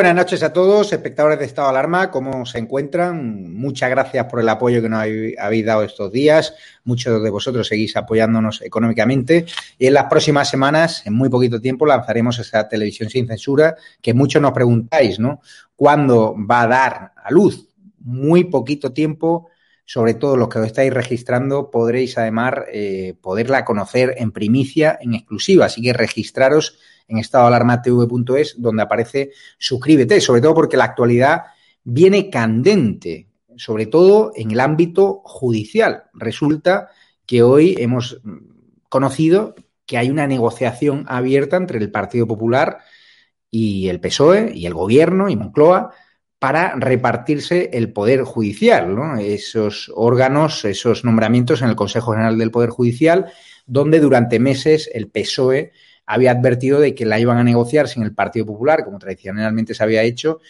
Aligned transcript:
Buenas 0.00 0.16
noches 0.16 0.42
a 0.42 0.50
todos, 0.50 0.94
espectadores 0.94 1.38
de 1.38 1.44
Estado 1.44 1.68
de 1.68 1.72
Alarma, 1.72 2.10
¿cómo 2.10 2.46
se 2.46 2.56
encuentran? 2.56 3.52
Muchas 3.52 3.90
gracias 3.90 4.24
por 4.24 4.40
el 4.40 4.48
apoyo 4.48 4.80
que 4.80 4.88
nos 4.88 5.04
habéis 5.38 5.66
dado 5.66 5.82
estos 5.82 6.10
días. 6.10 6.54
Muchos 6.84 7.22
de 7.22 7.28
vosotros 7.28 7.68
seguís 7.68 7.94
apoyándonos 7.98 8.62
económicamente 8.62 9.44
y 9.78 9.88
en 9.88 9.92
las 9.92 10.04
próximas 10.04 10.48
semanas, 10.48 11.02
en 11.04 11.12
muy 11.12 11.28
poquito 11.28 11.60
tiempo, 11.60 11.84
lanzaremos 11.84 12.38
esa 12.38 12.66
televisión 12.66 13.10
sin 13.10 13.26
censura 13.26 13.76
que 14.00 14.14
muchos 14.14 14.40
nos 14.40 14.52
preguntáis, 14.52 15.18
¿no? 15.18 15.42
¿Cuándo 15.76 16.34
va 16.50 16.62
a 16.62 16.66
dar 16.66 17.12
a 17.22 17.30
luz? 17.30 17.68
Muy 17.98 18.44
poquito 18.44 18.94
tiempo, 18.94 19.50
sobre 19.84 20.14
todo 20.14 20.34
los 20.38 20.48
que 20.48 20.60
os 20.60 20.66
estáis 20.66 20.94
registrando, 20.94 21.70
podréis 21.70 22.16
además 22.16 22.54
eh, 22.72 23.16
poderla 23.20 23.66
conocer 23.66 24.14
en 24.16 24.32
primicia, 24.32 24.98
en 24.98 25.12
exclusiva. 25.12 25.66
Así 25.66 25.82
que 25.82 25.92
registraros 25.92 26.78
en 27.10 27.18
estadoalarmatv.es, 27.18 28.54
donde 28.58 28.82
aparece 28.82 29.32
suscríbete, 29.58 30.20
sobre 30.20 30.40
todo 30.40 30.54
porque 30.54 30.76
la 30.76 30.84
actualidad 30.84 31.42
viene 31.84 32.30
candente, 32.30 33.28
sobre 33.56 33.86
todo 33.86 34.32
en 34.36 34.52
el 34.52 34.60
ámbito 34.60 35.20
judicial. 35.24 36.04
Resulta 36.14 36.88
que 37.26 37.42
hoy 37.42 37.74
hemos 37.78 38.20
conocido 38.88 39.54
que 39.86 39.98
hay 39.98 40.08
una 40.08 40.26
negociación 40.26 41.04
abierta 41.08 41.56
entre 41.56 41.78
el 41.78 41.90
Partido 41.90 42.26
Popular 42.26 42.78
y 43.50 43.88
el 43.88 44.00
PSOE 44.00 44.52
y 44.54 44.66
el 44.66 44.74
Gobierno 44.74 45.28
y 45.28 45.36
Moncloa 45.36 45.92
para 46.38 46.74
repartirse 46.76 47.70
el 47.72 47.92
Poder 47.92 48.22
Judicial, 48.22 48.96
esos 49.20 49.92
órganos, 49.94 50.64
esos 50.64 51.04
nombramientos 51.04 51.60
en 51.60 51.68
el 51.68 51.76
Consejo 51.76 52.12
General 52.12 52.38
del 52.38 52.50
Poder 52.50 52.70
Judicial, 52.70 53.30
donde 53.66 54.00
durante 54.00 54.38
meses 54.38 54.88
el 54.94 55.10
PSOE 55.10 55.72
había 56.12 56.32
advertido 56.32 56.80
de 56.80 56.92
que 56.92 57.06
la 57.06 57.20
iban 57.20 57.38
a 57.38 57.44
negociar 57.44 57.86
sin 57.86 58.02
el 58.02 58.12
Partido 58.12 58.44
Popular, 58.44 58.84
como 58.84 58.98
tradicionalmente 58.98 59.74
se 59.74 59.84
había 59.84 60.02
hecho, 60.02 60.40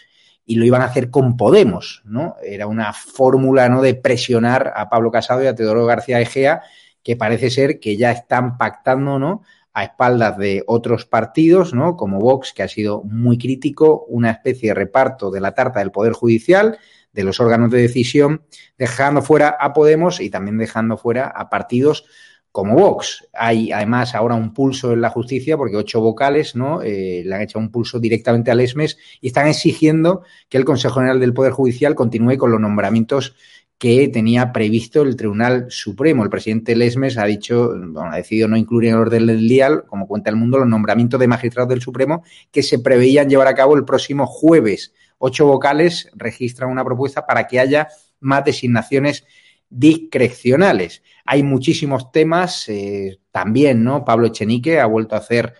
y 0.47 0.57
lo 0.57 0.65
iban 0.65 0.81
a 0.81 0.87
hacer 0.87 1.11
con 1.11 1.37
Podemos, 1.37 2.01
¿no? 2.07 2.37
Era 2.43 2.67
una 2.67 2.95
fórmula, 2.95 3.69
¿no?, 3.69 3.83
de 3.83 3.95
presionar 3.95 4.73
a 4.75 4.89
Pablo 4.89 5.11
Casado 5.11 5.45
y 5.45 5.49
a 5.49 5.55
Teodoro 5.55 5.85
García 5.85 6.19
Egea, 6.19 6.63
que 7.03 7.15
parece 7.15 7.51
ser 7.51 7.79
que 7.79 7.99
ya 7.99 8.11
están 8.11 8.57
pactando, 8.57 9.19
¿no?, 9.19 9.43
a 9.75 9.85
espaldas 9.85 10.39
de 10.39 10.65
otros 10.67 11.05
partidos, 11.05 11.75
¿no?, 11.75 11.95
como 11.95 12.21
Vox, 12.21 12.55
que 12.55 12.63
ha 12.63 12.69
sido 12.69 13.03
muy 13.03 13.37
crítico, 13.37 14.07
una 14.09 14.31
especie 14.31 14.71
de 14.71 14.75
reparto 14.75 15.31
de 15.31 15.41
la 15.41 15.53
tarta 15.53 15.81
del 15.81 15.91
Poder 15.91 16.15
Judicial, 16.15 16.79
de 17.13 17.23
los 17.23 17.39
órganos 17.39 17.71
de 17.71 17.83
decisión, 17.83 18.45
dejando 18.79 19.21
fuera 19.21 19.51
a 19.51 19.75
Podemos 19.75 20.21
y 20.21 20.31
también 20.31 20.57
dejando 20.57 20.97
fuera 20.97 21.27
a 21.27 21.51
partidos 21.51 22.07
como 22.53 22.75
Vox. 22.75 23.29
Hay 23.33 23.73
además 23.73 24.15
ahora 24.15 24.35
un 24.35 24.53
pulso 24.53 24.93
en 24.93 25.01
la 25.01 25.11
justicia 25.11 25.57
porque 25.57 25.77
ocho 25.77 26.01
vocales 26.01 26.57
¿no? 26.57 26.83
Eh, 26.83 27.23
le 27.25 27.35
han 27.35 27.43
hecho 27.43 27.59
un 27.59 27.71
pulso 27.71 28.01
directamente 28.01 28.51
al 28.51 28.61
ESMES 28.61 28.99
y 29.21 29.29
están 29.29 29.47
exigiendo 29.47 30.23
que 30.49 30.59
el 30.59 30.65
Consejo 30.65 30.97
General 30.97 31.21
del 31.21 31.35
Poder 31.35 31.53
Judicial 31.53 31.95
continúe 31.95 32.37
con 32.37 32.51
los 32.51 32.61
nombramientos 32.61 33.35
que 33.81 34.09
tenía 34.09 34.53
previsto 34.53 35.01
el 35.01 35.17
Tribunal 35.17 35.67
Supremo. 35.71 36.23
El 36.23 36.29
presidente 36.29 36.77
Lesmes 36.77 37.17
ha 37.17 37.25
dicho, 37.25 37.69
bueno, 37.69 38.13
ha 38.13 38.17
decidido 38.17 38.47
no 38.47 38.59
incluir 38.59 38.91
en 38.91 38.97
el 38.97 39.01
orden 39.01 39.27
del 39.27 39.49
día, 39.49 39.81
como 39.87 40.07
cuenta 40.07 40.29
el 40.29 40.37
mundo, 40.37 40.59
los 40.59 40.69
nombramientos 40.69 41.19
de 41.19 41.27
magistrados 41.27 41.71
del 41.71 41.81
Supremo 41.81 42.23
que 42.51 42.63
se 42.63 42.79
preveían 42.81 43.31
llevar 43.31 43.49
a 43.49 43.55
cabo 43.55 43.75
el 43.77 43.87
próximo 43.87 44.27
jueves. 44.27 44.93
Ocho 45.17 45.47
vocales 45.47 46.11
registran 46.15 46.69
una 46.69 46.85
propuesta 46.85 47.25
para 47.25 47.47
que 47.47 47.59
haya 47.59 47.89
más 48.21 48.45
designaciones 48.45 49.25
discrecionales. 49.71 51.03
Hay 51.25 51.43
muchísimos 51.43 52.11
temas 52.13 52.69
eh, 52.69 53.19
también, 53.31 53.85
¿no? 53.85 54.05
Pablo 54.05 54.27
Echenique 54.27 54.81
ha 54.81 54.87
vuelto 54.87 55.15
a 55.15 55.19
hacer 55.19 55.55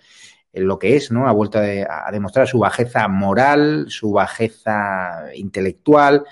lo 0.53 0.79
que 0.79 0.97
es, 0.97 1.13
¿no? 1.13 1.29
Ha 1.29 1.33
vuelto 1.33 1.59
a, 1.59 2.11
demostrar 2.11 2.49
su 2.49 2.59
bajeza 2.59 3.07
moral, 3.09 3.87
su 3.89 4.11
bajeza 4.11 5.27
intelectual 5.35 6.25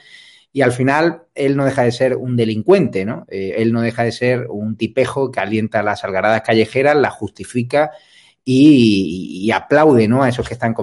y 0.52 0.62
al 0.62 0.72
final 0.72 1.22
él 1.34 1.56
no 1.56 1.64
deja 1.64 1.84
de 1.84 1.92
ser 1.92 2.16
un 2.16 2.36
delincuente, 2.36 3.04
¿no? 3.04 3.26
Eh, 3.28 3.54
él 3.58 3.72
no 3.72 3.80
deja 3.80 4.02
de 4.02 4.12
ser 4.12 4.46
un 4.48 4.76
tipejo 4.76 5.30
que 5.30 5.40
alienta 5.40 5.82
las 5.84 6.02
algaradas 6.02 6.42
callejeras, 6.42 6.96
las 6.96 7.14
justifica 7.14 7.92
y, 8.50 9.50
aplaude 9.52 10.08
¿no? 10.08 10.22
a 10.22 10.28
esos 10.30 10.48
que 10.48 10.54
están 10.54 10.74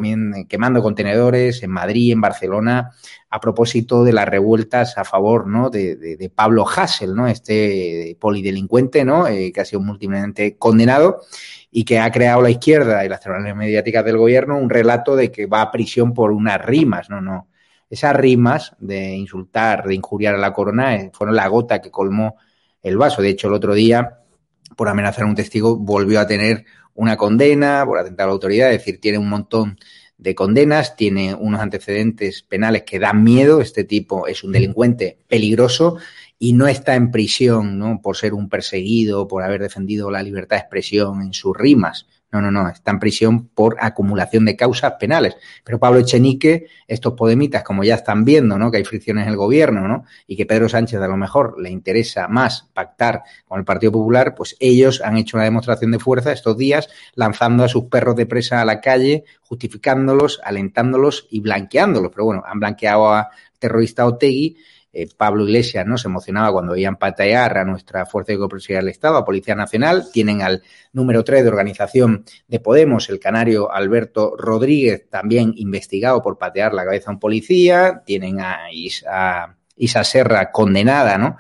quemando 0.48 0.84
contenedores 0.84 1.64
en 1.64 1.72
Madrid, 1.72 2.12
en 2.12 2.22
Barcelona, 2.22 2.92
a 3.30 3.40
propósito 3.40 4.04
de 4.04 4.14
las 4.14 4.28
revueltas 4.28 5.00
a 5.00 5.04
favor 5.04 5.48
¿no? 5.48 5.72
de, 5.72 6.32
Pablo 6.36 6.68
Hassel, 6.68 7.16
¿no? 7.16 7.28
este 7.28 8.16
polidelincuente 8.20 9.04
¿no? 9.04 9.28
Eh, 9.28 9.52
que 9.52 9.62
ha 9.62 9.66
sido 9.66 9.82
múltiplemente 9.82 10.58
condenado 10.58 11.22
y 11.72 11.86
que 11.86 12.00
ha 12.00 12.12
creado 12.12 12.44
la 12.44 12.52
izquierda 12.52 13.04
y 13.04 13.10
las 13.10 13.22
telenovelas 13.22 13.58
mediáticas 13.58 14.06
del 14.06 14.18
gobierno 14.18 14.60
un 14.60 14.70
relato 14.70 15.16
de 15.16 15.32
que 15.32 15.48
va 15.48 15.62
a 15.62 15.72
prisión 15.72 16.14
por 16.14 16.32
unas 16.32 16.64
rimas, 16.64 17.10
no, 17.10 17.20
no. 17.20 17.48
Esas 17.90 18.16
rimas 18.16 18.76
de 18.80 19.16
insultar, 19.16 19.86
de 19.86 19.96
injuriar 19.96 20.36
a 20.36 20.40
la 20.40 20.54
corona, 20.54 20.96
eh, 20.96 21.12
fueron 21.14 21.36
la 21.36 21.48
gota 21.48 21.82
que 21.82 21.92
colmó 21.92 22.36
el 22.84 22.98
vaso. 22.98 23.22
De 23.22 23.30
hecho, 23.30 23.48
el 23.48 23.54
otro 23.54 23.74
día, 23.74 24.20
por 24.76 24.88
amenazar 24.88 25.24
a 25.24 25.28
un 25.28 25.36
testigo, 25.36 25.78
volvió 25.78 26.20
a 26.20 26.28
tener 26.28 26.66
una 26.96 27.18
condena 27.18 27.84
por 27.86 28.00
atentar 28.00 28.24
a 28.24 28.28
la 28.28 28.34
autoridad, 28.34 28.72
es 28.72 28.80
decir, 28.80 29.00
tiene 29.00 29.20
un 29.20 29.30
montón 29.30 29.78
de 30.18 30.34
condenas, 30.34 30.96
tiene 30.96 31.36
unos 31.36 31.62
antecedentes 31.62 32.42
penales 32.42 32.84
que 32.84 33.00
dan 33.00 33.24
miedo, 33.24 33.62
este 33.62 33.84
tipo 33.84 34.28
es 34.28 34.44
un 34.44 34.54
delincuente 34.54 35.20
peligroso 35.28 35.98
y 36.40 36.54
no 36.54 36.68
está 36.68 36.96
en 36.96 37.12
prisión, 37.12 37.78
¿no? 37.78 38.02
Por 38.02 38.18
ser 38.18 38.34
un 38.34 38.50
perseguido, 38.50 39.28
por 39.28 39.44
haber 39.44 39.62
defendido 39.62 40.10
la 40.10 40.24
libertad 40.24 40.56
de 40.58 40.62
expresión 40.62 41.22
en 41.22 41.34
sus 41.34 41.56
rimas. 41.56 42.08
No, 42.36 42.52
no, 42.52 42.52
no, 42.52 42.68
está 42.68 42.92
en 42.92 43.00
prisión 43.00 43.48
por 43.48 43.78
acumulación 43.80 44.44
de 44.44 44.58
causas 44.58 44.96
penales. 45.00 45.38
Pero 45.64 45.80
Pablo 45.80 46.00
Echenique, 46.00 46.68
estos 46.86 47.14
podemitas, 47.14 47.64
como 47.64 47.86
ya 47.86 47.96
están 47.96 48.26
viendo, 48.26 48.60
¿no? 48.60 48.72
Que 48.72 48.78
hay 48.78 48.84
fricciones 48.84 49.24
en 49.24 49.30
el 49.30 49.38
gobierno, 49.38 49.88
¿no? 49.88 50.04
Y 50.28 50.36
que 50.36 50.46
Pedro 50.46 50.68
Sánchez 50.68 51.00
a 51.00 51.08
lo 51.08 51.16
mejor 51.16 51.62
le 51.62 51.70
interesa 51.70 52.28
más 52.28 52.68
pactar 52.74 53.24
con 53.48 53.60
el 53.60 53.64
Partido 53.64 53.94
Popular, 53.94 54.36
pues 54.36 54.58
ellos 54.60 55.02
han 55.02 55.16
hecho 55.16 55.38
una 55.38 55.46
demostración 55.46 55.92
de 55.92 56.00
fuerza 56.00 56.34
estos 56.34 56.58
días, 56.58 56.90
lanzando 57.14 57.64
a 57.64 57.70
sus 57.70 57.86
perros 57.86 58.18
de 58.18 58.26
presa 58.26 58.60
a 58.60 58.66
la 58.66 58.82
calle, 58.82 59.24
justificándolos, 59.42 60.42
alentándolos 60.44 61.28
y 61.32 61.40
blanqueándolos. 61.40 62.12
Pero 62.12 62.26
bueno, 62.26 62.44
han 62.46 62.60
blanqueado 62.60 63.14
a 63.14 63.30
terrorista 63.60 64.06
Otegui 64.06 64.58
eh, 64.98 65.10
Pablo 65.18 65.44
Iglesias 65.44 65.86
no 65.86 65.98
se 65.98 66.08
emocionaba 66.08 66.54
cuando 66.54 66.72
veían 66.72 66.96
patear 66.96 67.58
a 67.58 67.66
nuestra 67.66 68.06
Fuerza 68.06 68.32
de 68.32 68.38
Cooperación 68.38 68.80
del 68.80 68.88
Estado, 68.88 69.18
a 69.18 69.26
Policía 69.26 69.54
Nacional. 69.54 70.06
Tienen 70.14 70.42
al 70.42 70.64
número 70.94 71.22
3 71.26 71.44
de 71.44 71.50
organización 71.50 72.24
de 72.48 72.62
Podemos, 72.62 73.10
el 73.10 73.20
canario 73.20 73.70
Alberto 73.70 74.36
Rodríguez, 74.38 75.10
también 75.10 75.54
investigado 75.58 76.22
por 76.22 76.38
patear 76.38 76.74
la 76.74 76.86
cabeza 76.86 77.12
a 77.12 77.14
un 77.14 77.20
policía. 77.20 78.04
Tienen 78.06 78.40
a 78.40 78.72
Isa, 78.72 79.58
Isa 79.76 80.04
Serra 80.06 80.50
condenada, 80.54 81.18
¿no? 81.18 81.36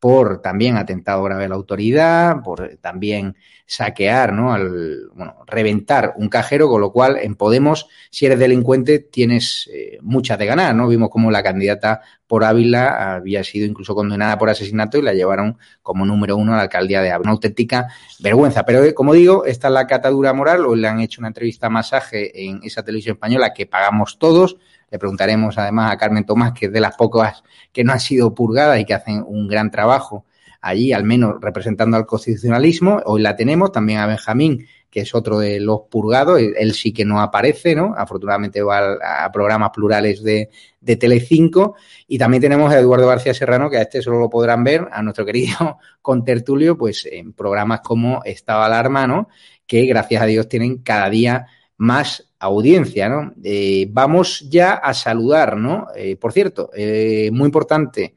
Por 0.00 0.40
también 0.40 0.78
atentado 0.78 1.22
grave 1.22 1.44
a 1.44 1.48
la 1.50 1.54
autoridad, 1.54 2.42
por 2.42 2.78
también 2.80 3.36
saquear, 3.66 4.32
¿no? 4.32 4.52
Al, 4.52 5.10
bueno, 5.14 5.36
reventar 5.46 6.14
un 6.16 6.28
cajero, 6.28 6.68
con 6.68 6.80
lo 6.80 6.90
cual 6.90 7.18
en 7.20 7.36
Podemos, 7.36 7.86
si 8.10 8.26
eres 8.26 8.38
delincuente, 8.38 8.98
tienes 8.98 9.70
eh, 9.72 9.98
muchas 10.00 10.38
de 10.38 10.46
ganar, 10.46 10.74
¿no? 10.74 10.88
Vimos 10.88 11.10
como 11.10 11.30
la 11.30 11.42
candidata 11.42 12.00
por 12.26 12.44
Ávila 12.44 13.14
había 13.14 13.44
sido 13.44 13.66
incluso 13.66 13.94
condenada 13.94 14.38
por 14.38 14.48
asesinato 14.48 14.98
y 14.98 15.02
la 15.02 15.12
llevaron 15.12 15.58
como 15.82 16.06
número 16.06 16.36
uno 16.36 16.54
a 16.54 16.56
la 16.56 16.62
alcaldía 16.62 17.02
de 17.02 17.10
Ávila. 17.10 17.26
Una 17.26 17.32
auténtica 17.32 17.88
vergüenza. 18.20 18.64
Pero, 18.64 18.82
eh, 18.82 18.94
como 18.94 19.12
digo, 19.12 19.44
esta 19.44 19.68
es 19.68 19.74
la 19.74 19.86
catadura 19.86 20.32
moral, 20.32 20.64
o 20.64 20.74
le 20.74 20.88
han 20.88 21.00
hecho 21.00 21.20
una 21.20 21.28
entrevista 21.28 21.68
masaje 21.68 22.46
en 22.46 22.60
esa 22.62 22.82
televisión 22.82 23.16
española 23.16 23.52
que 23.52 23.66
pagamos 23.66 24.18
todos, 24.18 24.56
le 24.90 24.98
preguntaremos 24.98 25.56
además 25.58 25.92
a 25.92 25.96
Carmen 25.96 26.24
Tomás, 26.24 26.52
que 26.52 26.66
es 26.66 26.72
de 26.72 26.80
las 26.80 26.96
pocas 26.96 27.42
que 27.72 27.84
no 27.84 27.92
han 27.92 28.00
sido 28.00 28.34
purgadas 28.34 28.80
y 28.80 28.84
que 28.84 28.94
hacen 28.94 29.24
un 29.26 29.48
gran 29.48 29.70
trabajo 29.70 30.26
allí, 30.60 30.92
al 30.92 31.04
menos 31.04 31.36
representando 31.40 31.96
al 31.96 32.06
constitucionalismo. 32.06 33.00
Hoy 33.06 33.22
la 33.22 33.36
tenemos 33.36 33.72
también 33.72 34.00
a 34.00 34.06
Benjamín, 34.06 34.66
que 34.90 35.00
es 35.00 35.14
otro 35.14 35.38
de 35.38 35.60
los 35.60 35.82
purgados. 35.90 36.40
Él 36.40 36.74
sí 36.74 36.92
que 36.92 37.04
no 37.04 37.20
aparece, 37.20 37.74
¿no? 37.74 37.94
Afortunadamente 37.96 38.62
va 38.62 38.96
a, 39.24 39.30
programas 39.32 39.70
plurales 39.70 40.22
de, 40.22 40.50
de 40.80 40.96
Telecinco. 40.96 41.76
Y 42.06 42.18
también 42.18 42.42
tenemos 42.42 42.72
a 42.72 42.78
Eduardo 42.78 43.06
García 43.06 43.32
Serrano, 43.32 43.70
que 43.70 43.78
a 43.78 43.82
este 43.82 44.02
solo 44.02 44.18
lo 44.18 44.28
podrán 44.28 44.64
ver, 44.64 44.88
a 44.90 45.02
nuestro 45.02 45.24
querido 45.24 45.78
contertulio, 46.02 46.76
pues 46.76 47.08
en 47.10 47.32
programas 47.32 47.80
como 47.80 48.22
Estado 48.24 48.62
Alarma, 48.62 49.06
¿no? 49.06 49.28
Que 49.66 49.86
gracias 49.86 50.22
a 50.22 50.26
Dios 50.26 50.48
tienen 50.48 50.78
cada 50.78 51.08
día 51.08 51.46
más 51.76 52.29
audiencia, 52.40 53.08
¿no? 53.08 53.34
Eh, 53.44 53.86
vamos 53.90 54.48
ya 54.50 54.72
a 54.74 54.94
saludar, 54.94 55.56
¿no? 55.56 55.88
Eh, 55.94 56.16
por 56.16 56.32
cierto, 56.32 56.70
eh, 56.74 57.30
muy 57.32 57.46
importante, 57.46 58.16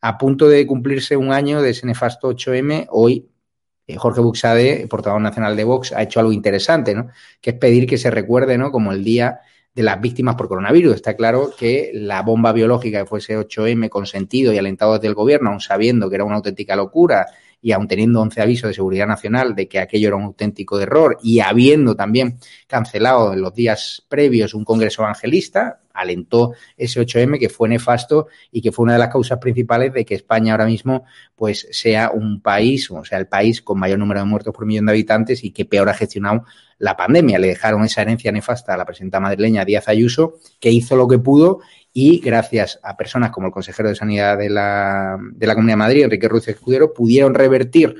a 0.00 0.18
punto 0.18 0.48
de 0.48 0.66
cumplirse 0.66 1.16
un 1.16 1.32
año 1.32 1.62
de 1.62 1.70
ese 1.70 1.86
nefasto 1.86 2.28
8M, 2.28 2.88
hoy 2.90 3.28
Jorge 3.96 4.20
Buxade, 4.20 4.86
portavoz 4.88 5.20
nacional 5.20 5.56
de 5.56 5.64
Vox, 5.64 5.92
ha 5.92 6.02
hecho 6.02 6.20
algo 6.20 6.32
interesante, 6.32 6.94
¿no? 6.94 7.08
Que 7.40 7.50
es 7.50 7.56
pedir 7.56 7.86
que 7.86 7.98
se 7.98 8.10
recuerde, 8.10 8.58
¿no? 8.58 8.72
Como 8.72 8.92
el 8.92 9.04
día 9.04 9.40
de 9.74 9.82
las 9.82 10.00
víctimas 10.00 10.34
por 10.34 10.48
coronavirus. 10.48 10.96
Está 10.96 11.16
claro 11.16 11.52
que 11.56 11.90
la 11.94 12.22
bomba 12.22 12.52
biológica 12.52 13.00
que 13.00 13.06
fuese 13.06 13.38
8M 13.38 13.88
consentido 13.88 14.52
y 14.52 14.58
alentado 14.58 14.94
desde 14.94 15.08
el 15.08 15.14
gobierno, 15.14 15.50
aun 15.50 15.60
sabiendo 15.60 16.08
que 16.08 16.16
era 16.16 16.24
una 16.24 16.36
auténtica 16.36 16.76
locura 16.76 17.26
y 17.62 17.72
aun 17.72 17.86
teniendo 17.86 18.20
11 18.20 18.42
avisos 18.42 18.68
de 18.68 18.74
seguridad 18.74 19.06
nacional 19.06 19.54
de 19.54 19.68
que 19.68 19.78
aquello 19.78 20.08
era 20.08 20.16
un 20.16 20.24
auténtico 20.24 20.80
error 20.80 21.16
y 21.22 21.38
habiendo 21.40 21.94
también 21.94 22.38
cancelado 22.66 23.32
en 23.32 23.40
los 23.40 23.54
días 23.54 24.04
previos 24.08 24.52
un 24.52 24.64
congreso 24.64 25.02
evangelista, 25.02 25.80
alentó 25.94 26.54
ese 26.76 27.00
8M 27.00 27.38
que 27.38 27.48
fue 27.48 27.68
nefasto 27.68 28.26
y 28.50 28.60
que 28.60 28.72
fue 28.72 28.84
una 28.84 28.94
de 28.94 28.98
las 28.98 29.08
causas 29.08 29.38
principales 29.38 29.92
de 29.92 30.04
que 30.04 30.16
España 30.16 30.52
ahora 30.52 30.66
mismo 30.66 31.04
pues 31.36 31.68
sea 31.70 32.10
un 32.10 32.40
país, 32.40 32.90
o 32.90 33.04
sea, 33.04 33.18
el 33.18 33.28
país 33.28 33.62
con 33.62 33.78
mayor 33.78 33.98
número 33.98 34.20
de 34.20 34.26
muertos 34.26 34.52
por 34.52 34.66
millón 34.66 34.86
de 34.86 34.92
habitantes 34.92 35.44
y 35.44 35.52
que 35.52 35.64
peor 35.64 35.88
ha 35.88 35.94
gestionado 35.94 36.44
la 36.82 36.96
pandemia. 36.96 37.38
Le 37.38 37.46
dejaron 37.46 37.84
esa 37.84 38.02
herencia 38.02 38.32
nefasta 38.32 38.74
a 38.74 38.76
la 38.76 38.84
presidenta 38.84 39.20
madrileña 39.20 39.64
Díaz 39.64 39.88
Ayuso, 39.88 40.38
que 40.58 40.70
hizo 40.70 40.96
lo 40.96 41.06
que 41.06 41.18
pudo 41.18 41.60
y 41.92 42.18
gracias 42.18 42.80
a 42.82 42.96
personas 42.96 43.30
como 43.30 43.46
el 43.46 43.52
consejero 43.52 43.88
de 43.88 43.94
Sanidad 43.94 44.36
de 44.36 44.50
la, 44.50 45.16
de 45.32 45.46
la 45.46 45.54
Comunidad 45.54 45.74
de 45.74 45.78
Madrid, 45.78 46.02
Enrique 46.02 46.28
Ruiz 46.28 46.48
Escudero, 46.48 46.92
pudieron 46.92 47.34
revertir 47.34 47.94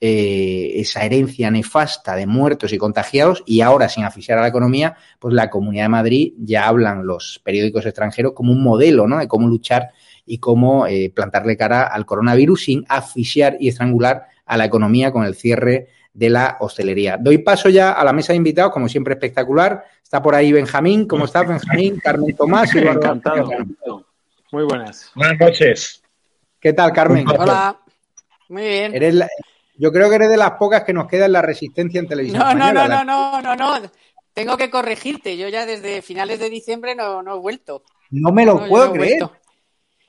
eh, 0.00 0.72
esa 0.76 1.04
herencia 1.04 1.50
nefasta 1.50 2.16
de 2.16 2.26
muertos 2.26 2.72
y 2.72 2.78
contagiados 2.78 3.42
y 3.44 3.60
ahora 3.60 3.90
sin 3.90 4.04
asfixiar 4.04 4.38
a 4.38 4.42
la 4.42 4.48
economía, 4.48 4.96
pues 5.18 5.34
la 5.34 5.50
Comunidad 5.50 5.84
de 5.84 5.90
Madrid 5.90 6.32
ya 6.38 6.68
hablan 6.68 7.06
los 7.06 7.38
periódicos 7.44 7.84
extranjeros 7.84 8.32
como 8.32 8.52
un 8.52 8.62
modelo 8.62 9.06
¿no? 9.06 9.18
de 9.18 9.28
cómo 9.28 9.46
luchar 9.46 9.90
y 10.24 10.38
cómo 10.38 10.86
eh, 10.86 11.12
plantarle 11.14 11.58
cara 11.58 11.82
al 11.82 12.06
coronavirus 12.06 12.64
sin 12.64 12.84
asfixiar 12.88 13.58
y 13.60 13.68
estrangular 13.68 14.28
a 14.46 14.56
la 14.56 14.64
economía 14.64 15.12
con 15.12 15.24
el 15.24 15.34
cierre 15.34 15.88
de 16.12 16.30
la 16.30 16.56
hostelería. 16.60 17.16
Doy 17.16 17.38
paso 17.38 17.68
ya 17.68 17.92
a 17.92 18.04
la 18.04 18.12
mesa 18.12 18.32
de 18.32 18.38
invitados, 18.38 18.72
como 18.72 18.88
siempre 18.88 19.14
espectacular. 19.14 19.84
Está 20.02 20.22
por 20.22 20.34
ahí 20.34 20.52
Benjamín. 20.52 21.06
¿Cómo 21.06 21.24
estás, 21.24 21.46
Benjamín? 21.46 21.98
Carmen 22.00 22.36
Tomás. 22.36 22.74
Encantado. 22.74 23.48
Muy 24.50 24.64
buenas. 24.64 25.10
Buenas 25.14 25.38
noches. 25.38 26.02
¿Qué 26.60 26.72
tal, 26.72 26.92
Carmen? 26.92 27.26
Hola. 27.28 27.78
Muy 28.48 28.62
bien. 28.62 29.26
yo 29.76 29.90
creo 29.90 30.10
que 30.10 30.16
eres 30.16 30.30
de 30.30 30.36
las 30.36 30.52
pocas 30.52 30.84
que 30.84 30.92
nos 30.92 31.08
queda 31.08 31.24
en 31.26 31.32
la 31.32 31.42
resistencia 31.42 31.98
en 31.98 32.06
televisión. 32.06 32.40
No, 32.40 32.54
no, 32.54 32.72
no, 32.72 32.86
no, 32.86 33.04
no, 33.04 33.40
no, 33.40 33.56
no. 33.56 33.90
Tengo 34.34 34.56
que 34.56 34.70
corregirte. 34.70 35.36
Yo 35.38 35.48
ya 35.48 35.64
desde 35.64 36.02
finales 36.02 36.38
de 36.38 36.50
diciembre 36.50 36.94
no, 36.94 37.22
no 37.22 37.36
he 37.36 37.38
vuelto. 37.38 37.82
No 38.10 38.30
me 38.30 38.44
lo 38.44 38.68
puedo 38.68 38.92
creer. 38.92 39.22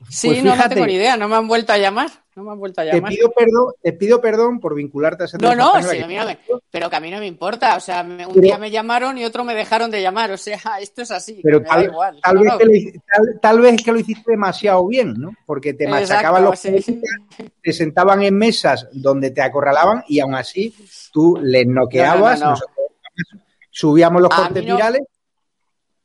Sí, 0.09 0.27
pues 0.27 0.43
no, 0.43 0.55
no 0.55 0.69
tengo 0.69 0.85
ni 0.85 0.95
idea. 0.95 1.15
No 1.15 1.29
me 1.29 1.37
han 1.37 1.47
vuelto 1.47 1.71
a 1.71 1.77
llamar. 1.77 2.09
No 2.35 2.43
me 2.43 2.51
han 2.51 2.59
vuelto 2.59 2.81
a 2.81 2.85
llamar. 2.85 3.11
Te 3.11 3.17
pido 3.17 3.31
perdón, 3.31 3.73
te 3.81 3.93
pido 3.93 4.21
perdón 4.21 4.59
por 4.59 4.75
vincularte 4.75 5.23
a 5.23 5.25
ese 5.25 5.37
No, 5.37 5.55
no, 5.55 5.81
sí, 5.81 5.99
pero 6.71 6.89
que 6.89 6.95
a 6.95 6.99
mí 6.99 7.11
no 7.11 7.19
me 7.19 7.27
importa. 7.27 7.75
O 7.75 7.79
sea, 7.79 8.01
un 8.01 8.41
día 8.41 8.57
me 8.57 8.71
llamaron 8.71 9.17
y 9.17 9.25
otro 9.25 9.43
me 9.43 9.53
dejaron 9.53 9.91
de 9.91 10.01
llamar. 10.01 10.31
O 10.31 10.37
sea, 10.37 10.59
esto 10.81 11.01
es 11.03 11.11
así. 11.11 11.39
Pero 11.43 11.61
tal, 11.61 11.83
igual. 11.83 12.19
Tal, 12.21 12.37
vez 12.37 12.53
que 12.57 12.65
lo, 12.65 13.39
tal, 13.39 13.61
vez 13.61 13.83
que 13.83 13.91
lo 13.91 13.99
hiciste 13.99 14.31
demasiado 14.31 14.87
bien, 14.87 15.13
¿no? 15.17 15.31
Porque 15.45 15.73
te 15.73 15.87
machacaban 15.87 16.43
los 16.43 16.61
te 16.61 17.73
sentaban 17.73 18.23
en 18.23 18.37
mesas 18.37 18.87
donde 18.91 19.31
te 19.31 19.41
acorralaban 19.41 20.03
y 20.07 20.19
aún 20.19 20.35
así 20.35 20.73
tú 21.11 21.39
les 21.41 21.67
noqueabas. 21.67 22.41
subíamos 23.69 24.21
los 24.21 24.29
cortes 24.29 24.63
virales 24.63 25.01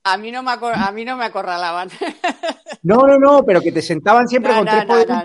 a 0.04 0.16
mí 0.16 0.30
no 0.30 0.42
me, 0.42 0.52
a 0.52 0.92
mí 0.92 1.04
no 1.04 1.16
me 1.16 1.25
acorralaban. 1.25 1.90
No, 2.82 3.06
no, 3.06 3.18
no, 3.18 3.44
pero 3.44 3.61
que 3.61 3.73
te 3.73 3.82
sentaban 3.82 4.28
siempre 4.28 4.54
con 4.54 4.66
tres 4.66 4.85
poderes 4.85 5.16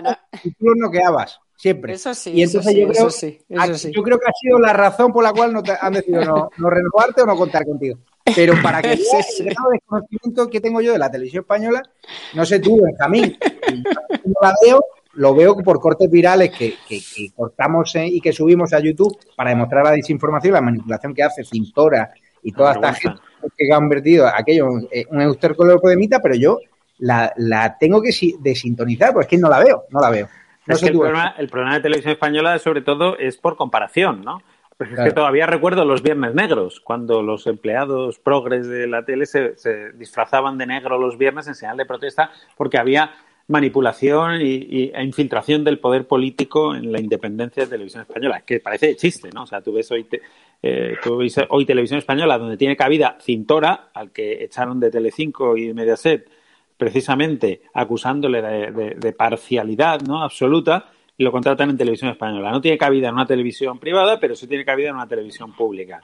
y 0.42 0.50
tú 0.52 0.66
los 0.66 0.76
noqueabas. 0.76 1.40
Siempre. 1.56 1.94
Eso 1.94 2.12
sí. 2.14 2.32
Y 2.32 2.42
entonces 2.42 2.74
yo, 2.74 2.88
creo, 2.88 3.10
sí, 3.10 3.38
yo 3.48 4.02
creo 4.02 4.18
que 4.18 4.26
ha 4.26 4.32
sido 4.38 4.58
la 4.58 4.72
razón 4.72 5.12
por 5.12 5.22
la 5.22 5.32
cual 5.32 5.52
no 5.52 5.62
te 5.62 5.72
han 5.80 5.92
decidido 5.92 6.24
no, 6.24 6.50
no 6.56 6.70
renovarte 6.70 7.22
o 7.22 7.26
no 7.26 7.36
contar 7.36 7.64
contigo. 7.64 7.98
Pero 8.34 8.54
para 8.62 8.82
que 8.82 8.88
veas 9.12 9.40
el 9.40 9.46
grado 9.46 9.70
de 9.70 9.78
desconocimiento 9.78 10.50
que 10.50 10.60
tengo 10.60 10.80
yo 10.80 10.92
de 10.92 10.98
la 10.98 11.10
televisión 11.10 11.42
española, 11.42 11.82
no 12.34 12.44
sé 12.44 12.58
tú, 12.58 12.80
Benjamín, 12.82 13.38
no 14.24 14.32
la 14.42 14.52
veo, 14.64 14.84
lo 15.14 15.34
veo 15.34 15.56
por 15.56 15.78
cortes 15.78 16.10
virales 16.10 16.50
que, 16.50 16.74
que, 16.88 17.00
cortamos 17.34 17.94
y 17.96 18.20
que 18.20 18.32
subimos 18.32 18.72
a 18.72 18.80
YouTube 18.80 19.16
para 19.36 19.50
demostrar 19.50 19.84
la 19.84 19.92
desinformación, 19.92 20.54
la 20.54 20.60
manipulación 20.60 21.14
que 21.14 21.22
hace 21.22 21.44
Cintora 21.44 22.12
y 22.42 22.52
toda 22.52 22.72
esta 22.72 22.92
gente 22.94 23.20
que 23.56 23.72
han 23.72 23.88
vertido 23.88 24.26
aquello 24.26 24.68
eh, 24.90 25.04
un 25.10 25.18
de 25.20 25.96
mita, 25.96 26.20
pero 26.20 26.34
yo 26.34 26.58
la, 27.04 27.34
la 27.36 27.76
tengo 27.76 28.00
que 28.00 28.10
desintonizar, 28.40 29.12
porque 29.12 29.24
es 29.24 29.30
que 29.30 29.38
no 29.38 29.50
la 29.50 29.62
veo, 29.62 29.84
no 29.90 30.00
la 30.00 30.10
veo. 30.10 30.28
el, 30.66 30.92
problema, 30.92 31.34
el, 31.36 31.48
problema, 31.48 31.74
de 31.74 31.80
televisión 31.82 32.12
española, 32.12 32.58
sobre 32.58 32.80
todo, 32.80 33.18
es 33.18 33.36
por 33.36 33.56
comparación, 33.56 34.22
¿no? 34.24 34.42
Es 34.78 34.88
que 34.88 35.12
todavía 35.12 35.46
recuerdo 35.46 35.84
los 35.84 36.02
viernes 36.02 36.34
negros, 36.34 36.80
cuando 36.80 37.22
los 37.22 37.46
empleados 37.46 38.18
progres 38.18 38.66
de 38.66 38.86
la 38.86 39.04
tele 39.04 39.26
se, 39.26 39.54
disfrazaban 39.94 40.56
de 40.58 40.66
negro 40.66 40.98
los 40.98 41.16
viernes 41.16 41.46
en 41.46 41.54
señal 41.54 41.76
de 41.76 41.86
protesta 41.86 42.30
porque 42.56 42.78
había 42.78 43.12
manipulación 43.46 44.40
y, 44.40 44.90
e 44.92 45.04
infiltración 45.04 45.62
del 45.62 45.78
poder 45.78 46.06
político 46.08 46.74
en 46.74 46.90
la 46.90 46.98
independencia 46.98 47.64
de 47.64 47.68
televisión 47.68 48.02
española, 48.02 48.42
que 48.44 48.58
parece 48.60 48.96
chiste, 48.96 49.28
¿no? 49.32 49.42
O 49.42 49.46
sea, 49.46 49.60
tú 49.60 49.74
ves 49.74 49.92
hoy, 49.92 50.06
eh, 50.62 50.96
hoy 51.50 51.66
televisión 51.66 51.98
española 51.98 52.38
donde 52.38 52.56
tiene 52.56 52.76
cabida 52.76 53.18
Cintora, 53.20 53.90
al 53.92 54.10
que 54.10 54.42
echaron 54.42 54.80
de 54.80 54.90
Telecinco 54.90 55.56
y 55.56 55.72
Mediaset, 55.72 56.28
precisamente 56.76 57.62
acusándole 57.72 58.42
de, 58.42 59.12
parcialidad 59.12 60.00
¿no? 60.02 60.22
absoluta, 60.22 60.90
lo 61.18 61.30
contratan 61.30 61.70
en 61.70 61.76
televisión 61.76 62.10
española. 62.10 62.50
No 62.50 62.60
tiene 62.60 62.76
cabida 62.76 63.08
en 63.08 63.14
una 63.14 63.26
televisión 63.26 63.78
privada, 63.78 64.18
pero 64.18 64.34
sí 64.34 64.46
tiene 64.46 64.64
cabida 64.64 64.88
en 64.88 64.96
una 64.96 65.06
televisión 65.06 65.54
pública. 65.54 66.00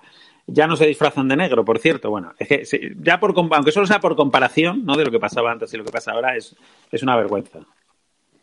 Ya 0.47 0.67
no 0.67 0.77
se 0.77 0.87
disfrazan 0.87 1.29
de 1.29 1.37
negro, 1.37 1.65
por 1.65 1.79
cierto. 1.79 2.11
Bueno, 2.11 2.33
es 2.39 2.49
que 2.49 2.95
ya 3.00 3.19
por, 3.19 3.35
aunque 3.37 3.73
solo 3.73 3.87
sea 3.87 4.00
por 4.00 4.17
comparación 4.17 4.85
¿no? 4.85 4.97
de 4.97 5.05
lo 5.05 5.11
que 5.11 5.19
pasaba 5.19 5.50
antes 5.50 5.73
y 5.75 5.77
lo 5.77 5.85
que 5.85 5.93
pasa 5.93 6.12
ahora, 6.12 6.37
es, 6.37 6.57
es 6.91 7.03
una 7.03 7.17
vergüenza. 7.17 7.61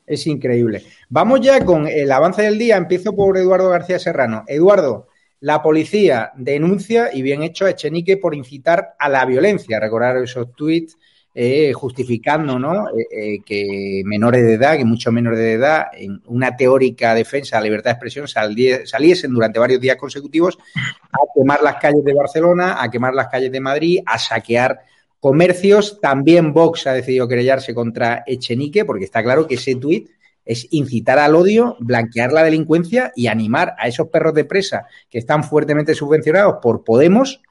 Es 0.06 0.26
increíble. 0.28 0.84
Vamos 1.10 1.42
ya 1.42 1.64
con 1.66 1.88
el 1.88 2.12
avance 2.12 2.42
del 2.42 2.58
día. 2.58 2.78
Empiezo 2.78 3.14
por 3.14 3.38
Eduardo 3.38 3.70
García 3.70 4.00
Serrano. 4.00 4.44
Eduardo, 4.48 5.08
la 5.42 5.62
policía 5.62 6.32
denuncia, 6.36 7.10
y 7.14 7.22
bien 7.22 7.44
hecho, 7.44 7.66
a 7.66 7.72
Echenique 7.72 8.16
por 8.18 8.34
incitar 8.34 8.96
a 9.00 9.10
la 9.10 9.26
violencia. 9.26 9.80
Recordar 9.80 10.18
esos 10.18 10.54
tweets 10.54 10.98
eh, 11.40 11.72
justificando 11.72 12.58
¿no? 12.58 12.90
Eh, 12.90 13.06
eh, 13.12 13.40
que 13.46 14.02
menores 14.04 14.44
de 14.44 14.54
edad, 14.54 14.76
que 14.76 14.86
muchos 14.86 15.14
menores 15.14 15.38
de 15.38 15.54
edad, 15.54 15.86
en 15.94 16.20
una 16.26 16.56
teórica 16.56 17.14
defensa 17.14 17.58
de 17.58 17.62
la 17.62 17.66
libertad 17.66 17.92
de 17.92 17.94
expresión 17.94 18.28
saliesen 18.28 19.32
durante 19.32 19.60
varios 19.60 19.80
días 19.80 19.98
consecutivos 19.98 20.58
a 20.76 21.20
quemar 21.36 21.62
las 21.62 21.76
calles 21.76 22.04
de 22.04 22.16
Barcelona, 22.16 22.82
a 22.82 22.90
quemar 22.90 23.14
las 23.14 23.28
calles 23.28 23.52
de 23.52 23.60
Madrid, 23.60 24.00
a 24.08 24.18
saquear 24.18 24.80
comercios. 25.20 26.02
También 26.02 26.54
Vox 26.54 26.88
ha 26.88 26.94
decidido 26.94 27.28
querellarse 27.28 27.76
contra 27.76 28.24
Echenique, 28.26 28.84
porque 28.84 29.06
está 29.06 29.22
claro 29.22 29.46
que 29.46 29.54
ese 29.54 29.76
tuit 29.76 30.10
es 30.44 30.68
incitar 30.72 31.20
al 31.20 31.36
odio, 31.36 31.78
blanquear 31.80 32.34
la 32.34 32.42
delincuencia 32.42 33.12
y 33.16 33.28
animar 33.28 33.76
a 33.78 33.88
esos 33.88 34.08
perros 34.08 34.34
de 34.34 34.46
presa 34.46 34.88
que 35.08 35.20
están 35.20 35.44
fuertemente 35.44 35.94
subvencionados 35.94 36.56
por 36.64 36.84
Podemos 36.84 37.44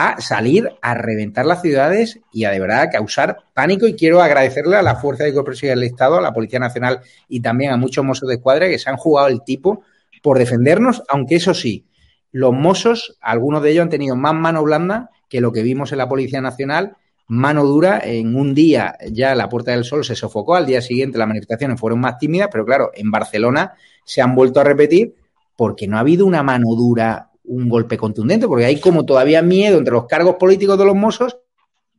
a 0.00 0.20
salir 0.20 0.70
a 0.80 0.94
reventar 0.94 1.44
las 1.44 1.60
ciudades 1.60 2.20
y 2.32 2.44
a 2.44 2.52
de 2.52 2.60
verdad 2.60 2.88
causar 2.92 3.38
pánico. 3.52 3.88
Y 3.88 3.94
quiero 3.94 4.22
agradecerle 4.22 4.76
a 4.76 4.82
la 4.82 4.94
Fuerza 4.94 5.24
de 5.24 5.34
Cooperación 5.34 5.70
del 5.70 5.82
Estado, 5.82 6.18
a 6.18 6.20
la 6.20 6.32
Policía 6.32 6.60
Nacional 6.60 7.00
y 7.28 7.40
también 7.40 7.72
a 7.72 7.76
muchos 7.76 8.04
mozos 8.04 8.28
de 8.28 8.36
escuadra 8.36 8.68
que 8.68 8.78
se 8.78 8.88
han 8.88 8.96
jugado 8.96 9.26
el 9.26 9.42
tipo 9.42 9.82
por 10.22 10.38
defendernos, 10.38 11.02
aunque 11.08 11.34
eso 11.34 11.52
sí, 11.52 11.84
los 12.30 12.52
mozos, 12.52 13.18
algunos 13.20 13.60
de 13.60 13.72
ellos 13.72 13.82
han 13.82 13.88
tenido 13.88 14.14
más 14.14 14.34
mano 14.34 14.62
blanda 14.62 15.10
que 15.28 15.40
lo 15.40 15.50
que 15.50 15.64
vimos 15.64 15.90
en 15.90 15.98
la 15.98 16.08
Policía 16.08 16.40
Nacional, 16.40 16.96
mano 17.26 17.64
dura. 17.64 18.00
En 18.04 18.36
un 18.36 18.54
día 18.54 18.96
ya 19.10 19.34
la 19.34 19.48
Puerta 19.48 19.72
del 19.72 19.82
Sol 19.82 20.04
se 20.04 20.14
sofocó, 20.14 20.54
al 20.54 20.66
día 20.66 20.80
siguiente 20.80 21.18
las 21.18 21.26
manifestaciones 21.26 21.80
fueron 21.80 21.98
más 21.98 22.18
tímidas, 22.18 22.50
pero 22.52 22.64
claro, 22.64 22.92
en 22.94 23.10
Barcelona 23.10 23.74
se 24.04 24.22
han 24.22 24.36
vuelto 24.36 24.60
a 24.60 24.64
repetir 24.64 25.16
porque 25.56 25.88
no 25.88 25.96
ha 25.96 26.00
habido 26.00 26.24
una 26.24 26.44
mano 26.44 26.68
dura 26.76 27.27
un 27.48 27.68
golpe 27.68 27.96
contundente, 27.96 28.46
porque 28.46 28.64
hay 28.64 28.80
como 28.80 29.04
todavía 29.04 29.42
miedo 29.42 29.78
entre 29.78 29.94
los 29.94 30.06
cargos 30.06 30.36
políticos 30.36 30.78
de 30.78 30.84
los 30.84 30.94
mozos 30.94 31.38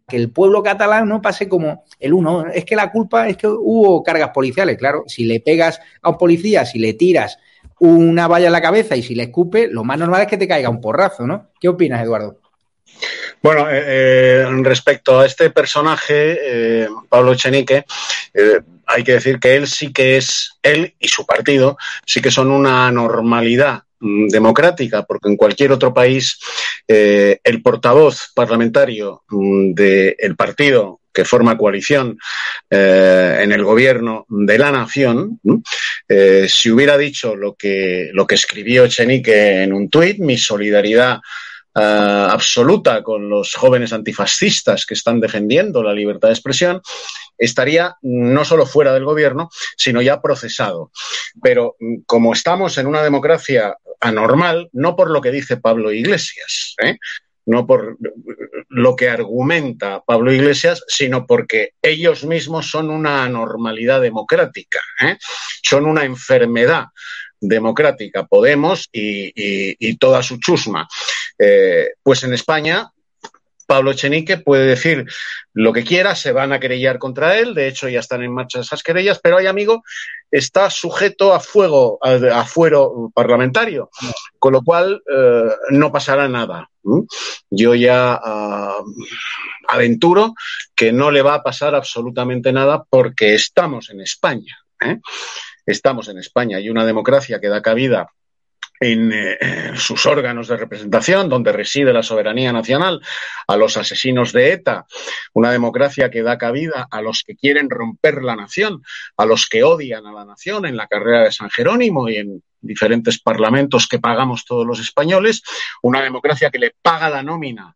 que 0.07 0.17
el 0.17 0.31
pueblo 0.31 0.63
catalán 0.63 1.07
no 1.07 1.21
pase 1.21 1.47
como 1.47 1.85
el 1.99 2.13
uno. 2.13 2.47
Es 2.47 2.65
que 2.65 2.75
la 2.75 2.91
culpa 2.91 3.29
es 3.29 3.37
que 3.37 3.47
hubo 3.47 4.03
cargas 4.03 4.29
policiales, 4.29 4.77
claro. 4.77 5.03
Si 5.07 5.23
le 5.23 5.39
pegas 5.39 5.79
a 6.01 6.09
un 6.09 6.17
policía, 6.17 6.65
si 6.65 6.79
le 6.79 6.93
tiras 6.93 7.37
una 7.79 8.27
valla 8.27 8.47
en 8.47 8.53
la 8.53 8.61
cabeza 8.61 8.95
y 8.95 9.03
si 9.03 9.15
le 9.15 9.23
escupe, 9.23 9.67
lo 9.67 9.83
más 9.83 9.97
normal 9.97 10.23
es 10.23 10.27
que 10.27 10.37
te 10.37 10.47
caiga 10.47 10.69
un 10.69 10.81
porrazo, 10.81 11.25
¿no? 11.25 11.51
¿Qué 11.59 11.69
opinas, 11.69 12.03
Eduardo? 12.03 12.39
Bueno, 13.41 13.69
eh, 13.69 13.83
eh, 13.85 14.45
respecto 14.63 15.19
a 15.19 15.25
este 15.25 15.49
personaje, 15.49 16.37
eh, 16.83 16.87
Pablo 17.07 17.35
Chenique, 17.35 17.85
hay 18.85 19.03
que 19.03 19.13
decir 19.13 19.39
que 19.39 19.55
él 19.55 19.67
sí 19.67 19.93
que 19.93 20.17
es, 20.17 20.57
él 20.63 20.95
y 20.99 21.07
su 21.07 21.25
partido, 21.25 21.77
sí 22.05 22.21
que 22.21 22.31
son 22.31 22.51
una 22.51 22.91
normalidad 22.91 23.83
democrática, 23.99 25.03
porque 25.03 25.29
en 25.29 25.35
cualquier 25.35 25.71
otro 25.71 25.93
país 25.93 26.39
eh, 26.87 27.39
el 27.43 27.61
portavoz 27.61 28.31
parlamentario 28.33 29.23
mm, 29.29 29.73
del 29.73 30.35
partido 30.37 31.01
que 31.13 31.25
forma 31.25 31.57
coalición 31.57 32.17
eh, 32.69 33.39
en 33.41 33.51
el 33.51 33.63
gobierno 33.63 34.25
de 34.29 34.57
la 34.57 34.71
nación, 34.71 35.39
eh, 36.07 36.47
si 36.47 36.71
hubiera 36.71 36.97
dicho 36.97 37.35
lo 37.35 37.55
que, 37.55 38.09
lo 38.13 38.25
que 38.25 38.35
escribió 38.35 38.85
Echenique 38.85 39.63
en 39.63 39.73
un 39.73 39.89
tuit, 39.89 40.19
mi 40.19 40.37
solidaridad 40.37 41.19
absoluta 41.71 43.01
con 43.03 43.29
los 43.29 43.55
jóvenes 43.55 43.93
antifascistas 43.93 44.85
que 44.85 44.95
están 44.95 45.21
defendiendo 45.21 45.81
la 45.81 45.93
libertad 45.93 46.27
de 46.27 46.33
expresión, 46.33 46.81
estaría 47.39 47.95
no 48.01 48.43
solo 48.43 48.65
fuera 48.65 48.93
del 48.93 49.05
gobierno, 49.05 49.49
sino 49.77 50.01
ya 50.01 50.21
procesado. 50.21 50.91
Pero 51.41 51.75
mm, 51.79 52.01
como 52.05 52.33
estamos 52.33 52.77
en 52.77 52.85
una 52.85 53.01
democracia 53.01 53.75
anormal, 53.99 54.69
no 54.73 54.95
por 54.95 55.11
lo 55.11 55.21
que 55.21 55.31
dice 55.31 55.57
Pablo 55.57 55.91
Iglesias, 55.91 56.75
¿eh? 56.81 56.97
no 57.45 57.65
por 57.65 57.97
lo 58.69 58.95
que 58.95 59.09
argumenta 59.09 60.03
Pablo 60.05 60.31
Iglesias, 60.31 60.83
sino 60.87 61.25
porque 61.25 61.73
ellos 61.81 62.23
mismos 62.23 62.69
son 62.69 62.89
una 62.89 63.23
anormalidad 63.23 64.01
democrática, 64.01 64.79
¿eh? 65.01 65.17
son 65.63 65.85
una 65.85 66.05
enfermedad 66.05 66.85
democrática, 67.41 68.25
Podemos 68.25 68.89
y, 68.91 69.97
toda 69.97 70.21
su 70.21 70.39
chusma. 70.39 70.87
Eh, 71.37 71.89
pues 72.03 72.23
en 72.23 72.33
España 72.33 72.91
Pablo 73.69 73.93
Chenique 73.93 74.37
puede 74.37 74.65
decir 74.65 75.05
lo 75.53 75.71
que 75.71 75.83
quiera, 75.83 76.15
se 76.15 76.31
van 76.31 76.51
a 76.51 76.59
querellar 76.59 76.97
contra 76.97 77.37
él, 77.37 77.53
de 77.53 77.67
hecho 77.67 77.87
ya 77.87 77.99
están 77.99 78.23
en 78.23 78.33
marcha 78.33 78.61
esas 78.61 78.81
querellas, 78.81 79.19
pero 79.21 79.37
hay 79.37 79.45
amigo, 79.45 79.83
está 80.31 80.71
sujeto 80.71 81.35
a 81.35 81.39
fuego, 81.39 81.99
a, 82.01 82.45
fuero 82.45 83.11
parlamentario, 83.13 83.91
con 84.39 84.53
lo 84.53 84.63
cual 84.63 85.03
eh, 85.07 85.51
no 85.69 85.91
pasará 85.91 86.27
nada. 86.27 86.67
Yo 87.51 87.75
ya 87.75 88.19
uh, 88.19 88.83
aventuro 89.67 90.33
que 90.75 90.91
no 90.91 91.11
le 91.11 91.21
va 91.21 91.35
a 91.35 91.43
pasar 91.43 91.75
absolutamente 91.75 92.51
nada 92.51 92.83
porque 92.89 93.35
estamos 93.35 93.91
en 93.91 94.01
España. 94.01 94.57
¿eh? 94.81 94.97
Estamos 95.63 96.07
en 96.07 96.17
España 96.17 96.59
y 96.59 96.71
una 96.71 96.87
democracia 96.87 97.39
que 97.39 97.49
da 97.49 97.61
cabida 97.61 98.07
en 98.79 99.11
eh, 99.13 99.37
sus 99.75 100.05
órganos 100.05 100.47
de 100.47 100.57
representación, 100.57 101.27
donde 101.27 101.51
reside 101.51 101.91
la 101.91 102.03
soberanía 102.03 102.53
nacional, 102.53 103.01
a 103.47 103.57
los 103.57 103.75
asesinos 103.77 104.31
de 104.31 104.53
ETA, 104.53 104.85
una 105.33 105.51
democracia 105.51 106.09
que 106.09 106.23
da 106.23 106.37
cabida 106.37 106.87
a 106.89 107.01
los 107.01 107.23
que 107.25 107.35
quieren 107.35 107.69
romper 107.69 108.23
la 108.23 108.35
nación, 108.35 108.81
a 109.17 109.25
los 109.25 109.47
que 109.47 109.63
odian 109.63 110.05
a 110.05 110.13
la 110.13 110.25
nación 110.25 110.65
en 110.65 110.77
la 110.77 110.87
carrera 110.87 111.23
de 111.23 111.31
San 111.31 111.49
Jerónimo 111.49 112.07
y 112.07 112.17
en 112.17 112.41
diferentes 112.61 113.19
parlamentos 113.19 113.87
que 113.87 113.99
pagamos 113.99 114.45
todos 114.45 114.65
los 114.65 114.79
españoles, 114.79 115.43
una 115.81 116.01
democracia 116.01 116.49
que 116.49 116.59
le 116.59 116.75
paga 116.81 117.09
la 117.09 117.23
nómina 117.23 117.75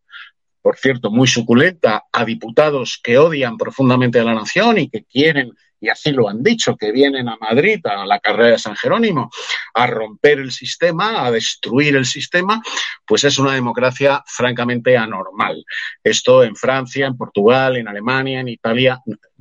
por 0.64 0.78
cierto, 0.78 1.10
muy 1.10 1.28
suculenta, 1.28 2.04
a 2.10 2.24
diputados 2.24 2.98
que 3.02 3.18
odian 3.18 3.58
profundamente 3.58 4.18
a 4.18 4.24
la 4.24 4.32
nación 4.32 4.78
y 4.78 4.88
que 4.88 5.04
quieren 5.04 5.52
y 5.78 5.90
así 5.90 6.10
lo 6.12 6.30
han 6.30 6.42
dicho, 6.42 6.78
que 6.78 6.90
vienen 6.90 7.28
a 7.28 7.36
Madrid, 7.36 7.78
a 7.84 8.06
la 8.06 8.18
carrera 8.18 8.52
de 8.52 8.58
San 8.58 8.74
Jerónimo, 8.74 9.30
a 9.74 9.86
romper 9.86 10.38
el 10.38 10.50
sistema, 10.50 11.26
a 11.26 11.30
destruir 11.30 11.94
el 11.96 12.06
sistema, 12.06 12.62
pues 13.04 13.24
es 13.24 13.38
una 13.38 13.52
democracia 13.52 14.24
francamente 14.26 14.96
anormal. 14.96 15.62
Esto 16.02 16.42
en 16.42 16.56
Francia, 16.56 17.06
en 17.06 17.18
Portugal, 17.18 17.76
en 17.76 17.86
Alemania, 17.86 18.40
en 18.40 18.48
Italia 18.48 18.98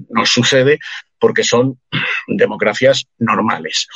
no 0.10 0.25
sucede 0.25 0.80
porque 1.24 1.46
son 1.46 1.80
democracias 2.27 3.06
normales. 3.18 3.88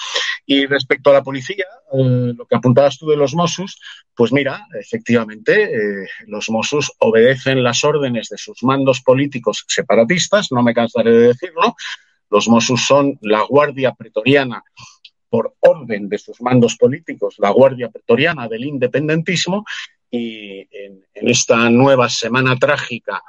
Y 0.45 0.65
respecto 0.65 1.09
a 1.09 1.13
la 1.15 1.23
policía, 1.23 1.65
eh, 1.91 2.31
lo 2.37 2.45
que 2.45 2.55
apuntabas 2.55 2.97
tú 2.97 3.05
de 3.05 3.17
los 3.17 3.35
Mossos, 3.35 3.81
pues 4.15 4.31
mira, 4.31 4.65
efectivamente, 4.79 5.63
eh, 5.63 6.07
los 6.27 6.49
Mossos 6.49 6.93
obedecen 6.99 7.63
las 7.63 7.83
órdenes 7.83 8.29
de 8.29 8.37
sus 8.37 8.63
mandos 8.63 9.01
políticos 9.01 9.65
separatistas, 9.67 10.53
no 10.53 10.63
me 10.63 10.73
cansaré 10.73 11.11
de 11.11 11.27
decirlo, 11.27 11.75
los 12.29 12.47
Mossos 12.47 12.85
son 12.85 13.19
la 13.19 13.41
Guardia 13.41 13.91
Pretoriana 13.91 14.63
por 15.27 15.53
orden 15.59 16.07
de 16.07 16.19
sus 16.19 16.39
mandos 16.39 16.77
políticos, 16.77 17.35
la 17.39 17.49
Guardia 17.49 17.89
Pretoriana 17.89 18.47
del 18.47 18.63
independentismo, 18.63 19.65
y 20.09 20.59
en, 20.71 21.03
esta 21.13 21.69
nueva 21.69 22.07
semana 22.07 22.55
trágica 22.55 23.21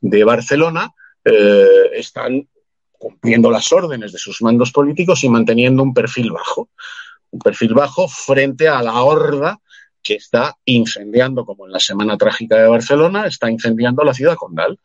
de 0.00 0.24
Barcelona 0.24 0.92
eh, 1.24 1.90
están 1.92 2.48
cumpliendo 3.04 3.50
las 3.50 3.70
órdenes 3.70 4.12
de 4.12 4.18
sus 4.18 4.40
mandos 4.40 4.72
políticos 4.72 5.24
y 5.24 5.28
manteniendo 5.28 5.82
un 5.82 5.92
perfil 5.92 6.32
bajo, 6.32 6.70
un 7.30 7.38
perfil 7.38 7.74
bajo 7.74 8.08
frente 8.08 8.66
a 8.66 8.82
la 8.82 9.02
horda 9.02 9.58
que 10.02 10.14
está 10.14 10.56
incendiando, 10.64 11.44
como 11.44 11.66
en 11.66 11.72
la 11.72 11.80
semana 11.80 12.16
trágica 12.16 12.56
de 12.56 12.68
Barcelona, 12.68 13.26
está 13.26 13.50
incendiando 13.50 14.04
la 14.04 14.14
ciudad 14.14 14.36
condal. 14.36 14.78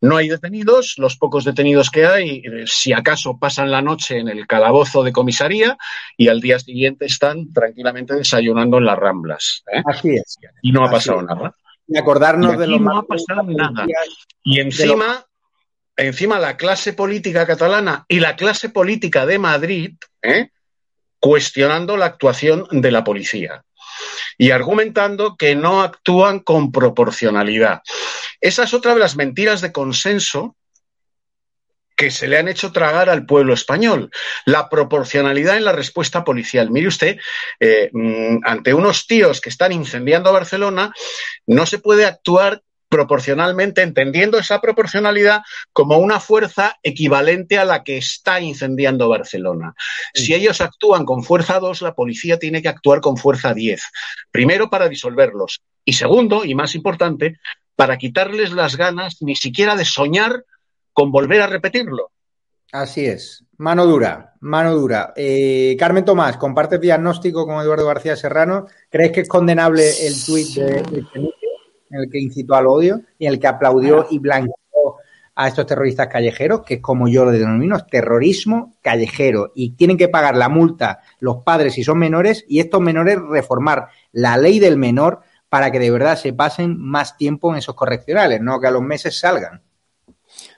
No 0.00 0.16
hay 0.16 0.28
detenidos, 0.28 0.94
los 0.98 1.16
pocos 1.16 1.44
detenidos 1.44 1.90
que 1.90 2.06
hay, 2.06 2.42
eh, 2.44 2.64
si 2.66 2.92
acaso 2.92 3.38
pasan 3.38 3.70
la 3.70 3.82
noche 3.82 4.18
en 4.18 4.28
el 4.28 4.46
calabozo 4.46 5.02
de 5.02 5.12
comisaría 5.12 5.76
y 6.16 6.28
al 6.28 6.40
día 6.40 6.60
siguiente 6.60 7.06
están 7.06 7.52
tranquilamente 7.52 8.14
desayunando 8.14 8.78
en 8.78 8.84
las 8.84 8.98
ramblas. 8.98 9.64
¿eh? 9.72 9.82
Así 9.84 10.10
es. 10.10 10.38
Y 10.62 10.70
no 10.70 10.84
ha 10.84 10.90
pasado 10.90 11.22
nada. 11.22 11.56
Y 11.88 11.98
acordarnos 11.98 12.54
Y 12.54 12.56
de 12.56 12.66
los 12.68 12.80
no 12.80 12.98
ha 12.98 13.02
pasado 13.02 13.42
nada. 13.44 13.86
Y 14.44 14.60
encima, 14.60 15.24
encima 15.96 16.38
la 16.38 16.56
clase 16.56 16.92
política 16.92 17.46
catalana 17.46 18.04
y 18.08 18.20
la 18.20 18.36
clase 18.36 18.68
política 18.68 19.26
de 19.26 19.38
Madrid, 19.38 19.94
¿eh? 20.22 20.50
cuestionando 21.18 21.96
la 21.96 22.06
actuación 22.06 22.66
de 22.70 22.90
la 22.90 23.04
policía 23.04 23.64
y 24.38 24.50
argumentando 24.50 25.36
que 25.36 25.54
no 25.54 25.82
actúan 25.82 26.40
con 26.40 26.72
proporcionalidad. 26.72 27.82
Esa 28.40 28.64
es 28.64 28.74
otra 28.74 28.94
de 28.94 29.00
las 29.00 29.16
mentiras 29.16 29.60
de 29.60 29.72
consenso 29.72 30.56
que 31.96 32.10
se 32.10 32.26
le 32.26 32.38
han 32.38 32.48
hecho 32.48 32.72
tragar 32.72 33.08
al 33.08 33.26
pueblo 33.26 33.54
español. 33.54 34.10
La 34.44 34.68
proporcionalidad 34.68 35.56
en 35.56 35.64
la 35.64 35.72
respuesta 35.72 36.24
policial. 36.24 36.70
Mire 36.70 36.88
usted, 36.88 37.18
eh, 37.60 37.90
mm, 37.92 38.38
ante 38.44 38.74
unos 38.74 39.06
tíos 39.06 39.40
que 39.40 39.50
están 39.50 39.70
incendiando 39.72 40.32
Barcelona, 40.32 40.92
no 41.46 41.66
se 41.66 41.78
puede 41.78 42.06
actuar 42.06 42.62
proporcionalmente, 42.92 43.80
entendiendo 43.80 44.38
esa 44.38 44.60
proporcionalidad 44.60 45.40
como 45.72 45.96
una 45.96 46.20
fuerza 46.20 46.76
equivalente 46.82 47.56
a 47.56 47.64
la 47.64 47.82
que 47.82 47.96
está 47.96 48.38
incendiando 48.38 49.08
Barcelona. 49.08 49.74
Si 50.12 50.34
ellos 50.34 50.60
actúan 50.60 51.06
con 51.06 51.24
fuerza 51.24 51.58
2, 51.58 51.80
la 51.80 51.94
policía 51.94 52.38
tiene 52.38 52.60
que 52.60 52.68
actuar 52.68 53.00
con 53.00 53.16
fuerza 53.16 53.54
10. 53.54 53.82
Primero, 54.30 54.68
para 54.68 54.90
disolverlos. 54.90 55.62
Y 55.86 55.94
segundo, 55.94 56.44
y 56.44 56.54
más 56.54 56.74
importante, 56.74 57.38
para 57.76 57.96
quitarles 57.96 58.52
las 58.52 58.76
ganas 58.76 59.22
ni 59.22 59.36
siquiera 59.36 59.74
de 59.74 59.86
soñar 59.86 60.44
con 60.92 61.10
volver 61.10 61.40
a 61.40 61.46
repetirlo. 61.46 62.10
Así 62.72 63.06
es. 63.06 63.42
Mano 63.56 63.86
dura, 63.86 64.34
mano 64.40 64.74
dura. 64.74 65.14
Eh, 65.16 65.76
Carmen 65.78 66.04
Tomás, 66.04 66.36
¿compartes 66.36 66.78
diagnóstico 66.78 67.46
con 67.46 67.58
Eduardo 67.62 67.86
García 67.86 68.16
Serrano? 68.16 68.66
¿Crees 68.90 69.12
que 69.12 69.20
es 69.22 69.28
condenable 69.28 70.06
el 70.06 70.22
tuit 70.26 70.48
de, 70.48 70.82
de 70.82 71.06
Chenique, 71.10 71.41
en 71.92 72.00
el 72.00 72.10
que 72.10 72.18
incitó 72.18 72.54
al 72.54 72.66
odio 72.66 73.02
y 73.18 73.26
en 73.26 73.34
el 73.34 73.38
que 73.38 73.46
aplaudió 73.46 74.06
y 74.10 74.18
blanqueó 74.18 74.52
a 75.34 75.48
estos 75.48 75.66
terroristas 75.66 76.08
callejeros, 76.08 76.62
que 76.62 76.74
es 76.74 76.80
como 76.80 77.08
yo 77.08 77.24
lo 77.24 77.30
denomino, 77.30 77.76
es 77.76 77.86
terrorismo 77.86 78.74
callejero? 78.82 79.52
Y 79.54 79.70
tienen 79.70 79.96
que 79.96 80.08
pagar 80.08 80.36
la 80.36 80.48
multa 80.48 81.00
los 81.20 81.38
padres 81.38 81.74
si 81.74 81.84
son 81.84 81.98
menores 81.98 82.44
y 82.48 82.60
estos 82.60 82.80
menores 82.80 83.18
reformar 83.20 83.88
la 84.12 84.36
ley 84.36 84.58
del 84.58 84.76
menor 84.76 85.20
para 85.48 85.70
que 85.70 85.78
de 85.78 85.90
verdad 85.90 86.16
se 86.16 86.32
pasen 86.32 86.78
más 86.78 87.16
tiempo 87.16 87.52
en 87.52 87.58
esos 87.58 87.74
correccionales, 87.74 88.40
no 88.40 88.58
que 88.58 88.66
a 88.66 88.70
los 88.70 88.82
meses 88.82 89.18
salgan. 89.18 89.62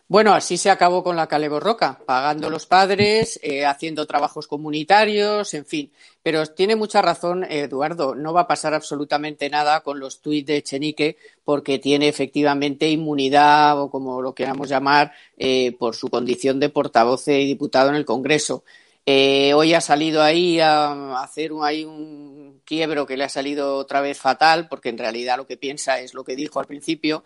Bueno, 0.07 0.35
así 0.35 0.59
se 0.59 0.71
acabó 0.71 1.03
con 1.03 1.17
la 1.17 1.27
Cale 1.27 1.49
Borroca, 1.49 1.99
pagando 2.07 2.51
los 2.51 2.67
padres, 2.67 3.41
eh, 3.43 3.65
haciendo 3.65 4.07
trabajos 4.07 4.47
comunitarios, 4.47 5.55
en 5.55 5.65
fin. 5.65 5.93
Pero 6.25 6.47
tiene 6.47 6.75
mucha 6.75 7.03
razón 7.03 7.45
Eduardo, 7.45 8.15
no 8.15 8.33
va 8.33 8.41
a 8.41 8.47
pasar 8.49 8.73
absolutamente 8.73 9.51
nada 9.51 9.83
con 9.83 10.01
los 10.01 10.23
tuits 10.23 10.47
de 10.47 10.63
Chenique 10.63 11.19
porque 11.45 11.79
tiene 11.79 12.09
efectivamente 12.09 12.89
inmunidad 12.89 13.79
o 13.79 13.91
como 13.91 14.23
lo 14.23 14.35
queramos 14.35 14.71
llamar 14.71 15.13
eh, 15.37 15.73
por 15.79 15.95
su 15.95 16.09
condición 16.09 16.61
de 16.61 16.71
portavoz 16.71 17.29
y 17.29 17.45
diputado 17.45 17.91
en 17.91 17.97
el 17.97 18.07
Congreso. 18.07 18.65
Eh, 19.05 19.53
hoy 19.53 19.75
ha 19.75 19.83
salido 19.83 20.23
ahí 20.23 20.61
a 20.61 21.21
hacer 21.21 21.53
un, 21.53 21.63
ahí 21.63 21.85
un 21.85 22.63
quiebro 22.65 23.05
que 23.05 23.19
le 23.19 23.25
ha 23.25 23.29
salido 23.29 23.77
otra 23.77 24.01
vez 24.01 24.17
fatal 24.17 24.67
porque 24.67 24.89
en 24.89 24.97
realidad 24.97 25.37
lo 25.37 25.47
que 25.47 25.59
piensa 25.59 26.01
es 26.01 26.15
lo 26.15 26.25
que 26.25 26.37
dijo 26.37 26.59
al 26.59 26.67
principio 26.67 27.23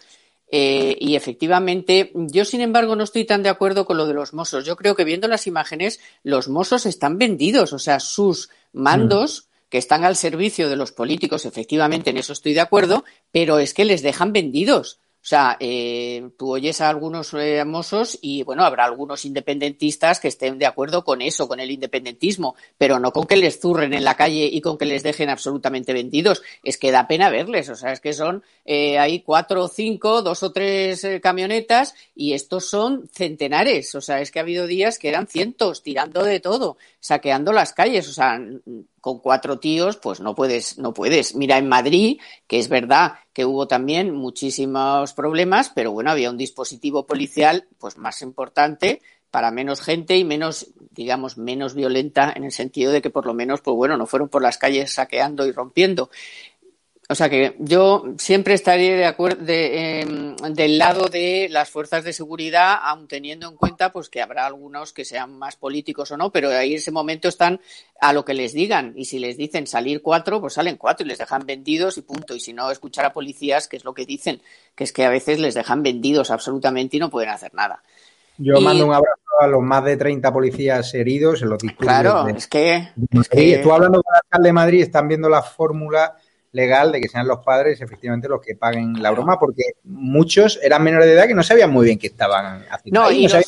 eh, 0.51 0.97
y 0.99 1.15
efectivamente, 1.15 2.13
yo 2.15 2.45
sin 2.45 2.61
embargo 2.61 2.97
no 2.97 3.05
estoy 3.05 3.25
tan 3.25 3.43
de 3.43 3.51
acuerdo 3.51 3.85
con 3.85 3.97
lo 3.97 4.07
de 4.07 4.15
los 4.15 4.33
mozos. 4.33 4.65
Yo 4.65 4.77
creo 4.77 4.97
que 4.97 5.05
viendo 5.05 5.29
las 5.29 5.47
imágenes, 5.47 6.01
los 6.23 6.49
mozos 6.49 6.87
están 6.87 7.19
vendidos, 7.19 7.73
o 7.73 7.79
sea, 7.79 8.01
sus 8.01 8.49
mandos 8.73 9.43
mm. 9.43 9.69
que 9.69 9.79
están 9.79 10.05
al 10.05 10.17
servicio 10.17 10.71
de 10.71 10.77
los 10.77 10.93
políticos, 10.93 11.45
efectivamente 11.45 12.11
en 12.11 12.17
eso 12.17 12.33
estoy 12.33 12.55
de 12.55 12.61
acuerdo, 12.61 13.05
pero 13.31 13.59
es 13.59 13.75
que 13.75 13.85
les 13.85 14.03
dejan 14.03 14.33
vendidos. 14.33 15.01
Sea, 15.29 15.59
eh, 15.61 16.31
tú 16.39 16.55
oyes 16.55 16.81
a 16.81 16.89
algunos 16.89 17.35
eh, 17.35 17.63
mozos 17.67 18.19
y, 18.23 18.45
bueno, 18.45 18.65
habrá 18.65 18.87
algunos 18.87 19.27
independentistas 19.27 20.21
que 20.21 20.29
estén 20.29 20.59
de 20.59 20.65
acuerdo 20.65 21.05
con 21.05 21.21
eso, 21.21 21.47
con 21.47 21.61
el 21.61 21.71
independentismo, 21.71 22.57
pero 22.79 22.99
no 22.99 23.13
con 23.13 23.27
que 23.27 23.37
les 23.37 23.61
zurren 23.61 23.93
en 23.93 24.05
la 24.05 24.17
calle 24.17 24.49
y 24.51 24.63
con 24.63 24.79
que 24.79 24.87
les 24.87 25.03
dejen 25.03 25.29
absolutamente 25.29 25.93
vendidos. 25.93 26.41
Es 26.65 26.79
que 26.79 26.91
da 26.91 27.07
pena 27.07 27.29
verles, 27.29 27.69
o 27.69 27.75
sea, 27.75 27.93
es 27.93 28.01
que 28.01 28.15
son 28.15 28.43
eh, 28.65 28.99
hay 28.99 29.21
cuatro 29.21 29.65
o 29.65 29.69
cinco, 29.69 30.23
dos 30.23 30.43
o 30.43 30.51
tres 30.51 31.05
eh, 31.05 31.21
camionetas 31.21 31.95
y 32.15 32.33
estos 32.33 32.65
son 32.65 33.07
centenares. 33.13 33.95
O 33.97 34.01
sea, 34.01 34.23
es 34.23 34.31
que 34.31 34.39
ha 34.39 34.43
habido 34.43 34.67
días 34.67 34.99
que 34.99 35.11
eran 35.11 35.27
cientos 35.27 35.83
tirando 35.83 36.23
de 36.23 36.41
todo, 36.41 36.79
saqueando 37.01 37.53
las 37.53 37.75
calles. 37.75 38.09
O 38.09 38.13
sea, 38.13 38.41
con 39.01 39.19
cuatro 39.21 39.59
tíos, 39.59 39.97
pues 39.97 40.21
no 40.21 40.35
puedes, 40.35 40.79
no 40.79 40.93
puedes. 40.93 41.35
Mira, 41.35 41.59
en 41.59 41.69
Madrid, 41.69 42.21
que 42.47 42.59
es 42.59 42.69
verdad 42.69 43.15
que 43.33 43.45
hubo 43.45 43.69
también 43.69 44.15
muchísimos 44.15 45.13
problemas, 45.13 45.71
pero 45.75 45.93
bueno, 45.93 46.11
había 46.11 46.31
un 46.31 46.37
dispositivo 46.37 47.07
policial 47.07 47.67
pues 47.79 47.97
más 47.97 48.23
importante 48.23 49.01
para 49.31 49.51
menos 49.51 49.81
gente 49.81 50.17
y 50.17 50.25
menos, 50.25 50.69
digamos, 50.91 51.37
menos 51.37 51.75
violenta 51.75 52.33
en 52.35 52.45
el 52.45 52.53
sentido 52.53 52.93
de 52.93 53.03
que 53.03 53.11
por 53.11 53.27
lo 53.27 53.35
menos, 53.35 53.61
pues 53.61 53.77
bueno, 53.77 53.97
no 53.97 54.07
fueron 54.07 54.29
por 54.29 54.43
las 54.43 54.59
calles 54.59 54.95
saqueando 54.95 55.47
y 55.47 55.53
rompiendo. 55.53 56.11
O 57.11 57.15
sea 57.15 57.31
que 57.31 57.57
yo 57.59 58.05
siempre 58.19 58.53
estaría 58.53 58.95
de 58.95 59.07
acuerdo 59.07 59.43
de, 59.43 60.01
eh, 60.03 60.07
del 60.51 60.77
lado 60.77 61.07
de 61.07 61.49
las 61.51 61.71
fuerzas 61.71 62.05
de 62.05 62.13
seguridad, 62.13 62.77
aun 62.83 63.09
teniendo 63.09 63.49
en 63.49 63.57
cuenta 63.57 63.93
pues 63.93 64.11
que 64.11 64.21
habrá 64.21 64.45
algunos 64.45 64.93
que 64.93 65.07
sean 65.07 65.39
más 65.39 65.57
políticos 65.57 66.11
o 66.11 66.19
no, 66.19 66.31
pero 66.31 66.51
ahí 66.51 66.73
en 66.73 66.77
ese 66.77 66.91
momento 66.91 67.29
están 67.29 67.61
a 67.99 68.13
lo 68.13 68.27
que 68.27 68.35
les 68.35 68.53
digan 68.53 68.93
y 68.95 69.07
si 69.07 69.19
les 69.19 69.39
dicen 69.39 69.67
salir 69.67 70.03
cuatro, 70.03 70.39
pues 70.43 70.53
salen 70.53 70.77
cuatro 70.77 71.07
y 71.07 71.09
les 71.09 71.17
dejan 71.17 71.47
vendidos 71.47 71.97
y 71.97 72.03
punto. 72.03 72.35
Y 72.35 72.41
si 72.41 72.53
no, 72.53 72.71
escuchar 72.71 73.07
a 73.07 73.15
policías, 73.15 73.69
que 73.69 73.79
es 73.79 73.85
lo 73.87 73.95
que 73.95 74.05
dicen, 74.05 74.43
que 74.75 74.85
es 74.85 74.93
que 74.93 75.07
a 75.07 75.11
veces 75.11 75.39
les 75.41 75.55
dejan 75.55 75.83
vendidos 75.83 76.31
absolutamente 76.31 76.99
y 76.99 77.01
no 77.01 77.09
pueden 77.09 77.31
hacer 77.31 77.55
nada. 77.55 77.83
Yo 78.37 78.59
Y- 78.59 78.63
mando 78.63 78.85
un 78.87 78.93
abrazo 78.93 79.17
a 79.41 79.47
los 79.47 79.63
más 79.63 79.83
de 79.83 79.97
30 79.97 80.31
policías 80.31 80.93
heridos 80.93 81.41
en 81.41 81.49
los 81.49 81.59
disturbios. 81.59 81.89
Claro, 82.03 82.25
de- 82.25 82.33
es 82.33 82.47
que, 82.47 82.75
es 83.19 83.29
que- 83.31 83.55
Estuve 83.55 83.73
hablando 83.73 84.03
con 84.03 84.15
el 84.15 84.21
alcalde 84.25 84.49
de 84.51 84.53
Madrid, 84.53 84.83
están 84.83 85.09
viendo 85.09 85.31
la 85.31 85.41
fórmula 85.43 86.15
legal 86.59 86.93
de 86.93 87.01
que 87.01 87.09
sean 87.09 87.27
los 87.29 87.39
padres 87.45 87.81
efectivamente 87.81 88.29
los 88.29 88.41
que 88.41 88.55
paguen 88.57 89.01
la 89.03 89.11
broma, 89.11 89.39
porque 89.39 89.63
muchos 89.85 90.59
eran 90.63 90.83
menores 90.83 91.07
de 91.07 91.15
edad 91.15 91.27
que 91.27 91.35
no 91.35 91.43
sabían 91.43 91.71
muy 91.71 91.87
bien 91.87 91.99
qué 91.99 92.09
estaban 92.09 92.65
haciendo. 92.71 93.01
No, 93.01 93.11
y 93.11 93.27
no 93.27 93.41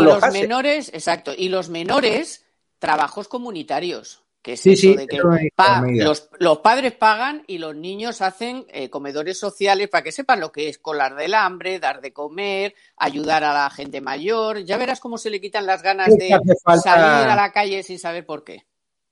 los, 0.00 0.24
y 0.28 0.32
menores, 0.40 0.90
exacto, 0.92 1.32
y 1.36 1.48
los 1.50 1.68
menores, 1.68 2.44
trabajos 2.78 3.28
comunitarios. 3.28 4.22
Que 4.40 4.52
es 4.52 4.60
Sí, 4.60 4.72
eso 4.74 4.80
sí, 4.82 4.96
de 4.96 5.06
que 5.08 5.20
pa- 5.54 5.82
los, 5.84 6.30
los 6.38 6.58
padres 6.58 6.92
pagan 6.92 7.42
y 7.48 7.58
los 7.58 7.74
niños 7.74 8.22
hacen 8.22 8.64
eh, 8.68 8.88
comedores 8.88 9.36
sociales 9.38 9.88
para 9.88 10.04
que 10.04 10.12
sepan 10.12 10.38
lo 10.40 10.52
que 10.52 10.68
es 10.68 10.78
colar 10.78 11.16
del 11.16 11.34
hambre, 11.34 11.80
dar 11.80 12.00
de 12.00 12.12
comer, 12.12 12.74
ayudar 12.96 13.42
a 13.42 13.52
la 13.52 13.68
gente 13.68 14.00
mayor. 14.00 14.60
Ya 14.64 14.76
verás 14.78 15.00
cómo 15.00 15.18
se 15.18 15.28
le 15.30 15.40
quitan 15.40 15.66
las 15.66 15.82
ganas 15.82 16.06
Sí, 16.12 16.28
de 16.28 16.38
falta- 16.64 16.82
salir 16.82 17.28
a 17.28 17.34
la 17.36 17.52
calle 17.52 17.82
sin 17.82 17.98
saber 17.98 18.24
por 18.24 18.44
qué. 18.44 18.64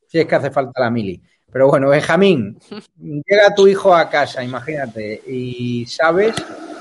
Si 0.09 0.21
es 0.21 0.27
que 0.27 0.35
hace 0.37 0.51
falta 0.53 0.81
la 0.81 0.91
mili. 0.91 1.21
Pero 1.53 1.69
bueno, 1.69 1.89
Benjamín, 1.91 2.59
llega 3.01 3.55
tu 3.55 3.67
hijo 3.67 3.95
a 3.95 4.11
casa, 4.11 4.43
imagínate, 4.45 5.23
y 5.27 5.87
sabes 5.87 6.35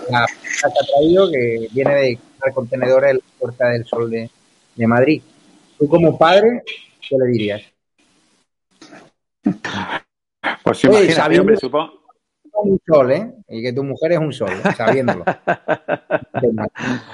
la 0.10 0.25
que 0.25 0.47
ha 0.67 0.69
traído 0.86 1.30
que 1.32 1.67
viene 1.71 1.93
de 1.95 2.19
al 2.41 2.54
contenedor 2.54 3.06
en 3.06 3.15
la 3.17 3.21
Puerta 3.39 3.69
del 3.69 3.86
Sol 3.86 4.10
de, 4.10 4.30
de 4.75 4.88
Madrid. 4.88 5.21
Tú 5.78 5.88
como 5.88 6.17
padre, 6.17 6.63
¿qué 7.08 7.15
le 7.17 7.28
dirías? 7.32 7.62
Pues 10.63 10.84
Oye, 10.86 10.88
imagínate, 10.89 11.13
sabiendo- 11.13 11.41
hombre, 11.43 11.58
supongo. 11.58 12.06
Un 12.58 12.80
sol, 12.88 13.12
¿eh? 13.12 13.34
Y 13.49 13.62
que 13.62 13.73
tu 13.73 13.84
mujer 13.84 14.13
es 14.13 14.17
un 14.19 14.32
sol, 14.32 14.49
¿eh? 14.49 14.69
sabiéndolo. 14.75 15.25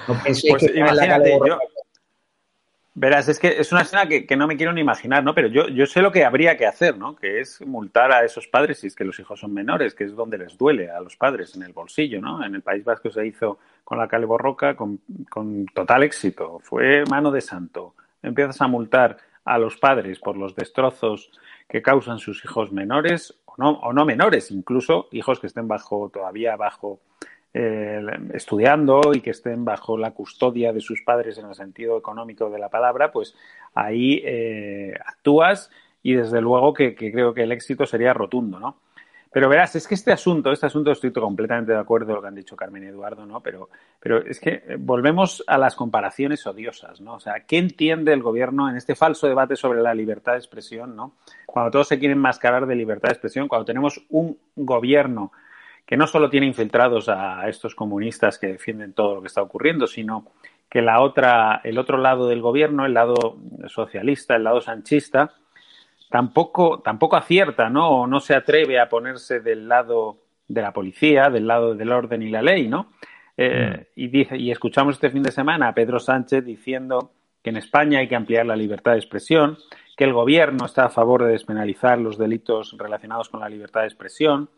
No 0.08 0.22
penséis 0.24 0.54
Pues 0.54 0.60
que 0.60 0.66
está 0.68 0.80
en 0.80 0.86
la 0.86 0.92
imagínate, 1.06 1.24
calle 1.40 1.40
yo- 1.48 1.60
Verás, 2.94 3.30
es 3.30 3.40
que 3.40 3.60
es 3.60 3.72
una 3.72 3.84
escena 3.84 4.06
que, 4.06 4.26
que 4.26 4.36
no 4.36 4.48
me 4.48 4.58
quiero 4.58 4.74
ni 4.74 4.82
imaginar, 4.82 5.24
¿no? 5.24 5.34
Pero 5.34 5.48
yo, 5.48 5.70
yo 5.70 5.86
sé 5.86 6.02
lo 6.02 6.12
que 6.12 6.26
habría 6.26 6.58
que 6.58 6.66
hacer, 6.66 6.98
¿no? 6.98 7.16
Que 7.16 7.40
es 7.40 7.62
multar 7.66 8.12
a 8.12 8.26
esos 8.26 8.48
padres 8.48 8.80
si 8.80 8.88
es 8.88 8.96
que 8.96 9.06
los 9.06 9.18
hijos 9.18 9.40
son 9.40 9.54
menores, 9.54 9.96
que 9.96 10.04
es 10.04 10.14
donde 10.14 10.38
les 10.38 10.58
duele 10.58 10.92
a 10.92 11.00
los 11.00 11.16
padres, 11.16 11.56
en 11.56 11.64
el 11.64 11.72
bolsillo, 11.72 12.20
¿no? 12.20 12.44
En 12.44 12.54
el 12.54 12.62
País 12.62 12.84
Vasco 12.84 13.10
se 13.10 13.26
hizo 13.26 13.60
con 13.86 13.98
la 13.98 14.10
Cale 14.10 14.26
Borroca 14.26 14.76
con, 14.76 15.00
con 15.30 15.66
total 15.68 16.04
éxito. 16.04 16.60
Fue 16.60 17.06
mano 17.10 17.32
de 17.32 17.40
santo. 17.40 17.96
Empiezas 18.22 18.60
a 18.60 18.68
multar 18.68 19.18
a 19.46 19.58
los 19.58 19.78
padres 19.78 20.20
por 20.20 20.36
los 20.36 20.54
destrozos 20.54 21.32
que 21.70 21.82
causan 21.82 22.20
sus 22.20 22.44
hijos 22.44 22.74
menores 22.74 23.34
o 23.46 23.54
no, 23.58 23.70
o 23.70 23.94
no 23.94 24.04
menores, 24.04 24.52
incluso 24.52 25.08
hijos 25.12 25.40
que 25.40 25.48
estén 25.48 25.70
bajo 25.70 26.10
todavía 26.14 26.58
bajo 26.58 27.00
eh, 27.54 28.02
estudiando 28.34 29.02
y 29.14 29.22
que 29.22 29.32
estén 29.32 29.66
bajo 29.66 29.98
la 29.98 30.12
custodia 30.12 30.72
de 30.72 30.82
sus 30.82 31.02
padres 31.02 31.38
en 31.38 31.48
el 31.48 31.56
sentido 31.56 31.98
económico 31.98 32.50
de 32.50 32.60
la 32.60 32.70
palabra, 32.70 33.12
pues 33.12 33.36
ahí 33.74 34.22
eh, 34.24 34.94
actúas 35.06 35.70
y 36.04 36.14
desde 36.14 36.42
luego 36.42 36.74
que, 36.74 36.96
que 36.96 37.12
creo 37.12 37.34
que 37.34 37.44
el 37.44 37.52
éxito 37.52 37.86
sería 37.86 38.14
rotundo, 38.14 38.60
¿no? 38.60 38.78
Pero 39.34 39.48
verás, 39.48 39.74
es 39.78 39.88
que 39.88 39.96
este 39.96 40.12
asunto, 40.12 40.52
este 40.52 40.66
asunto 40.66 40.92
estoy 40.92 41.14
completamente 41.14 41.72
de 41.72 41.78
acuerdo 41.78 42.08
con 42.08 42.16
lo 42.16 42.22
que 42.22 42.28
han 42.28 42.36
dicho 42.36 42.58
Carmen 42.58 42.84
y 42.84 42.88
Eduardo, 42.88 43.26
¿no? 43.26 43.40
Pero, 43.40 43.70
pero 43.98 44.18
es 44.26 44.42
que 44.42 44.64
eh, 44.68 44.76
volvemos 44.78 45.42
a 45.48 45.58
las 45.58 45.76
comparaciones 45.76 46.46
odiosas, 46.46 47.00
¿no? 47.00 47.14
O 47.14 47.20
sea, 47.22 47.46
¿qué 47.48 47.58
entiende 47.58 48.12
el 48.12 48.22
gobierno 48.22 48.70
en 48.70 48.76
este 48.76 48.94
falso 48.94 49.28
debate 49.28 49.56
sobre 49.56 49.82
la 49.82 49.94
libertad 49.94 50.34
de 50.34 50.40
expresión, 50.40 50.98
¿no? 50.98 51.14
Cuando 51.46 51.72
todos 51.72 51.88
se 51.88 51.98
quieren 51.98 52.18
mascarar 52.18 52.66
de 52.66 52.76
libertad 52.76 53.08
de 53.08 53.14
expresión, 53.14 53.48
cuando 53.48 53.64
tenemos 53.64 54.06
un 54.10 54.38
gobierno 54.58 55.32
que 55.92 55.98
no 55.98 56.08
solo 56.08 56.30
tiene 56.30 56.48
infiltrados 56.48 57.10
a 57.10 57.50
estos 57.50 57.76
comunistas 57.76 58.40
que 58.40 58.48
defienden 58.48 58.94
todo 58.94 59.16
lo 59.16 59.22
que 59.22 59.28
está 59.28 59.42
ocurriendo, 59.42 59.88
sino 59.88 60.26
que 60.70 60.82
la 60.82 61.02
otra, 61.02 61.60
el 61.66 61.78
otro 61.78 61.98
lado 61.98 62.30
del 62.30 62.40
gobierno, 62.40 62.86
el 62.86 62.94
lado 62.94 63.36
socialista, 63.68 64.38
el 64.38 64.46
lado 64.46 64.62
sanchista, 64.62 65.34
tampoco, 66.10 66.80
tampoco 66.80 67.18
acierta, 67.18 67.70
¿no? 67.70 67.90
O 67.90 68.08
no 68.08 68.22
se 68.22 68.36
atreve 68.36 68.80
a 68.80 68.88
ponerse 68.88 69.42
del 69.42 69.68
lado 69.68 70.20
de 70.48 70.62
la 70.62 70.72
policía, 70.72 71.30
del 71.30 71.46
lado 71.46 71.76
del 71.76 71.92
orden 71.92 72.22
y 72.22 72.30
la 72.30 72.42
ley, 72.42 72.70
¿no? 72.70 72.94
Eh, 73.36 73.76
mm. 73.78 74.00
y, 74.00 74.08
dice, 74.08 74.38
y 74.38 74.50
escuchamos 74.50 74.96
este 74.96 75.10
fin 75.10 75.24
de 75.24 75.34
semana 75.34 75.68
a 75.68 75.74
Pedro 75.74 76.00
Sánchez 76.00 76.46
diciendo 76.46 77.12
que 77.44 77.50
en 77.50 77.58
España 77.58 78.00
hay 78.00 78.08
que 78.08 78.16
ampliar 78.16 78.46
la 78.46 78.56
libertad 78.56 78.94
de 78.94 79.00
expresión, 79.00 79.58
que 79.98 80.06
el 80.06 80.14
gobierno 80.14 80.68
está 80.68 80.86
a 80.86 80.90
favor 80.90 81.26
de 81.26 81.34
despenalizar 81.34 82.00
los 82.00 82.18
delitos 82.18 82.78
relacionados 82.78 83.28
con 83.28 83.42
la 83.42 83.50
libertad 83.50 83.82
de 83.82 83.88
expresión. 83.88 84.50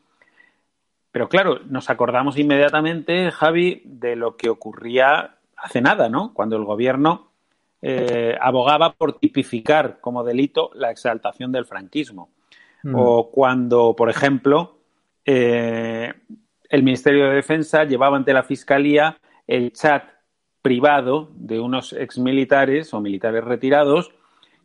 Pero 1.13 1.29
claro, 1.29 1.59
nos 1.69 1.91
acordamos 1.91 2.39
inmediatamente, 2.39 3.29
Javi, 3.29 3.83
de 3.85 4.15
lo 4.15 4.35
que 4.35 4.49
ocurría 4.49 5.35
hace 5.55 5.79
nada, 5.79 6.09
¿no? 6.09 6.33
Cuando 6.33 6.55
el 6.55 6.63
gobierno 6.63 7.29
eh, 7.83 8.35
abogaba 8.41 8.93
por 8.93 9.19
tipificar 9.19 9.99
como 10.01 10.23
delito 10.23 10.71
la 10.73 10.89
exaltación 10.89 11.51
del 11.51 11.65
franquismo. 11.65 12.29
Mm. 12.81 12.95
O 12.97 13.29
cuando, 13.29 13.95
por 13.95 14.09
ejemplo, 14.09 14.79
eh, 15.23 16.11
el 16.67 16.81
Ministerio 16.81 17.29
de 17.29 17.35
Defensa 17.35 17.83
llevaba 17.83 18.17
ante 18.17 18.33
la 18.33 18.41
Fiscalía 18.41 19.19
el 19.45 19.71
chat 19.71 20.05
privado 20.63 21.29
de 21.35 21.59
unos 21.59 21.93
exmilitares 21.93 22.91
o 22.91 23.01
militares 23.01 23.43
retirados 23.43 24.11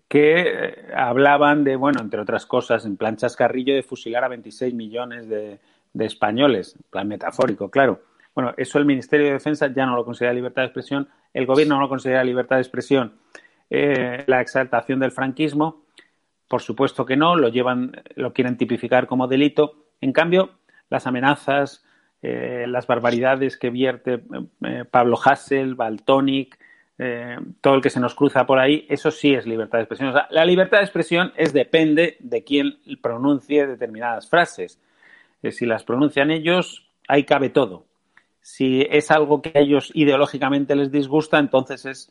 que 0.09 0.45
eh, 0.47 0.75
hablaban 0.97 1.63
de, 1.63 1.77
bueno, 1.77 2.01
entre 2.01 2.23
otras 2.23 2.47
cosas, 2.47 2.87
en 2.87 2.97
plan 2.97 3.19
chascarrillo, 3.19 3.75
de 3.75 3.83
fusilar 3.83 4.25
a 4.25 4.29
26 4.29 4.73
millones 4.73 5.29
de, 5.29 5.61
de 5.93 6.07
españoles, 6.07 6.77
plan 6.91 7.09
metafórico, 7.09 7.71
claro. 7.71 8.03
Bueno, 8.35 8.55
eso 8.57 8.79
el 8.79 8.85
Ministerio 8.85 9.27
de 9.27 9.33
Defensa 9.33 9.73
ya 9.73 9.85
no 9.85 9.97
lo 9.97 10.05
considera 10.05 10.33
libertad 10.33 10.63
de 10.63 10.67
expresión, 10.67 11.09
el 11.35 11.47
gobierno 11.47 11.75
no 11.77 11.83
lo 11.83 11.89
considera 11.89 12.23
libertad 12.25 12.57
de 12.57 12.63
expresión. 12.63 13.15
Eh, 13.71 14.25
la 14.27 14.41
exaltación 14.41 15.01
del 15.01 15.13
franquismo, 15.13 15.85
por 16.49 16.63
supuesto 16.63 17.05
que 17.05 17.17
no, 17.17 17.37
lo 17.37 17.49
llevan, 17.49 17.93
lo 18.15 18.33
quieren 18.33 18.57
tipificar 18.57 19.07
como 19.07 19.29
delito. 19.29 19.87
En 20.01 20.13
cambio, 20.13 20.51
las 20.89 21.07
amenazas, 21.07 21.85
eh, 22.23 22.65
las 22.69 22.87
barbaridades 22.87 23.57
que 23.57 23.71
vierte 23.71 24.23
eh, 24.65 24.85
Pablo 24.91 25.19
Hassel, 25.23 25.75
Baltonic, 25.75 26.59
todo 27.61 27.77
el 27.77 27.81
que 27.81 27.91
se 27.91 28.01
nos 28.01 28.17
cruza 28.17 28.45
por 28.45 28.59
ahí, 28.59 28.85
eso 28.89 29.13
sí 29.13 29.33
es 29.33 29.47
libertad 29.47 29.79
de 29.79 29.83
expresión. 29.83 30.09
O 30.09 30.13
sea, 30.13 30.27
la 30.31 30.45
libertad 30.45 30.79
de 30.79 30.85
expresión 30.85 31.33
es 31.37 31.53
depende 31.53 32.17
de 32.19 32.43
quién 32.43 32.81
pronuncie 33.01 33.69
determinadas 33.69 34.29
frases. 34.29 34.81
Si 35.43 35.67
las 35.67 35.85
pronuncian 35.85 36.31
ellos, 36.31 36.89
ahí 37.09 37.25
cabe 37.25 37.49
todo 37.49 37.89
si 38.49 38.81
es 38.89 39.11
algo 39.11 39.43
que 39.43 39.53
a 39.55 39.61
ellos 39.61 39.91
ideológicamente 39.93 40.75
les 40.75 40.91
disgusta, 40.91 41.39
entonces 41.39 41.85
es, 41.85 42.11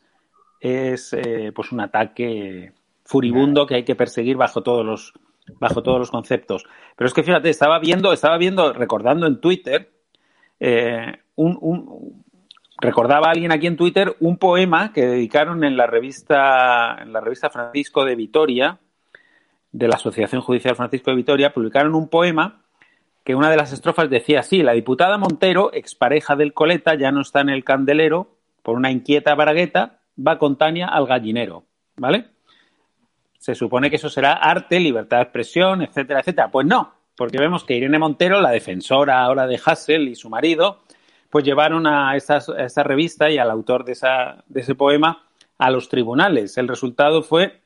es 0.60 1.12
eh, 1.12 1.50
pues 1.52 1.72
un 1.72 1.80
ataque 1.80 2.74
furibundo 3.04 3.66
que 3.66 3.74
hay 3.74 3.84
que 3.84 3.96
perseguir 3.96 4.36
bajo 4.36 4.62
todos 4.62 4.86
los 4.86 5.12
bajo 5.58 5.82
todos 5.82 5.98
los 5.98 6.12
conceptos. 6.12 6.64
Pero 6.94 7.08
es 7.08 7.14
que 7.14 7.24
fíjate, 7.24 7.50
estaba 7.50 7.80
viendo, 7.80 8.12
estaba 8.12 8.38
viendo, 8.38 8.72
recordando 8.72 9.26
en 9.26 9.40
Twitter, 9.40 9.90
eh, 10.60 11.12
un, 11.34 12.22
recordaba 12.80 13.26
a 13.26 13.30
alguien 13.30 13.50
aquí 13.50 13.66
en 13.66 13.76
Twitter 13.76 14.14
un 14.20 14.36
poema 14.36 14.92
que 14.92 15.06
dedicaron 15.06 15.64
en 15.64 15.76
la 15.76 15.88
revista, 15.88 16.98
en 17.00 17.12
la 17.12 17.20
revista 17.20 17.50
Francisco 17.50 18.04
de 18.04 18.14
Vitoria, 18.14 18.78
de 19.72 19.88
la 19.88 19.96
Asociación 19.96 20.40
Judicial 20.40 20.76
Francisco 20.76 21.10
de 21.10 21.16
Vitoria, 21.16 21.52
publicaron 21.52 21.96
un 21.96 22.08
poema 22.08 22.62
que 23.28 23.34
una 23.34 23.50
de 23.50 23.58
las 23.58 23.74
estrofas 23.74 24.08
decía 24.08 24.40
así, 24.40 24.62
la 24.62 24.72
diputada 24.72 25.18
Montero, 25.18 25.70
expareja 25.74 26.34
del 26.34 26.54
Coleta, 26.54 26.94
ya 26.94 27.12
no 27.12 27.20
está 27.20 27.42
en 27.42 27.50
el 27.50 27.62
candelero, 27.62 28.38
por 28.62 28.74
una 28.74 28.90
inquieta 28.90 29.34
bragueta, 29.34 30.00
va 30.18 30.38
con 30.38 30.56
Tania 30.56 30.86
al 30.86 31.06
gallinero, 31.06 31.64
¿vale? 31.98 32.28
Se 33.38 33.54
supone 33.54 33.90
que 33.90 33.96
eso 33.96 34.08
será 34.08 34.32
arte, 34.32 34.80
libertad 34.80 35.18
de 35.18 35.24
expresión, 35.24 35.82
etcétera, 35.82 36.20
etcétera. 36.20 36.50
Pues 36.50 36.66
no, 36.66 36.94
porque 37.18 37.38
vemos 37.38 37.64
que 37.64 37.76
Irene 37.76 37.98
Montero, 37.98 38.40
la 38.40 38.48
defensora 38.48 39.20
ahora 39.20 39.46
de 39.46 39.60
Hassel 39.62 40.08
y 40.08 40.14
su 40.14 40.30
marido, 40.30 40.80
pues 41.28 41.44
llevaron 41.44 41.86
a 41.86 42.16
esa, 42.16 42.40
revista 42.82 43.28
y 43.28 43.36
al 43.36 43.50
autor 43.50 43.84
de, 43.84 43.92
esa, 43.92 44.42
de 44.46 44.62
ese 44.62 44.74
poema 44.74 45.26
a 45.58 45.70
los 45.70 45.90
tribunales. 45.90 46.56
El 46.56 46.66
resultado 46.66 47.22
fue 47.22 47.60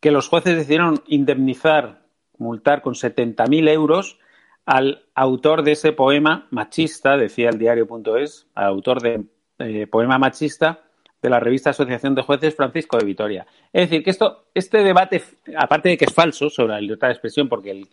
que 0.00 0.10
los 0.10 0.26
jueces 0.30 0.56
decidieron 0.56 1.02
indemnizar, 1.06 2.00
multar 2.38 2.80
con 2.80 2.94
70.000 2.94 3.68
euros 3.68 4.18
al 4.66 5.04
autor 5.14 5.62
de 5.62 5.72
ese 5.72 5.92
poema 5.92 6.48
machista, 6.50 7.16
decía 7.16 7.50
el 7.50 7.58
diario.es, 7.58 8.48
al 8.54 8.66
autor 8.66 9.00
de 9.00 9.24
eh, 9.60 9.86
poema 9.86 10.18
machista 10.18 10.82
de 11.22 11.30
la 11.30 11.40
revista 11.40 11.70
Asociación 11.70 12.14
de 12.14 12.22
Jueces 12.22 12.54
Francisco 12.54 12.98
de 12.98 13.04
Vitoria. 13.04 13.46
Es 13.72 13.88
decir, 13.88 14.04
que 14.04 14.10
esto, 14.10 14.48
este 14.54 14.82
debate, 14.82 15.22
aparte 15.56 15.88
de 15.88 15.96
que 15.96 16.04
es 16.04 16.12
falso 16.12 16.50
sobre 16.50 16.74
la 16.74 16.80
libertad 16.80 17.08
de 17.08 17.12
expresión, 17.12 17.48
porque 17.48 17.86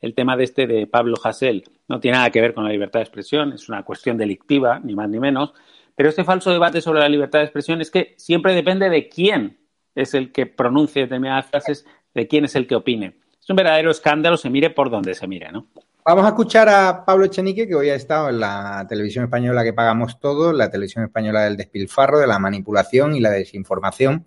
el, 0.00 0.14
tema 0.14 0.36
de 0.36 0.44
este 0.44 0.66
de 0.66 0.86
Pablo 0.86 1.16
Hasél 1.22 1.64
no 1.88 2.00
tiene 2.00 2.16
nada 2.16 2.30
que 2.30 2.40
ver 2.40 2.54
con 2.54 2.64
la 2.64 2.70
libertad 2.70 3.00
de 3.00 3.04
expresión, 3.04 3.52
es 3.52 3.68
una 3.68 3.82
cuestión 3.82 4.16
delictiva, 4.16 4.78
ni 4.78 4.94
más 4.94 5.10
ni 5.10 5.18
menos, 5.18 5.52
pero 5.94 6.08
este 6.08 6.24
falso 6.24 6.50
debate 6.50 6.80
sobre 6.80 7.00
la 7.00 7.08
libertad 7.08 7.40
de 7.40 7.46
expresión 7.46 7.80
es 7.80 7.90
que 7.90 8.14
siempre 8.16 8.54
depende 8.54 8.88
de 8.88 9.08
quién 9.08 9.58
es 9.94 10.14
el 10.14 10.32
que 10.32 10.46
pronuncie 10.46 11.02
determinadas 11.02 11.46
frases, 11.46 11.84
de 12.14 12.26
quién 12.28 12.44
es 12.44 12.54
el 12.54 12.66
que 12.66 12.76
opine. 12.76 13.16
Es 13.38 13.50
un 13.50 13.56
verdadero 13.56 13.90
escándalo, 13.90 14.36
se 14.36 14.48
mire 14.48 14.70
por 14.70 14.90
donde 14.90 15.14
se 15.14 15.26
mire, 15.26 15.52
¿no? 15.52 15.66
Vamos 16.02 16.24
a 16.24 16.28
escuchar 16.28 16.68
a 16.68 17.04
Pablo 17.04 17.26
Echenique, 17.26 17.68
que 17.68 17.74
hoy 17.74 17.90
ha 17.90 17.94
estado 17.94 18.30
en 18.30 18.40
la 18.40 18.86
televisión 18.88 19.24
española 19.24 19.62
que 19.62 19.74
pagamos 19.74 20.18
todos, 20.18 20.54
la 20.54 20.70
televisión 20.70 21.04
española 21.04 21.44
del 21.44 21.58
despilfarro, 21.58 22.18
de 22.18 22.26
la 22.26 22.38
manipulación 22.38 23.14
y 23.14 23.20
la 23.20 23.30
desinformación. 23.30 24.26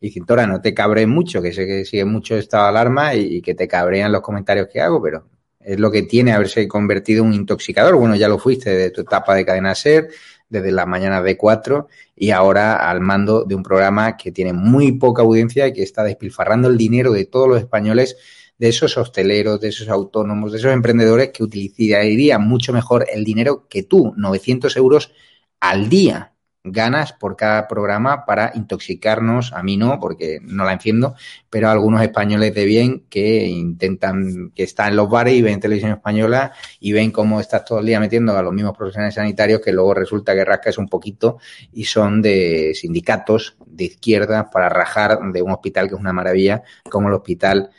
Y 0.00 0.10
Cintora, 0.10 0.46
no 0.46 0.60
te 0.60 0.72
cabrees 0.74 1.08
mucho, 1.08 1.42
que 1.42 1.52
sé 1.52 1.66
que 1.66 1.84
sigue 1.84 2.04
mucho 2.04 2.36
estado 2.36 2.64
de 2.64 2.68
alarma 2.70 3.16
y, 3.16 3.42
que 3.42 3.54
te 3.54 3.66
cabrean 3.66 4.12
los 4.12 4.22
comentarios 4.22 4.68
que 4.72 4.80
hago, 4.80 5.02
pero 5.02 5.28
es 5.58 5.80
lo 5.80 5.90
que 5.90 6.02
tiene 6.02 6.32
haberse 6.32 6.68
convertido 6.68 7.24
en 7.24 7.30
un 7.30 7.34
intoxicador. 7.34 7.96
Bueno, 7.96 8.14
ya 8.14 8.28
lo 8.28 8.38
fuiste 8.38 8.70
de 8.70 8.90
tu 8.90 9.00
etapa 9.00 9.34
de 9.34 9.44
cadena 9.44 9.74
ser, 9.74 10.10
desde 10.48 10.70
la 10.70 10.86
mañana 10.86 11.20
de 11.20 11.36
cuatro 11.36 11.88
y 12.16 12.30
ahora 12.30 12.88
al 12.88 13.00
mando 13.00 13.44
de 13.44 13.54
un 13.54 13.62
programa 13.62 14.16
que 14.16 14.32
tiene 14.32 14.52
muy 14.52 14.92
poca 14.92 15.22
audiencia 15.22 15.66
y 15.66 15.72
que 15.72 15.82
está 15.82 16.04
despilfarrando 16.04 16.68
el 16.68 16.78
dinero 16.78 17.12
de 17.12 17.26
todos 17.26 17.48
los 17.48 17.58
españoles 17.58 18.16
de 18.58 18.68
esos 18.68 18.96
hosteleros, 18.98 19.60
de 19.60 19.68
esos 19.68 19.88
autónomos, 19.88 20.52
de 20.52 20.58
esos 20.58 20.72
emprendedores 20.72 21.30
que 21.30 21.44
utilizarían 21.44 22.46
mucho 22.46 22.72
mejor 22.72 23.06
el 23.12 23.24
dinero 23.24 23.66
que 23.68 23.84
tú, 23.84 24.12
900 24.16 24.76
euros 24.76 25.12
al 25.60 25.88
día 25.88 26.34
ganas 26.64 27.12
por 27.12 27.36
cada 27.36 27.68
programa 27.68 28.24
para 28.26 28.52
intoxicarnos, 28.54 29.52
a 29.52 29.62
mí 29.62 29.76
no, 29.76 29.98
porque 30.00 30.38
no 30.42 30.64
la 30.64 30.72
enciendo, 30.72 31.14
pero 31.50 31.68
a 31.68 31.72
algunos 31.72 32.02
españoles 32.02 32.54
de 32.54 32.64
bien 32.64 33.06
que 33.08 33.46
intentan, 33.46 34.52
que 34.54 34.64
están 34.64 34.90
en 34.90 34.96
los 34.96 35.08
bares 35.08 35.34
y 35.34 35.42
ven 35.42 35.60
televisión 35.60 35.92
española 35.92 36.52
y 36.80 36.92
ven 36.92 37.10
cómo 37.10 37.40
estás 37.40 37.64
todo 37.64 37.80
el 37.80 37.86
día 37.86 38.00
metiendo 38.00 38.36
a 38.36 38.42
los 38.42 38.52
mismos 38.52 38.76
profesionales 38.76 39.14
sanitarios 39.14 39.60
que 39.60 39.72
luego 39.72 39.94
resulta 39.94 40.34
que 40.34 40.44
rascas 40.44 40.78
un 40.78 40.88
poquito 40.88 41.38
y 41.72 41.84
son 41.84 42.22
de 42.22 42.72
sindicatos 42.74 43.56
de 43.66 43.84
izquierda 43.84 44.50
para 44.50 44.68
rajar 44.68 45.18
de 45.32 45.42
un 45.42 45.52
hospital 45.52 45.88
que 45.88 45.94
es 45.94 46.00
una 46.00 46.12
maravilla, 46.12 46.62
como 46.90 47.08
el 47.08 47.14
hospital 47.14 47.70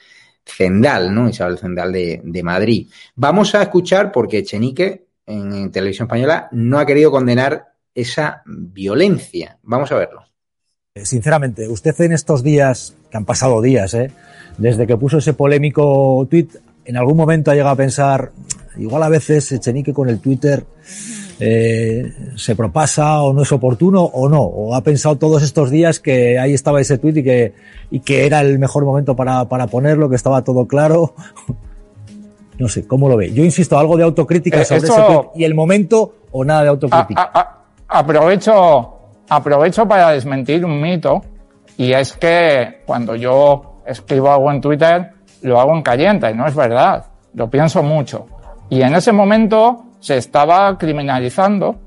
Zendal, 0.46 1.14
¿no? 1.14 1.30
Isabel 1.30 1.58
Zendal 1.58 1.92
de, 1.92 2.22
de 2.24 2.44
Madrid. 2.44 2.88
Vamos 3.16 3.56
a 3.56 3.62
escuchar 3.62 4.12
porque 4.12 4.44
Chenique 4.44 5.10
en, 5.30 5.72
televisión 5.72 6.08
española 6.08 6.50
no 6.52 6.80
ha 6.80 6.86
querido 6.86 7.12
condenar 7.12 7.74
esa 7.94 8.42
violencia. 8.46 9.58
Vamos 9.64 9.92
a 9.92 9.96
verlo. 9.96 10.24
Eh, 10.96 11.06
sinceramente, 11.06 11.68
usted 11.68 12.00
en 12.02 12.14
estos 12.14 12.44
días, 12.44 12.96
que 13.10 13.18
han 13.18 13.26
pasado 13.26 13.62
días, 13.62 13.94
¿eh? 13.94 14.12
desde 14.58 14.88
que 14.88 14.98
puso 14.98 15.20
ese 15.20 15.34
polémico 15.34 16.28
tuit, 16.30 16.56
en 16.86 16.98
algún 16.98 17.18
momento 17.18 17.52
ha 17.52 17.54
llegado 17.54 17.74
a 17.74 17.78
pensar, 17.78 18.32
igual 18.78 19.04
a 19.04 19.10
veces 19.10 19.52
Echenique 19.52 19.94
con 19.94 20.10
el 20.10 20.20
Twitter 20.20 20.66
eh, 21.40 22.14
se 22.36 22.56
propasa 22.56 23.22
o 23.22 23.32
no 23.34 23.44
es 23.44 23.52
oportuno 23.52 24.04
o 24.04 24.28
no, 24.28 24.42
o 24.42 24.76
ha 24.76 24.82
pensado 24.82 25.16
todos 25.18 25.42
estos 25.42 25.72
días 25.72 26.00
que 26.00 26.38
ahí 26.38 26.54
estaba 26.54 26.82
ese 26.82 26.98
tweet 26.98 27.18
y 27.18 27.24
que, 27.24 27.54
y 27.92 28.02
que 28.02 28.26
era 28.26 28.42
el 28.42 28.60
mejor 28.60 28.84
momento 28.84 29.16
para, 29.16 29.46
para 29.46 29.68
ponerlo, 29.68 30.10
que 30.10 30.16
estaba 30.16 30.44
todo 30.44 30.68
claro. 30.68 31.14
No 32.60 32.68
sé, 32.68 32.86
¿cómo 32.86 33.08
lo 33.08 33.16
ve? 33.16 33.32
Yo 33.32 33.46
insisto, 33.46 33.80
algo 33.80 33.96
de 33.96 34.04
autocrítica 34.04 34.60
eh, 34.60 34.66
sobre 34.66 34.82
ese 34.82 35.02
tweet 35.02 35.30
y 35.36 35.46
el 35.46 35.56
momento 35.56 36.16
o 36.30 36.44
nada 36.44 36.64
de 36.64 36.68
autocrítica. 36.68 37.32
aprovecho, 37.88 38.98
aprovecho 39.30 39.88
para 39.88 40.10
desmentir 40.10 40.66
un 40.66 40.82
mito 40.82 41.22
y 41.78 41.94
es 41.94 42.12
que 42.12 42.82
cuando 42.86 43.16
yo 43.16 43.82
escribo 43.86 44.30
algo 44.30 44.52
en 44.52 44.60
Twitter 44.60 45.12
lo 45.44 45.58
hago 45.58 45.74
en 45.74 45.82
caliente, 45.82 46.34
no 46.34 46.46
es 46.48 46.54
verdad, 46.54 47.06
lo 47.34 47.50
pienso 47.50 47.82
mucho. 47.82 48.26
Y 48.70 48.82
en 48.82 48.94
ese 48.94 49.14
momento 49.14 49.86
se 50.00 50.18
estaba 50.18 50.78
criminalizando 50.78 51.80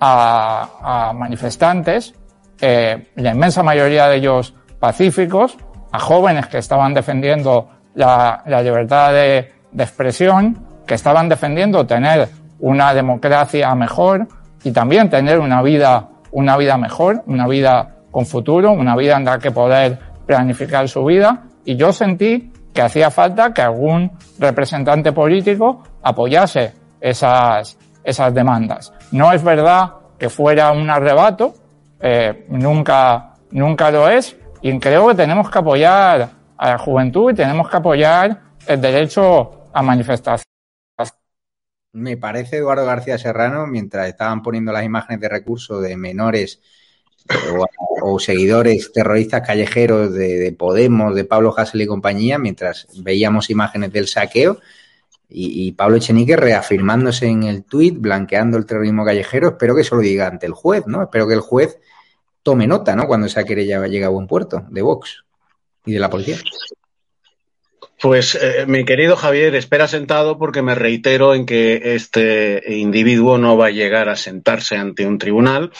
a, 0.00 1.12
manifestantes, 1.14 2.14
eh, 2.60 3.10
la 3.16 3.30
inmensa 3.30 3.62
mayoría 3.62 4.08
de 4.08 4.16
ellos 4.16 4.54
pacíficos, 4.78 5.56
a 5.92 5.98
jóvenes 5.98 6.46
que 6.46 6.58
estaban 6.58 6.94
defendiendo 6.94 7.68
la, 7.94 8.42
libertad 8.62 9.12
de, 9.12 9.52
de 9.72 9.84
expresión, 9.84 10.66
que 10.86 10.94
estaban 10.94 11.28
defendiendo 11.28 11.86
tener 11.86 12.28
una 12.60 12.94
democracia 12.94 13.74
mejor 13.74 14.26
y 14.64 14.72
también 14.72 15.10
tener 15.10 15.38
una 15.38 15.62
vida, 15.62 16.08
una 16.32 16.56
vida 16.56 16.76
mejor, 16.76 17.22
una 17.26 17.46
vida 17.46 17.96
con 18.10 18.26
futuro, 18.26 18.72
una 18.72 18.96
vida 18.96 19.16
en 19.16 19.24
la 19.24 19.38
que 19.38 19.50
poder 19.50 19.98
planificar 20.26 20.88
su 20.88 21.04
vida. 21.04 21.44
Y 21.64 21.76
yo 21.76 21.92
sentí 21.92 22.52
que 22.72 22.82
hacía 22.82 23.10
falta 23.10 23.52
que 23.52 23.62
algún 23.62 24.12
representante 24.38 25.12
político 25.12 25.82
apoyase 26.02 26.79
esas, 27.00 27.78
esas 28.04 28.34
demandas. 28.34 28.92
No 29.12 29.32
es 29.32 29.42
verdad 29.42 29.92
que 30.18 30.28
fuera 30.28 30.70
un 30.72 30.90
arrebato, 30.90 31.54
eh, 32.00 32.46
nunca, 32.48 33.34
nunca 33.50 33.90
lo 33.90 34.08
es, 34.08 34.36
y 34.62 34.78
creo 34.78 35.08
que 35.08 35.14
tenemos 35.14 35.50
que 35.50 35.58
apoyar 35.58 36.30
a 36.56 36.70
la 36.70 36.78
juventud 36.78 37.32
y 37.32 37.34
tenemos 37.34 37.68
que 37.68 37.76
apoyar 37.76 38.40
el 38.66 38.80
derecho 38.80 39.64
a 39.72 39.82
manifestarse. 39.82 40.44
Me 41.92 42.16
parece, 42.16 42.58
Eduardo 42.58 42.86
García 42.86 43.18
Serrano, 43.18 43.66
mientras 43.66 44.08
estaban 44.08 44.42
poniendo 44.42 44.70
las 44.70 44.84
imágenes 44.84 45.20
de 45.20 45.28
recursos 45.28 45.82
de 45.82 45.96
menores 45.96 46.60
o, 48.02 48.18
seguidores 48.18 48.92
terroristas 48.92 49.46
callejeros 49.46 50.14
de, 50.14 50.54
Podemos, 50.56 51.14
de 51.14 51.24
Pablo 51.24 51.52
Hassel 51.56 51.82
y 51.82 51.86
compañía, 51.86 52.38
mientras 52.38 52.86
veíamos 53.02 53.50
imágenes 53.50 53.92
del 53.92 54.06
saqueo, 54.06 54.58
y, 55.30 55.72
Pablo 55.72 55.96
Echenique 55.96 56.36
reafirmándose 56.36 57.26
en 57.26 57.44
el 57.44 57.64
tuit, 57.64 57.96
blanqueando 57.98 58.58
el 58.58 58.66
terrorismo 58.66 59.04
callejero, 59.04 59.50
espero 59.50 59.74
que 59.74 59.82
eso 59.82 59.96
lo 59.96 60.02
diga 60.02 60.26
ante 60.26 60.46
el 60.46 60.52
juez, 60.52 60.86
¿no? 60.86 61.02
Espero 61.02 61.28
que 61.28 61.34
el 61.34 61.40
juez 61.40 61.78
tome 62.42 62.66
nota, 62.66 62.96
¿no? 62.96 63.06
Cuando 63.06 63.26
esa 63.26 63.44
querella 63.44 63.86
llegue 63.86 64.04
a 64.04 64.08
buen 64.08 64.26
puerto, 64.26 64.64
de 64.68 64.82
Vox 64.82 65.24
y 65.86 65.92
de 65.92 66.00
la 66.00 66.10
policía. 66.10 66.36
Pues 68.00 68.34
eh, 68.34 68.64
mi 68.66 68.84
querido 68.84 69.14
Javier, 69.14 69.54
espera 69.54 69.86
sentado 69.86 70.38
porque 70.38 70.62
me 70.62 70.74
reitero 70.74 71.34
en 71.34 71.44
que 71.44 71.94
este 71.94 72.62
individuo 72.66 73.36
no 73.36 73.58
va 73.58 73.66
a 73.66 73.70
llegar 73.70 74.08
a 74.08 74.16
sentarse 74.16 74.76
ante 74.76 75.06
un 75.06 75.18
tribunal 75.18 75.70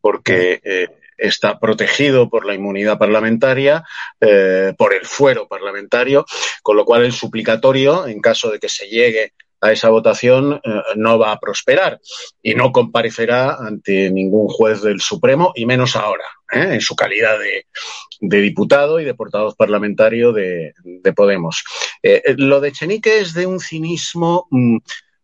porque 0.00 0.60
eh, 0.64 0.88
está 1.20 1.58
protegido 1.58 2.28
por 2.28 2.46
la 2.46 2.54
inmunidad 2.54 2.98
parlamentaria, 2.98 3.84
eh, 4.20 4.74
por 4.76 4.94
el 4.94 5.04
fuero 5.04 5.46
parlamentario, 5.48 6.24
con 6.62 6.76
lo 6.76 6.84
cual 6.84 7.04
el 7.04 7.12
suplicatorio, 7.12 8.06
en 8.06 8.20
caso 8.20 8.50
de 8.50 8.58
que 8.58 8.68
se 8.68 8.88
llegue 8.88 9.34
a 9.60 9.72
esa 9.72 9.90
votación 9.90 10.60
no 10.96 11.18
va 11.18 11.32
a 11.32 11.38
prosperar 11.38 12.00
y 12.42 12.54
no 12.54 12.72
comparecerá 12.72 13.56
ante 13.56 14.10
ningún 14.10 14.48
juez 14.48 14.80
del 14.80 15.00
Supremo 15.00 15.52
y 15.54 15.66
menos 15.66 15.96
ahora, 15.96 16.24
en 16.50 16.80
su 16.80 16.96
calidad 16.96 17.38
de, 17.38 17.66
diputado 18.20 19.00
y 19.00 19.04
de 19.04 19.14
portavoz 19.14 19.54
parlamentario 19.56 20.32
de, 20.32 20.72
Podemos. 21.14 21.64
Eh, 22.02 22.22
eh, 22.24 22.34
lo 22.38 22.60
de 22.60 22.72
Chenique 22.72 23.18
es 23.18 23.34
de 23.34 23.46
un 23.46 23.60
cinismo 23.60 24.46
mm, 24.50 24.78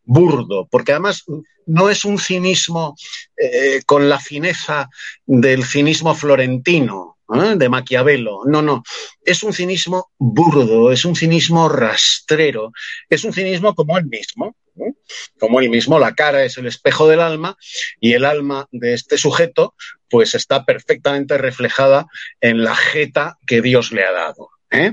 burdo, 0.06 0.66
porque 0.70 0.92
además 0.92 1.24
no 1.66 1.90
es 1.90 2.04
un 2.04 2.18
cinismo 2.18 2.94
eh, 3.36 3.82
con 3.84 4.08
la 4.08 4.18
fineza 4.18 4.88
del 5.26 5.64
cinismo 5.64 6.14
florentino, 6.14 7.16
de 7.28 7.68
Maquiavelo. 7.68 8.42
No, 8.46 8.62
no. 8.62 8.82
Es 9.24 9.42
un 9.42 9.52
cinismo 9.52 10.10
burdo, 10.16 10.92
es 10.92 11.04
un 11.04 11.16
cinismo 11.16 11.68
rastrero, 11.68 12.72
es 13.10 13.24
un 13.24 13.32
cinismo 13.32 13.74
como 13.74 13.98
él 13.98 14.06
mismo. 14.06 14.56
Como 15.38 15.60
él 15.60 15.70
mismo, 15.70 15.98
la 15.98 16.14
cara 16.14 16.44
es 16.44 16.58
el 16.58 16.66
espejo 16.66 17.08
del 17.08 17.20
alma 17.20 17.56
y 17.98 18.12
el 18.12 18.26
alma 18.26 18.68
de 18.70 18.92
este 18.92 19.16
sujeto 19.16 19.74
pues 20.10 20.34
está 20.34 20.66
perfectamente 20.66 21.38
reflejada 21.38 22.06
en 22.42 22.62
la 22.62 22.76
jeta 22.76 23.38
que 23.46 23.62
Dios 23.62 23.90
le 23.90 24.04
ha 24.04 24.12
dado. 24.12 24.50
¿eh? 24.70 24.92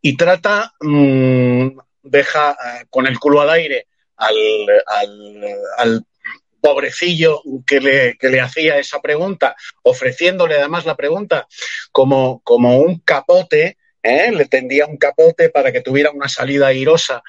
Y 0.00 0.16
trata, 0.16 0.72
mm, 0.80 1.78
deja 2.02 2.52
eh, 2.52 2.84
con 2.90 3.06
el 3.06 3.18
culo 3.18 3.40
al 3.40 3.50
aire 3.50 3.86
al, 4.16 4.66
al, 5.76 6.04
pobrecillo 6.60 7.40
que 7.64 7.80
le, 7.80 8.16
que 8.18 8.28
le, 8.28 8.40
hacía 8.40 8.78
esa 8.78 9.00
pregunta, 9.00 9.54
ofreciéndole 9.84 10.56
además 10.56 10.84
la 10.86 10.96
pregunta 10.96 11.46
como, 11.92 12.40
como 12.42 12.78
un 12.78 12.98
capote 12.98 13.78
¿eh? 14.02 14.32
le 14.32 14.46
tendía 14.46 14.86
un 14.86 14.96
capote 14.96 15.50
para 15.50 15.72
que 15.72 15.80
tuviera 15.80 16.10
una 16.10 16.28
salida 16.28 16.68
airosa 16.68 17.22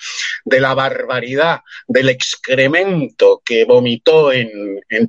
de 0.45 0.60
la 0.60 0.73
barbaridad, 0.73 1.60
del 1.88 2.10
excremento 2.10 3.41
que 3.43 3.65
vomitó 3.65 4.32
en, 4.32 4.49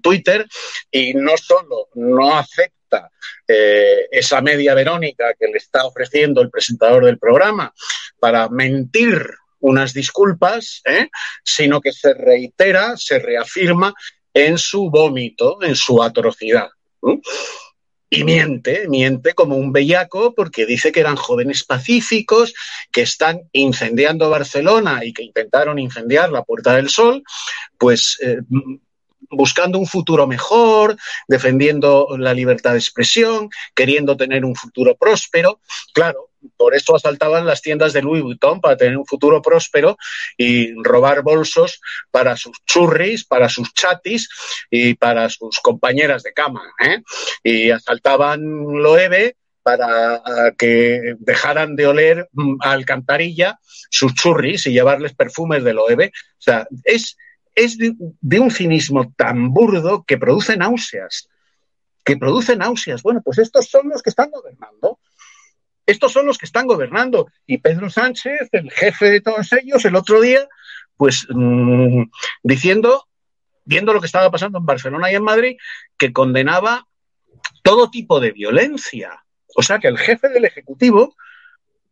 Twitter 0.03 0.47
y 0.91 1.15
no 1.15 1.37
solo 1.37 1.89
no 1.95 2.37
acepta 2.37 3.11
eh, 3.47 4.07
esa 4.11 4.41
media 4.41 4.75
Verónica 4.75 5.35
que 5.39 5.49
le 5.49 5.59
está 5.59 5.85
ofreciendo 5.85 6.41
el 6.43 6.51
presentador 6.51 7.05
del 7.05 7.19
programa 7.19 7.73
para 8.19 8.49
mentir 8.49 9.27
unas 9.61 9.93
disculpas, 9.93 10.83
¿eh? 10.85 11.09
sino 11.45 11.81
que 11.81 11.93
se 11.93 12.15
reitera, 12.15 12.97
se 12.97 13.19
reafirma 13.19 13.95
en 14.35 14.59
su 14.59 14.91
vómito, 14.91 15.59
en 15.63 15.77
su 15.77 16.03
atrocidad. 16.03 16.69
Y 18.13 18.25
miente, 18.25 18.89
miente 18.89 19.35
como 19.35 19.57
un 19.57 19.73
bellaco 19.73 20.35
porque 20.35 20.67
dice 20.67 20.91
que 20.91 21.01
eran 21.01 21.15
jóvenes 21.15 21.63
pacíficos, 21.63 22.53
que 22.91 23.03
están 23.03 23.43
incendiando 23.53 24.31
Barcelona 24.31 25.05
y 25.05 25.13
que 25.13 25.23
intentaron 25.23 25.79
incendiar 25.79 26.31
la 26.31 26.43
Puerta 26.43 26.75
del 26.75 26.89
Sol, 26.89 27.23
pues 27.79 28.19
eh, 28.21 28.39
buscando 29.31 29.79
un 29.79 29.87
futuro 29.87 30.27
mejor, 30.27 30.97
defendiendo 31.29 32.09
la 32.19 32.35
libertad 32.35 32.73
de 32.73 32.79
expresión, 32.79 33.49
queriendo 33.75 34.17
tener 34.17 34.45
un 34.45 34.57
futuro 34.57 34.97
próspero. 34.97 35.61
Claro, 35.95 36.30
por 36.57 36.75
eso 36.75 36.97
asaltaban 36.97 37.47
las 37.47 37.63
tiendas 37.63 37.93
de 37.93 38.03
Louis 38.03 38.23
Vuitton 38.23 38.61
para 38.61 38.77
tener 38.77 38.97
un 38.97 39.07
futuro 39.07 39.43
próspero 39.43 39.97
y 40.37 40.73
robar 40.83 41.23
bolsos 41.23 41.81
para 42.11 42.37
sus 42.37 42.57
churris, 42.67 43.25
para 43.25 43.49
sus 43.49 43.73
chatis 43.75 44.29
y 44.71 44.95
para 44.95 45.29
sus 45.29 45.61
compañeras 45.61 46.23
de 46.23 46.33
cama. 46.33 46.63
¿eh? 46.85 47.03
Y 47.43 47.71
asaltaban 47.71 48.41
Loewe 48.43 49.37
para 49.63 50.23
que 50.57 51.15
dejaran 51.19 51.77
de 51.77 51.87
oler 51.87 52.29
mm, 52.33 52.57
a 52.63 52.73
alcantarilla 52.73 53.59
sus 53.91 54.15
churris 54.15 54.67
y 54.67 54.73
llevarles 54.73 55.15
perfumes 55.15 55.65
de 55.65 55.75
Loewe. 55.75 56.07
O 56.07 56.43
sea, 56.43 56.67
es 56.85 57.17
es 57.55 57.79
de, 57.79 58.41
un 58.41 58.51
cinismo 58.51 59.13
tan 59.17 59.53
burdo 59.53 60.05
que 60.05 60.19
produce 60.19 60.57
náuseas, 60.57 61.29
que 62.05 62.17
produce 62.17 62.57
náuseas. 62.57 63.03
Bueno, 63.03 63.21
pues 63.23 63.39
estos 63.39 63.67
son 63.67 63.89
los 63.89 64.03
que 64.03 64.11
están 64.11 64.31
gobernando. 64.31 64.99
Estos 65.91 66.13
son 66.13 66.27
los 66.27 66.39
que 66.39 66.47
están 66.47 66.69
gobernando. 66.69 67.27
Y 67.47 67.59
Pedro 67.59 67.91
Sánchez, 67.91 68.49
el 68.53 68.71
jefe 68.71 69.11
de 69.11 69.21
todos 69.21 69.53
ellos, 69.53 69.85
el 69.85 69.97
otro 69.97 70.21
día, 70.21 70.47
pues 70.97 71.27
mm, 71.29 72.05
diciendo, 72.45 73.09
viendo 73.65 73.93
lo 73.93 74.01
que 74.01 74.07
estaba 74.07 74.31
pasando 74.31 74.59
en 74.59 74.67
Barcelona 74.67 75.11
y 75.11 75.17
en 75.17 75.25
Madrid, 75.25 75.57
que 75.99 76.13
condenaba 76.13 76.87
todo 77.65 77.91
tipo 77.91 78.21
de 78.21 78.31
violencia. 78.31 79.25
O 79.57 79.63
sea 79.63 79.81
que 79.81 79.89
el 79.89 79.99
jefe 79.99 80.29
del 80.29 80.45
Ejecutivo, 80.45 81.17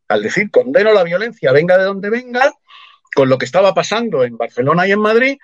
al 0.06 0.22
decir 0.22 0.48
condeno 0.52 0.92
la 0.92 1.02
violencia, 1.02 1.50
venga 1.50 1.76
de 1.76 1.84
donde 1.84 2.08
venga, 2.08 2.54
con 3.16 3.28
lo 3.28 3.37
que 3.37 3.46
estaba 3.46 3.74
pasando 3.74 4.22
en 4.22 4.37
Barcelona 4.37 4.87
y 4.87 4.92
en 4.92 5.00
Madrid, 5.00 5.38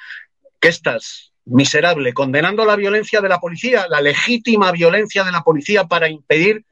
que 0.61 0.69
estás 0.69 1.33
miserable, 1.45 2.15
condenando 2.15 2.65
la 2.65 2.77
violencia 2.77 3.21
de 3.21 3.29
la 3.29 3.41
policía, 3.41 3.89
la 3.89 4.01
legítima 4.01 4.71
violencia 4.71 5.25
de 5.25 5.33
la 5.33 5.43
policía 5.43 5.87
para 5.89 6.09
impedir 6.09 6.65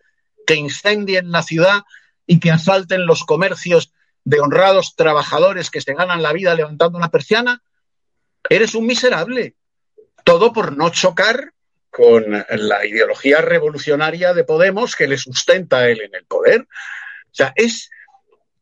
que 0.52 0.58
incendien 0.58 1.32
la 1.32 1.42
ciudad 1.42 1.82
y 2.26 2.38
que 2.38 2.50
asalten 2.50 3.06
los 3.06 3.24
comercios 3.24 3.94
de 4.22 4.38
honrados 4.40 4.94
trabajadores 4.96 5.70
que 5.70 5.80
se 5.80 5.94
ganan 5.94 6.22
la 6.22 6.34
vida 6.34 6.54
levantando 6.54 6.98
una 6.98 7.10
persiana, 7.10 7.62
eres 8.50 8.74
un 8.74 8.86
miserable. 8.86 9.56
Todo 10.24 10.52
por 10.52 10.76
no 10.76 10.90
chocar 10.90 11.54
con 11.90 12.44
la 12.50 12.86
ideología 12.86 13.40
revolucionaria 13.40 14.34
de 14.34 14.44
Podemos 14.44 14.94
que 14.94 15.08
le 15.08 15.16
sustenta 15.16 15.78
a 15.78 15.88
él 15.88 16.02
en 16.02 16.14
el 16.14 16.26
poder. 16.26 16.60
O 16.60 17.34
sea, 17.34 17.54
es, 17.56 17.90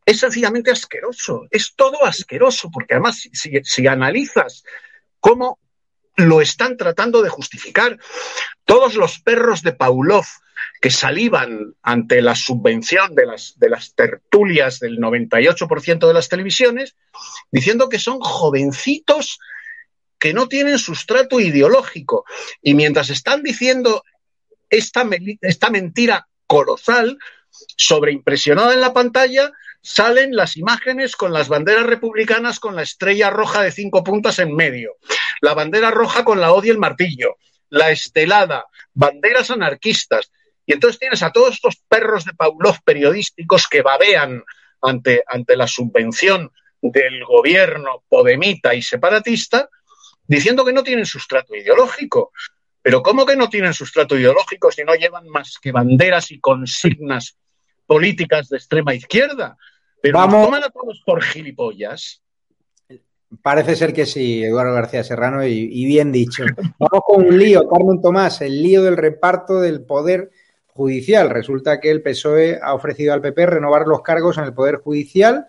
es 0.06 0.20
sencillamente 0.20 0.70
asqueroso, 0.70 1.48
es 1.50 1.74
todo 1.74 2.04
asqueroso, 2.04 2.70
porque 2.70 2.94
además 2.94 3.28
si, 3.32 3.86
analizas 3.88 4.62
cómo 5.18 5.58
lo 6.14 6.40
están 6.40 6.76
tratando 6.76 7.20
de 7.20 7.30
justificar 7.30 7.98
todos 8.64 8.94
los 8.94 9.18
perros 9.18 9.62
de 9.62 9.72
Paulov 9.72 10.26
que 10.80 10.90
salivan 10.90 11.74
ante 11.82 12.22
la 12.22 12.34
subvención 12.34 13.14
de 13.14 13.26
las, 13.26 13.58
de 13.58 13.68
las 13.68 13.94
tertulias 13.94 14.80
del 14.80 14.98
98% 14.98 16.06
de 16.06 16.14
las 16.14 16.28
televisiones, 16.28 16.96
diciendo 17.50 17.88
que 17.88 17.98
son 17.98 18.20
jovencitos 18.20 19.38
que 20.18 20.34
no 20.34 20.48
tienen 20.48 20.78
sustrato 20.78 21.40
ideológico. 21.40 22.24
Y 22.62 22.74
mientras 22.74 23.10
están 23.10 23.42
diciendo 23.42 24.04
esta, 24.68 25.08
esta 25.40 25.70
mentira 25.70 26.28
colosal, 26.46 27.18
sobreimpresionada 27.76 28.74
en 28.74 28.80
la 28.80 28.92
pantalla, 28.92 29.50
salen 29.82 30.36
las 30.36 30.56
imágenes 30.56 31.16
con 31.16 31.32
las 31.32 31.48
banderas 31.48 31.86
republicanas 31.86 32.60
con 32.60 32.76
la 32.76 32.82
estrella 32.82 33.30
roja 33.30 33.62
de 33.62 33.72
cinco 33.72 34.04
puntas 34.04 34.38
en 34.38 34.54
medio, 34.54 34.96
la 35.40 35.54
bandera 35.54 35.90
roja 35.90 36.24
con 36.24 36.40
la 36.40 36.52
O 36.52 36.62
y 36.64 36.68
el 36.68 36.78
martillo, 36.78 37.36
la 37.70 37.90
estelada, 37.90 38.66
banderas 38.92 39.50
anarquistas. 39.50 40.30
Y 40.70 40.74
entonces 40.74 41.00
tienes 41.00 41.20
a 41.24 41.32
todos 41.32 41.54
estos 41.54 41.82
perros 41.88 42.24
de 42.24 42.32
Pavlov 42.32 42.76
periodísticos 42.84 43.66
que 43.66 43.82
babean 43.82 44.44
ante, 44.80 45.24
ante 45.26 45.56
la 45.56 45.66
subvención 45.66 46.52
del 46.80 47.24
gobierno 47.24 48.04
podemita 48.08 48.72
y 48.72 48.80
separatista, 48.80 49.68
diciendo 50.28 50.64
que 50.64 50.72
no 50.72 50.84
tienen 50.84 51.06
sustrato 51.06 51.56
ideológico. 51.56 52.30
Pero 52.82 53.02
¿cómo 53.02 53.26
que 53.26 53.34
no 53.34 53.48
tienen 53.48 53.74
sustrato 53.74 54.16
ideológico 54.16 54.70
si 54.70 54.84
no 54.84 54.94
llevan 54.94 55.26
más 55.28 55.58
que 55.60 55.72
banderas 55.72 56.30
y 56.30 56.38
consignas 56.38 57.36
políticas 57.84 58.48
de 58.48 58.58
extrema 58.58 58.94
izquierda? 58.94 59.56
Pero 60.00 60.18
Vamos. 60.18 60.46
toman 60.46 60.62
a 60.62 60.70
todos 60.70 61.02
por 61.04 61.20
gilipollas. 61.20 62.22
Parece 63.42 63.74
ser 63.74 63.92
que 63.92 64.06
sí, 64.06 64.44
Eduardo 64.44 64.74
García 64.74 65.02
Serrano, 65.02 65.44
y, 65.44 65.68
y, 65.68 65.84
bien 65.84 66.12
dicho. 66.12 66.44
Vamos 66.78 67.02
con 67.04 67.26
un 67.26 67.36
lío, 67.36 67.68
Carmen 67.68 68.00
Tomás, 68.00 68.40
el 68.40 68.62
lío 68.62 68.84
del 68.84 68.96
reparto 68.96 69.60
del 69.60 69.84
poder 69.84 70.30
judicial. 70.80 71.28
Resulta 71.28 71.78
que 71.78 71.90
el 71.90 72.00
PSOE 72.00 72.58
ha 72.62 72.72
ofrecido 72.72 73.12
al 73.12 73.20
PP 73.20 73.44
renovar 73.44 73.86
los 73.86 74.00
cargos 74.00 74.38
en 74.38 74.44
el 74.44 74.54
Poder 74.54 74.76
Judicial, 74.76 75.46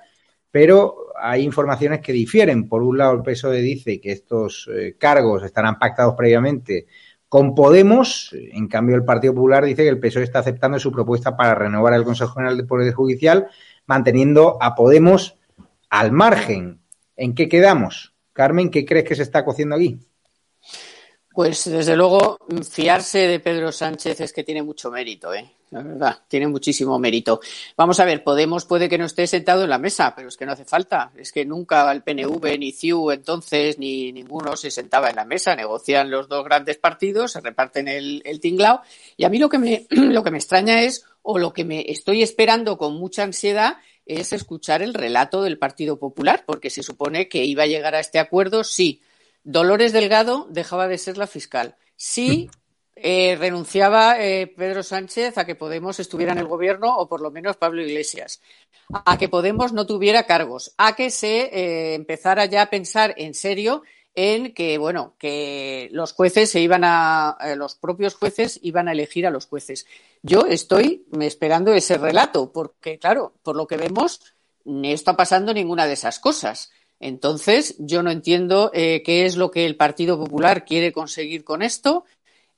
pero 0.51 1.13
hay 1.15 1.43
informaciones 1.43 2.01
que 2.01 2.11
difieren. 2.11 2.67
Por 2.67 2.83
un 2.83 2.97
lado, 2.97 3.13
el 3.13 3.21
PSOE 3.21 3.61
dice 3.61 4.01
que 4.01 4.11
estos 4.11 4.69
eh, 4.73 4.97
cargos 4.99 5.43
estarán 5.43 5.79
pactados 5.79 6.15
previamente 6.15 6.87
con 7.29 7.55
Podemos. 7.55 8.35
En 8.51 8.67
cambio, 8.67 8.97
el 8.97 9.05
Partido 9.05 9.33
Popular 9.33 9.63
dice 9.63 9.83
que 9.83 9.89
el 9.89 10.01
PSOE 10.01 10.23
está 10.23 10.39
aceptando 10.39 10.77
su 10.79 10.91
propuesta 10.91 11.37
para 11.37 11.55
renovar 11.55 11.93
el 11.93 12.03
Consejo 12.03 12.33
General 12.33 12.57
del 12.57 12.67
Poder 12.67 12.91
Judicial, 12.93 13.47
manteniendo 13.85 14.57
a 14.61 14.75
Podemos 14.75 15.39
al 15.89 16.11
margen. 16.11 16.81
¿En 17.15 17.35
qué 17.35 17.47
quedamos? 17.47 18.13
Carmen, 18.33 18.69
¿qué 18.69 18.83
crees 18.83 19.05
que 19.05 19.15
se 19.15 19.23
está 19.23 19.45
cociendo 19.45 19.77
aquí? 19.77 19.97
Pues 21.33 21.69
desde 21.69 21.95
luego, 21.95 22.37
fiarse 22.69 23.19
de 23.19 23.39
Pedro 23.39 23.71
Sánchez 23.71 24.19
es 24.19 24.33
que 24.33 24.43
tiene 24.43 24.63
mucho 24.63 24.91
mérito, 24.91 25.33
¿eh? 25.33 25.49
La 25.71 25.81
verdad, 25.81 26.19
tiene 26.27 26.47
muchísimo 26.47 26.99
mérito. 26.99 27.39
Vamos 27.77 28.01
a 28.01 28.05
ver, 28.05 28.25
Podemos 28.25 28.65
puede 28.65 28.89
que 28.89 28.97
no 28.97 29.05
esté 29.05 29.25
sentado 29.25 29.63
en 29.63 29.69
la 29.69 29.77
mesa, 29.77 30.13
pero 30.13 30.27
es 30.27 30.35
que 30.35 30.45
no 30.45 30.51
hace 30.51 30.65
falta. 30.65 31.13
Es 31.15 31.31
que 31.31 31.45
nunca 31.45 31.89
el 31.93 32.03
PNV, 32.03 32.59
ni 32.59 32.73
CIU 32.73 33.11
entonces, 33.11 33.79
ni 33.79 34.11
ninguno 34.11 34.57
se 34.57 34.69
sentaba 34.69 35.09
en 35.09 35.15
la 35.15 35.23
mesa. 35.23 35.55
Negocian 35.55 36.11
los 36.11 36.27
dos 36.27 36.43
grandes 36.43 36.75
partidos, 36.77 37.31
se 37.31 37.39
reparten 37.39 37.87
el, 37.87 38.21
el 38.25 38.41
tinglao. 38.41 38.81
Y 39.15 39.23
a 39.23 39.29
mí 39.29 39.39
lo 39.39 39.47
que, 39.47 39.59
me, 39.59 39.87
lo 39.89 40.23
que 40.23 40.31
me 40.31 40.39
extraña 40.39 40.81
es, 40.81 41.05
o 41.21 41.39
lo 41.39 41.53
que 41.53 41.63
me 41.63 41.85
estoy 41.89 42.21
esperando 42.21 42.77
con 42.77 42.95
mucha 42.95 43.23
ansiedad, 43.23 43.77
es 44.05 44.33
escuchar 44.33 44.81
el 44.81 44.93
relato 44.93 45.41
del 45.41 45.57
Partido 45.57 45.97
Popular, 45.97 46.43
porque 46.45 46.69
se 46.69 46.83
supone 46.83 47.29
que 47.29 47.45
iba 47.45 47.63
a 47.63 47.67
llegar 47.67 47.95
a 47.95 48.01
este 48.01 48.19
acuerdo, 48.19 48.65
sí 48.65 49.01
Dolores 49.43 49.93
Delgado 49.93 50.47
dejaba 50.49 50.87
de 50.87 50.97
ser 50.97 51.17
la 51.17 51.27
fiscal. 51.27 51.75
Sí 51.95 52.49
eh, 52.95 53.35
renunciaba 53.39 54.19
eh, 54.19 54.47
Pedro 54.47 54.83
Sánchez 54.83 55.37
a 55.37 55.45
que 55.45 55.55
Podemos 55.55 55.99
estuviera 55.99 56.33
en 56.33 56.37
el 56.37 56.47
gobierno 56.47 56.95
o 56.97 57.07
por 57.07 57.21
lo 57.21 57.31
menos 57.31 57.57
Pablo 57.57 57.81
Iglesias, 57.81 58.41
a 59.05 59.17
que 59.17 59.29
Podemos 59.29 59.73
no 59.73 59.87
tuviera 59.87 60.23
cargos, 60.23 60.73
a 60.77 60.95
que 60.95 61.09
se 61.09 61.43
eh, 61.45 61.95
empezara 61.95 62.45
ya 62.45 62.63
a 62.63 62.69
pensar 62.69 63.15
en 63.17 63.33
serio 63.33 63.81
en 64.13 64.53
que 64.53 64.77
bueno 64.77 65.15
que 65.17 65.89
los 65.93 66.11
jueces 66.13 66.51
se 66.51 66.59
iban 66.59 66.83
a 66.83 67.37
los 67.55 67.75
propios 67.75 68.13
jueces 68.13 68.59
iban 68.61 68.89
a 68.89 68.91
elegir 68.91 69.25
a 69.25 69.31
los 69.31 69.47
jueces. 69.47 69.87
Yo 70.21 70.45
estoy 70.45 71.07
esperando 71.21 71.73
ese 71.73 71.97
relato 71.97 72.51
porque 72.51 72.99
claro 72.99 73.33
por 73.41 73.55
lo 73.55 73.67
que 73.67 73.77
vemos 73.77 74.19
no 74.65 74.87
está 74.89 75.15
pasando 75.15 75.53
ninguna 75.53 75.87
de 75.87 75.93
esas 75.93 76.19
cosas. 76.19 76.71
Entonces, 77.01 77.75
yo 77.79 78.03
no 78.03 78.11
entiendo 78.11 78.69
eh, 78.75 79.01
qué 79.03 79.25
es 79.25 79.35
lo 79.35 79.49
que 79.49 79.65
el 79.65 79.75
Partido 79.75 80.19
Popular 80.19 80.65
quiere 80.65 80.93
conseguir 80.93 81.43
con 81.43 81.63
esto, 81.63 82.05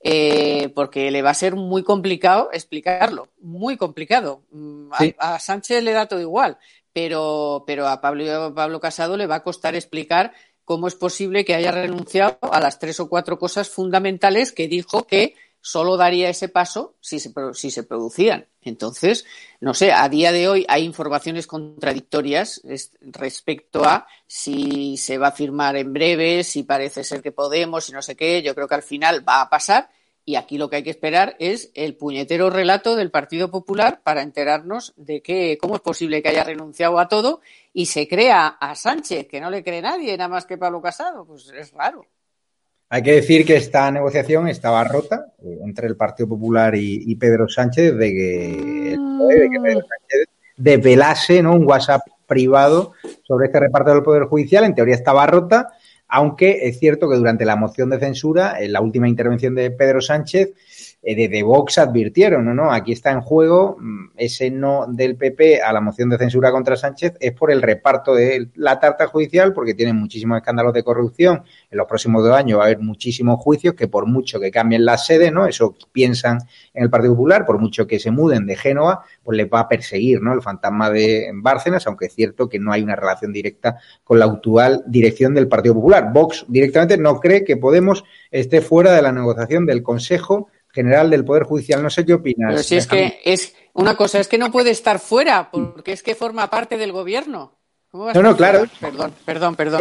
eh, 0.00 0.68
porque 0.74 1.10
le 1.10 1.22
va 1.22 1.30
a 1.30 1.34
ser 1.34 1.56
muy 1.56 1.82
complicado 1.82 2.50
explicarlo, 2.52 3.28
muy 3.40 3.78
complicado. 3.78 4.42
Mm, 4.50 4.90
a, 5.18 5.38
Sánchez 5.38 5.82
le 5.82 5.92
da 5.92 6.06
todo 6.06 6.20
igual, 6.20 6.58
pero, 6.92 7.64
pero 7.66 7.88
a 7.88 8.02
Pablo, 8.02 8.52
Pablo 8.54 8.80
Casado 8.80 9.16
le 9.16 9.26
va 9.26 9.36
a 9.36 9.42
costar 9.42 9.74
explicar 9.74 10.34
cómo 10.66 10.88
es 10.88 10.94
posible 10.94 11.46
que 11.46 11.54
haya 11.54 11.70
renunciado 11.70 12.36
a 12.42 12.60
las 12.60 12.78
tres 12.78 13.00
o 13.00 13.08
cuatro 13.08 13.38
cosas 13.38 13.70
fundamentales 13.70 14.52
que 14.52 14.68
dijo 14.68 15.06
que 15.06 15.36
solo 15.64 15.96
daría 15.96 16.28
ese 16.28 16.50
paso 16.50 16.94
si 17.00 17.18
se, 17.18 17.32
si 17.54 17.70
se 17.70 17.84
producían. 17.84 18.46
Entonces, 18.60 19.24
no 19.60 19.72
sé, 19.72 19.92
a 19.92 20.06
día 20.10 20.30
de 20.30 20.46
hoy 20.46 20.66
hay 20.68 20.84
informaciones 20.84 21.46
contradictorias 21.46 22.60
respecto 23.00 23.82
a 23.82 24.06
si 24.26 24.98
se 24.98 25.16
va 25.16 25.28
a 25.28 25.32
firmar 25.32 25.76
en 25.76 25.94
breve, 25.94 26.44
si 26.44 26.64
parece 26.64 27.02
ser 27.02 27.22
que 27.22 27.32
podemos, 27.32 27.88
y 27.88 27.92
no 27.92 28.02
sé 28.02 28.14
qué. 28.14 28.42
Yo 28.42 28.54
creo 28.54 28.68
que 28.68 28.74
al 28.74 28.82
final 28.82 29.26
va 29.26 29.40
a 29.40 29.48
pasar. 29.48 29.88
Y 30.26 30.36
aquí 30.36 30.58
lo 30.58 30.68
que 30.68 30.76
hay 30.76 30.82
que 30.82 30.90
esperar 30.90 31.34
es 31.38 31.70
el 31.74 31.96
puñetero 31.96 32.50
relato 32.50 32.94
del 32.94 33.10
Partido 33.10 33.50
Popular 33.50 34.02
para 34.02 34.20
enterarnos 34.20 34.92
de 34.96 35.22
que 35.22 35.56
cómo 35.58 35.76
es 35.76 35.80
posible 35.80 36.22
que 36.22 36.28
haya 36.28 36.44
renunciado 36.44 36.98
a 36.98 37.08
todo 37.08 37.40
y 37.72 37.86
se 37.86 38.06
crea 38.06 38.48
a 38.48 38.74
Sánchez, 38.74 39.28
que 39.28 39.40
no 39.40 39.48
le 39.48 39.64
cree 39.64 39.80
nadie, 39.80 40.14
nada 40.18 40.28
más 40.28 40.44
que 40.44 40.58
Pablo 40.58 40.82
Casado. 40.82 41.24
Pues 41.24 41.48
es 41.48 41.72
raro. 41.72 42.06
Hay 42.94 43.02
que 43.02 43.14
decir 43.14 43.44
que 43.44 43.56
esta 43.56 43.90
negociación 43.90 44.46
estaba 44.46 44.84
rota 44.84 45.26
eh, 45.42 45.58
entre 45.64 45.88
el 45.88 45.96
Partido 45.96 46.28
Popular 46.28 46.76
y, 46.76 47.12
Pedro 47.16 47.48
Sánchez 47.48 47.96
de 47.96 48.12
que, 48.12 48.96
Pedro 48.96 49.80
Sánchez 49.80 50.28
desvelase 50.56 51.42
¿no? 51.42 51.54
un 51.54 51.66
WhatsApp 51.66 52.02
privado 52.28 52.92
sobre 53.24 53.46
este 53.46 53.58
reparto 53.58 53.90
del 53.90 54.04
Poder 54.04 54.26
Judicial. 54.26 54.62
En 54.62 54.76
teoría 54.76 54.94
estaba 54.94 55.26
rota, 55.26 55.70
aunque 56.06 56.68
es 56.68 56.78
cierto 56.78 57.10
que 57.10 57.16
durante 57.16 57.44
la 57.44 57.56
moción 57.56 57.90
de 57.90 57.98
censura, 57.98 58.60
en 58.60 58.72
la 58.72 58.80
última 58.80 59.08
intervención 59.08 59.56
de 59.56 59.72
Pedro 59.72 60.00
Sánchez, 60.00 60.52
eh, 61.06 61.28
de, 61.28 61.42
Vox 61.42 61.76
advirtieron, 61.76 62.46
¿no? 62.46 62.54
no, 62.54 62.72
aquí 62.72 62.92
está 62.92 63.10
en 63.10 63.20
juego 63.20 63.76
mm, 63.78 64.12
ese 64.16 64.50
no 64.50 64.86
del 64.88 65.16
PP 65.16 65.60
a 65.60 65.70
la 65.72 65.82
moción 65.82 66.08
de 66.08 66.16
censura 66.16 66.50
contra 66.50 66.76
Sánchez 66.76 67.14
es 67.20 67.32
por 67.32 67.50
el 67.50 67.60
reparto 67.60 68.14
de 68.14 68.48
la 68.54 68.80
tarta 68.80 69.06
judicial, 69.08 69.52
porque 69.52 69.74
tienen 69.74 69.96
muchísimos 69.96 70.38
escándalos 70.38 70.72
de 70.72 70.82
corrupción. 70.82 71.42
En 71.70 71.76
los 71.76 71.86
próximos 71.86 72.24
dos 72.24 72.34
años 72.34 72.58
va 72.58 72.62
a 72.62 72.66
haber 72.66 72.78
muchísimos 72.78 73.38
juicios 73.38 73.74
que 73.74 73.86
por 73.86 74.06
mucho 74.06 74.40
que 74.40 74.50
cambien 74.50 74.86
la 74.86 74.96
sede, 74.96 75.30
¿no? 75.30 75.46
Eso 75.46 75.76
piensan 75.92 76.38
en 76.72 76.84
el 76.84 76.90
Partido 76.90 77.12
Popular, 77.12 77.44
por 77.44 77.58
mucho 77.58 77.86
que 77.86 77.98
se 77.98 78.10
muden 78.10 78.46
de 78.46 78.56
Génova, 78.56 79.04
pues 79.22 79.36
les 79.36 79.46
va 79.52 79.60
a 79.60 79.68
perseguir, 79.68 80.22
¿no? 80.22 80.32
El 80.32 80.40
fantasma 80.40 80.90
de 80.90 81.30
Bárcenas, 81.34 81.86
aunque 81.86 82.06
es 82.06 82.14
cierto 82.14 82.48
que 82.48 82.58
no 82.58 82.72
hay 82.72 82.82
una 82.82 82.96
relación 82.96 83.32
directa 83.32 83.78
con 84.04 84.18
la 84.18 84.24
actual 84.24 84.82
dirección 84.86 85.34
del 85.34 85.48
Partido 85.48 85.74
Popular. 85.74 86.12
Vox 86.12 86.46
directamente 86.48 86.96
no 86.96 87.20
cree 87.20 87.44
que 87.44 87.58
Podemos 87.64 88.04
esté 88.30 88.60
fuera 88.60 88.92
de 88.92 89.02
la 89.02 89.12
negociación 89.12 89.66
del 89.66 89.82
Consejo 89.82 90.48
general 90.74 91.08
del 91.08 91.24
Poder 91.24 91.44
Judicial. 91.44 91.82
No 91.82 91.88
sé 91.88 92.04
qué 92.04 92.14
opinas. 92.14 92.50
Pero 92.50 92.62
si 92.62 92.76
es 92.76 92.86
que 92.86 93.20
es 93.24 93.54
una 93.72 93.96
cosa, 93.96 94.18
es 94.18 94.28
que 94.28 94.38
no 94.38 94.50
puede 94.50 94.70
estar 94.70 94.98
fuera, 94.98 95.50
porque 95.50 95.92
es 95.92 96.02
que 96.02 96.14
forma 96.14 96.50
parte 96.50 96.76
del 96.76 96.92
gobierno. 96.92 97.56
no, 97.92 98.22
no, 98.22 98.36
claro. 98.36 98.64
Perdón, 98.80 99.12
perdón, 99.24 99.56
perdón. 99.56 99.80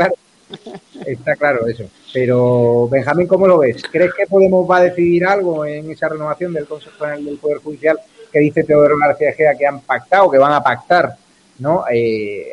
Está 1.06 1.36
claro 1.36 1.66
eso. 1.68 1.86
Pero, 2.14 2.88
Benjamín, 2.90 3.28
¿cómo 3.28 3.48
lo 3.48 3.58
ves? 3.58 3.82
¿Crees 3.92 4.14
que 4.14 4.28
Podemos 4.28 4.70
va 4.70 4.78
a 4.78 4.84
decidir 4.84 5.26
algo 5.26 5.66
en 5.66 5.90
esa 5.92 6.10
renovación 6.10 6.54
del 6.54 6.68
Consejo 6.68 6.96
General 7.00 7.26
del 7.26 7.38
Poder 7.38 7.58
Judicial 7.58 8.00
que 8.32 8.40
dice 8.40 8.64
Teodoro 8.64 8.98
García 8.98 9.30
Ejea 9.30 9.56
que 9.56 9.66
han 9.66 9.82
pactado, 9.82 10.30
que 10.30 10.38
van 10.38 10.54
a 10.54 10.64
pactar, 10.64 11.16
¿no? 11.60 11.86
Eh, 11.92 12.52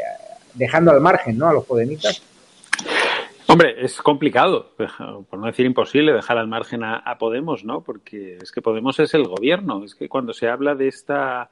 dejando 0.54 0.90
al 0.90 1.00
margen, 1.00 1.36
¿no? 1.38 1.48
A 1.48 1.52
los 1.52 1.64
podemitas. 1.64 2.22
Hombre, 3.50 3.84
es 3.84 4.00
complicado, 4.00 4.70
por 5.28 5.40
no 5.40 5.46
decir 5.46 5.66
imposible, 5.66 6.12
dejar 6.12 6.38
al 6.38 6.46
margen 6.46 6.84
a, 6.84 7.18
Podemos, 7.18 7.64
¿no? 7.64 7.80
Porque 7.80 8.38
es 8.40 8.52
que 8.52 8.62
Podemos 8.62 9.00
es 9.00 9.12
el 9.14 9.24
gobierno. 9.24 9.82
Es 9.82 9.96
que 9.96 10.08
cuando 10.08 10.32
se 10.32 10.48
habla 10.48 10.76
de 10.76 10.86
esta, 10.86 11.50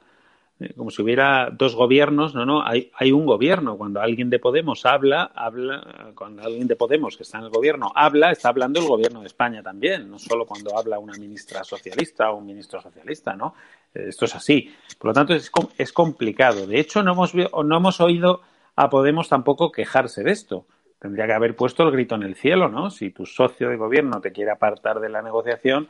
eh, 0.61 0.73
como 0.77 0.91
si 0.91 1.01
hubiera 1.01 1.49
dos 1.49 1.75
gobiernos, 1.75 2.33
no, 2.33 2.45
no, 2.45 2.65
hay, 2.65 2.89
hay 2.95 3.11
un 3.11 3.25
gobierno. 3.25 3.77
Cuando 3.77 3.99
alguien 3.99 4.29
de 4.29 4.39
Podemos 4.39 4.85
habla, 4.85 5.29
habla, 5.35 6.13
cuando 6.15 6.41
alguien 6.41 6.67
de 6.67 6.77
Podemos 6.77 7.17
que 7.17 7.23
está 7.23 7.39
en 7.39 7.43
el 7.43 7.49
gobierno 7.49 7.91
habla, 7.93 8.31
está 8.31 8.47
hablando 8.47 8.79
el 8.79 8.87
gobierno 8.87 9.19
de 9.19 9.27
España 9.27 9.61
también, 9.61 10.09
no 10.09 10.19
solo 10.19 10.45
cuando 10.45 10.77
habla 10.77 10.99
una 10.99 11.17
ministra 11.17 11.65
socialista 11.65 12.31
o 12.31 12.37
un 12.37 12.45
ministro 12.45 12.81
socialista, 12.81 13.35
¿no? 13.35 13.55
Esto 13.93 14.23
es 14.23 14.35
así. 14.35 14.73
Por 14.97 15.09
lo 15.09 15.13
tanto, 15.13 15.33
es, 15.33 15.51
es 15.77 15.91
complicado. 15.91 16.65
De 16.65 16.79
hecho, 16.79 17.03
no 17.03 17.11
hemos, 17.11 17.35
no 17.35 17.75
hemos 17.75 17.99
oído 17.99 18.39
a 18.77 18.89
Podemos 18.89 19.27
tampoco 19.27 19.73
quejarse 19.73 20.23
de 20.23 20.31
esto 20.31 20.65
tendría 20.99 21.25
que 21.25 21.33
haber 21.33 21.55
puesto 21.55 21.83
el 21.83 21.91
grito 21.91 22.15
en 22.15 22.23
el 22.23 22.35
cielo, 22.35 22.69
¿no? 22.69 22.89
Si 22.89 23.11
tu 23.11 23.25
socio 23.25 23.69
de 23.69 23.77
gobierno 23.77 24.21
te 24.21 24.31
quiere 24.31 24.51
apartar 24.51 24.99
de 24.99 25.09
la 25.09 25.21
negociación 25.21 25.87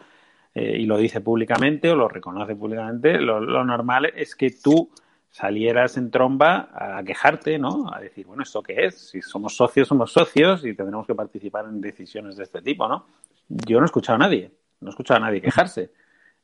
eh, 0.54 0.78
y 0.78 0.86
lo 0.86 0.98
dice 0.98 1.22
públicamente 1.22 1.89
o 1.89 1.95
lo 1.95 2.08
reconoce 2.08 2.56
públicamente, 2.56 3.20
lo, 3.20 3.39
normal 3.64 4.12
es 4.16 4.36
que 4.36 4.51
tú 4.51 4.91
salieras 5.30 5.97
en 5.97 6.12
tromba 6.12 6.70
a 6.74 7.03
quejarte, 7.03 7.60
¿no? 7.60 7.91
A 7.93 7.99
decir, 7.99 8.26
bueno, 8.26 8.43
¿esto 8.43 8.62
qué 8.62 8.86
es? 8.86 9.10
Si 9.10 9.22
somos 9.22 9.55
socios, 9.55 9.88
somos 9.88 10.12
socios 10.12 10.66
y 10.66 10.74
tendremos 10.74 11.05
que 11.05 11.16
participar 11.16 11.66
en 11.66 11.82
decisiones 11.82 12.38
de 12.38 12.43
este 12.43 12.62
tipo, 12.62 12.88
¿no? 12.88 13.05
Yo 13.47 13.78
no 13.78 13.84
he 13.84 13.88
escuchado 13.88 14.16
a 14.16 14.20
nadie, 14.20 14.51
no 14.82 14.89
he 14.89 14.91
escuchado 14.91 15.18
a 15.18 15.26
nadie 15.26 15.41
quejarse. 15.41 15.91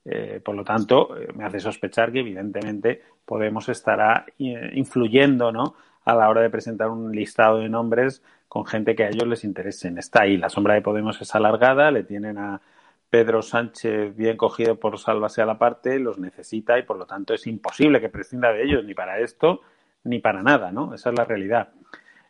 Eh, 0.03 0.39
por 0.43 0.55
lo 0.55 0.63
tanto, 0.63 1.18
eh, 1.18 1.28
me 1.34 1.45
hace 1.45 1.59
sospechar 1.59 2.11
que 2.11 2.20
evidentemente 2.20 3.01
Podemos 3.26 3.68
estará 3.70 4.26
influyendo 4.38 5.51
¿no? 5.51 5.76
A 6.06 6.16
la 6.16 6.30
hora 6.30 6.41
de 6.41 6.49
presentar 6.49 6.89
un 6.89 7.12
listado 7.12 7.60
de 7.60 7.70
nombres 7.70 8.24
con 8.47 8.66
gente 8.66 8.95
que 8.95 9.03
a 9.03 9.10
ellos 9.10 9.28
les 9.28 9.43
interesen. 9.43 9.97
Está 9.97 10.24
ahí, 10.24 10.38
la 10.38 10.49
sombra 10.49 10.76
de 10.76 10.82
Podemos 10.82 11.20
es 11.22 11.34
alargada, 11.36 11.91
le 11.91 12.03
tienen 12.03 12.38
a 12.38 12.62
Pedro 13.10 13.41
Sánchez 13.41 14.16
bien 14.16 14.38
cogido 14.38 14.80
por 14.80 14.97
sálvase 14.99 15.41
a 15.41 15.45
la 15.45 15.58
parte, 15.58 15.99
los 15.99 16.20
necesita 16.20 16.78
y 16.78 16.84
por 16.84 16.97
lo 16.97 17.06
tanto 17.06 17.34
es 17.34 17.47
imposible 17.47 17.99
que 17.99 18.10
prescinda 18.10 18.53
de 18.53 18.64
ellos 18.64 18.86
ni 18.86 18.93
para 18.93 19.20
esto 19.20 19.62
ni 20.03 20.20
para 20.20 20.43
nada, 20.43 20.72
¿no? 20.72 20.93
Esa 20.93 21.10
es 21.10 21.18
la 21.18 21.26
realidad. 21.26 21.70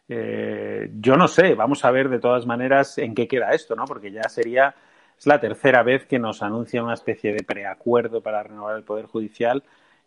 yo 0.07 1.15
no 1.17 1.27
sé, 1.27 1.55
vamos 1.55 1.83
a 1.83 1.91
ver 1.91 2.09
de 2.09 2.19
todas 2.19 2.45
maneras 2.45 2.97
en 2.97 3.13
qué 3.13 3.27
queda 3.27 3.51
esto, 3.51 3.75
¿no? 3.75 3.85
Porque 3.85 4.11
ya 4.11 4.23
sería 4.29 4.75
es 5.17 5.27
la 5.27 5.39
tercera 5.39 5.83
vez 5.83 6.05
que 6.05 6.19
nos 6.19 6.41
anuncia 6.41 6.83
una 6.83 6.93
especie 6.93 7.33
de 7.33 7.43
preacuerdo 7.43 8.21
para 8.21 8.43
renovar 8.43 8.75
el 8.75 8.83
Poder 8.83 9.05
Judicial 9.05 9.63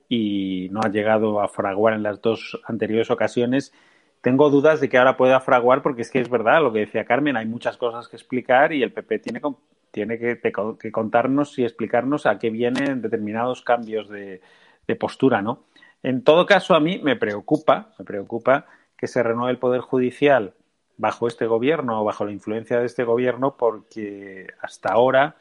y 0.08 0.68
no 0.70 0.80
ha 0.82 0.88
llegado 0.88 1.40
a 1.40 1.48
fraguar 1.48 1.94
en 1.94 2.02
las 2.02 2.20
dos 2.22 2.60
anteriores 2.66 3.10
ocasiones. 3.10 3.72
Tengo 4.20 4.50
dudas 4.50 4.80
de 4.80 4.88
que 4.88 4.98
ahora 4.98 5.16
pueda 5.16 5.40
fraguar 5.40 5.82
porque 5.82 6.02
es 6.02 6.10
que 6.10 6.20
es 6.20 6.28
verdad 6.28 6.62
lo 6.62 6.72
que 6.72 6.80
decía 6.80 7.04
Carmen, 7.04 7.36
hay 7.36 7.46
muchas 7.46 7.76
cosas 7.76 8.08
que 8.08 8.16
explicar 8.16 8.72
y 8.72 8.82
el 8.82 8.92
PP 8.92 9.18
tiene, 9.20 9.40
tiene 9.90 10.18
que, 10.18 10.90
contarnos 10.90 11.58
y 11.58 11.64
explicarnos 11.64 12.26
a 12.26 12.38
qué 12.38 12.50
vienen 12.50 13.02
determinados 13.02 13.62
cambios 13.62 14.08
de, 14.08 14.40
de 14.86 14.96
postura, 14.96 15.42
¿no? 15.42 15.64
En 16.02 16.22
todo 16.22 16.46
caso, 16.46 16.74
a 16.74 16.80
mí 16.80 17.00
me 17.02 17.16
preocupa, 17.16 17.92
me 17.98 18.04
preocupa 18.04 18.66
que 18.96 19.06
se 19.06 19.22
renueve 19.22 19.52
el 19.52 19.58
Poder 19.58 19.80
Judicial 19.80 20.54
bajo 20.96 21.28
este 21.28 21.46
gobierno 21.46 22.00
o 22.00 22.04
bajo 22.04 22.24
la 22.24 22.32
influencia 22.32 22.80
de 22.80 22.86
este 22.86 23.04
gobierno 23.04 23.56
porque 23.56 24.48
hasta 24.60 24.92
ahora 24.92 25.36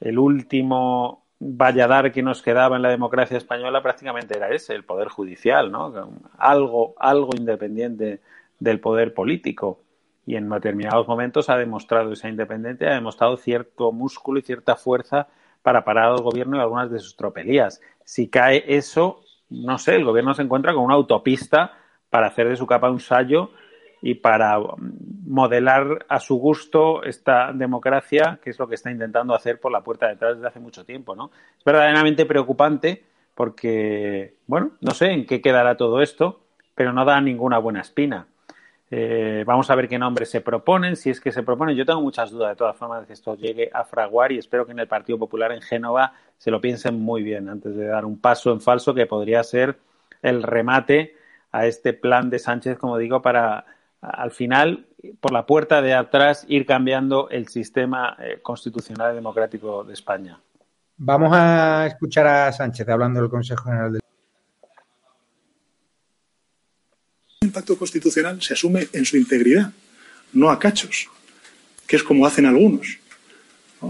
el 0.00 0.18
último 0.18 1.19
valladar 1.40 2.12
que 2.12 2.22
nos 2.22 2.42
quedaba 2.42 2.76
en 2.76 2.82
la 2.82 2.90
democracia 2.90 3.38
española 3.38 3.82
prácticamente 3.82 4.36
era 4.36 4.50
ese, 4.50 4.74
el 4.74 4.84
poder 4.84 5.08
judicial, 5.08 5.72
¿no? 5.72 5.92
Algo, 6.38 6.94
algo 6.98 7.30
independiente 7.36 8.20
del 8.58 8.78
poder 8.78 9.14
político. 9.14 9.80
Y 10.26 10.36
en 10.36 10.48
determinados 10.50 11.08
momentos 11.08 11.48
ha 11.48 11.56
demostrado 11.56 12.12
esa 12.12 12.28
independencia, 12.28 12.90
ha 12.90 12.94
demostrado 12.94 13.38
cierto 13.38 13.90
músculo 13.90 14.38
y 14.38 14.42
cierta 14.42 14.76
fuerza 14.76 15.28
para 15.62 15.82
parar 15.82 16.10
al 16.12 16.22
gobierno 16.22 16.56
y 16.56 16.60
algunas 16.60 16.90
de 16.90 16.98
sus 16.98 17.16
tropelías. 17.16 17.80
Si 18.04 18.28
cae 18.28 18.62
eso, 18.68 19.22
no 19.48 19.78
sé, 19.78 19.96
el 19.96 20.04
gobierno 20.04 20.34
se 20.34 20.42
encuentra 20.42 20.74
con 20.74 20.84
una 20.84 20.94
autopista 20.94 21.72
para 22.10 22.26
hacer 22.26 22.48
de 22.48 22.56
su 22.56 22.66
capa 22.66 22.90
un 22.90 23.00
sallo 23.00 23.50
y 24.02 24.14
para 24.14 24.58
modelar 25.26 26.06
a 26.08 26.20
su 26.20 26.36
gusto 26.36 27.02
esta 27.02 27.52
democracia, 27.52 28.38
que 28.42 28.50
es 28.50 28.58
lo 28.58 28.68
que 28.68 28.74
está 28.74 28.90
intentando 28.90 29.34
hacer 29.34 29.60
por 29.60 29.70
la 29.70 29.82
puerta 29.82 30.06
de 30.06 30.12
atrás 30.12 30.36
desde 30.36 30.48
hace 30.48 30.60
mucho 30.60 30.84
tiempo, 30.84 31.14
¿no? 31.14 31.30
Es 31.58 31.64
verdaderamente 31.64 32.24
preocupante 32.26 33.04
porque, 33.34 34.36
bueno, 34.46 34.72
no 34.80 34.92
sé 34.92 35.12
en 35.12 35.26
qué 35.26 35.40
quedará 35.40 35.76
todo 35.76 36.00
esto, 36.00 36.40
pero 36.74 36.92
no 36.92 37.04
da 37.04 37.20
ninguna 37.20 37.58
buena 37.58 37.80
espina. 37.80 38.26
Eh, 38.92 39.44
vamos 39.46 39.70
a 39.70 39.76
ver 39.76 39.88
qué 39.88 39.98
nombres 39.98 40.30
se 40.30 40.40
proponen, 40.40 40.96
si 40.96 41.10
es 41.10 41.20
que 41.20 41.30
se 41.30 41.42
proponen. 41.42 41.76
Yo 41.76 41.86
tengo 41.86 42.00
muchas 42.00 42.30
dudas, 42.30 42.50
de 42.50 42.56
todas 42.56 42.76
formas, 42.76 43.02
de 43.02 43.06
que 43.06 43.12
esto 43.12 43.36
llegue 43.36 43.70
a 43.72 43.84
fraguar 43.84 44.32
y 44.32 44.38
espero 44.38 44.66
que 44.66 44.72
en 44.72 44.80
el 44.80 44.88
Partido 44.88 45.18
Popular 45.18 45.52
en 45.52 45.62
Génova 45.62 46.12
se 46.38 46.50
lo 46.50 46.60
piensen 46.60 46.98
muy 46.98 47.22
bien 47.22 47.48
antes 47.48 47.76
de 47.76 47.86
dar 47.86 48.04
un 48.04 48.18
paso 48.18 48.50
en 48.50 48.60
falso 48.60 48.94
que 48.94 49.06
podría 49.06 49.44
ser 49.44 49.78
el 50.22 50.42
remate 50.42 51.14
a 51.52 51.66
este 51.66 51.92
plan 51.92 52.30
de 52.30 52.38
Sánchez, 52.40 52.78
como 52.78 52.98
digo, 52.98 53.22
para 53.22 53.64
al 54.00 54.30
final, 54.30 54.86
por 55.20 55.32
la 55.32 55.46
puerta 55.46 55.82
de 55.82 55.94
atrás, 55.94 56.44
ir 56.48 56.66
cambiando 56.66 57.28
el 57.30 57.48
sistema 57.48 58.16
eh, 58.18 58.38
constitucional 58.42 59.12
y 59.12 59.16
democrático 59.16 59.84
de 59.84 59.94
España. 59.94 60.40
Vamos 60.96 61.30
a 61.32 61.86
escuchar 61.86 62.26
a 62.26 62.52
Sánchez 62.52 62.88
hablando 62.88 63.20
del 63.20 63.30
Consejo 63.30 63.64
General 63.64 63.92
del 63.92 64.00
El 67.40 67.46
impacto 67.46 67.78
constitucional 67.78 68.40
se 68.42 68.52
asume 68.52 68.86
en 68.92 69.04
su 69.06 69.16
integridad, 69.16 69.72
no 70.34 70.50
a 70.50 70.58
cachos, 70.58 71.08
que 71.86 71.96
es 71.96 72.02
como 72.02 72.26
hacen 72.26 72.44
algunos. 72.44 72.98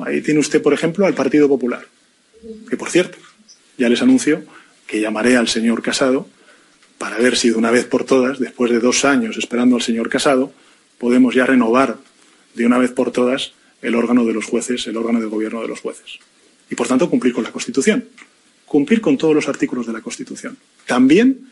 Ahí 0.06 0.20
tiene 0.22 0.38
usted, 0.38 0.62
por 0.62 0.72
ejemplo, 0.72 1.04
al 1.04 1.14
Partido 1.14 1.48
Popular, 1.48 1.82
que 2.68 2.76
por 2.76 2.88
cierto, 2.90 3.18
ya 3.76 3.88
les 3.88 4.00
anuncio 4.02 4.44
que 4.86 5.00
llamaré 5.00 5.36
al 5.36 5.48
señor 5.48 5.82
Casado 5.82 6.28
para 7.00 7.16
ver 7.16 7.34
si 7.34 7.48
de 7.48 7.54
una 7.54 7.70
vez 7.70 7.86
por 7.86 8.04
todas, 8.04 8.38
después 8.38 8.70
de 8.70 8.78
dos 8.78 9.06
años 9.06 9.38
esperando 9.38 9.74
al 9.74 9.80
señor 9.80 10.10
Casado, 10.10 10.52
podemos 10.98 11.34
ya 11.34 11.46
renovar 11.46 11.96
de 12.54 12.66
una 12.66 12.76
vez 12.76 12.90
por 12.90 13.10
todas 13.10 13.54
el 13.80 13.94
órgano 13.94 14.26
de 14.26 14.34
los 14.34 14.44
jueces, 14.44 14.86
el 14.86 14.98
órgano 14.98 15.18
de 15.18 15.24
gobierno 15.24 15.62
de 15.62 15.68
los 15.68 15.80
jueces. 15.80 16.18
Y 16.68 16.74
por 16.74 16.88
tanto 16.88 17.08
cumplir 17.08 17.32
con 17.32 17.42
la 17.42 17.52
Constitución. 17.52 18.04
Cumplir 18.66 19.00
con 19.00 19.16
todos 19.16 19.34
los 19.34 19.48
artículos 19.48 19.86
de 19.86 19.94
la 19.94 20.02
Constitución. 20.02 20.58
También 20.84 21.48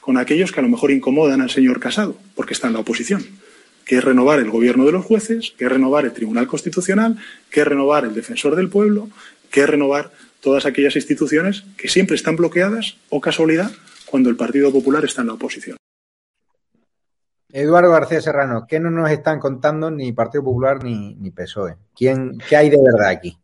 con 0.00 0.18
aquellos 0.18 0.50
que 0.50 0.58
a 0.58 0.64
lo 0.64 0.68
mejor 0.68 0.90
incomodan 0.90 1.42
al 1.42 1.50
señor 1.50 1.78
Casado, 1.78 2.18
porque 2.34 2.54
está 2.54 2.66
en 2.66 2.72
la 2.72 2.80
oposición, 2.80 3.24
que 3.84 3.98
es 3.98 4.02
renovar 4.02 4.40
el 4.40 4.50
gobierno 4.50 4.84
de 4.84 4.90
los 4.90 5.04
jueces, 5.04 5.54
que 5.56 5.66
es 5.66 5.70
renovar 5.70 6.06
el 6.06 6.12
Tribunal 6.12 6.48
Constitucional, 6.48 7.18
que 7.50 7.60
es 7.60 7.68
renovar 7.68 8.04
el 8.04 8.14
Defensor 8.14 8.56
del 8.56 8.68
Pueblo, 8.68 9.08
que 9.48 9.60
es 9.60 9.70
renovar 9.70 10.10
todas 10.40 10.66
aquellas 10.66 10.96
instituciones 10.96 11.62
que 11.76 11.88
siempre 11.88 12.16
están 12.16 12.34
bloqueadas 12.34 12.96
o 13.10 13.20
casualidad 13.20 13.70
cuando 14.12 14.28
el 14.28 14.36
Partido 14.36 14.70
Popular 14.70 15.02
está 15.06 15.22
en 15.22 15.28
la 15.28 15.32
oposición. 15.32 15.78
Eduardo 17.50 17.90
García 17.90 18.20
Serrano, 18.20 18.66
¿qué 18.68 18.78
no 18.78 18.90
nos 18.90 19.10
están 19.10 19.40
contando 19.40 19.90
ni 19.90 20.12
Partido 20.12 20.44
Popular 20.44 20.84
ni, 20.84 21.14
ni 21.14 21.30
PSOE? 21.30 21.76
¿Quién, 21.96 22.36
¿Qué 22.46 22.54
hay 22.54 22.68
de 22.68 22.76
verdad 22.76 23.08
aquí? 23.08 23.38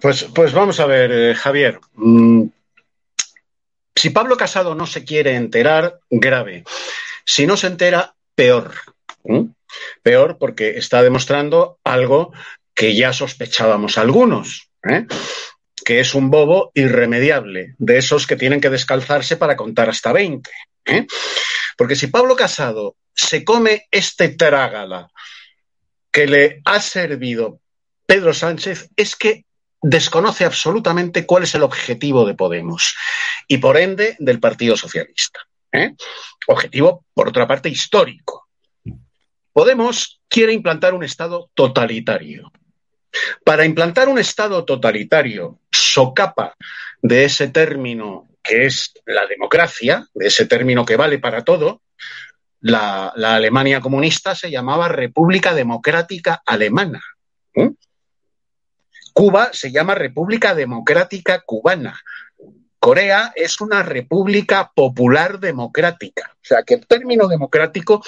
Pues, 0.00 0.24
pues 0.34 0.52
vamos 0.52 0.80
a 0.80 0.86
ver, 0.86 1.12
eh, 1.12 1.34
Javier. 1.36 1.78
Mm, 1.94 2.46
si 3.94 4.10
Pablo 4.10 4.36
Casado 4.36 4.74
no 4.74 4.84
se 4.84 5.04
quiere 5.04 5.36
enterar, 5.36 6.00
grave. 6.10 6.64
Si 7.24 7.46
no 7.46 7.56
se 7.56 7.68
entera, 7.68 8.16
peor. 8.34 8.72
Peor 10.02 10.38
porque 10.38 10.70
está 10.70 11.04
demostrando 11.04 11.78
algo 11.84 12.32
que 12.74 12.96
ya 12.96 13.12
sospechábamos 13.12 13.96
algunos. 13.96 14.72
¿eh? 14.82 15.06
Que 15.88 16.00
es 16.00 16.14
un 16.14 16.28
bobo 16.28 16.70
irremediable, 16.74 17.74
de 17.78 17.96
esos 17.96 18.26
que 18.26 18.36
tienen 18.36 18.60
que 18.60 18.68
descalzarse 18.68 19.38
para 19.38 19.56
contar 19.56 19.88
hasta 19.88 20.12
20. 20.12 20.50
¿eh? 20.84 21.06
Porque 21.78 21.96
si 21.96 22.08
Pablo 22.08 22.36
Casado 22.36 22.96
se 23.14 23.42
come 23.42 23.86
este 23.90 24.28
trágala 24.28 25.10
que 26.12 26.26
le 26.26 26.60
ha 26.66 26.78
servido 26.80 27.60
Pedro 28.04 28.34
Sánchez, 28.34 28.90
es 28.96 29.16
que 29.16 29.46
desconoce 29.80 30.44
absolutamente 30.44 31.24
cuál 31.24 31.44
es 31.44 31.54
el 31.54 31.62
objetivo 31.62 32.26
de 32.26 32.34
Podemos 32.34 32.94
y 33.48 33.56
por 33.56 33.78
ende 33.78 34.14
del 34.18 34.40
Partido 34.40 34.76
Socialista. 34.76 35.40
¿eh? 35.72 35.94
Objetivo, 36.48 37.06
por 37.14 37.30
otra 37.30 37.48
parte, 37.48 37.70
histórico. 37.70 38.46
Podemos 39.54 40.20
quiere 40.28 40.52
implantar 40.52 40.92
un 40.92 41.02
Estado 41.02 41.50
totalitario. 41.54 42.52
Para 43.44 43.64
implantar 43.64 44.08
un 44.08 44.18
Estado 44.18 44.64
totalitario, 44.64 45.58
socapa 45.70 46.54
de 47.02 47.24
ese 47.24 47.48
término 47.48 48.28
que 48.42 48.66
es 48.66 48.92
la 49.06 49.26
democracia, 49.26 50.06
de 50.14 50.26
ese 50.26 50.46
término 50.46 50.84
que 50.84 50.96
vale 50.96 51.18
para 51.18 51.44
todo, 51.44 51.82
la, 52.60 53.08
Alemania 53.08 53.80
comunista 53.80 54.34
se 54.34 54.50
llamaba 54.50 54.88
República 54.88 55.54
Democrática 55.54 56.42
Alemana. 56.44 57.00
Cuba 59.12 59.50
se 59.52 59.72
llama 59.72 59.94
República 59.94 60.54
Democrática 60.54 61.42
Cubana. 61.44 62.00
Corea 62.78 63.32
es 63.34 63.60
una 63.60 63.82
república 63.82 64.70
popular 64.72 65.40
democrática. 65.40 66.30
O 66.34 66.44
sea 66.44 66.62
que 66.62 66.74
el 66.74 66.86
término 66.86 67.26
democrático, 67.26 68.02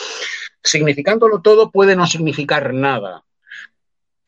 significándolo 0.63 1.43
todo, 1.43 1.71
puede 1.71 1.97
no 1.97 2.07
significar 2.07 2.73
nada 2.73 3.25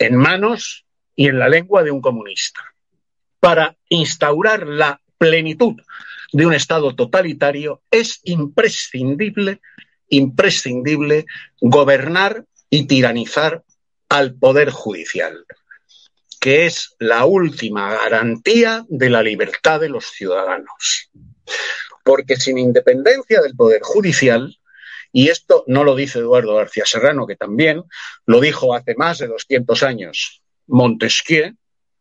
en 0.02 0.16
manos 0.16 0.84
y 1.14 1.28
en 1.28 1.38
la 1.38 1.48
lengua 1.48 1.82
de 1.82 1.90
un 1.90 2.00
comunista. 2.00 2.60
Para 3.40 3.76
instaurar 3.88 4.66
la 4.66 5.00
plenitud 5.18 5.74
de 6.32 6.46
un 6.46 6.54
Estado 6.54 6.94
totalitario 6.94 7.82
es 7.90 8.20
imprescindible, 8.24 9.60
imprescindible 10.08 11.26
gobernar 11.60 12.44
y 12.70 12.86
tiranizar 12.86 13.62
al 14.08 14.34
Poder 14.34 14.70
Judicial, 14.70 15.44
que 16.40 16.66
es 16.66 16.94
la 16.98 17.24
última 17.24 17.92
garantía 17.94 18.84
de 18.88 19.10
la 19.10 19.22
libertad 19.22 19.80
de 19.80 19.88
los 19.88 20.06
ciudadanos. 20.06 21.10
Porque 22.04 22.36
sin 22.36 22.58
independencia 22.58 23.40
del 23.40 23.54
Poder 23.54 23.82
Judicial, 23.82 24.58
y 25.12 25.28
esto 25.28 25.64
no 25.66 25.84
lo 25.84 25.94
dice 25.94 26.18
Eduardo 26.18 26.54
García 26.54 26.84
Serrano, 26.86 27.26
que 27.26 27.36
también 27.36 27.84
lo 28.26 28.40
dijo 28.40 28.74
hace 28.74 28.94
más 28.96 29.18
de 29.18 29.28
200 29.28 29.82
años 29.82 30.42
Montesquieu, 30.66 31.54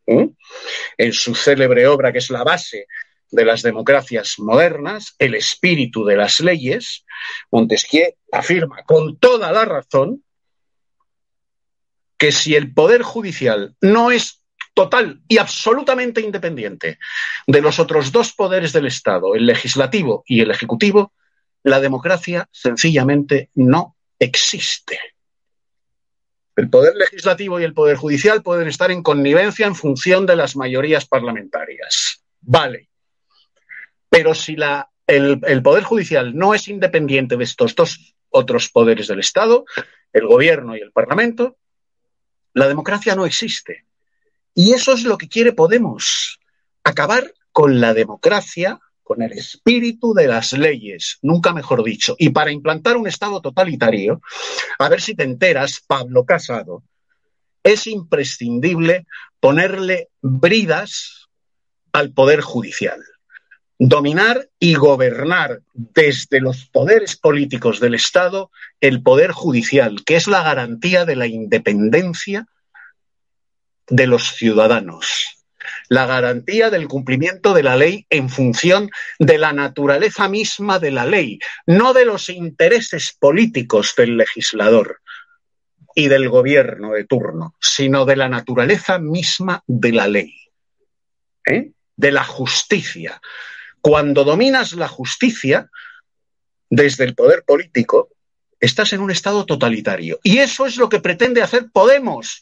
en 0.08 1.14
su 1.14 1.36
célebre 1.36 1.88
obra 1.88 2.12
que 2.12 2.20
es 2.20 2.30
la 2.30 2.44
base 2.44 2.88
de 3.30 3.46
las 3.46 3.62
democracias 3.62 4.40
modernas, 4.40 5.16
El 5.20 5.36
espíritu 5.36 6.04
de 6.06 6.18
las 6.18 6.40
leyes, 6.40 7.06
Montesquieu 7.52 8.14
afirma 8.32 8.84
con 8.84 9.18
toda 9.18 9.52
la 9.52 9.66
razón 9.66 10.24
que 12.18 12.32
si 12.32 12.56
el 12.56 12.74
poder 12.74 13.02
judicial 13.02 13.76
no 13.82 14.12
es 14.12 14.44
total 14.74 15.22
y 15.28 15.38
absolutamente 15.38 16.22
independiente 16.22 17.00
de 17.48 17.62
los 17.62 17.80
otros 17.80 18.12
dos 18.12 18.34
poderes 18.34 18.74
del 18.74 18.86
Estado, 18.86 19.36
el 19.36 19.46
legislativo 19.46 20.24
y 20.28 20.42
el 20.42 20.52
ejecutivo, 20.52 21.14
la 21.64 21.80
democracia 21.80 22.48
sencillamente 22.52 23.50
no 23.56 23.96
existe. 24.20 25.00
El 26.56 26.70
poder 26.70 26.96
legislativo 26.96 27.60
y 27.60 27.64
el 27.64 27.74
poder 27.74 27.98
judicial 27.98 28.44
pueden 28.44 28.68
estar 28.68 28.92
en 28.92 29.04
connivencia 29.04 29.66
en 29.66 29.76
función 29.76 30.26
de 30.26 30.36
las 30.36 30.56
mayorías 30.56 31.06
parlamentarias. 31.06 32.24
Vale. 32.42 32.90
Pero 34.10 34.36
si 34.36 34.56
el, 35.08 35.40
el 35.44 35.62
poder 35.64 35.84
judicial 35.84 36.36
no 36.36 36.54
es 36.54 36.68
independiente 36.68 37.38
de 37.38 37.44
estos 37.44 37.76
dos 37.76 38.16
otros 38.30 38.70
poderes 38.70 39.08
del 39.08 39.20
Estado, 39.20 39.66
el 40.14 40.26
gobierno 40.26 40.76
y 40.76 40.82
el 40.82 40.92
Parlamento, 40.92 41.58
la 42.54 42.68
democracia 42.68 43.16
no 43.16 43.26
existe. 43.26 43.86
Y 44.54 44.74
eso 44.74 44.94
es 44.94 45.04
lo 45.04 45.18
que 45.18 45.30
quiere 45.30 45.54
Podemos, 45.54 46.40
acabar 46.84 47.34
con 47.52 47.80
la 47.80 47.94
democracia, 47.94 48.80
con 49.12 49.24
el 49.24 49.34
espíritu 49.34 50.14
de 50.14 50.26
las 50.26 50.54
leyes, 50.54 51.20
nunca 51.22 51.54
mejor 51.54 51.84
dicho. 51.84 52.16
Y 52.18 52.30
para 52.30 52.50
implantar 52.50 52.96
un 52.96 53.08
Estado 53.08 53.42
totalitario, 53.42 54.22
a 54.80 54.88
ver 54.88 55.02
si 55.02 55.16
te 55.16 55.24
enteras, 55.24 55.84
Pablo 55.86 56.24
Casado, 56.24 56.82
es 57.62 57.88
imprescindible 57.88 59.06
ponerle 59.42 60.08
bridas 60.22 61.28
al 61.92 62.14
Poder 62.14 62.40
Judicial. 62.40 63.04
Dominar 63.78 64.48
y 64.60 64.76
gobernar 64.76 65.60
desde 65.74 66.40
los 66.40 66.68
poderes 66.68 67.18
políticos 67.18 67.82
del 67.82 67.96
Estado 67.96 68.50
el 68.80 69.04
Poder 69.04 69.34
Judicial, 69.34 70.06
que 70.06 70.16
es 70.16 70.28
la 70.28 70.42
garantía 70.42 71.04
de 71.04 71.18
la 71.18 71.28
independencia 71.28 72.48
de 73.90 74.08
los 74.08 74.36
ciudadanos, 74.38 75.41
la 75.90 76.06
garantía 76.06 76.70
del 76.70 76.88
cumplimiento 76.88 77.54
de 77.54 77.64
la 77.64 77.76
ley 77.76 78.06
en 78.10 78.30
función 78.30 78.90
de 79.20 79.38
la 79.38 79.54
naturaleza 79.54 80.28
misma 80.28 80.80
de 80.80 80.92
la 80.92 81.06
ley, 81.06 81.40
no 81.66 81.94
de 81.94 82.06
los 82.06 82.30
intereses 82.30 83.16
políticos 83.18 83.94
del 83.98 84.18
legislador 84.18 85.02
y 85.96 86.08
del 86.08 86.30
gobierno 86.30 86.92
de 86.92 87.06
turno, 87.06 87.56
sino 87.60 88.06
de 88.06 88.16
la 88.16 88.30
naturaleza 88.30 89.00
misma 89.00 89.64
de 89.68 89.92
la 89.92 90.08
ley, 90.08 90.34
¿eh? 91.46 91.72
de 91.96 92.12
la 92.12 92.24
justicia. 92.24 93.22
Cuando 93.82 94.24
dominas 94.24 94.74
la 94.74 94.88
justicia 94.88 95.70
desde 96.70 97.04
el 97.04 97.16
poder 97.16 97.44
político, 97.44 98.10
estás 98.60 98.94
en 98.94 99.02
un 99.02 99.12
estado 99.12 99.46
totalitario. 99.46 100.20
Y 100.24 100.38
eso 100.38 100.66
es 100.66 100.78
lo 100.78 100.88
que 100.88 101.00
pretende 101.00 101.42
hacer 101.42 101.70
Podemos 101.74 102.42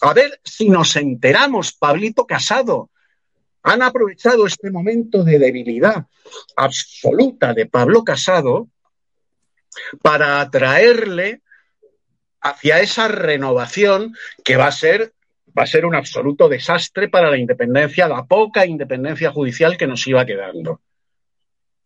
a 0.00 0.12
ver 0.14 0.40
si 0.44 0.68
nos 0.68 0.96
enteramos, 0.96 1.72
Pablito 1.72 2.26
Casado. 2.26 2.90
Han 3.64 3.82
aprovechado 3.82 4.46
este 4.46 4.70
momento 4.70 5.22
de 5.22 5.38
debilidad 5.38 6.06
absoluta 6.56 7.54
de 7.54 7.66
Pablo 7.66 8.02
Casado 8.02 8.68
para 10.02 10.40
atraerle 10.40 11.42
hacia 12.40 12.80
esa 12.80 13.06
renovación 13.08 14.16
que 14.44 14.56
va 14.56 14.66
a 14.66 14.72
ser 14.72 15.12
va 15.56 15.64
a 15.64 15.66
ser 15.66 15.84
un 15.84 15.94
absoluto 15.94 16.48
desastre 16.48 17.08
para 17.08 17.30
la 17.30 17.36
independencia, 17.36 18.08
la 18.08 18.24
poca 18.24 18.64
independencia 18.64 19.30
judicial 19.30 19.76
que 19.76 19.86
nos 19.86 20.06
iba 20.06 20.24
quedando. 20.24 20.80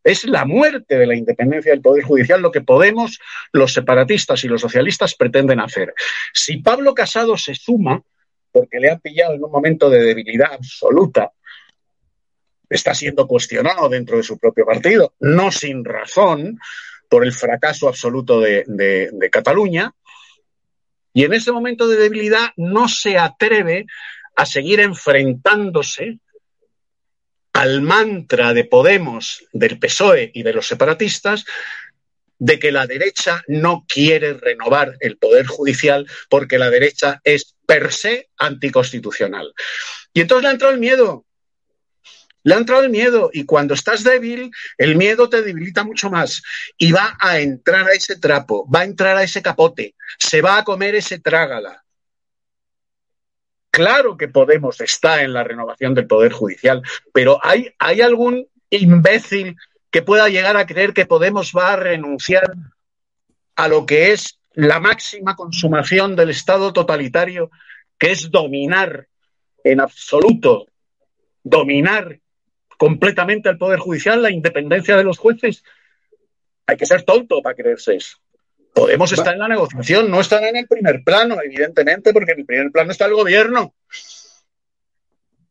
Es 0.07 0.25
la 0.25 0.45
muerte 0.45 0.97
de 0.97 1.05
la 1.05 1.17
independencia 1.17 1.73
del 1.73 1.81
Poder 1.81 2.05
Judicial 2.05 2.41
lo 2.41 2.53
que 2.53 2.61
Podemos, 2.61 3.19
los 3.53 3.73
separatistas 3.73 4.45
y 4.45 4.47
los 4.47 4.61
socialistas 4.61 5.17
pretenden 5.17 5.59
hacer. 5.59 5.95
Si 6.33 6.59
Pablo 6.59 6.95
Casado 6.95 7.37
se 7.37 7.57
suma, 7.57 8.01
porque 8.53 8.79
le 8.79 8.93
ha 8.93 8.99
pillado 8.99 9.35
en 9.35 9.43
un 9.43 9.51
momento 9.51 9.91
de 9.91 10.05
debilidad 10.05 10.53
absoluta, 10.53 11.33
está 12.71 12.95
siendo 12.95 13.27
cuestionado 13.27 13.89
dentro 13.89 14.17
de 14.17 14.23
su 14.23 14.39
propio 14.39 14.65
partido, 14.65 15.15
no 15.19 15.51
sin 15.51 15.85
razón, 15.85 16.61
por 17.09 17.25
el 17.25 17.33
fracaso 17.33 17.89
absoluto 17.89 18.39
de, 18.39 18.63
de, 18.69 19.11
de 19.13 19.31
Cataluña, 19.31 19.93
y 21.13 21.25
en 21.25 21.33
ese 21.33 21.51
momento 21.51 21.89
de 21.89 21.97
debilidad 21.97 22.51
no 22.57 22.87
se 22.87 23.19
atreve 23.19 23.87
a 24.37 24.47
seguir 24.47 24.79
enfrentándose 24.79 26.21
al 27.57 27.81
mantra 27.81 28.53
de 28.53 28.65
Podemos, 28.65 29.43
del 29.51 29.79
PSOE 29.79 30.31
y 30.35 30.43
de 30.43 30.53
los 30.53 30.67
separatistas 30.67 31.47
de 32.39 32.59
que 32.59 32.71
la 32.71 32.87
derecha 32.87 33.43
no 33.49 33.87
quiere 33.89 34.35
renovar 34.35 34.99
el 35.01 35.17
poder 35.17 35.47
judicial 35.47 36.07
porque 36.29 36.59
la 36.59 36.69
derecha 36.69 37.19
es 37.25 37.55
per 37.65 37.95
se 37.95 38.29
anticonstitucional. 38.37 39.55
Y 40.13 40.21
entonces 40.21 40.43
le 40.43 40.49
ha 40.49 40.53
entrado 40.53 40.75
el 40.75 40.81
miedo. 40.81 41.25
Le 42.43 42.55
ha 42.55 42.59
entrado 42.59 42.83
el 42.83 42.91
miedo 42.91 43.31
y 43.33 43.47
cuando 43.47 43.73
estás 43.73 44.05
débil, 44.05 44.51
el 44.77 44.97
miedo 44.97 45.31
te 45.31 45.41
debilita 45.41 45.83
mucho 45.83 46.11
más 46.11 46.43
y 46.77 46.93
va 46.93 47.17
a 47.19 47.41
entrar 47.41 47.89
a 47.89 47.95
ese 47.95 48.17
trapo, 48.17 48.71
va 48.71 48.81
a 48.81 48.85
entrar 48.85 49.17
a 49.17 49.23
ese 49.23 49.41
capote, 49.41 49.95
se 50.19 50.43
va 50.43 50.59
a 50.59 50.65
comer 50.65 50.95
ese 50.95 51.21
trágala. 51.21 51.86
Claro 53.77 54.17
que 54.17 54.29
Podemos 54.29 54.81
está 54.81 55.23
en 55.23 55.35
la 55.35 55.45
renovación 55.45 55.93
del 55.93 56.07
Poder 56.07 56.33
Judicial, 56.33 56.81
pero 57.13 57.39
¿hay, 57.43 57.75
hay 57.79 58.01
algún 58.01 58.49
imbécil 58.71 59.55
que 59.91 60.01
pueda 60.01 60.31
llegar 60.31 60.57
a 60.57 60.65
creer 60.65 60.95
que 60.95 61.05
Podemos 61.05 61.53
va 61.55 61.75
a 61.75 61.77
renunciar 61.77 62.51
a 63.55 63.69
lo 63.69 63.85
que 63.85 64.13
es 64.13 64.39
la 64.55 64.81
máxima 64.81 65.37
consumación 65.37 66.17
del 66.17 66.31
Estado 66.31 66.73
totalitario, 66.73 67.51
que 67.99 68.13
es 68.13 68.31
dominar 68.31 69.09
en 69.63 69.83
absoluto, 69.83 70.69
dominar 71.45 72.19
completamente 72.79 73.51
el 73.51 73.59
Poder 73.59 73.79
Judicial, 73.79 74.23
la 74.23 74.31
independencia 74.31 74.97
de 74.97 75.05
los 75.05 75.19
jueces. 75.19 75.63
Hay 76.67 76.79
que 76.79 76.87
ser 76.87 77.03
tonto 77.03 77.43
para 77.43 77.55
creerse 77.55 77.97
eso. 77.97 78.17
Podemos 78.77 79.11
estar 79.11 79.33
en 79.33 79.39
la 79.39 79.49
negociación, 79.49 80.11
no 80.11 80.21
estar 80.21 80.45
en 80.45 80.55
el 80.55 80.67
primer 80.67 81.03
plano, 81.03 81.39
evidentemente, 81.43 82.13
porque 82.13 82.33
en 82.33 82.41
el 82.41 82.45
primer 82.45 82.71
plano 82.71 82.93
está 82.93 83.07
el 83.07 83.15
gobierno. 83.15 83.73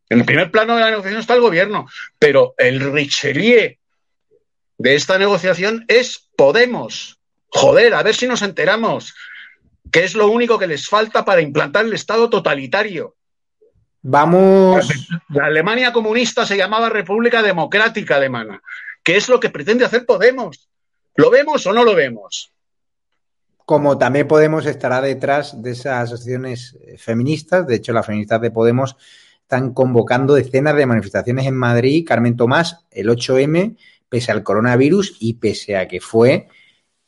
En 0.10 0.20
el 0.20 0.26
primer 0.26 0.52
plano 0.52 0.76
de 0.76 0.82
la 0.82 0.92
negociación 0.92 1.22
está 1.22 1.34
el 1.34 1.42
gobierno, 1.42 1.88
pero 2.20 2.54
el 2.60 2.94
Richelieu 2.94 3.78
de 4.78 4.94
esta 4.94 5.18
negociación 5.18 5.86
es 5.88 6.30
Podemos. 6.38 7.18
Joder, 7.48 7.96
a 7.96 8.04
ver 8.04 8.14
si 8.14 8.28
nos 8.28 8.44
enteramos, 8.44 9.16
que 9.92 10.04
es 10.04 10.14
lo 10.14 10.28
único 10.28 10.60
que 10.60 10.68
les 10.68 10.88
falta 10.88 11.26
para 11.26 11.42
implantar 11.42 11.86
el 11.86 11.94
Estado 11.94 12.30
totalitario. 12.30 13.16
Vamos. 14.04 14.88
La 15.30 15.46
Alemania 15.46 15.92
comunista 15.92 16.46
se 16.46 16.58
llamaba 16.58 16.90
República 16.90 17.42
Democrática 17.42 18.18
Alemana, 18.18 18.62
que 19.02 19.18
es 19.18 19.30
lo 19.30 19.40
que 19.40 19.50
pretende 19.50 19.84
hacer 19.84 20.06
Podemos. 20.06 20.70
¿Lo 21.16 21.32
vemos 21.32 21.66
o 21.66 21.74
no 21.74 21.84
lo 21.84 21.96
vemos? 21.96 22.52
Como 23.66 23.98
también 23.98 24.28
Podemos 24.28 24.66
estará 24.66 25.02
detrás 25.02 25.62
de 25.62 25.72
esas 25.72 26.04
asociaciones 26.04 26.78
feministas. 26.98 27.66
De 27.68 27.76
hecho, 27.76 27.94
las 27.94 28.06
feministas 28.06 28.40
de 28.42 28.52
Podemos 28.52 28.96
están 29.42 29.74
convocando 29.74 30.34
decenas 30.36 30.76
de 30.76 30.86
manifestaciones 30.86 31.46
en 31.46 31.56
Madrid. 31.56 32.06
Carmen 32.08 32.36
Tomás, 32.36 32.86
el 32.92 33.10
8M, 33.10 33.76
pese 34.10 34.32
al 34.32 34.44
coronavirus 34.44 35.18
y 35.20 35.36
pese 35.36 35.78
a 35.78 35.88
que 35.88 36.00
fue 36.00 36.48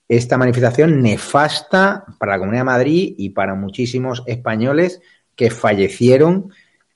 esta 0.08 0.38
manifestación 0.38 1.01
nefasta 1.01 2.05
para 2.18 2.34
la 2.34 2.39
Comunidad 2.39 2.62
de 2.62 2.66
Madrid 2.66 3.16
y 3.18 3.30
para 3.32 3.55
muchísimos 3.55 4.24
españoles 4.26 5.01
que 5.36 5.51
fallecieron 5.51 6.51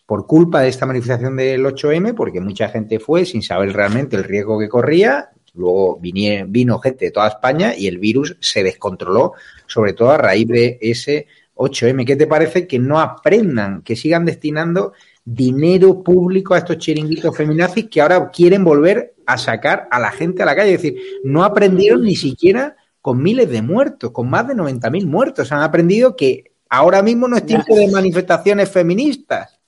por 0.06 0.28
culpa 0.28 0.62
de 0.62 0.70
esta 0.70 0.86
manifestación 0.86 1.36
del 1.38 1.66
8M, 1.66 2.14
porque 2.16 2.42
mucha 2.42 2.70
gente 2.70 3.00
fue 3.00 3.26
sin 3.26 3.42
saber 3.42 3.74
realmente 3.74 4.16
el 4.16 4.24
riesgo 4.24 4.60
que 4.60 4.70
corría 4.70 5.30
Luego 5.54 6.00
vino 6.00 6.80
gente 6.80 7.06
de 7.06 7.12
toda 7.12 7.28
España 7.28 7.76
y 7.76 7.88
el 7.88 7.98
virus 7.98 8.38
se 8.40 8.64
descontroló, 8.64 9.34
sobre 9.68 9.94
todo 9.94 10.12
a 10.12 10.18
raíz 10.18 10.48
de 10.48 10.78
ese 10.82 11.28
8M. 11.56 12.06
¿Qué 12.06 12.16
te 12.16 12.28
parece 12.28 12.68
que 12.68 12.80
no 12.80 13.00
aprendan, 13.00 13.82
que 13.82 13.96
sigan 13.96 14.26
destinando 14.26 14.94
dinero 15.24 16.02
público 16.02 16.54
a 16.54 16.60
estos 16.60 16.78
chiringuitos 16.78 17.36
feminazis 17.36 17.88
que 17.90 18.02
ahora 18.02 18.30
quieren 18.32 18.64
volver 18.64 19.16
a 19.26 19.38
sacar 19.38 19.88
a 19.92 20.00
la 20.00 20.12
gente 20.12 20.42
a 20.42 20.46
la 20.46 20.56
calle? 20.56 20.74
Es 20.74 20.82
decir, 20.82 21.02
no 21.24 21.44
aprendieron 21.44 22.04
ni 22.04 22.16
siquiera 22.16 22.76
con 23.02 23.22
miles 23.22 23.50
de 23.50 23.62
muertos, 23.62 24.12
con 24.12 24.30
más 24.30 24.48
de 24.48 24.56
90.000 24.56 25.06
muertos. 25.06 25.52
Han 25.52 25.64
aprendido 25.64 26.16
que 26.16 26.52
ahora 26.70 27.02
mismo 27.02 27.28
no 27.28 27.36
es 27.36 27.46
tiempo 27.46 27.76
de 27.76 27.92
manifestaciones 27.92 28.70
feministas. 28.70 29.61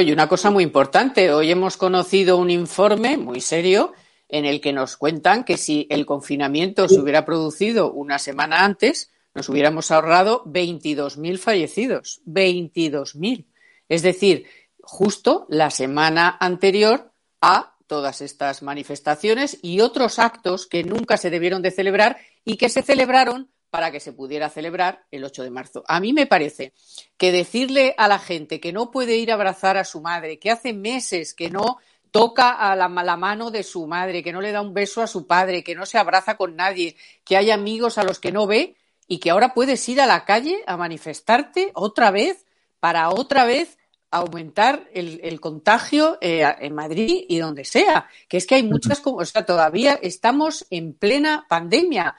Y 0.00 0.10
una 0.10 0.26
cosa 0.26 0.50
muy 0.50 0.64
importante, 0.64 1.34
hoy 1.34 1.50
hemos 1.50 1.76
conocido 1.76 2.38
un 2.38 2.48
informe 2.48 3.18
muy 3.18 3.42
serio 3.42 3.92
en 4.28 4.46
el 4.46 4.62
que 4.62 4.72
nos 4.72 4.96
cuentan 4.96 5.44
que 5.44 5.58
si 5.58 5.86
el 5.90 6.06
confinamiento 6.06 6.88
se 6.88 6.98
hubiera 6.98 7.26
producido 7.26 7.92
una 7.92 8.18
semana 8.18 8.64
antes, 8.64 9.12
nos 9.34 9.50
hubiéramos 9.50 9.90
ahorrado 9.90 10.44
22.000 10.46 11.36
fallecidos. 11.36 12.22
22.000. 12.26 13.44
Es 13.90 14.00
decir, 14.00 14.46
justo 14.80 15.46
la 15.50 15.70
semana 15.70 16.38
anterior 16.40 17.12
a 17.42 17.74
todas 17.86 18.22
estas 18.22 18.62
manifestaciones 18.62 19.58
y 19.60 19.80
otros 19.80 20.18
actos 20.18 20.66
que 20.66 20.84
nunca 20.84 21.18
se 21.18 21.28
debieron 21.28 21.60
de 21.60 21.70
celebrar 21.70 22.16
y 22.46 22.56
que 22.56 22.70
se 22.70 22.80
celebraron 22.80 23.50
para 23.72 23.90
que 23.90 24.00
se 24.00 24.12
pudiera 24.12 24.50
celebrar 24.50 25.06
el 25.10 25.24
8 25.24 25.44
de 25.44 25.50
marzo. 25.50 25.82
A 25.88 25.98
mí 25.98 26.12
me 26.12 26.26
parece 26.26 26.74
que 27.16 27.32
decirle 27.32 27.94
a 27.96 28.06
la 28.06 28.18
gente 28.18 28.60
que 28.60 28.70
no 28.70 28.90
puede 28.90 29.16
ir 29.16 29.30
a 29.30 29.34
abrazar 29.34 29.78
a 29.78 29.84
su 29.84 30.02
madre, 30.02 30.38
que 30.38 30.50
hace 30.50 30.74
meses 30.74 31.32
que 31.32 31.48
no 31.48 31.78
toca 32.10 32.50
a 32.50 32.76
la, 32.76 32.90
la, 32.90 33.16
mano 33.16 33.50
de 33.50 33.62
su 33.62 33.86
madre, 33.86 34.22
que 34.22 34.30
no 34.30 34.42
le 34.42 34.52
da 34.52 34.60
un 34.60 34.74
beso 34.74 35.00
a 35.00 35.06
su 35.06 35.26
padre, 35.26 35.64
que 35.64 35.74
no 35.74 35.86
se 35.86 35.96
abraza 35.96 36.36
con 36.36 36.54
nadie, 36.54 36.96
que 37.24 37.38
hay 37.38 37.50
amigos 37.50 37.96
a 37.96 38.04
los 38.04 38.20
que 38.20 38.30
no 38.30 38.46
ve 38.46 38.76
y 39.08 39.20
que 39.20 39.30
ahora 39.30 39.54
puedes 39.54 39.88
ir 39.88 40.02
a 40.02 40.06
la 40.06 40.26
calle 40.26 40.62
a 40.66 40.76
manifestarte 40.76 41.70
otra 41.72 42.10
vez 42.10 42.44
para 42.78 43.08
otra 43.08 43.46
vez 43.46 43.78
aumentar 44.10 44.86
el, 44.92 45.18
el 45.24 45.40
contagio 45.40 46.18
eh, 46.20 46.44
en 46.60 46.74
Madrid 46.74 47.24
y 47.26 47.38
donde 47.38 47.64
sea. 47.64 48.06
Que 48.28 48.36
es 48.36 48.46
que 48.46 48.56
hay 48.56 48.64
muchas, 48.64 49.00
o 49.02 49.24
sea, 49.24 49.46
todavía 49.46 49.98
estamos 50.02 50.66
en 50.68 50.92
plena 50.92 51.46
pandemia. 51.48 52.14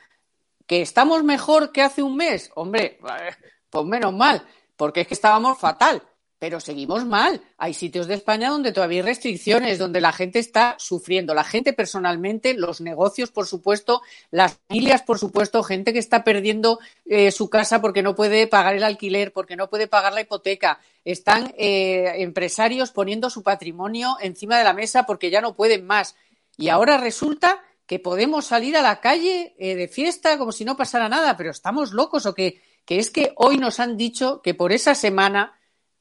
¿Que 0.66 0.82
estamos 0.82 1.24
mejor 1.24 1.72
que 1.72 1.82
hace 1.82 2.02
un 2.02 2.16
mes? 2.16 2.52
Hombre, 2.56 3.00
pues 3.70 3.86
menos 3.86 4.14
mal, 4.14 4.46
porque 4.76 5.02
es 5.02 5.08
que 5.08 5.14
estábamos 5.14 5.58
fatal 5.60 6.02
pero 6.44 6.60
seguimos 6.60 7.06
mal. 7.06 7.42
Hay 7.58 7.74
sitios 7.74 8.06
de 8.06 8.16
España 8.16 8.50
donde 8.50 8.74
todavía 8.74 8.98
hay 8.98 9.08
restricciones, 9.08 9.80
donde 9.80 10.02
la 10.02 10.12
gente 10.12 10.40
está 10.40 10.76
sufriendo. 10.78 11.34
La 11.34 11.46
gente 11.46 11.72
personalmente, 11.72 12.54
los 12.54 12.82
negocios, 12.82 13.32
por 13.32 13.48
supuesto, 13.48 14.02
las 14.30 14.58
familias, 14.68 15.04
por 15.04 15.20
supuesto, 15.20 15.64
gente 15.64 15.94
que 15.94 16.00
está 16.00 16.26
perdiendo 16.26 16.80
eh, 17.06 17.32
su 17.32 17.50
casa 17.50 17.80
porque 17.80 18.04
no 18.04 18.14
puede 18.14 18.46
pagar 18.48 18.76
el 18.76 18.84
alquiler, 18.84 19.32
porque 19.32 19.56
no 19.56 19.70
puede 19.70 19.88
pagar 19.88 20.12
la 20.12 20.20
hipoteca. 20.20 20.82
Están 21.06 21.54
eh, 21.58 22.12
empresarios 22.18 22.92
poniendo 22.92 23.30
su 23.30 23.42
patrimonio 23.42 24.18
encima 24.20 24.58
de 24.58 24.66
la 24.66 24.74
mesa 24.74 25.06
porque 25.06 25.30
ya 25.30 25.40
no 25.40 25.56
pueden 25.56 25.88
más. 25.88 26.18
Y 26.58 26.68
ahora 26.68 26.98
resulta 26.98 27.64
que 27.86 28.00
podemos 28.00 28.46
salir 28.46 28.78
a 28.78 28.82
la 28.82 29.02
calle 29.02 29.56
eh, 29.58 29.76
de 29.76 29.88
fiesta 29.88 30.38
como 30.38 30.52
si 30.52 30.66
no 30.66 30.78
pasara 30.78 31.10
nada, 31.10 31.36
pero 31.36 31.52
estamos 31.52 31.92
locos 31.92 32.26
o 32.26 32.34
que, 32.34 32.62
que 32.86 33.00
es 33.00 33.10
que 33.10 33.34
hoy 33.36 33.58
nos 33.58 33.80
han 33.80 33.98
dicho 33.98 34.42
que 34.42 34.54
por 34.54 34.72
esa 34.72 34.96
semana 34.96 35.60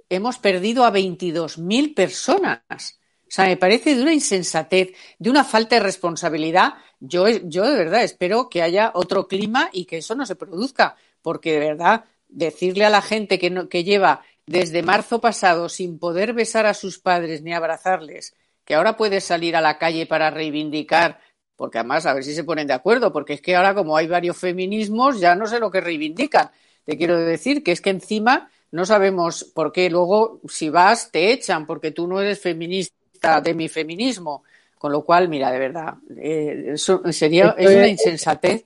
hemos 0.09 0.39
perdido 0.39 0.85
a 0.85 0.93
22.000 0.93 1.95
personas. 1.95 3.01
O 3.23 3.35
sea, 3.35 3.47
me 3.47 3.57
parece 3.57 3.95
de 3.95 4.03
una 4.03 4.13
insensatez, 4.13 4.93
de 5.19 5.31
una 5.31 5.43
falta 5.43 5.77
de 5.77 5.83
responsabilidad. 5.83 6.75
Yo, 7.01 7.27
yo 7.29 7.65
de 7.65 7.77
verdad 7.77 8.05
espero 8.05 8.51
que 8.51 8.63
haya 8.63 8.93
otro 8.95 9.27
clima 9.27 9.71
y 9.73 9.87
que 9.87 9.99
eso 9.99 10.15
no 10.15 10.27
se 10.27 10.37
produzca, 10.37 10.97
porque 11.23 11.53
de 11.53 11.61
verdad 11.61 12.05
decirle 12.29 12.85
a 12.85 12.91
la 12.91 13.01
gente 13.01 13.39
que, 13.39 13.49
no, 13.49 13.69
que 13.71 13.85
lleva 13.85 14.23
desde 14.47 14.83
marzo 14.83 15.21
pasado 15.21 15.69
sin 15.69 15.99
poder 15.99 16.35
besar 16.35 16.67
a 16.67 16.75
sus 16.75 16.99
padres 16.99 17.43
ni 17.43 17.55
abrazarles, 17.55 18.35
que 18.65 18.75
ahora 18.75 18.97
puede 18.97 19.21
salir 19.21 19.57
a 19.57 19.61
la 19.61 19.79
calle 19.79 20.07
para 20.07 20.31
reivindicar, 20.31 21.21
porque 21.63 21.79
además 21.79 22.07
a 22.07 22.15
ver 22.15 22.25
si 22.25 22.35
se 22.35 22.43
ponen 22.43 22.67
de 22.67 22.73
acuerdo, 22.73 23.13
porque 23.13 23.35
es 23.35 23.41
que 23.41 23.55
ahora 23.55 23.73
como 23.73 23.97
hay 23.97 24.09
varios 24.09 24.37
feminismos 24.37 25.21
ya 25.21 25.37
no 25.37 25.47
sé 25.47 25.61
lo 25.61 25.71
que 25.71 25.81
reivindican. 25.81 26.51
Te 26.85 26.99
quiero 26.99 27.17
decir 27.17 27.63
que 27.63 27.71
es 27.71 27.81
que 27.81 27.91
encima 27.91 28.51
no 28.73 28.85
sabemos 28.85 29.45
por 29.45 29.71
qué. 29.71 29.89
Luego, 29.89 30.41
si 30.49 30.71
vas, 30.71 31.13
te 31.13 31.31
echan 31.31 31.65
porque 31.65 31.93
tú 31.93 32.09
no 32.09 32.21
eres 32.21 32.41
feminista 32.41 33.41
de 33.41 33.55
mi 33.55 33.69
feminismo. 33.69 34.43
Con 34.77 34.91
lo 34.91 35.05
cual, 35.05 35.29
mira, 35.29 35.53
de 35.53 35.59
verdad, 35.61 35.95
eh, 36.17 36.73
eso 36.75 37.01
sería 37.13 37.55
es 37.57 37.71
una 37.71 37.87
insensatez, 37.87 38.65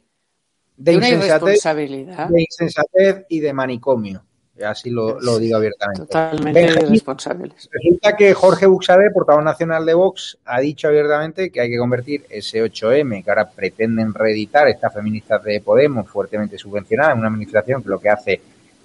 de, 0.79 0.93
de 0.93 0.97
una 0.97 1.09
insensatez, 1.11 1.43
irresponsabilidad. 1.43 2.29
De 2.31 2.41
insensatez 2.41 3.27
y 3.29 3.41
de 3.41 3.53
manicomio. 3.53 4.25
Así 4.65 4.91
lo, 4.91 5.21
lo 5.21 5.39
digo 5.39 5.57
abiertamente. 5.57 6.03
Totalmente 6.03 6.61
Benjamín, 6.61 6.87
irresponsables. 6.87 7.69
Resulta 7.71 8.17
que 8.17 8.33
Jorge 8.33 8.67
Buxade, 8.67 9.11
portavoz 9.11 9.45
nacional 9.45 9.85
de 9.85 9.95
Vox, 9.95 10.39
ha 10.47 10.61
dicho 10.61 10.89
abiertamente 10.89 11.51
que 11.51 11.61
hay 11.61 11.69
que 11.69 11.77
convertir 11.77 12.25
ese 12.31 12.65
8M, 12.65 13.23
que 13.23 13.31
ahora 13.31 13.51
pretenden 13.51 14.15
reeditar 14.15 14.67
estas 14.69 14.95
feministas 14.95 15.43
de 15.43 15.61
Podemos, 15.61 16.09
fuertemente 16.09 16.57
subvencionadas, 16.57 17.13
en 17.13 17.19
una 17.19 17.29
administración 17.29 17.83
que 17.83 17.89
lo 17.89 17.99
que 17.99 18.09
hace 18.09 18.41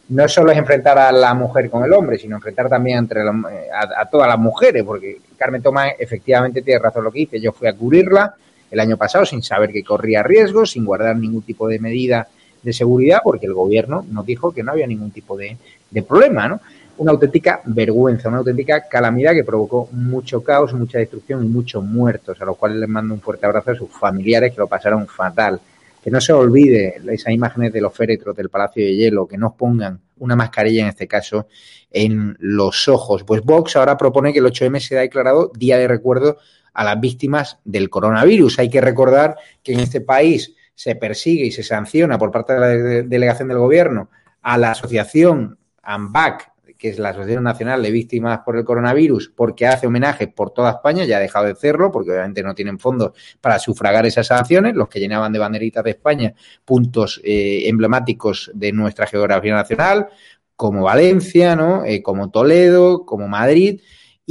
no 0.10 0.28
solo 0.28 0.52
es 0.52 0.58
enfrentar 0.58 0.98
a 0.98 1.12
la 1.12 1.34
mujer 1.34 1.70
con 1.70 1.86
el 1.86 1.94
hombre, 1.94 2.18
sino 2.18 2.36
enfrentar 2.36 2.68
también 2.68 2.98
entre 2.98 3.24
la, 3.24 3.32
a, 3.32 4.02
a, 4.02 4.06
todas 4.10 4.28
las 4.28 4.38
mujeres, 4.38 4.84
porque 4.84 5.20
Carmen 5.38 5.62
Tomás 5.62 5.94
efectivamente 5.98 6.62
tiene 6.62 6.80
razón 6.80 7.06
lo 7.06 7.12
que 7.12 7.20
dice. 7.20 7.40
Yo 7.40 7.54
fui 7.54 7.70
a 7.70 7.74
cubrirla 7.74 8.36
el 8.70 8.80
año 8.80 8.98
pasado 8.98 9.26
sin 9.26 9.42
saber 9.42 9.72
que 9.72 9.84
corría 9.84 10.22
riesgos, 10.22 10.72
sin 10.72 10.84
guardar 10.84 11.16
ningún 11.16 11.44
tipo 11.44 11.66
de 11.68 11.80
medida 11.80 12.28
de 12.62 12.74
seguridad, 12.74 13.20
porque 13.24 13.46
el 13.46 13.54
gobierno 13.54 14.06
nos 14.10 14.26
dijo 14.26 14.52
que 14.52 14.64
no 14.64 14.72
había 14.72 14.88
ningún 14.88 15.12
tipo 15.12 15.38
de, 15.38 15.58
de 15.90 16.04
problema, 16.04 16.48
¿no? 16.48 16.60
Una 16.98 17.12
auténtica 17.14 17.62
vergüenza, 17.66 18.30
una 18.30 18.40
auténtica 18.40 18.88
calamidad 18.88 19.34
que 19.34 19.44
provocó 19.44 19.90
mucho 19.92 20.44
caos, 20.44 20.74
mucha 20.74 21.00
destrucción 21.00 21.44
y 21.44 21.48
muchos 21.48 21.84
muertos, 21.84 22.40
a 22.40 22.46
los 22.46 22.58
cuales 22.58 22.78
les 22.78 22.90
mando 22.90 23.14
un 23.14 23.22
fuerte 23.22 23.46
abrazo 23.46 23.72
a 23.72 23.76
sus 23.76 23.90
familiares 23.90 24.52
que 24.54 24.60
lo 24.60 24.68
pasaron 24.68 25.08
fatal 25.08 25.60
que 26.04 26.10
no 26.10 26.20
se 26.20 26.34
olvide 26.34 27.00
esas 27.12 27.34
imágenes 27.34 27.72
de 27.72 27.82
los 27.82 27.94
féretros 27.94 28.36
del 28.36 28.50
Palacio 28.50 28.84
de 28.84 28.96
Hielo, 28.96 29.28
que 29.28 29.38
nos 29.38 29.54
pongan 29.54 30.00
una 30.18 30.36
mascarilla 30.36 30.84
en 30.84 30.90
este 30.90 31.08
caso 31.08 31.48
en 31.92 32.36
los 32.40 32.88
ojos. 32.88 33.24
Pues 33.24 33.44
Vox 33.44 33.76
ahora 33.76 33.98
propone 33.98 34.34
que 34.34 34.40
el 34.40 34.46
8M 34.46 34.80
sea 34.80 35.02
declarado 35.02 35.52
día 35.56 35.78
de 35.78 35.88
recuerdo 35.88 36.38
a 36.74 36.84
las 36.84 37.00
víctimas 37.00 37.58
del 37.66 37.90
coronavirus. 37.90 38.60
Hay 38.60 38.70
que 38.70 38.82
recordar 38.82 39.36
que 39.64 39.74
en 39.74 39.82
este 39.82 40.02
país 40.02 40.56
se 40.76 40.96
persigue 40.96 41.46
y 41.46 41.52
se 41.52 41.64
sanciona 41.64 42.18
por 42.18 42.32
parte 42.32 42.54
de 42.54 42.60
la 42.60 42.68
delegación 43.04 43.48
del 43.48 43.60
gobierno 43.60 44.10
a 44.42 44.58
la 44.58 44.72
asociación 44.72 45.58
AMBAC, 45.84 46.52
que 46.82 46.90
es 46.90 46.98
la 46.98 47.10
Asociación 47.10 47.44
Nacional 47.44 47.84
de 47.84 47.92
Víctimas 47.92 48.40
por 48.44 48.58
el 48.58 48.66
Coronavirus, 48.66 49.32
porque 49.36 49.68
hace 49.68 49.86
homenajes 49.86 50.30
por 50.30 50.52
toda 50.52 50.72
España, 50.72 51.06
ya 51.06 51.18
ha 51.18 51.20
dejado 51.20 51.46
de 51.46 51.52
hacerlo, 51.52 51.92
porque 51.92 52.10
obviamente 52.10 52.42
no 52.42 52.56
tienen 52.56 52.80
fondos 52.80 53.12
para 53.40 53.60
sufragar 53.60 54.08
esas 54.08 54.26
sanciones, 54.26 54.74
los 54.74 54.90
que 54.90 55.00
llenaban 55.00 55.32
de 55.32 55.38
banderitas 55.38 55.84
de 55.84 55.92
España 55.92 56.34
puntos 56.66 57.22
eh, 57.24 57.70
emblemáticos 57.70 58.50
de 58.56 58.72
nuestra 58.72 59.06
geografía 59.06 59.54
nacional, 59.54 60.08
como 60.56 60.82
Valencia, 60.84 61.56
¿no? 61.56 61.86
Eh, 61.86 62.02
como 62.02 62.32
Toledo, 62.32 63.06
como 63.06 63.28
Madrid. 63.28 63.82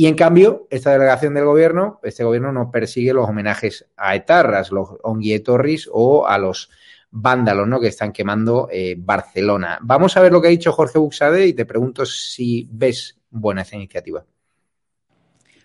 Y 0.01 0.07
en 0.07 0.15
cambio, 0.15 0.67
esta 0.71 0.93
delegación 0.93 1.35
del 1.35 1.45
gobierno, 1.45 2.01
este 2.03 2.25
gobierno 2.25 2.53
no 2.53 2.71
persigue 2.71 3.13
los 3.13 3.29
homenajes 3.29 3.85
a 3.99 4.17
etarras, 4.17 4.71
los 4.71 4.89
onguietorris 5.03 5.91
o 5.93 6.27
a 6.27 6.39
los 6.39 6.71
vándalos 7.11 7.69
¿no? 7.69 7.79
que 7.79 7.89
están 7.89 8.11
quemando 8.11 8.71
eh, 8.73 8.95
Barcelona. 8.97 9.79
Vamos 9.83 10.17
a 10.17 10.23
ver 10.23 10.33
lo 10.33 10.41
que 10.41 10.49
ha 10.49 10.53
dicho 10.53 10.73
Jorge 10.73 10.99
Buxade 10.99 11.47
y 11.49 11.53
te 11.53 11.67
pregunto 11.67 12.07
si 12.07 12.67
ves 12.73 13.19
buena 13.29 13.61
esa 13.61 13.77
iniciativa. 13.77 14.25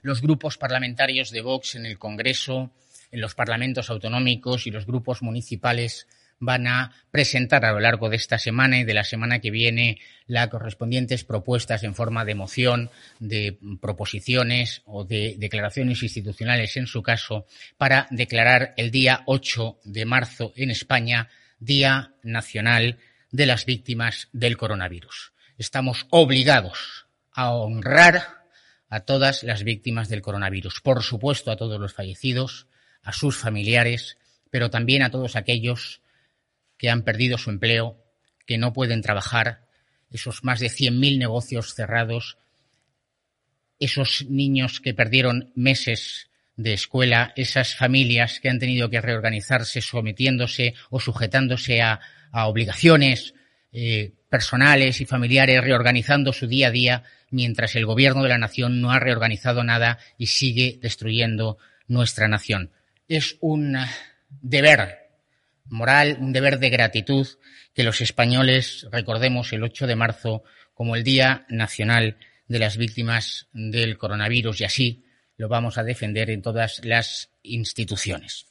Los 0.02 0.22
grupos 0.22 0.58
parlamentarios 0.58 1.32
de 1.32 1.40
Vox 1.40 1.76
en 1.76 1.86
el 1.86 1.98
Congreso, 1.98 2.72
en 3.12 3.22
los 3.22 3.36
parlamentos 3.36 3.90
autonómicos 3.90 4.68
y 4.68 4.72
los 4.72 4.86
grupos 4.86 5.22
municipales 5.22 6.10
van 6.40 6.68
a 6.68 6.92
presentar 7.12 7.66
a 7.66 7.72
lo 7.72 7.80
largo 7.80 8.10
de 8.10 8.18
esta 8.18 8.38
semana 8.38 8.80
y 8.80 8.84
de 8.84 8.94
la 8.94 9.04
semana 9.04 9.40
que 9.40 9.52
viene 9.52 10.00
las 10.28 10.48
correspondientes 10.50 11.24
propuestas 11.24 11.84
en 11.84 11.96
forma 11.96 12.26
de 12.26 12.36
moción, 12.36 12.90
de 13.20 13.58
proposiciones 13.82 14.82
o 14.86 15.06
de 15.06 15.36
declaraciones 15.38 16.04
institucionales, 16.04 16.76
en 16.78 16.88
su 16.88 17.02
caso, 17.02 17.46
para 17.78 18.08
declarar 18.12 18.74
el 18.78 18.92
día 18.92 19.24
8 19.26 19.80
de 19.84 20.06
marzo 20.06 20.54
en 20.56 20.72
España 20.72 21.30
Día 21.60 22.14
Nacional 22.24 23.00
de 23.32 23.46
las 23.46 23.66
Víctimas 23.66 24.30
del 24.34 24.58
Coronavirus. 24.58 25.34
Estamos 25.58 26.06
obligados 26.10 27.06
a 27.32 27.54
honrar 27.54 28.46
a 28.90 29.02
todas 29.02 29.44
las 29.44 29.64
víctimas 29.64 30.10
del 30.10 30.22
coronavirus, 30.22 30.82
por 30.82 31.04
supuesto 31.04 31.52
a 31.52 31.58
todos 31.58 31.80
los 31.80 31.94
fallecidos, 31.94 32.68
a 33.04 33.12
sus 33.12 33.38
familiares, 33.38 34.18
pero 34.50 34.70
también 34.70 35.02
a 35.02 35.12
todos 35.12 35.36
aquellos 35.36 36.02
que 36.78 36.90
han 36.90 37.04
perdido 37.04 37.38
su 37.38 37.50
empleo, 37.50 37.98
que 38.46 38.58
no 38.58 38.74
pueden 38.74 39.02
trabajar, 39.02 39.66
esos 40.12 40.44
más 40.44 40.60
de 40.60 40.68
100.000 40.68 41.18
negocios 41.18 41.74
cerrados, 41.74 42.38
esos 43.80 44.26
niños 44.30 44.80
que 44.80 44.94
perdieron 44.94 45.52
meses 45.56 46.30
de 46.56 46.74
escuela, 46.74 47.34
esas 47.36 47.76
familias 47.76 48.40
que 48.40 48.50
han 48.50 48.60
tenido 48.60 48.90
que 48.90 49.02
reorganizarse 49.02 49.82
sometiéndose 49.82 50.74
o 50.90 51.00
sujetándose 51.00 51.82
a, 51.82 52.00
obligaciones 52.32 53.34
eh, 53.72 54.12
personales 54.30 55.00
y 55.00 55.06
familiares, 55.06 55.64
reorganizando 55.64 56.34
su 56.34 56.48
día 56.48 56.68
a 56.68 56.72
día, 56.72 57.04
mientras 57.30 57.76
el 57.76 57.86
gobierno 57.86 58.24
de 58.24 58.30
la 58.30 58.38
nación 58.38 58.82
no 58.82 58.92
ha 58.92 59.00
reorganizado 59.00 59.64
nada 59.64 60.00
y 60.18 60.28
sigue 60.28 60.78
destruyendo 60.82 61.58
nuestra 61.88 62.28
nación. 62.28 62.72
Es 63.08 63.38
un 63.40 63.78
deber 64.42 65.05
moral, 65.66 66.18
un 66.20 66.34
deber 66.34 66.60
de 66.60 66.70
gratitud 66.70 67.28
que 67.74 67.84
los 67.84 68.02
españoles 68.02 68.88
recordemos 68.92 69.52
el 69.54 69.64
8 69.64 69.88
de 69.88 69.96
marzo 69.96 70.44
como 70.74 70.96
el 70.96 71.04
Día 71.04 71.46
Nacional 71.50 72.18
de 72.48 72.60
las 72.60 72.78
Víctimas 72.78 73.48
del 73.54 73.98
Coronavirus 73.98 74.62
y 74.62 74.64
así 74.66 75.06
lo 75.38 75.50
vamos 75.50 75.78
a 75.78 75.84
defender 75.84 76.30
en 76.30 76.42
todas 76.42 76.84
las 76.84 77.32
instituciones. 77.44 78.48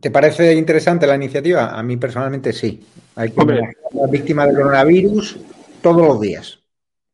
¿Te 0.00 0.10
parece 0.12 0.54
interesante 0.54 1.06
la 1.06 1.16
iniciativa? 1.16 1.76
A 1.76 1.82
mí 1.82 1.96
personalmente 1.96 2.52
sí. 2.52 2.84
Hay 3.16 3.30
que 3.32 3.44
ver 3.44 3.60
a 3.60 3.96
las 4.00 4.10
víctimas 4.10 4.46
del 4.46 4.56
coronavirus 4.56 5.38
todos 5.82 6.06
los 6.06 6.20
días, 6.20 6.60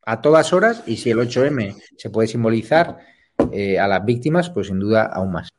a 0.04 0.20
todas 0.20 0.52
horas, 0.52 0.82
y 0.86 0.98
si 0.98 1.10
el 1.10 1.18
8M 1.18 1.80
se 1.96 2.10
puede 2.10 2.28
simbolizar 2.28 2.98
eh, 3.52 3.78
a 3.78 3.86
las 3.86 4.04
víctimas, 4.04 4.50
pues 4.50 4.68
sin 4.68 4.78
duda 4.78 5.10
aún 5.12 5.32
más. 5.32 5.50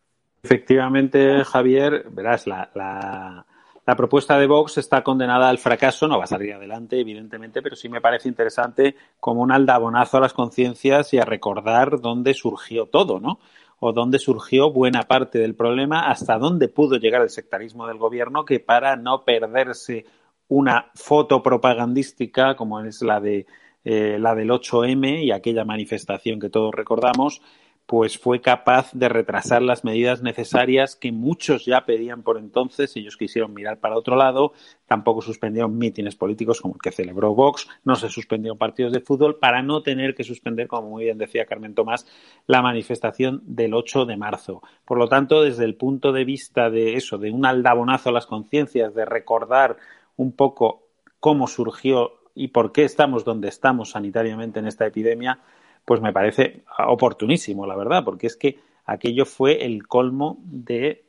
Efectivamente, 0.44 1.44
Javier, 1.44 2.06
verás, 2.12 2.46
la, 2.46 2.70
la, 2.76 3.96
propuesta 3.96 4.38
de 4.38 4.46
Vox 4.46 4.78
está 4.78 5.04
condenada 5.04 5.50
al 5.50 5.58
fracaso, 5.58 6.08
no 6.08 6.18
va 6.18 6.26
a 6.26 6.28
salir 6.28 6.54
adelante, 6.54 7.00
evidentemente, 7.00 7.62
pero 7.62 7.76
sí 7.76 7.90
me 7.90 8.02
parece 8.02 8.30
interesante 8.30 8.96
como 9.20 9.42
un 9.42 9.52
aldabonazo 9.52 10.18
a 10.18 10.22
las 10.22 10.34
conciencias 10.34 11.14
y 11.14 11.18
a 11.18 11.26
recordar 11.26 12.00
dónde 12.00 12.34
surgió 12.34 12.86
todo, 12.86 13.20
¿no? 13.20 13.40
O 13.80 13.92
dónde 13.92 14.20
surgió 14.20 14.72
buena 14.72 15.04
parte 15.04 15.40
del 15.40 15.56
problema, 15.56 16.10
hasta 16.10 16.38
dónde 16.38 16.68
pudo 16.68 16.98
llegar 16.98 17.22
el 17.22 17.30
sectarismo 17.30 17.88
del 17.88 17.98
gobierno, 17.98 18.46
que 18.46 18.60
para 18.60 18.96
no 18.96 19.24
perderse 19.24 20.06
una 20.48 20.92
foto 20.94 21.42
propagandística 21.42 22.56
como 22.56 22.82
es 22.82 23.02
la 23.02 23.20
de 23.20 23.48
eh, 23.88 24.18
la 24.20 24.34
del 24.34 24.50
8M 24.50 25.24
y 25.24 25.32
aquella 25.32 25.64
manifestación 25.64 26.40
que 26.40 26.50
todos 26.50 26.74
recordamos, 26.74 27.42
pues 27.86 28.18
fue 28.18 28.42
capaz 28.42 28.92
de 28.94 29.10
retrasar 29.10 29.62
las 29.62 29.84
medidas 29.84 30.24
necesarias 30.24 30.96
que 30.96 31.12
muchos 31.12 31.66
ya 31.66 31.86
pedían 31.86 32.24
por 32.24 32.40
entonces. 32.40 32.96
Ellos 32.96 33.16
quisieron 33.16 33.54
mirar 33.54 33.80
para 33.80 33.96
otro 33.96 34.16
lado. 34.16 34.54
Tampoco 34.88 35.22
suspendieron 35.22 35.78
mítines 35.78 36.16
políticos 36.16 36.62
como 36.62 36.76
el 36.76 36.82
que 36.82 36.92
celebró 36.92 37.36
Vox. 37.36 37.68
No 37.84 37.96
se 37.96 38.10
suspendieron 38.10 38.58
partidos 38.58 38.92
de 38.92 39.02
fútbol 39.02 39.38
para 39.38 39.62
no 39.62 39.84
tener 39.84 40.16
que 40.16 40.24
suspender, 40.24 40.68
como 40.68 40.90
muy 40.90 41.04
bien 41.04 41.20
decía 41.20 41.46
Carmen 41.46 41.76
Tomás, 41.76 42.08
la 42.48 42.64
manifestación 42.64 43.44
del 43.46 43.76
8 43.76 44.06
de 44.06 44.18
marzo. 44.18 44.64
Por 44.84 44.98
lo 44.98 45.08
tanto, 45.08 45.44
desde 45.44 45.66
el 45.66 45.76
punto 45.76 46.12
de 46.12 46.26
vista 46.26 46.72
de 46.72 46.96
eso, 46.96 47.20
de 47.20 47.30
un 47.30 47.46
aldabonazo 47.46 48.10
a 48.10 48.14
las 48.14 48.26
conciencias, 48.26 48.96
de 48.96 49.06
recordar 49.06 49.78
un 50.18 50.32
poco 50.32 50.88
cómo 51.20 51.48
surgió 51.48 52.14
y 52.34 52.48
por 52.50 52.72
qué 52.72 52.84
estamos 52.84 53.24
donde 53.24 53.48
estamos 53.48 53.92
sanitariamente 53.92 54.60
en 54.60 54.68
esta 54.68 54.88
epidemia, 54.88 55.40
pues 55.86 56.02
me 56.02 56.12
parece 56.12 56.64
oportunísimo, 56.88 57.66
la 57.66 57.76
verdad, 57.76 58.04
porque 58.04 58.28
es 58.28 58.36
que 58.36 58.60
aquello 58.86 59.26
fue 59.26 59.64
el 59.64 59.88
colmo 59.88 60.40
de, 60.44 61.06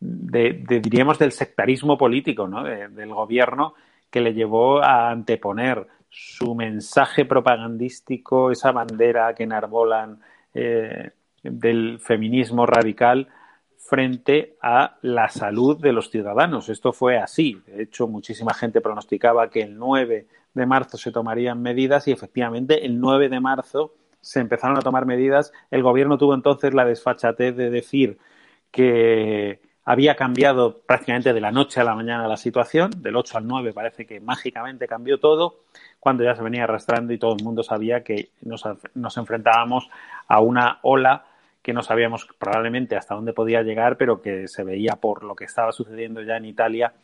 de, 0.00 0.80
diríamos, 0.80 1.18
del 1.18 1.32
sectarismo 1.32 1.98
político, 1.98 2.46
¿no? 2.46 2.62
del 2.64 3.12
gobierno 3.12 3.74
que 4.08 4.20
le 4.20 4.32
llevó 4.32 4.82
a 4.82 5.10
anteponer 5.10 5.86
su 6.08 6.54
mensaje 6.54 7.24
propagandístico, 7.24 8.50
esa 8.50 8.72
bandera 8.72 9.34
que 9.34 9.42
enarbolan 9.42 10.20
eh, 10.54 11.10
del 11.42 11.98
feminismo 11.98 12.64
radical, 12.64 13.28
frente 13.76 14.56
a 14.62 14.96
la 15.02 15.28
salud 15.28 15.80
de 15.80 15.92
los 15.92 16.10
ciudadanos. 16.10 16.68
Esto 16.68 16.92
fue 16.92 17.18
así. 17.18 17.60
De 17.66 17.84
hecho, 17.84 18.08
muchísima 18.08 18.52
gente 18.54 18.80
pronosticaba 18.80 19.48
que 19.48 19.62
el 19.62 19.78
9 19.78 20.26
de 20.56 20.64
marzo 20.64 20.96
se 20.96 21.12
tomarían 21.12 21.60
medidas 21.60 22.08
y 22.08 22.12
efectivamente 22.12 22.86
el 22.86 22.98
9 22.98 23.28
de 23.28 23.40
marzo 23.40 23.92
se 24.22 24.40
empezaron 24.40 24.78
a 24.78 24.80
tomar 24.80 25.04
medidas. 25.04 25.52
El 25.70 25.82
gobierno 25.82 26.16
tuvo 26.16 26.34
entonces 26.34 26.72
la 26.72 26.86
desfachatez 26.86 27.54
de 27.54 27.68
decir 27.68 28.18
que 28.70 29.60
había 29.84 30.16
cambiado 30.16 30.80
prácticamente 30.80 31.34
de 31.34 31.40
la 31.42 31.52
noche 31.52 31.80
a 31.80 31.84
la 31.84 31.94
mañana 31.94 32.26
la 32.26 32.38
situación, 32.38 32.90
del 32.96 33.16
8 33.16 33.36
al 33.36 33.46
9 33.46 33.74
parece 33.74 34.06
que 34.06 34.18
mágicamente 34.18 34.88
cambió 34.88 35.20
todo, 35.20 35.60
cuando 36.00 36.24
ya 36.24 36.34
se 36.34 36.42
venía 36.42 36.64
arrastrando 36.64 37.12
y 37.12 37.18
todo 37.18 37.36
el 37.36 37.44
mundo 37.44 37.62
sabía 37.62 38.02
que 38.02 38.30
nos, 38.40 38.64
nos 38.94 39.16
enfrentábamos 39.18 39.90
a 40.26 40.40
una 40.40 40.78
ola 40.82 41.26
que 41.60 41.74
no 41.74 41.82
sabíamos 41.82 42.26
probablemente 42.38 42.96
hasta 42.96 43.14
dónde 43.14 43.34
podía 43.34 43.62
llegar, 43.62 43.98
pero 43.98 44.22
que 44.22 44.48
se 44.48 44.64
veía 44.64 44.96
por 44.96 45.22
lo 45.22 45.36
que 45.36 45.44
estaba 45.44 45.70
sucediendo 45.72 46.22
ya 46.22 46.38
en 46.38 46.46
Italia 46.46 46.94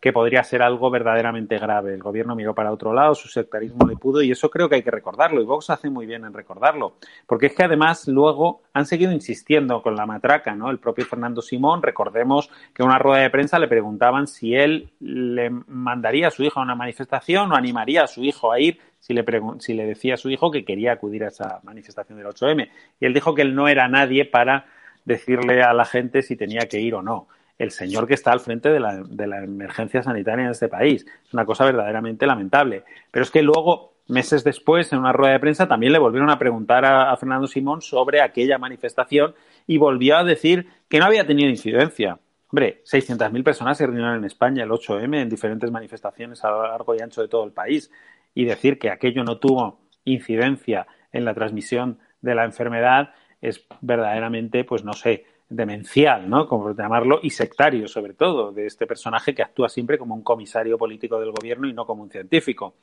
que 0.00 0.12
podría 0.12 0.44
ser 0.44 0.62
algo 0.62 0.90
verdaderamente 0.90 1.58
grave. 1.58 1.92
El 1.92 2.02
gobierno 2.02 2.36
miró 2.36 2.54
para 2.54 2.72
otro 2.72 2.92
lado, 2.92 3.14
su 3.14 3.28
sectarismo 3.28 3.86
le 3.86 3.96
pudo 3.96 4.22
y 4.22 4.30
eso 4.30 4.48
creo 4.48 4.68
que 4.68 4.76
hay 4.76 4.82
que 4.82 4.92
recordarlo 4.92 5.40
y 5.40 5.44
Vox 5.44 5.70
hace 5.70 5.90
muy 5.90 6.06
bien 6.06 6.24
en 6.24 6.32
recordarlo, 6.32 6.94
porque 7.26 7.46
es 7.46 7.54
que 7.54 7.64
además 7.64 8.06
luego 8.06 8.62
han 8.72 8.86
seguido 8.86 9.10
insistiendo 9.10 9.82
con 9.82 9.96
la 9.96 10.06
matraca, 10.06 10.54
¿no? 10.54 10.70
El 10.70 10.78
propio 10.78 11.04
Fernando 11.04 11.42
Simón, 11.42 11.82
recordemos 11.82 12.48
que 12.72 12.82
en 12.82 12.88
una 12.88 12.98
rueda 12.98 13.22
de 13.22 13.30
prensa 13.30 13.58
le 13.58 13.66
preguntaban 13.66 14.28
si 14.28 14.54
él 14.54 14.90
le 15.00 15.50
mandaría 15.50 16.28
a 16.28 16.30
su 16.30 16.44
hijo 16.44 16.60
a 16.60 16.62
una 16.62 16.76
manifestación 16.76 17.50
o 17.50 17.56
animaría 17.56 18.04
a 18.04 18.06
su 18.06 18.22
hijo 18.22 18.52
a 18.52 18.60
ir 18.60 18.78
si 19.00 19.14
le, 19.14 19.24
si 19.58 19.74
le 19.74 19.86
decía 19.86 20.14
a 20.14 20.16
su 20.16 20.30
hijo 20.30 20.50
que 20.50 20.64
quería 20.64 20.92
acudir 20.92 21.24
a 21.24 21.28
esa 21.28 21.60
manifestación 21.64 22.18
del 22.18 22.28
8M. 22.28 22.68
Y 23.00 23.06
él 23.06 23.14
dijo 23.14 23.34
que 23.34 23.42
él 23.42 23.54
no 23.54 23.68
era 23.68 23.88
nadie 23.88 24.24
para 24.24 24.66
decirle 25.04 25.62
a 25.62 25.72
la 25.72 25.84
gente 25.84 26.22
si 26.22 26.36
tenía 26.36 26.68
que 26.68 26.80
ir 26.80 26.94
o 26.94 27.02
no 27.02 27.28
el 27.58 27.72
señor 27.72 28.06
que 28.06 28.14
está 28.14 28.32
al 28.32 28.40
frente 28.40 28.70
de 28.70 28.80
la, 28.80 29.02
de 29.02 29.26
la 29.26 29.42
emergencia 29.42 30.02
sanitaria 30.02 30.44
en 30.44 30.52
este 30.52 30.68
país. 30.68 31.04
Es 31.26 31.34
una 31.34 31.44
cosa 31.44 31.64
verdaderamente 31.64 32.26
lamentable. 32.26 32.84
Pero 33.10 33.24
es 33.24 33.30
que 33.30 33.42
luego, 33.42 33.94
meses 34.06 34.44
después, 34.44 34.92
en 34.92 35.00
una 35.00 35.12
rueda 35.12 35.32
de 35.32 35.40
prensa, 35.40 35.66
también 35.66 35.92
le 35.92 35.98
volvieron 35.98 36.30
a 36.30 36.38
preguntar 36.38 36.84
a, 36.84 37.16
Fernando 37.16 37.48
Simón 37.48 37.82
sobre 37.82 38.22
aquella 38.22 38.58
manifestación 38.58 39.34
y 39.66 39.76
volvió 39.76 40.16
a 40.16 40.24
decir 40.24 40.68
que 40.88 41.00
no 41.00 41.06
había 41.06 41.26
tenido 41.26 41.50
incidencia. 41.50 42.18
Hombre, 42.50 42.82
600.000 42.84 43.42
personas 43.42 43.76
se 43.76 43.86
reunieron 43.86 44.16
en 44.16 44.24
España 44.24 44.62
el 44.62 44.70
8M 44.70 45.20
en 45.20 45.28
diferentes 45.28 45.70
manifestaciones 45.70 46.44
a 46.44 46.50
lo 46.50 46.62
largo 46.62 46.94
y 46.94 47.02
ancho 47.02 47.20
de 47.20 47.28
todo 47.28 47.44
el 47.44 47.52
país. 47.52 47.90
Y 48.34 48.44
decir 48.44 48.78
que 48.78 48.90
aquello 48.90 49.24
no 49.24 49.38
tuvo 49.38 49.80
incidencia 50.04 50.86
en 51.12 51.24
la 51.24 51.34
transmisión 51.34 51.98
de 52.22 52.34
la 52.34 52.44
enfermedad 52.44 53.10
es 53.40 53.66
verdaderamente, 53.80 54.64
pues 54.64 54.84
no 54.84 54.92
sé, 54.92 55.24
demencial, 55.48 56.28
¿no? 56.28 56.46
Como 56.46 56.74
llamarlo, 56.74 57.20
y 57.22 57.30
sectario, 57.30 57.88
sobre 57.88 58.14
todo, 58.14 58.52
de 58.52 58.66
este 58.66 58.86
personaje 58.86 59.34
que 59.34 59.42
actúa 59.42 59.68
siempre 59.68 59.98
como 59.98 60.14
un 60.14 60.22
comisario 60.22 60.76
político 60.76 61.18
del 61.18 61.32
gobierno 61.32 61.68
y 61.68 61.72
no 61.72 61.86
como 61.86 62.02
un 62.02 62.10
científico. 62.10 62.74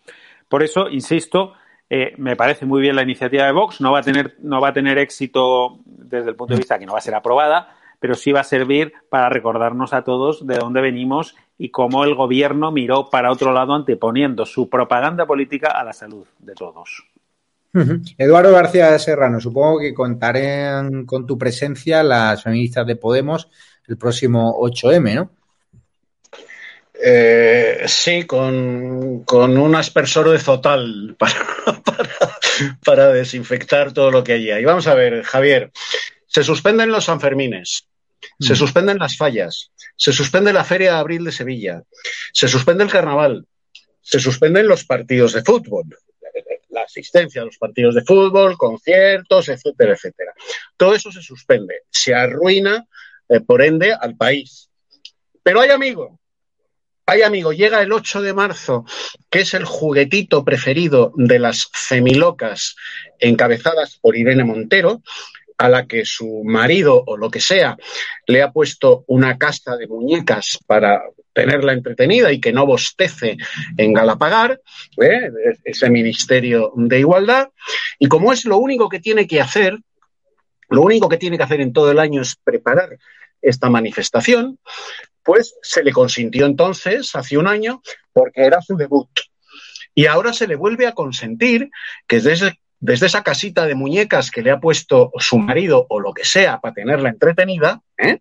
Por 0.50 0.64
eso, 0.64 0.90
insisto, 0.90 1.54
eh, 1.90 2.14
me 2.18 2.36
parece 2.36 2.66
muy 2.66 2.82
bien 2.82 2.96
la 2.96 3.04
iniciativa 3.04 3.46
de 3.46 3.52
Vox, 3.52 3.82
no 3.82 3.92
va 3.92 4.00
a 4.00 4.04
tener, 4.04 4.36
no 4.40 4.60
va 4.60 4.70
a 4.70 4.74
tener 4.74 4.98
éxito 4.98 5.80
desde 5.86 6.30
el 6.30 6.36
punto 6.36 6.54
de 6.54 6.60
vista 6.60 6.80
que 6.80 6.86
no 6.86 6.94
va 6.94 6.98
a 6.98 7.02
ser 7.02 7.14
aprobada, 7.14 7.76
pero 8.00 8.16
sí 8.16 8.32
va 8.32 8.42
a 8.42 8.44
servir 8.44 8.94
para 9.10 9.30
recordarnos 9.30 9.94
a 9.94 10.04
todos 10.04 10.46
de 10.46 10.58
dónde 10.58 10.82
venimos 10.82 11.36
y 11.58 11.70
cómo 11.70 12.04
el 12.04 12.16
gobierno 12.16 12.72
miró 12.72 13.10
para 13.10 13.32
otro 13.32 13.54
lado 13.54 13.74
anteponiendo 13.74 14.46
su 14.46 14.70
propaganda 14.70 15.26
política 15.26 15.70
a 15.70 15.84
la 15.84 15.94
salud 15.94 16.26
de 16.40 16.54
todos. 16.54 17.06
Eduardo 18.18 18.54
García 18.54 18.98
Serrano, 19.00 19.42
supongo 19.42 19.80
que 19.80 19.94
contarán 19.94 21.06
con 21.06 21.26
tu 21.26 21.38
presencia 21.38 22.04
las 22.04 22.44
feministas 22.44 22.88
de 22.88 22.96
Podemos 22.96 23.50
el 23.88 23.98
próximo 23.98 24.58
8M, 24.62 25.16
¿no? 25.16 25.32
Eh, 26.94 27.84
sí, 27.88 28.24
con, 28.24 29.26
un 29.28 29.76
aspersor 29.76 30.30
de 30.30 30.40
Zotal 30.40 31.16
para, 31.20 31.46
para, 32.84 33.12
desinfectar 33.12 33.92
todo 33.92 34.12
lo 34.12 34.24
que 34.24 34.34
hay 34.34 34.50
ahí. 34.50 34.64
Vamos 34.64 34.88
a 34.88 34.96
ver, 34.96 35.24
Javier, 35.24 35.72
se 36.26 36.44
suspenden 36.44 36.92
los 36.92 37.06
Sanfermines, 37.06 37.88
se 38.40 38.54
mm. 38.54 38.56
suspenden 38.56 38.98
las 38.98 39.18
fallas, 39.18 39.72
se 39.98 40.14
suspende 40.14 40.54
la 40.54 40.64
Feria 40.64 40.94
de 40.94 41.00
Abril 41.00 41.26
de 41.26 41.34
Sevilla, 41.34 41.84
se 42.32 42.48
suspende 42.48 42.86
el 42.86 42.90
Carnaval, 42.90 43.46
se 44.02 44.20
suspenden 44.20 44.68
los 44.68 44.86
partidos 44.86 45.34
de 45.34 45.44
fútbol 45.44 45.98
asistencia 46.96 47.42
a 47.42 47.46
los 47.46 47.58
partidos 47.58 47.96
de 47.96 48.04
fútbol, 48.04 48.58
conciertos, 48.58 49.50
etcétera, 49.50 49.94
etcétera. 49.94 50.34
Todo 50.78 50.96
eso 50.96 51.12
se 51.12 51.22
suspende, 51.22 51.84
se 51.90 52.16
arruina, 52.16 52.86
eh, 53.28 53.42
por 53.42 53.62
ende, 53.62 53.94
al 53.94 54.16
país. 54.16 54.70
Pero 55.44 55.62
hay 55.62 55.70
amigo, 55.70 56.20
hay 57.06 57.22
amigo, 57.22 57.52
llega 57.54 57.82
el 57.82 57.92
8 57.92 58.22
de 58.22 58.34
marzo, 58.34 58.86
que 59.30 59.42
es 59.42 59.54
el 59.54 59.66
juguetito 59.66 60.44
preferido 60.44 61.12
de 61.16 61.40
las 61.40 61.70
femilocas 61.72 62.76
encabezadas 63.20 63.98
por 64.02 64.16
Irene 64.16 64.44
Montero, 64.44 65.02
a 65.58 65.70
la 65.70 65.86
que 65.86 66.06
su 66.06 66.44
marido 66.44 67.04
o 67.06 67.18
lo 67.18 67.30
que 67.30 67.40
sea 67.40 67.78
le 68.28 68.42
ha 68.42 68.52
puesto 68.52 69.06
una 69.08 69.38
casa 69.38 69.78
de 69.78 69.88
muñecas 69.88 70.60
para 70.66 71.02
tenerla 71.36 71.74
entretenida 71.74 72.32
y 72.32 72.40
que 72.40 72.54
no 72.54 72.66
bostece 72.66 73.38
en 73.78 73.94
Galapagar, 73.94 74.62
¿eh? 75.00 75.30
ese 75.66 75.90
Ministerio 75.90 76.72
de 76.76 77.00
Igualdad. 77.00 77.50
Y 78.00 78.08
como 78.08 78.32
es 78.32 78.46
lo 78.46 78.58
único 78.58 78.88
que 78.88 79.02
tiene 79.02 79.28
que 79.28 79.42
hacer, 79.42 79.78
lo 80.70 80.82
único 80.82 81.10
que 81.10 81.18
tiene 81.18 81.38
que 81.38 81.44
hacer 81.44 81.62
en 81.62 81.74
todo 81.74 81.92
el 81.92 82.00
año 82.00 82.22
es 82.22 82.38
preparar 82.38 82.98
esta 83.42 83.70
manifestación, 83.70 84.58
pues 85.24 85.56
se 85.62 85.84
le 85.84 85.92
consintió 85.92 86.46
entonces, 86.46 87.14
hace 87.16 87.38
un 87.38 87.48
año, 87.48 87.82
porque 88.14 88.42
era 88.42 88.62
su 88.62 88.78
debut. 88.78 89.10
Y 89.94 90.06
ahora 90.06 90.32
se 90.32 90.48
le 90.48 90.56
vuelve 90.56 90.88
a 90.88 90.94
consentir 90.94 91.70
que 92.08 92.22
desde, 92.22 92.60
desde 92.80 93.08
esa 93.08 93.24
casita 93.24 93.66
de 93.66 93.76
muñecas 93.76 94.32
que 94.32 94.42
le 94.42 94.52
ha 94.52 94.60
puesto 94.60 95.12
su 95.20 95.38
marido 95.38 95.86
o 95.90 96.00
lo 96.00 96.14
que 96.14 96.24
sea 96.24 96.60
para 96.62 96.74
tenerla 96.74 97.10
entretenida, 97.10 97.82
¿eh? 97.98 98.20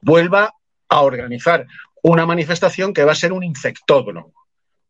vuelva 0.00 0.54
a 0.88 1.02
organizar 1.02 1.66
una 2.10 2.24
manifestación 2.24 2.92
que 2.92 3.04
va 3.04 3.12
a 3.12 3.16
ser 3.16 3.32
un 3.32 3.42
infectódromo. 3.42 4.32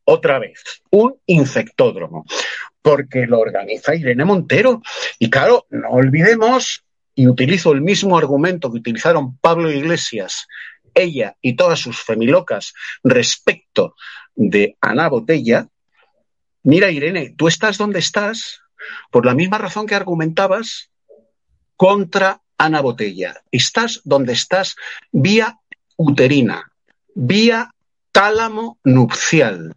Otra 0.05 0.39
vez, 0.39 0.63
un 0.91 1.17
infectódromo, 1.25 2.27
porque 2.83 3.27
lo 3.27 3.41
organiza 3.41 3.95
Irene 3.95 4.25
Montero. 4.25 4.83
Y 5.19 5.31
claro, 5.31 5.67
no 5.71 5.89
olvidemos, 5.89 6.85
y 7.15 7.27
utilizo 7.27 7.73
el 7.73 7.81
mismo 7.81 8.19
argumento 8.19 8.71
que 8.71 8.79
utilizaron 8.79 9.39
Pablo 9.39 9.71
Iglesias, 9.71 10.47
ella 10.95 11.37
y 11.41 11.57
todas 11.57 11.81
sus 11.81 12.03
femilocas 12.03 12.75
respecto 13.03 13.97
de 14.35 14.77
Ana 14.83 15.09
Botella. 15.09 15.69
Mira, 16.65 16.91
Irene, 16.91 17.35
tú 17.35 17.49
estás 17.49 17.79
donde 17.79 18.01
estás 18.01 18.61
por 19.11 19.25
la 19.25 19.35
misma 19.35 19.57
razón 19.57 19.87
que 19.87 19.95
argumentabas 19.95 20.91
contra 21.77 22.43
Ana 22.59 22.83
Botella, 22.83 23.43
estás 23.51 24.03
donde 24.05 24.35
estás 24.35 24.77
vía 25.11 25.59
uterina, 25.97 26.71
vía 27.17 27.71
tálamo 28.13 28.79
nupcial. 28.85 29.75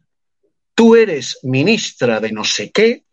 Tú 0.76 0.96
eres 0.96 1.40
ministra 1.42 2.20
de 2.20 2.32
no 2.34 2.44
sé 2.44 2.70
qué 2.72 3.06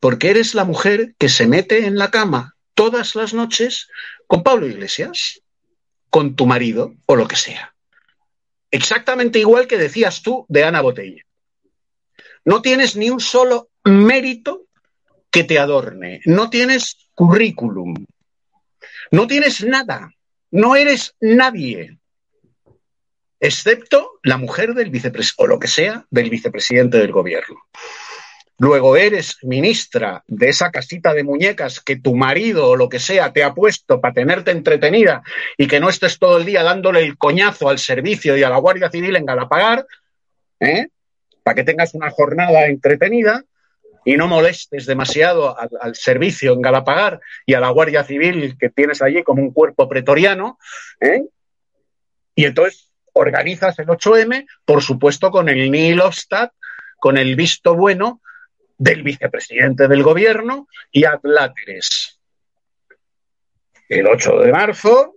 porque 0.00 0.30
eres 0.30 0.54
la 0.54 0.64
mujer 0.64 1.14
que 1.16 1.28
se 1.28 1.46
mete 1.46 1.86
en 1.86 1.96
la 1.96 2.10
cama 2.10 2.56
todas 2.74 3.14
las 3.14 3.32
noches 3.32 3.88
con 4.26 4.42
Pablo 4.42 4.66
Iglesias, 4.66 5.40
con 6.10 6.34
tu 6.34 6.46
marido 6.46 6.96
o 7.06 7.14
lo 7.14 7.28
que 7.28 7.36
sea. 7.36 7.74
Exactamente 8.72 9.38
igual 9.38 9.68
que 9.68 9.78
decías 9.78 10.22
tú 10.22 10.44
de 10.48 10.64
Ana 10.64 10.80
Botella. 10.80 11.22
No 12.44 12.60
tienes 12.60 12.96
ni 12.96 13.08
un 13.08 13.20
solo 13.20 13.70
mérito 13.84 14.66
que 15.30 15.44
te 15.44 15.60
adorne, 15.60 16.20
no 16.24 16.50
tienes 16.50 16.96
currículum, 17.14 18.04
no 19.12 19.26
tienes 19.28 19.62
nada, 19.62 20.10
no 20.50 20.74
eres 20.74 21.14
nadie, 21.20 21.98
excepto 23.42 24.20
la 24.22 24.36
mujer 24.36 24.72
del 24.72 24.90
vicepresidente, 24.90 25.42
o 25.42 25.46
lo 25.48 25.58
que 25.58 25.66
sea, 25.66 26.06
del 26.10 26.30
vicepresidente 26.30 26.98
del 26.98 27.10
gobierno. 27.10 27.56
Luego 28.56 28.96
eres 28.96 29.38
ministra 29.42 30.22
de 30.28 30.48
esa 30.48 30.70
casita 30.70 31.12
de 31.12 31.24
muñecas 31.24 31.80
que 31.80 31.96
tu 31.96 32.14
marido 32.14 32.68
o 32.68 32.76
lo 32.76 32.88
que 32.88 33.00
sea 33.00 33.32
te 33.32 33.42
ha 33.42 33.52
puesto 33.52 34.00
para 34.00 34.14
tenerte 34.14 34.52
entretenida 34.52 35.24
y 35.58 35.66
que 35.66 35.80
no 35.80 35.88
estés 35.88 36.20
todo 36.20 36.38
el 36.38 36.44
día 36.44 36.62
dándole 36.62 37.00
el 37.00 37.18
coñazo 37.18 37.68
al 37.68 37.80
servicio 37.80 38.36
y 38.36 38.44
a 38.44 38.48
la 38.48 38.58
Guardia 38.58 38.88
Civil 38.88 39.16
en 39.16 39.26
Galapagar, 39.26 39.84
¿eh? 40.60 40.86
para 41.42 41.56
que 41.56 41.64
tengas 41.64 41.94
una 41.94 42.10
jornada 42.10 42.66
entretenida 42.66 43.42
y 44.04 44.16
no 44.16 44.28
molestes 44.28 44.86
demasiado 44.86 45.56
al, 45.58 45.96
servicio 45.96 46.52
en 46.52 46.62
Galapagar 46.62 47.20
y 47.44 47.54
a 47.54 47.60
la 47.60 47.70
Guardia 47.70 48.04
Civil 48.04 48.56
que 48.56 48.70
tienes 48.70 49.02
allí 49.02 49.24
como 49.24 49.42
un 49.42 49.52
cuerpo 49.52 49.88
pretoriano. 49.88 50.60
¿eh? 51.00 51.24
Y 52.36 52.44
entonces 52.44 52.91
organizas 53.12 53.78
el 53.78 53.86
8M, 53.86 54.46
por 54.64 54.82
supuesto, 54.82 55.30
con 55.30 55.48
el 55.48 55.70
Nihil 55.70 56.00
con 56.98 57.16
el 57.16 57.34
visto 57.34 57.74
bueno 57.74 58.20
del 58.78 59.02
vicepresidente 59.02 59.88
del 59.88 60.02
gobierno 60.02 60.68
y 60.90 61.04
adláteres. 61.04 62.20
El 63.88 64.06
8 64.06 64.40
de 64.40 64.52
marzo 64.52 65.16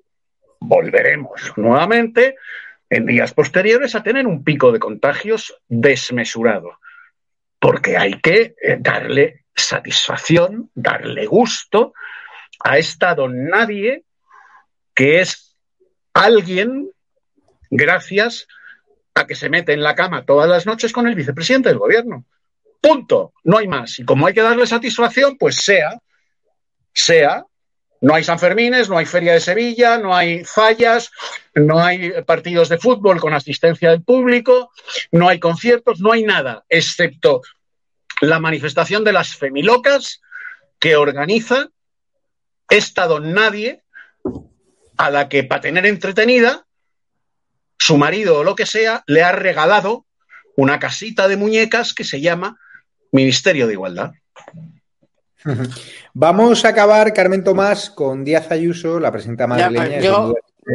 volveremos 0.60 1.54
nuevamente 1.56 2.36
en 2.90 3.06
días 3.06 3.34
posteriores 3.34 3.96
a 3.96 4.04
tener 4.04 4.28
un 4.28 4.44
pico 4.44 4.72
de 4.72 4.80
contagios 4.80 5.60
desmesurado, 5.68 6.80
porque 7.60 7.98
hay 7.98 8.20
que 8.20 8.56
eh, 8.62 8.78
darle 8.80 9.46
satisfacción, 9.56 10.70
darle 10.74 11.26
gusto 11.26 11.94
a 12.60 12.78
esta 12.78 13.16
don 13.16 13.48
nadie 13.48 14.04
que 14.94 15.22
es 15.22 15.56
alguien 16.14 16.90
gracias 17.70 18.48
a 19.14 19.26
que 19.26 19.36
se 19.36 19.50
mete 19.50 19.74
en 19.74 19.82
la 19.82 19.96
cama 19.96 20.26
todas 20.26 20.50
las 20.50 20.66
noches 20.66 20.92
con 20.92 21.08
el 21.08 21.16
vicepresidente 21.16 21.70
del 21.70 21.80
gobierno. 21.80 22.26
Punto, 22.82 23.34
no 23.44 23.58
hay 23.58 23.68
más. 23.68 23.98
Y 24.00 24.06
como 24.06 24.28
hay 24.28 24.34
que 24.34 24.42
darle 24.42 24.68
satisfacción, 24.68 25.38
pues 25.38 25.56
sea, 25.56 26.00
sea, 26.94 27.46
no 28.02 28.14
hay 28.14 28.24
San 28.24 28.40
Fermines, 28.40 28.90
no 28.90 28.98
hay 28.98 29.06
Feria 29.06 29.34
de 29.34 29.40
Sevilla, 29.40 29.98
no 29.98 30.16
hay 30.16 30.44
fallas, 30.44 31.12
no 31.56 31.82
hay 31.82 32.12
partidos 32.24 32.70
de 32.70 32.78
fútbol 32.78 33.20
con 33.20 33.34
asistencia 33.34 33.90
del 33.90 34.04
público, 34.04 34.72
no 35.12 35.30
hay 35.30 35.40
conciertos, 35.40 36.02
no 36.02 36.12
hay 36.12 36.24
nada, 36.24 36.66
excepto 36.70 37.42
la 38.22 38.40
manifestación 38.40 39.04
de 39.04 39.14
las 39.14 39.36
femilocas 39.36 40.22
que 40.80 40.96
organiza 40.96 41.70
esta 42.70 43.08
don 43.08 43.34
nadie 43.34 43.84
a 44.98 45.10
la 45.10 45.30
que 45.30 45.44
para 45.44 45.62
tener 45.62 45.86
entretenida 45.86 46.66
su 47.78 47.98
marido 47.98 48.40
o 48.40 48.44
lo 48.44 48.56
que 48.56 48.66
sea 48.66 49.04
le 49.08 49.24
ha 49.24 49.32
regalado 49.32 50.06
una 50.56 50.80
casita 50.80 51.28
de 51.28 51.38
muñecas 51.38 51.94
que 51.94 52.04
se 52.04 52.22
llama 52.22 52.60
Ministerio 53.12 53.68
de 53.68 53.74
Igualdad. 53.74 54.12
Vamos 56.14 56.66
a 56.66 56.70
acabar, 56.70 57.14
Carmen 57.14 57.44
Tomás, 57.44 57.90
con 57.90 58.24
Díaz 58.24 58.52
Ayuso, 58.52 59.00
la 59.00 59.12
presidenta 59.12 59.48
madrileña, 59.48 60.00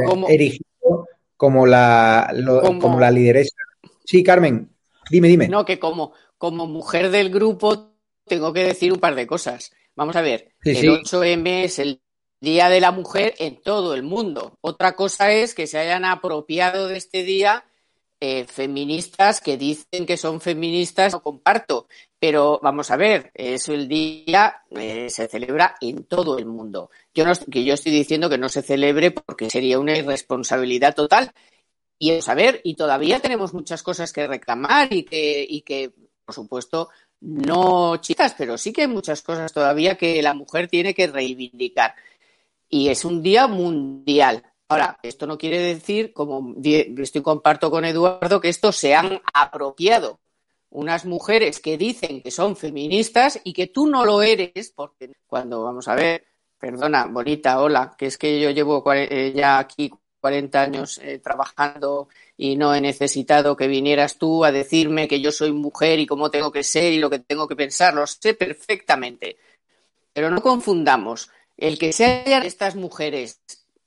como, 0.07 0.29
erigido 0.29 1.09
como 1.37 1.67
la, 1.67 2.33
como, 2.81 3.01
la 3.01 3.11
lideresa. 3.11 3.57
Sí, 4.05 4.23
Carmen, 4.23 4.71
dime, 5.11 5.29
dime. 5.29 5.49
No, 5.49 5.65
que 5.65 5.79
como, 5.79 6.13
como 6.37 6.67
mujer 6.67 7.11
del 7.11 7.31
grupo 7.31 7.95
tengo 8.27 8.53
que 8.53 8.65
decir 8.65 8.93
un 8.93 9.01
par 9.01 9.15
de 9.15 9.27
cosas. 9.27 9.73
Vamos 9.97 10.17
a 10.17 10.21
ver, 10.21 10.53
el 10.63 11.03
8M 11.03 11.65
es 11.65 11.79
el 11.79 12.03
Día 12.41 12.69
de 12.69 12.81
la 12.81 12.91
Mujer 12.91 13.35
en 13.39 13.61
todo 13.61 13.95
el 13.95 14.03
mundo. 14.03 14.57
Otra 14.61 14.97
cosa 14.97 15.33
es 15.33 15.55
que 15.55 15.67
se 15.67 15.79
hayan 15.79 16.05
apropiado 16.05 16.89
de 16.89 16.97
este 16.97 17.23
día 17.23 17.65
eh, 18.23 18.45
feministas 18.45 19.41
que 19.41 19.57
dicen 19.57 20.05
que 20.05 20.19
son 20.19 20.43
feministas, 20.43 21.15
no 21.15 21.23
comparto, 21.23 21.87
pero 22.19 22.61
vamos 22.63 22.91
a 22.91 22.99
ver, 22.99 23.31
es 23.33 23.67
el 23.71 23.89
día, 23.89 24.63
eh, 24.71 25.09
se 25.09 25.27
celebra 25.27 25.75
en 25.81 26.05
todo 26.05 26.37
el 26.37 26.45
mundo. 26.45 26.91
Yo 27.15 27.25
no, 27.25 27.33
que 27.51 27.65
yo 27.65 27.73
estoy 27.73 27.93
diciendo 27.93 28.29
que 28.29 28.37
no 28.37 28.51
se 28.51 28.61
celebre 28.61 29.11
porque 29.11 29.49
sería 29.49 29.79
una 29.79 29.97
irresponsabilidad 29.97 30.95
total. 30.95 31.33
Y 31.99 32.19
a 32.27 32.35
ver, 32.35 32.61
y 32.63 32.75
todavía 32.75 33.21
tenemos 33.21 33.55
muchas 33.55 33.83
cosas 33.83 34.13
que 34.13 34.27
reclamar 34.27 34.93
y 34.93 35.05
que, 35.05 35.47
y 35.49 35.63
que, 35.63 35.93
por 36.27 36.35
supuesto, 36.35 36.91
no 37.21 37.97
chicas, 37.99 38.35
pero 38.37 38.59
sí 38.59 38.73
que 38.73 38.83
hay 38.83 38.89
muchas 38.89 39.23
cosas 39.23 39.53
todavía 39.53 39.97
que 39.97 40.23
la 40.23 40.35
mujer 40.35 40.69
tiene 40.69 40.95
que 40.95 41.07
reivindicar. 41.07 41.95
Y 42.71 42.89
es 42.89 43.05
un 43.05 43.21
día 43.21 43.49
mundial. 43.49 44.45
Ahora, 44.69 44.99
esto 45.03 45.27
no 45.27 45.37
quiere 45.37 45.59
decir, 45.59 46.13
como 46.13 46.55
estoy 46.63 47.23
comparto 47.23 47.71
con 47.71 47.85
Eduardo, 47.85 48.41
que 48.41 48.49
esto 48.49 48.71
se 48.71 48.95
han 48.95 49.21
apropiado 49.35 50.21
unas 50.71 51.05
mujeres 51.05 51.61
que 51.61 51.77
dicen 51.77 52.23
que 52.23 52.31
son 52.31 52.57
feministas 52.57 53.41
y 53.43 53.53
que 53.53 53.67
tú 53.67 53.89
no 53.89 54.05
lo 54.05 54.23
eres, 54.23 54.73
porque 54.75 55.11
cuando 55.27 55.65
vamos 55.65 55.89
a 55.89 55.97
ver, 55.97 56.25
perdona, 56.59 57.07
bonita, 57.07 57.61
hola, 57.61 57.95
que 57.99 58.07
es 58.07 58.17
que 58.17 58.41
yo 58.41 58.51
llevo 58.51 58.85
eh, 58.93 59.33
ya 59.35 59.59
aquí 59.59 59.91
40 60.21 60.63
años 60.63 60.99
eh, 60.99 61.19
trabajando 61.19 62.09
y 62.37 62.57
no 62.57 62.75
he 62.75 62.81
necesitado 62.81 63.57
que 63.57 63.67
vinieras 63.67 64.19
tú 64.19 64.45
a 64.45 64.53
decirme 64.53 65.09
que 65.09 65.21
yo 65.21 65.33
soy 65.33 65.53
mujer 65.53 65.99
y 65.99 66.07
cómo 66.07 66.31
tengo 66.31 66.53
que 66.53 66.63
ser 66.63 66.93
y 66.93 66.99
lo 66.99 67.11
que 67.11 67.19
tengo 67.19 67.49
que 67.49 67.57
pensar, 67.57 67.95
lo 67.95 68.07
sé 68.07 68.35
perfectamente. 68.35 69.39
Pero 70.13 70.31
no 70.31 70.41
confundamos 70.43 71.31
el 71.61 71.79
que 71.79 71.93
sean 71.93 72.43
estas 72.43 72.75
mujeres 72.75 73.41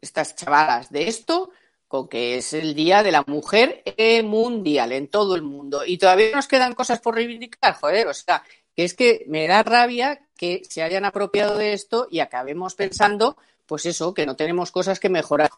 estas 0.04 0.36
chavalas 0.36 0.92
de 0.92 1.08
esto 1.08 1.52
con 1.88 2.08
que 2.08 2.38
es 2.38 2.54
el 2.54 2.74
Día 2.74 3.04
de 3.04 3.12
la 3.12 3.24
Mujer 3.28 3.84
Mundial 4.24 4.92
en 4.92 5.08
todo 5.08 5.36
el 5.36 5.44
mundo. 5.44 5.86
Y 5.86 5.98
todavía 5.98 6.36
nos 6.36 6.48
quedan 6.48 6.74
cosas 6.74 7.00
por 7.00 7.16
reivindicar, 7.16 7.76
joder, 7.76 8.08
o 8.08 8.14
sea, 8.14 8.44
que 8.76 8.84
es 8.84 8.94
que 8.94 9.26
me 9.28 9.48
da 9.48 9.64
rabia 9.64 10.28
que 10.36 10.64
se 10.68 10.82
hayan 10.82 11.06
apropiado 11.06 11.56
de 11.58 11.74
esto 11.74 12.08
y 12.10 12.20
acabemos 12.20 12.74
pensando, 12.76 13.38
pues 13.66 13.86
eso, 13.86 14.14
que 14.14 14.26
no 14.26 14.36
tenemos 14.36 14.72
cosas 14.72 15.00
que 15.00 15.10
mejorar. 15.10 15.52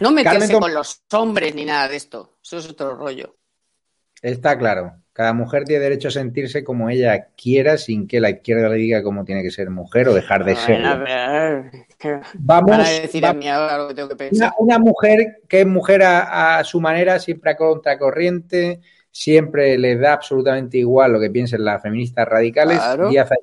No 0.00 0.10
meterse 0.10 0.58
con 0.58 0.74
los 0.74 1.02
hombres 1.12 1.54
ni 1.54 1.64
nada 1.64 1.88
de 1.88 1.96
esto, 1.96 2.38
eso 2.42 2.58
es 2.58 2.68
otro 2.68 2.96
rollo. 2.96 3.36
Está 4.20 4.58
claro. 4.58 5.01
Cada 5.12 5.34
mujer 5.34 5.64
tiene 5.64 5.82
derecho 5.82 6.08
a 6.08 6.10
sentirse 6.10 6.64
como 6.64 6.88
ella 6.88 7.28
quiera 7.36 7.76
sin 7.76 8.06
que 8.06 8.18
la 8.18 8.30
izquierda 8.30 8.70
le 8.70 8.76
diga 8.76 9.02
cómo 9.02 9.26
tiene 9.26 9.42
que 9.42 9.50
ser 9.50 9.68
mujer 9.68 10.08
o 10.08 10.14
dejar 10.14 10.42
de 10.42 10.56
ser. 10.56 10.80
Vamos 12.38 12.78
a 12.78 12.88
decir 12.88 13.26
a 13.26 13.34
mí 13.34 13.46
ahora 13.46 13.76
lo 13.76 13.88
que 13.88 13.94
tengo 13.94 14.08
que 14.08 14.16
pensar. 14.16 14.54
Una, 14.58 14.78
mujer 14.78 15.42
que 15.48 15.60
es 15.60 15.66
mujer 15.66 16.02
a, 16.02 16.64
su 16.64 16.80
manera, 16.80 17.18
siempre 17.18 17.50
a 17.50 17.56
contracorriente, 17.56 18.80
siempre 19.10 19.76
le 19.76 19.96
da 19.96 20.14
absolutamente 20.14 20.78
igual 20.78 21.12
lo 21.12 21.20
que 21.20 21.28
piensen 21.28 21.62
las 21.62 21.82
feministas 21.82 22.26
radicales 22.26 22.80
y 23.10 23.18
hace 23.18 23.34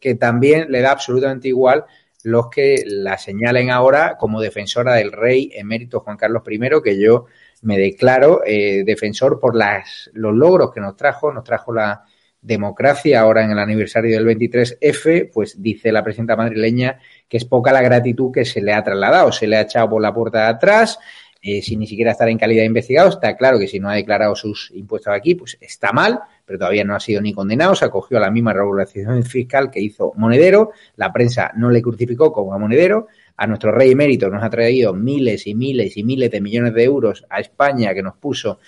que 0.00 0.16
también 0.16 0.66
le 0.70 0.80
da 0.80 0.90
absolutamente 0.90 1.46
igual 1.46 1.84
los 2.24 2.48
que 2.48 2.82
la 2.86 3.18
señalen 3.18 3.70
ahora 3.70 4.16
como 4.18 4.40
defensora 4.40 4.94
del 4.94 5.12
rey 5.12 5.50
emérito 5.54 6.00
Juan 6.00 6.16
Carlos 6.16 6.42
I, 6.48 6.58
que 6.82 6.98
yo 6.98 7.26
me 7.64 7.78
declaro 7.78 8.42
eh, 8.46 8.84
defensor 8.84 9.40
por 9.40 9.56
las, 9.56 10.10
los 10.12 10.34
logros 10.34 10.70
que 10.72 10.80
nos 10.80 10.96
trajo, 10.96 11.32
nos 11.32 11.44
trajo 11.44 11.72
la 11.72 12.04
democracia 12.40 13.20
ahora 13.20 13.42
en 13.42 13.50
el 13.50 13.58
aniversario 13.58 14.16
del 14.16 14.26
23F, 14.26 15.30
pues 15.32 15.60
dice 15.60 15.90
la 15.90 16.04
presidenta 16.04 16.36
madrileña 16.36 16.98
que 17.26 17.38
es 17.38 17.44
poca 17.46 17.72
la 17.72 17.80
gratitud 17.80 18.30
que 18.30 18.44
se 18.44 18.60
le 18.60 18.74
ha 18.74 18.84
trasladado, 18.84 19.32
se 19.32 19.46
le 19.46 19.56
ha 19.56 19.62
echado 19.62 19.88
por 19.88 20.02
la 20.02 20.12
puerta 20.12 20.42
de 20.42 20.48
atrás, 20.48 20.98
eh, 21.40 21.62
sin 21.62 21.78
ni 21.78 21.86
siquiera 21.86 22.12
estar 22.12 22.28
en 22.28 22.38
calidad 22.38 22.62
de 22.62 22.66
investigado, 22.66 23.08
está 23.08 23.36
claro 23.36 23.58
que 23.58 23.66
si 23.66 23.80
no 23.80 23.88
ha 23.88 23.94
declarado 23.94 24.34
sus 24.36 24.70
impuestos 24.74 25.14
aquí, 25.14 25.34
pues 25.34 25.56
está 25.60 25.92
mal, 25.92 26.20
pero 26.44 26.58
todavía 26.58 26.84
no 26.84 26.94
ha 26.94 27.00
sido 27.00 27.20
ni 27.20 27.32
condenado, 27.32 27.74
se 27.74 27.84
acogió 27.86 28.18
a 28.18 28.20
la 28.20 28.30
misma 28.30 28.52
regulación 28.52 29.22
fiscal 29.24 29.70
que 29.70 29.80
hizo 29.80 30.12
Monedero, 30.16 30.72
la 30.96 31.12
prensa 31.12 31.52
no 31.56 31.70
le 31.70 31.82
crucificó 31.82 32.32
como 32.32 32.52
a 32.54 32.58
Monedero, 32.58 33.08
a 33.36 33.46
nuestro 33.46 33.72
rey 33.72 33.92
emérito 33.92 34.28
nos 34.30 34.42
ha 34.42 34.50
traído 34.50 34.94
miles 34.94 35.46
y 35.46 35.54
miles 35.54 35.96
y 35.96 36.04
miles 36.04 36.30
de 36.30 36.40
millones 36.40 36.74
de 36.74 36.84
euros 36.84 37.26
a 37.28 37.40
España 37.40 37.94
que 37.94 38.02
nos 38.02 38.16
puso 38.16 38.58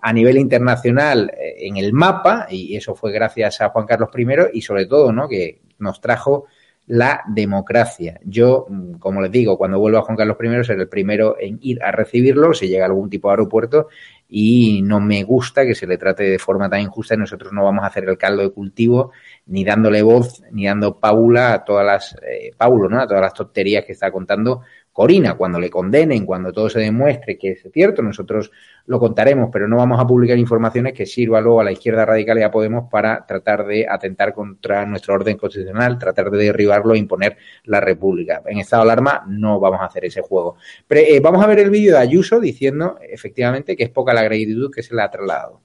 a 0.00 0.12
nivel 0.12 0.38
internacional 0.38 1.32
eh, 1.36 1.66
en 1.66 1.76
el 1.76 1.92
mapa 1.92 2.46
y 2.50 2.76
eso 2.76 2.94
fue 2.94 3.12
gracias 3.12 3.60
a 3.60 3.70
Juan 3.70 3.86
Carlos 3.86 4.10
I 4.16 4.58
y 4.58 4.62
sobre 4.62 4.86
todo 4.86 5.12
¿no? 5.12 5.28
que 5.28 5.60
nos 5.78 6.00
trajo 6.00 6.46
la 6.86 7.22
democracia. 7.26 8.20
Yo, 8.24 8.66
mm, 8.68 8.94
como 8.94 9.20
les 9.20 9.30
digo, 9.30 9.58
cuando 9.58 9.78
vuelva 9.78 10.02
Juan 10.02 10.16
Carlos 10.16 10.36
I, 10.40 10.64
seré 10.64 10.82
el 10.82 10.88
primero 10.88 11.36
en 11.38 11.58
ir 11.60 11.82
a 11.82 11.90
recibirlo, 11.90 12.54
si 12.54 12.68
llega 12.68 12.84
a 12.84 12.88
algún 12.88 13.10
tipo 13.10 13.28
de 13.28 13.32
aeropuerto, 13.32 13.88
y 14.28 14.82
no 14.82 15.00
me 15.00 15.22
gusta 15.22 15.64
que 15.64 15.74
se 15.74 15.86
le 15.86 15.98
trate 15.98 16.24
de 16.24 16.38
forma 16.38 16.68
tan 16.68 16.80
injusta 16.80 17.14
y 17.14 17.18
nosotros 17.18 17.52
no 17.52 17.64
vamos 17.64 17.84
a 17.84 17.88
hacer 17.88 18.08
el 18.08 18.18
caldo 18.18 18.42
de 18.42 18.50
cultivo 18.50 19.12
ni 19.46 19.64
dándole 19.64 20.02
voz 20.02 20.42
ni 20.50 20.66
dando 20.66 20.98
paula 20.98 21.52
a 21.52 21.64
todas 21.64 21.86
las 21.86 22.16
eh, 22.22 22.52
Paulo, 22.56 22.88
¿no? 22.88 23.00
A 23.00 23.06
todas 23.06 23.22
las 23.22 23.34
tonterías 23.34 23.84
que 23.84 23.92
está 23.92 24.10
contando 24.10 24.62
Corina, 24.96 25.34
cuando 25.34 25.60
le 25.60 25.68
condenen, 25.68 26.24
cuando 26.24 26.54
todo 26.54 26.70
se 26.70 26.80
demuestre 26.80 27.36
que 27.36 27.50
es 27.50 27.68
cierto, 27.70 28.00
nosotros 28.00 28.50
lo 28.86 28.98
contaremos, 28.98 29.50
pero 29.52 29.68
no 29.68 29.76
vamos 29.76 30.00
a 30.00 30.06
publicar 30.06 30.38
informaciones 30.38 30.94
que 30.94 31.04
sirvan 31.04 31.44
luego 31.44 31.60
a 31.60 31.64
la 31.64 31.72
izquierda 31.72 32.06
radical 32.06 32.38
y 32.38 32.42
a 32.42 32.50
Podemos 32.50 32.88
para 32.90 33.26
tratar 33.26 33.66
de 33.66 33.86
atentar 33.86 34.32
contra 34.32 34.86
nuestro 34.86 35.12
orden 35.12 35.36
constitucional, 35.36 35.98
tratar 35.98 36.30
de 36.30 36.38
derribarlo 36.38 36.94
e 36.94 36.98
imponer 36.98 37.36
la 37.64 37.78
República. 37.78 38.40
En 38.46 38.56
estado 38.56 38.84
de 38.84 38.92
alarma 38.92 39.22
no 39.28 39.60
vamos 39.60 39.82
a 39.82 39.84
hacer 39.84 40.06
ese 40.06 40.22
juego. 40.22 40.56
Pero, 40.88 41.02
eh, 41.02 41.20
vamos 41.20 41.44
a 41.44 41.46
ver 41.46 41.58
el 41.58 41.68
vídeo 41.68 41.92
de 41.92 41.98
Ayuso 41.98 42.40
diciendo 42.40 42.98
efectivamente 43.02 43.76
que 43.76 43.84
es 43.84 43.90
poca 43.90 44.14
la 44.14 44.22
gratitud 44.22 44.72
que 44.74 44.82
se 44.82 44.94
le 44.94 45.02
ha 45.02 45.10
trasladado. 45.10 45.60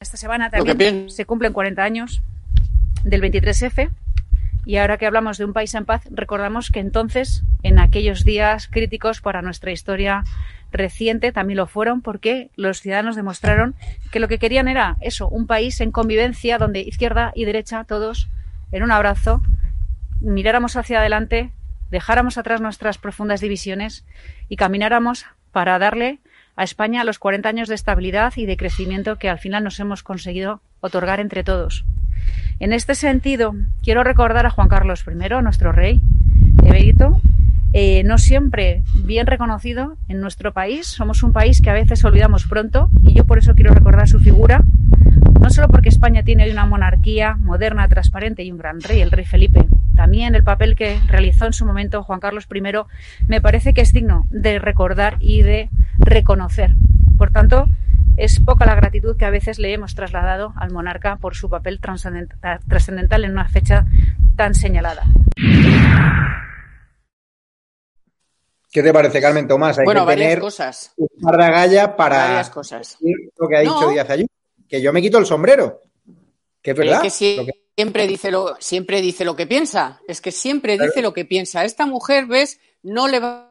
Esta 0.00 0.16
semana 0.16 0.48
también 0.48 1.10
se 1.10 1.24
cumplen 1.24 1.52
40 1.52 1.82
años 1.82 2.22
del 3.02 3.20
23F 3.20 3.90
y 4.66 4.78
ahora 4.78 4.98
que 4.98 5.06
hablamos 5.06 5.38
de 5.38 5.44
un 5.44 5.52
país 5.52 5.72
en 5.74 5.84
paz, 5.84 6.02
recordamos 6.10 6.70
que 6.70 6.80
entonces, 6.80 7.44
en 7.62 7.78
aquellos 7.78 8.24
días 8.24 8.66
críticos 8.66 9.20
para 9.20 9.40
nuestra 9.40 9.70
historia 9.70 10.24
reciente, 10.72 11.30
también 11.30 11.58
lo 11.58 11.68
fueron 11.68 12.02
porque 12.02 12.50
los 12.56 12.80
ciudadanos 12.80 13.14
demostraron 13.14 13.76
que 14.10 14.18
lo 14.18 14.26
que 14.26 14.40
querían 14.40 14.66
era 14.66 14.96
eso, 15.00 15.28
un 15.28 15.46
país 15.46 15.80
en 15.80 15.92
convivencia 15.92 16.58
donde 16.58 16.80
izquierda 16.80 17.30
y 17.36 17.44
derecha, 17.44 17.84
todos 17.84 18.28
en 18.72 18.82
un 18.82 18.90
abrazo, 18.90 19.40
miráramos 20.20 20.74
hacia 20.74 20.98
adelante, 20.98 21.52
dejáramos 21.92 22.36
atrás 22.36 22.60
nuestras 22.60 22.98
profundas 22.98 23.40
divisiones 23.40 24.04
y 24.48 24.56
camináramos 24.56 25.26
para 25.52 25.78
darle 25.78 26.18
a 26.56 26.64
España 26.64 27.04
los 27.04 27.20
40 27.20 27.48
años 27.48 27.68
de 27.68 27.76
estabilidad 27.76 28.32
y 28.34 28.46
de 28.46 28.56
crecimiento 28.56 29.16
que 29.16 29.28
al 29.28 29.38
final 29.38 29.62
nos 29.62 29.78
hemos 29.78 30.02
conseguido 30.02 30.60
otorgar 30.80 31.20
entre 31.20 31.44
todos. 31.44 31.84
En 32.58 32.72
este 32.72 32.94
sentido, 32.94 33.54
quiero 33.82 34.02
recordar 34.02 34.46
a 34.46 34.50
Juan 34.50 34.68
Carlos 34.68 35.04
I, 35.06 35.42
nuestro 35.42 35.72
rey 35.72 36.02
emérito, 36.64 37.20
eh, 37.72 38.02
no 38.04 38.16
siempre 38.16 38.82
bien 39.04 39.26
reconocido 39.26 39.96
en 40.08 40.20
nuestro 40.20 40.52
país. 40.52 40.86
Somos 40.86 41.22
un 41.22 41.32
país 41.32 41.60
que 41.60 41.70
a 41.70 41.74
veces 41.74 42.04
olvidamos 42.04 42.46
pronto 42.46 42.88
y 43.02 43.12
yo 43.12 43.26
por 43.26 43.38
eso 43.38 43.54
quiero 43.54 43.74
recordar 43.74 44.08
su 44.08 44.18
figura, 44.18 44.64
no 45.40 45.50
solo 45.50 45.68
porque 45.68 45.90
España 45.90 46.22
tiene 46.22 46.50
una 46.50 46.64
monarquía 46.64 47.34
moderna, 47.34 47.86
transparente 47.88 48.42
y 48.44 48.50
un 48.50 48.58
gran 48.58 48.80
rey, 48.80 49.00
el 49.00 49.10
rey 49.10 49.24
Felipe. 49.24 49.66
También 49.94 50.34
el 50.34 50.42
papel 50.42 50.74
que 50.74 50.98
realizó 51.06 51.46
en 51.46 51.52
su 51.52 51.66
momento 51.66 52.02
Juan 52.02 52.20
Carlos 52.20 52.48
I 52.52 52.62
me 53.28 53.40
parece 53.40 53.74
que 53.74 53.82
es 53.82 53.92
digno 53.92 54.26
de 54.30 54.58
recordar 54.58 55.16
y 55.20 55.42
de 55.42 55.68
reconocer. 55.98 56.74
Por 57.18 57.30
tanto, 57.30 57.68
es 58.16 58.40
poca 58.40 58.64
la 58.66 58.74
gratitud 58.74 59.16
que 59.16 59.24
a 59.24 59.30
veces 59.30 59.58
le 59.58 59.72
hemos 59.72 59.94
trasladado 59.94 60.52
al 60.56 60.70
monarca 60.72 61.16
por 61.16 61.34
su 61.36 61.48
papel 61.50 61.80
trascendental 61.80 63.24
en 63.24 63.32
una 63.32 63.48
fecha 63.48 63.84
tan 64.36 64.54
señalada. 64.54 65.04
¿Qué 68.70 68.82
te 68.82 68.92
parece, 68.92 69.20
Carmen 69.20 69.48
Tomás? 69.48 69.78
Hay 69.78 69.84
bueno, 69.84 70.02
que 70.02 70.06
varias 70.06 70.28
tener 70.28 70.40
cosas. 70.40 70.92
un 70.96 71.08
par 71.22 71.36
de 71.38 71.50
gallas 71.50 71.88
para 71.96 72.16
Varias 72.18 72.50
cosas. 72.50 72.98
decir 73.00 73.30
lo 73.38 73.48
que 73.48 73.56
ha 73.56 73.60
dicho 73.60 73.80
No. 73.80 73.90
Díaz 73.90 74.10
Ayuso. 74.10 74.28
Que 74.68 74.82
yo 74.82 74.92
me 74.92 75.00
quito 75.00 75.18
el 75.18 75.26
sombrero. 75.26 75.80
Que 76.60 76.72
es 76.72 76.76
verdad. 76.76 76.96
Es 76.96 77.02
que 77.02 77.10
sie- 77.10 77.36
Lo 77.36 77.46
que- 77.46 77.52
siempre 77.76 78.06
dice 78.06 78.30
lo, 78.30 78.56
siempre 78.58 79.00
dice 79.00 79.24
lo 79.24 79.34
que 79.36 79.46
piensa. 79.46 80.00
Es 80.08 80.20
que 80.20 80.32
siempre 80.32 80.76
dice 80.78 81.00
lo 81.00 81.14
que 81.14 81.24
piensa. 81.24 81.64
Esta 81.64 81.86
mujer, 81.86 82.26
ves, 82.26 82.60
no 82.82 83.08
le 83.08 83.20
van 83.20 83.46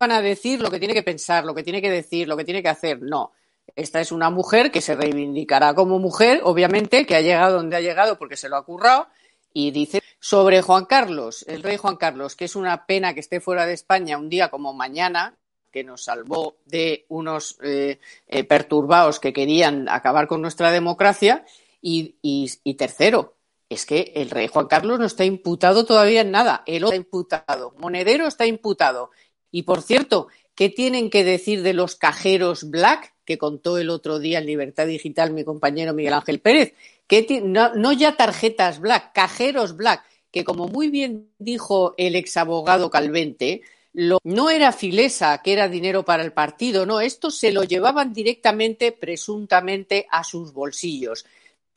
a 0.00 0.20
decir 0.20 0.60
lo 0.60 0.70
que 0.70 0.78
tiene 0.78 0.94
que 0.94 1.02
pensar, 1.02 1.44
lo 1.44 1.54
que 1.54 1.62
tiene 1.64 1.80
que 1.82 1.90
decir, 1.90 2.28
lo 2.28 2.36
que 2.36 2.44
tiene 2.44 2.62
que 2.62 2.68
hacer. 2.68 3.00
No. 3.02 3.32
Esta 3.76 4.00
es 4.00 4.12
una 4.12 4.30
mujer 4.30 4.70
que 4.70 4.80
se 4.80 4.94
reivindicará 4.94 5.74
como 5.74 5.98
mujer, 5.98 6.40
obviamente, 6.44 7.06
que 7.06 7.14
ha 7.16 7.20
llegado 7.20 7.56
donde 7.56 7.76
ha 7.76 7.80
llegado 7.80 8.18
porque 8.18 8.36
se 8.36 8.48
lo 8.48 8.56
ha 8.56 8.64
currado. 8.64 9.08
Y 9.52 9.70
dice 9.70 10.02
sobre 10.20 10.62
Juan 10.62 10.84
Carlos, 10.84 11.44
el 11.48 11.62
rey 11.62 11.76
Juan 11.76 11.96
Carlos, 11.96 12.36
que 12.36 12.44
es 12.44 12.56
una 12.56 12.86
pena 12.86 13.14
que 13.14 13.20
esté 13.20 13.40
fuera 13.40 13.66
de 13.66 13.72
España 13.74 14.18
un 14.18 14.28
día 14.28 14.48
como 14.50 14.72
mañana, 14.72 15.36
que 15.72 15.84
nos 15.84 16.04
salvó 16.04 16.56
de 16.64 17.04
unos 17.08 17.58
eh, 17.62 17.98
eh, 18.26 18.44
perturbados 18.44 19.20
que 19.20 19.32
querían 19.32 19.88
acabar 19.88 20.26
con 20.26 20.42
nuestra 20.42 20.70
democracia. 20.70 21.44
Y, 21.80 22.16
y- 22.22 22.74
tercero, 22.74 23.36
es 23.68 23.86
que 23.86 24.12
el 24.16 24.30
rey 24.30 24.48
Juan 24.48 24.66
Carlos 24.66 24.98
no 24.98 25.06
está 25.06 25.24
imputado 25.24 25.84
todavía 25.84 26.22
en 26.22 26.30
nada. 26.30 26.62
Él 26.66 26.84
está 26.84 26.96
imputado. 26.96 27.74
Monedero 27.78 28.26
está 28.26 28.46
imputado. 28.46 29.10
Y 29.50 29.62
por 29.62 29.82
cierto, 29.82 30.28
¿qué 30.54 30.68
tienen 30.68 31.10
que 31.10 31.22
decir 31.24 31.62
de 31.62 31.74
los 31.74 31.96
cajeros 31.96 32.70
Black 32.70 33.14
que 33.28 33.36
contó 33.36 33.76
el 33.76 33.90
otro 33.90 34.18
día 34.18 34.38
en 34.38 34.46
Libertad 34.46 34.86
Digital 34.86 35.32
mi 35.32 35.44
compañero 35.44 35.92
Miguel 35.92 36.14
Ángel 36.14 36.40
Pérez? 36.40 36.72
¿Qué 37.06 37.22
ti- 37.22 37.42
no, 37.42 37.92
ya 37.92 38.16
tarjetas 38.16 38.80
Black, 38.80 39.12
cajeros 39.12 39.76
Black, 39.76 40.02
que 40.30 40.44
como 40.44 40.66
muy 40.66 40.88
bien 40.88 41.28
dijo 41.38 41.94
el 41.98 42.16
exabogado 42.16 42.88
Calvente, 42.88 43.60
no 43.92 44.48
era 44.48 44.72
filesa, 44.72 45.42
que 45.42 45.52
era 45.52 45.68
dinero 45.68 46.06
para 46.06 46.22
el 46.22 46.32
partido, 46.32 46.86
no, 46.86 47.02
esto 47.02 47.30
se 47.30 47.52
lo 47.52 47.64
llevaban 47.64 48.14
directamente, 48.14 48.92
presuntamente, 48.92 50.06
a 50.10 50.24
sus 50.24 50.54
bolsillos. 50.54 51.26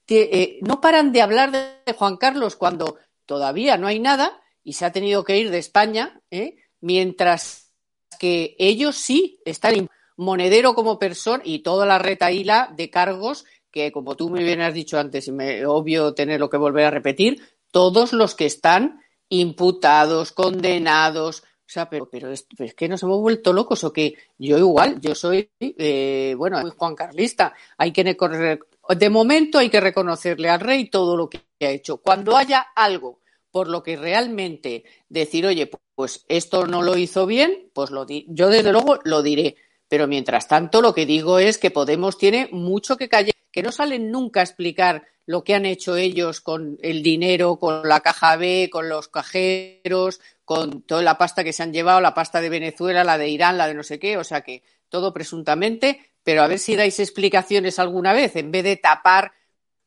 Que, 0.05 0.29
eh, 0.31 0.59
no 0.61 0.79
paran 0.79 1.11
de 1.11 1.21
hablar 1.21 1.51
de 1.51 1.93
Juan 1.93 2.15
Carlos 2.15 2.55
cuando 2.55 2.97
todavía 3.25 3.75
no 3.75 3.87
hay 3.87 3.99
nada 3.99 4.41
y 4.63 4.71
se 4.73 4.85
ha 4.85 4.93
tenido 4.93 5.25
que 5.25 5.37
ir 5.37 5.51
de 5.51 5.57
España, 5.57 6.21
¿eh? 6.31 6.55
mientras 6.79 7.73
que 8.19 8.55
ellos 8.57 8.95
sí 8.95 9.41
están 9.43 9.89
monedero 10.21 10.75
como 10.75 10.99
persona 10.99 11.41
y 11.43 11.59
toda 11.59 11.85
la 11.85 11.97
retaíla 11.97 12.71
de 12.77 12.91
cargos 12.91 13.45
que, 13.71 13.91
como 13.91 14.15
tú 14.15 14.29
muy 14.29 14.43
bien 14.43 14.61
has 14.61 14.73
dicho 14.73 14.99
antes, 14.99 15.27
y 15.27 15.31
me 15.31 15.65
obvio 15.65 16.13
tenerlo 16.13 16.49
que 16.49 16.57
volver 16.57 16.85
a 16.85 16.91
repetir, 16.91 17.41
todos 17.71 18.13
los 18.13 18.35
que 18.35 18.45
están 18.45 19.01
imputados, 19.29 20.31
condenados. 20.31 21.41
O 21.41 21.73
sea, 21.73 21.89
pero, 21.89 22.07
pero 22.09 22.29
es, 22.29 22.45
que 22.75 22.89
nos 22.89 23.01
hemos 23.01 23.19
vuelto 23.19 23.53
locos 23.53 23.83
o 23.83 23.93
que 23.93 24.15
yo 24.37 24.57
igual, 24.57 24.99
yo 25.01 25.15
soy, 25.15 25.49
eh, 25.59 26.35
bueno, 26.37 26.59
muy 26.59 26.71
Juan 26.71 26.95
Carlista. 26.95 27.53
Hay 27.77 27.91
que 27.91 28.03
de 28.03 29.09
momento 29.09 29.57
hay 29.57 29.69
que 29.69 29.79
reconocerle 29.79 30.49
al 30.49 30.59
rey 30.59 30.89
todo 30.89 31.17
lo 31.17 31.29
que 31.29 31.39
ha 31.61 31.69
hecho. 31.69 31.97
Cuando 31.97 32.37
haya 32.37 32.67
algo 32.75 33.21
por 33.49 33.69
lo 33.69 33.81
que 33.81 33.95
realmente 33.95 34.83
decir, 35.09 35.47
oye, 35.47 35.71
pues 35.95 36.25
esto 36.27 36.67
no 36.67 36.81
lo 36.83 36.97
hizo 36.97 37.25
bien, 37.25 37.69
pues 37.73 37.89
lo 37.89 38.05
di 38.05 38.25
yo 38.29 38.49
desde 38.49 38.71
luego 38.71 38.99
lo 39.03 39.23
diré. 39.23 39.55
Pero 39.91 40.07
mientras 40.07 40.47
tanto, 40.47 40.81
lo 40.81 40.93
que 40.93 41.05
digo 41.05 41.37
es 41.37 41.57
que 41.57 41.69
Podemos 41.69 42.17
tiene 42.17 42.47
mucho 42.53 42.95
que 42.95 43.09
callar, 43.09 43.35
que 43.51 43.61
no 43.61 43.73
salen 43.73 44.09
nunca 44.09 44.39
a 44.39 44.43
explicar 44.43 45.03
lo 45.25 45.43
que 45.43 45.53
han 45.53 45.65
hecho 45.65 45.97
ellos 45.97 46.39
con 46.39 46.77
el 46.81 47.03
dinero, 47.03 47.57
con 47.57 47.85
la 47.85 47.99
caja 47.99 48.37
B, 48.37 48.69
con 48.71 48.87
los 48.87 49.09
cajeros, 49.09 50.21
con 50.45 50.83
toda 50.83 51.01
la 51.01 51.17
pasta 51.17 51.43
que 51.43 51.51
se 51.51 51.63
han 51.63 51.73
llevado, 51.73 51.99
la 51.99 52.13
pasta 52.13 52.39
de 52.39 52.47
Venezuela, 52.47 53.03
la 53.03 53.17
de 53.17 53.27
Irán, 53.27 53.57
la 53.57 53.67
de 53.67 53.73
no 53.73 53.83
sé 53.83 53.99
qué, 53.99 54.15
o 54.15 54.23
sea 54.23 54.39
que 54.39 54.63
todo 54.87 55.11
presuntamente, 55.11 55.99
pero 56.23 56.41
a 56.41 56.47
ver 56.47 56.59
si 56.59 56.77
dais 56.77 56.97
explicaciones 57.01 57.77
alguna 57.77 58.13
vez, 58.13 58.37
en 58.37 58.49
vez 58.49 58.63
de 58.63 58.77
tapar 58.77 59.33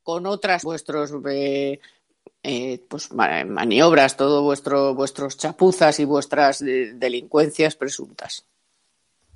con 0.03 0.27
otras 0.27 0.65
vuestros 0.65 1.13
eh, 1.31 1.81
eh, 2.43 2.79
pues 2.89 3.11
ma- 3.11 3.43
maniobras, 3.47 4.19
todo 4.19 4.43
vuestro, 4.43 4.95
vuestros 4.95 5.39
chapuzas 5.39 5.99
y 5.99 6.05
vuestras 6.05 6.61
eh, 6.61 6.93
delincuencias 6.95 7.75
presuntas. 7.75 8.45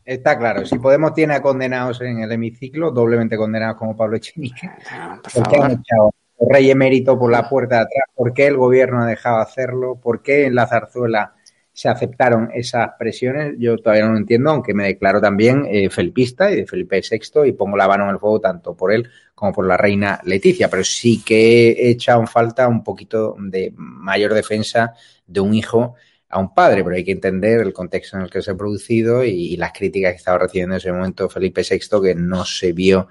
Está 0.09 0.39
claro, 0.39 0.65
si 0.65 0.79
Podemos 0.79 1.13
tiene 1.13 1.35
a 1.35 1.43
condenados 1.43 2.01
en 2.01 2.21
el 2.21 2.33
hemiciclo, 2.33 2.91
doblemente 2.93 3.37
condenados 3.37 3.77
como 3.77 3.95
Pablo 3.95 4.17
Echenique, 4.17 4.71
Ah, 4.91 5.21
por 5.23 5.31
¿por 5.31 5.53
qué 5.53 5.61
han 5.61 5.73
echado 5.73 6.15
al 6.41 6.49
rey 6.49 6.71
emérito 6.71 7.19
por 7.19 7.31
la 7.31 7.47
puerta 7.47 7.75
de 7.75 7.83
atrás? 7.83 8.05
¿Por 8.15 8.33
qué 8.33 8.47
el 8.47 8.57
gobierno 8.57 9.03
ha 9.03 9.07
dejado 9.07 9.37
hacerlo? 9.37 10.01
¿Por 10.01 10.23
qué 10.23 10.47
en 10.47 10.55
la 10.55 10.67
zarzuela 10.67 11.35
se 11.75 11.91
aceptaron 11.91 12.49
esas 12.55 12.89
presiones? 12.99 13.57
Yo 13.59 13.77
todavía 13.77 14.07
no 14.07 14.13
lo 14.13 14.17
entiendo, 14.17 14.49
aunque 14.49 14.73
me 14.73 14.87
declaro 14.87 15.21
también 15.21 15.67
eh, 15.69 15.91
felipista 15.91 16.51
y 16.51 16.57
de 16.57 16.67
Felipe 16.67 17.03
VI 17.03 17.47
y 17.47 17.53
pongo 17.53 17.77
la 17.77 17.87
mano 17.87 18.05
en 18.05 18.11
el 18.11 18.19
fuego 18.19 18.41
tanto 18.41 18.75
por 18.75 18.95
él 18.95 19.11
como 19.35 19.53
por 19.53 19.67
la 19.67 19.77
reina 19.77 20.23
Leticia, 20.25 20.71
pero 20.71 20.85
sí 20.85 21.23
que 21.23 21.73
he 21.73 21.91
echado 21.91 22.21
en 22.21 22.29
falta 22.29 22.67
un 22.67 22.83
poquito 22.83 23.37
de 23.39 23.75
mayor 23.77 24.33
defensa 24.33 24.95
de 25.27 25.41
un 25.41 25.53
hijo 25.53 25.97
a 26.29 26.39
un 26.39 26.55
padre, 26.55 26.85
pero 26.85 26.97
hay 26.97 27.05
que 27.05 27.13
entender 27.13 27.61
el 27.61 27.73
contexto 27.73 28.17
en 28.17 28.25
el 28.25 28.31
que 28.31 28.43
se 28.43 28.51
ha 28.51 28.57
producido 28.57 29.25
y, 29.25 29.57
las 29.57 29.73
críticas 29.73 30.13
que 30.13 30.19
estaba 30.19 30.39
recibiendo 30.39 30.75
en 30.75 30.79
ese 30.79 30.93
momento 30.93 31.29
Felipe 31.29 31.63
VI, 31.69 32.01
que 32.03 32.15
no 32.15 32.45
se 32.45 32.73
vio, 32.73 33.09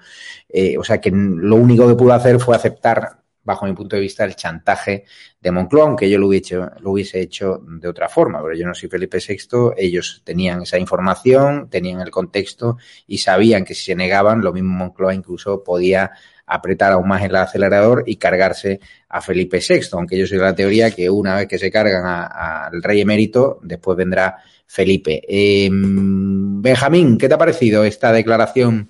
eh, 0.48 0.78
o 0.78 0.84
sea, 0.84 1.00
que 1.00 1.10
lo 1.10 1.56
único 1.56 1.86
que 1.88 1.94
pudo 1.94 2.12
hacer 2.12 2.38
fue 2.40 2.56
aceptar, 2.56 3.18
bajo 3.42 3.66
mi 3.66 3.72
punto 3.72 3.96
de 3.96 4.02
vista, 4.02 4.24
el 4.24 4.36
chantaje 4.36 5.04
de 5.40 5.50
Moncloa, 5.50 5.86
aunque 5.86 6.08
yo 6.08 6.18
lo 6.18 6.28
hubiese, 6.28 6.54
hecho, 6.54 6.70
lo 6.80 6.92
hubiese 6.92 7.20
hecho 7.20 7.60
de 7.66 7.88
otra 7.88 8.08
forma, 8.08 8.42
pero 8.42 8.54
yo 8.54 8.66
no 8.66 8.74
soy 8.74 8.88
Felipe 8.88 9.18
VI, 9.26 9.72
ellos 9.76 10.22
tenían 10.24 10.62
esa 10.62 10.78
información, 10.78 11.68
tenían 11.70 12.00
el 12.00 12.10
contexto 12.10 12.76
y 13.06 13.18
sabían 13.18 13.64
que 13.64 13.74
si 13.74 13.86
se 13.86 13.94
negaban, 13.94 14.42
lo 14.42 14.52
mismo 14.52 14.74
Moncloa 14.74 15.14
incluso 15.14 15.64
podía 15.64 16.12
apretar 16.48 16.92
aún 16.92 17.06
más 17.06 17.22
el 17.22 17.36
acelerador 17.36 18.04
y 18.06 18.16
cargarse 18.16 18.80
a 19.08 19.20
Felipe 19.20 19.60
VI, 19.66 19.80
aunque 19.92 20.18
yo 20.18 20.26
soy 20.26 20.38
de 20.38 20.44
la 20.44 20.54
teoría 20.54 20.90
que 20.90 21.08
una 21.10 21.36
vez 21.36 21.46
que 21.46 21.58
se 21.58 21.70
cargan 21.70 22.04
al 22.06 22.82
rey 22.82 23.00
emérito, 23.00 23.58
después 23.62 23.96
vendrá 23.96 24.38
Felipe. 24.66 25.22
Em, 25.28 26.60
Benjamín, 26.60 27.18
¿qué 27.18 27.28
te 27.28 27.34
ha 27.34 27.38
parecido 27.38 27.84
esta 27.84 28.12
declaración 28.12 28.88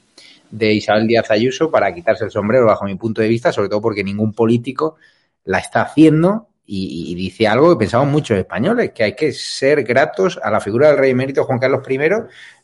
de 0.51 0.73
Isabel 0.73 1.07
Díaz 1.07 1.31
Ayuso 1.31 1.71
para 1.71 1.93
quitarse 1.95 2.25
el 2.25 2.31
sombrero 2.31 2.67
bajo 2.67 2.85
mi 2.85 2.95
punto 2.95 3.21
de 3.21 3.29
vista, 3.29 3.53
sobre 3.53 3.69
todo 3.69 3.81
porque 3.81 4.03
ningún 4.03 4.33
político 4.33 4.97
la 5.45 5.59
está 5.59 5.83
haciendo 5.83 6.49
y, 6.71 7.15
dice 7.15 7.47
algo 7.49 7.71
que 7.71 7.79
pensamos 7.79 8.09
muchos 8.09 8.37
españoles, 8.37 8.93
que 8.95 9.03
hay 9.03 9.17
que 9.17 9.33
ser 9.33 9.85
gratos 9.85 10.39
a 10.43 10.51
la 10.51 10.61
figura 10.61 10.89
del 10.89 10.99
rey 10.99 11.13
emérito 11.13 11.45
Juan 11.45 11.59
Carlos 11.59 11.81
I, 11.89 11.99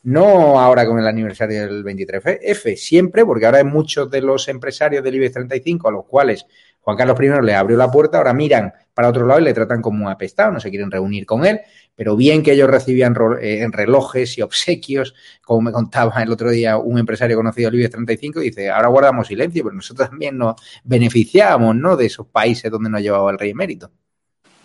no 0.03 0.59
ahora 0.59 0.85
con 0.85 0.99
el 0.99 1.07
aniversario 1.07 1.61
del 1.61 1.83
23F, 1.83 2.75
siempre, 2.75 3.25
porque 3.25 3.47
ahora 3.47 3.57
hay 3.57 3.63
muchos 3.63 4.11
de 4.11 4.21
los 4.21 4.47
empresarios 4.47 5.03
del 5.03 5.15
IBEX 5.15 5.33
35 5.33 5.87
a 5.87 5.91
los 5.91 6.05
cuales 6.05 6.45
Juan 6.85 6.97
Carlos 6.97 7.17
I 7.19 7.43
le 7.43 7.55
abrió 7.55 7.77
la 7.77 7.89
puerta, 7.89 8.19
ahora 8.19 8.31
miran 8.31 8.71
para 8.93 9.09
otro 9.09 9.25
lado 9.25 9.39
y 9.39 9.43
le 9.43 9.55
tratan 9.55 9.81
como 9.81 10.05
un 10.05 10.11
apestado, 10.11 10.51
no 10.51 10.59
se 10.59 10.69
quieren 10.69 10.91
reunir 10.91 11.25
con 11.25 11.43
él, 11.43 11.61
pero 11.95 12.15
bien 12.15 12.43
que 12.43 12.51
ellos 12.51 12.69
recibían 12.69 13.15
eh, 13.41 13.63
en 13.63 13.71
relojes 13.71 14.37
y 14.37 14.43
obsequios, 14.43 15.15
como 15.43 15.61
me 15.61 15.71
contaba 15.71 16.21
el 16.21 16.31
otro 16.31 16.51
día 16.51 16.77
un 16.77 16.99
empresario 16.99 17.37
conocido 17.37 17.73
IBEX 17.73 17.89
35, 17.89 18.39
dice, 18.39 18.69
ahora 18.69 18.89
guardamos 18.89 19.27
silencio, 19.27 19.63
pero 19.63 19.75
nosotros 19.75 20.07
también 20.11 20.37
nos 20.37 20.61
beneficiábamos, 20.83 21.75
¿no?, 21.75 21.97
de 21.97 22.05
esos 22.05 22.27
países 22.27 22.69
donde 22.69 22.91
nos 22.91 23.01
llevaba 23.01 23.31
el 23.31 23.39
rey 23.39 23.49
emérito. 23.49 23.89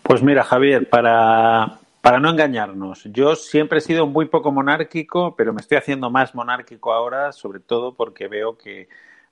Pues 0.02 0.22
mira, 0.22 0.44
Javier, 0.44 0.90
para, 0.90 1.78
para 2.02 2.20
no 2.20 2.28
engañarnos, 2.28 3.04
yo 3.04 3.34
siempre 3.34 3.78
he 3.78 3.80
sido 3.80 4.06
muy 4.06 4.26
poco 4.26 4.52
monárquico, 4.52 5.34
pero 5.36 5.54
me 5.54 5.62
estoy 5.62 5.78
haciendo 5.78 6.10
más 6.10 6.34
monárquico 6.34 6.92
ahora, 6.92 7.32
sobre 7.32 7.60
todo 7.60 7.94
porque 7.94 8.28
veo 8.28 8.58
que 8.58 8.90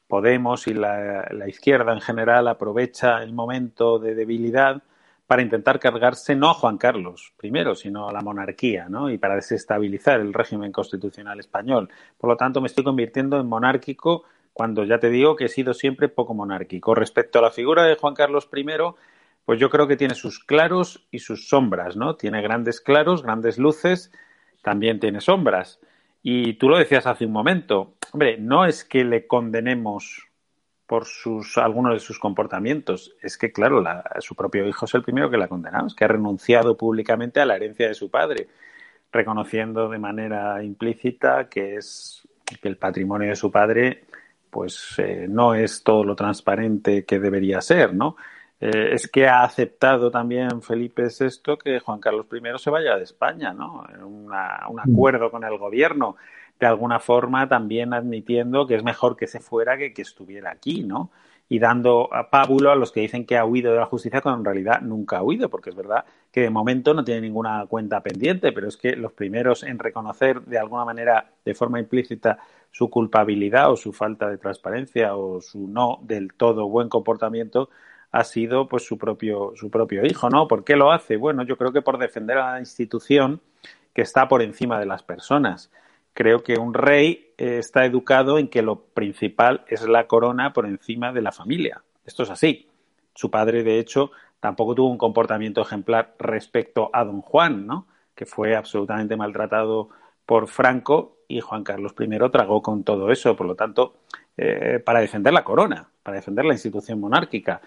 Podemos 0.08 0.66
y 0.66 0.74
la, 0.74 1.28
izquierda 1.46 1.92
en 1.92 2.00
general 2.00 2.48
aprovecha 2.48 3.22
el 3.22 3.32
momento 3.32 3.98
de 3.98 4.14
debilidad 4.14 4.82
para 5.26 5.42
intentar 5.42 5.78
cargarse 5.78 6.34
no 6.34 6.48
a 6.48 6.54
Juan 6.54 6.78
Carlos 6.78 7.34
I, 7.42 7.52
sino 7.76 8.08
a 8.08 8.12
la 8.12 8.22
monarquía, 8.22 8.88
¿no? 8.88 9.10
Y 9.10 9.18
para 9.18 9.34
desestabilizar 9.34 10.20
el 10.20 10.32
régimen 10.32 10.72
constitucional 10.72 11.38
español. 11.38 11.90
Por 12.16 12.30
lo 12.30 12.36
tanto, 12.38 12.62
me 12.62 12.68
estoy 12.68 12.84
convirtiendo 12.84 13.38
en 13.38 13.46
monárquico 13.46 14.24
cuando 14.54 14.84
ya 14.84 14.98
te 14.98 15.10
digo 15.10 15.36
que 15.36 15.44
he 15.44 15.48
sido 15.48 15.74
siempre 15.74 16.08
poco 16.08 16.32
monárquico. 16.32 16.94
Respecto 16.94 17.38
a 17.38 17.42
la 17.42 17.50
figura 17.50 17.84
de 17.84 17.96
Juan 17.96 18.14
Carlos 18.14 18.48
I, 18.52 18.64
pues 19.44 19.60
yo 19.60 19.68
creo 19.68 19.86
que 19.86 19.96
tiene 19.96 20.14
sus 20.14 20.42
claros 20.42 21.06
y 21.10 21.20
sus 21.20 21.48
sombras, 21.48 21.96
¿no? 21.96 22.16
Tiene 22.16 22.40
grandes 22.40 22.80
claros, 22.80 23.22
grandes 23.22 23.58
luces, 23.58 24.10
también 24.62 25.00
tiene 25.00 25.20
sombras. 25.20 25.80
Y 26.22 26.54
tú 26.54 26.68
lo 26.68 26.78
decías 26.78 27.06
hace 27.06 27.26
un 27.26 27.32
momento, 27.32 27.94
hombre, 28.12 28.38
no 28.38 28.64
es 28.64 28.84
que 28.84 29.04
le 29.04 29.26
condenemos 29.26 30.28
por 30.86 31.04
sus, 31.04 31.58
algunos 31.58 31.92
de 31.92 32.00
sus 32.00 32.18
comportamientos, 32.18 33.14
es 33.20 33.36
que, 33.36 33.52
claro, 33.52 33.84
su 34.20 34.34
propio 34.34 34.66
hijo 34.66 34.86
es 34.86 34.94
el 34.94 35.02
primero 35.02 35.30
que 35.30 35.36
la 35.36 35.48
es 35.86 35.94
que 35.94 36.04
ha 36.04 36.08
renunciado 36.08 36.76
públicamente 36.76 37.40
a 37.40 37.46
la 37.46 37.56
herencia 37.56 37.88
de 37.88 37.94
su 37.94 38.10
padre, 38.10 38.48
reconociendo 39.12 39.88
de 39.88 39.98
manera 39.98 40.62
implícita 40.64 41.48
que 41.48 41.76
es 41.76 42.26
que 42.62 42.68
el 42.68 42.78
patrimonio 42.78 43.28
de 43.28 43.36
su 43.36 43.50
padre 43.50 44.04
pues 44.50 44.94
eh, 44.98 45.26
no 45.28 45.54
es 45.54 45.82
todo 45.82 46.04
lo 46.04 46.16
transparente 46.16 47.04
que 47.04 47.18
debería 47.18 47.60
ser, 47.60 47.94
¿no? 47.94 48.16
Eh, 48.60 48.90
es 48.92 49.08
que 49.08 49.28
ha 49.28 49.44
aceptado 49.44 50.10
también 50.10 50.62
Felipe 50.62 51.04
VI 51.04 51.56
que 51.62 51.78
Juan 51.78 52.00
Carlos 52.00 52.26
I 52.32 52.58
se 52.58 52.70
vaya 52.70 52.96
de 52.96 53.04
España, 53.04 53.52
¿no? 53.52 53.84
un 54.04 54.26
mm. 54.26 54.78
acuerdo 54.80 55.30
con 55.30 55.44
el 55.44 55.56
gobierno, 55.58 56.16
de 56.58 56.66
alguna 56.66 56.98
forma 56.98 57.48
también 57.48 57.94
admitiendo 57.94 58.66
que 58.66 58.74
es 58.74 58.82
mejor 58.82 59.16
que 59.16 59.28
se 59.28 59.38
fuera 59.38 59.78
que 59.78 59.92
que 59.92 60.02
estuviera 60.02 60.50
aquí, 60.50 60.82
¿no? 60.82 61.10
Y 61.48 61.60
dando 61.60 62.12
a 62.12 62.28
pábulo 62.28 62.70
a 62.70 62.74
los 62.74 62.92
que 62.92 63.00
dicen 63.00 63.24
que 63.24 63.38
ha 63.38 63.44
huido 63.44 63.72
de 63.72 63.78
la 63.78 63.86
justicia 63.86 64.20
cuando 64.20 64.40
en 64.40 64.44
realidad 64.44 64.82
nunca 64.82 65.18
ha 65.18 65.22
huido, 65.22 65.48
porque 65.48 65.70
es 65.70 65.76
verdad 65.76 66.04
que 66.30 66.42
de 66.42 66.50
momento 66.50 66.92
no 66.92 67.04
tiene 67.04 67.22
ninguna 67.22 67.64
cuenta 67.66 68.02
pendiente, 68.02 68.52
pero 68.52 68.68
es 68.68 68.76
que 68.76 68.96
los 68.96 69.12
primeros 69.12 69.62
en 69.62 69.78
reconocer 69.78 70.42
de 70.42 70.58
alguna 70.58 70.84
manera, 70.84 71.30
de 71.44 71.54
forma 71.54 71.78
implícita, 71.78 72.38
su 72.70 72.90
culpabilidad 72.90 73.70
o 73.70 73.76
su 73.76 73.92
falta 73.92 74.28
de 74.28 74.36
transparencia 74.36 75.16
o 75.16 75.40
su 75.40 75.68
no 75.68 76.00
del 76.02 76.34
todo 76.34 76.68
buen 76.68 76.90
comportamiento 76.90 77.70
ha 78.10 78.24
sido 78.24 78.68
pues 78.68 78.84
su 78.84 78.98
propio, 78.98 79.52
su 79.54 79.70
propio 79.70 80.04
hijo, 80.04 80.30
¿no? 80.30 80.48
¿Por 80.48 80.64
qué 80.64 80.76
lo 80.76 80.92
hace? 80.92 81.16
Bueno, 81.16 81.42
yo 81.42 81.56
creo 81.56 81.72
que 81.72 81.82
por 81.82 81.98
defender 81.98 82.38
a 82.38 82.52
la 82.52 82.60
institución 82.60 83.40
que 83.92 84.02
está 84.02 84.28
por 84.28 84.42
encima 84.42 84.78
de 84.78 84.86
las 84.86 85.02
personas. 85.02 85.70
Creo 86.14 86.42
que 86.42 86.58
un 86.58 86.74
rey 86.74 87.32
eh, 87.36 87.58
está 87.58 87.84
educado 87.84 88.38
en 88.38 88.48
que 88.48 88.62
lo 88.62 88.80
principal 88.80 89.64
es 89.68 89.86
la 89.86 90.06
corona 90.06 90.52
por 90.52 90.66
encima 90.66 91.12
de 91.12 91.22
la 91.22 91.32
familia. 91.32 91.82
Esto 92.04 92.22
es 92.22 92.30
así. 92.30 92.68
Su 93.14 93.30
padre, 93.30 93.62
de 93.62 93.78
hecho, 93.78 94.10
tampoco 94.40 94.74
tuvo 94.74 94.88
un 94.88 94.98
comportamiento 94.98 95.60
ejemplar 95.60 96.14
respecto 96.18 96.90
a 96.92 97.04
don 97.04 97.20
Juan, 97.20 97.66
¿no? 97.66 97.86
Que 98.14 98.26
fue 98.26 98.56
absolutamente 98.56 99.16
maltratado 99.16 99.90
por 100.24 100.48
Franco 100.48 101.18
y 101.28 101.40
Juan 101.40 101.62
Carlos 101.62 101.94
I 101.98 102.30
tragó 102.30 102.62
con 102.62 102.84
todo 102.84 103.10
eso. 103.10 103.36
Por 103.36 103.46
lo 103.46 103.54
tanto, 103.54 103.96
eh, 104.36 104.80
para 104.84 105.00
defender 105.00 105.32
la 105.32 105.44
corona, 105.44 105.88
para 106.02 106.16
defender 106.16 106.44
la 106.44 106.54
institución 106.54 107.00
monárquica. 107.00 107.60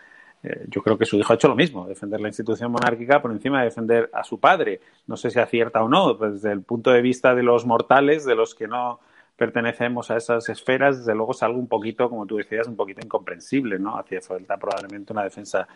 Eh, 0.44 0.66
yo 0.70 0.82
creo 0.82 0.98
que 0.98 1.06
su 1.06 1.18
hijo 1.18 1.34
ha 1.34 1.36
hecho 1.36 1.48
lo 1.48 1.56
mismo, 1.56 1.86
defender 1.88 2.20
la 2.20 2.28
institución 2.28 2.72
monárquica 2.72 3.22
por 3.22 3.32
encima 3.32 3.60
de 3.60 3.66
defender 3.66 4.10
a 4.14 4.24
su 4.24 4.40
padre. 4.40 4.82
No 5.08 5.18
sé 5.18 5.30
si 5.30 5.40
acierta 5.40 5.84
o 5.84 5.90
no, 5.90 6.14
desde 6.16 6.52
el 6.52 6.64
punto 6.64 6.92
de 6.92 7.02
vista 7.02 7.36
de 7.36 7.44
los 7.44 7.66
mortales, 7.66 8.26
de 8.26 8.36
los 8.36 8.56
que 8.56 8.68
no 8.68 9.00
pertenecemos 9.36 10.12
a 10.12 10.18
esas 10.18 10.50
esferas, 10.50 11.00
desde 11.00 11.16
luego 11.16 11.32
es 11.32 11.42
algo 11.44 11.60
un 11.60 11.68
poquito, 11.68 12.10
como 12.10 12.26
tú 12.26 12.38
decías, 12.38 12.68
un 12.68 12.76
poquito 12.76 13.02
incomprensible, 13.04 13.80
¿no? 13.80 13.98
Hacía 13.98 14.22
falta 14.22 14.58
probablemente 14.58 15.14
una 15.14 15.24
defensa 15.24 15.68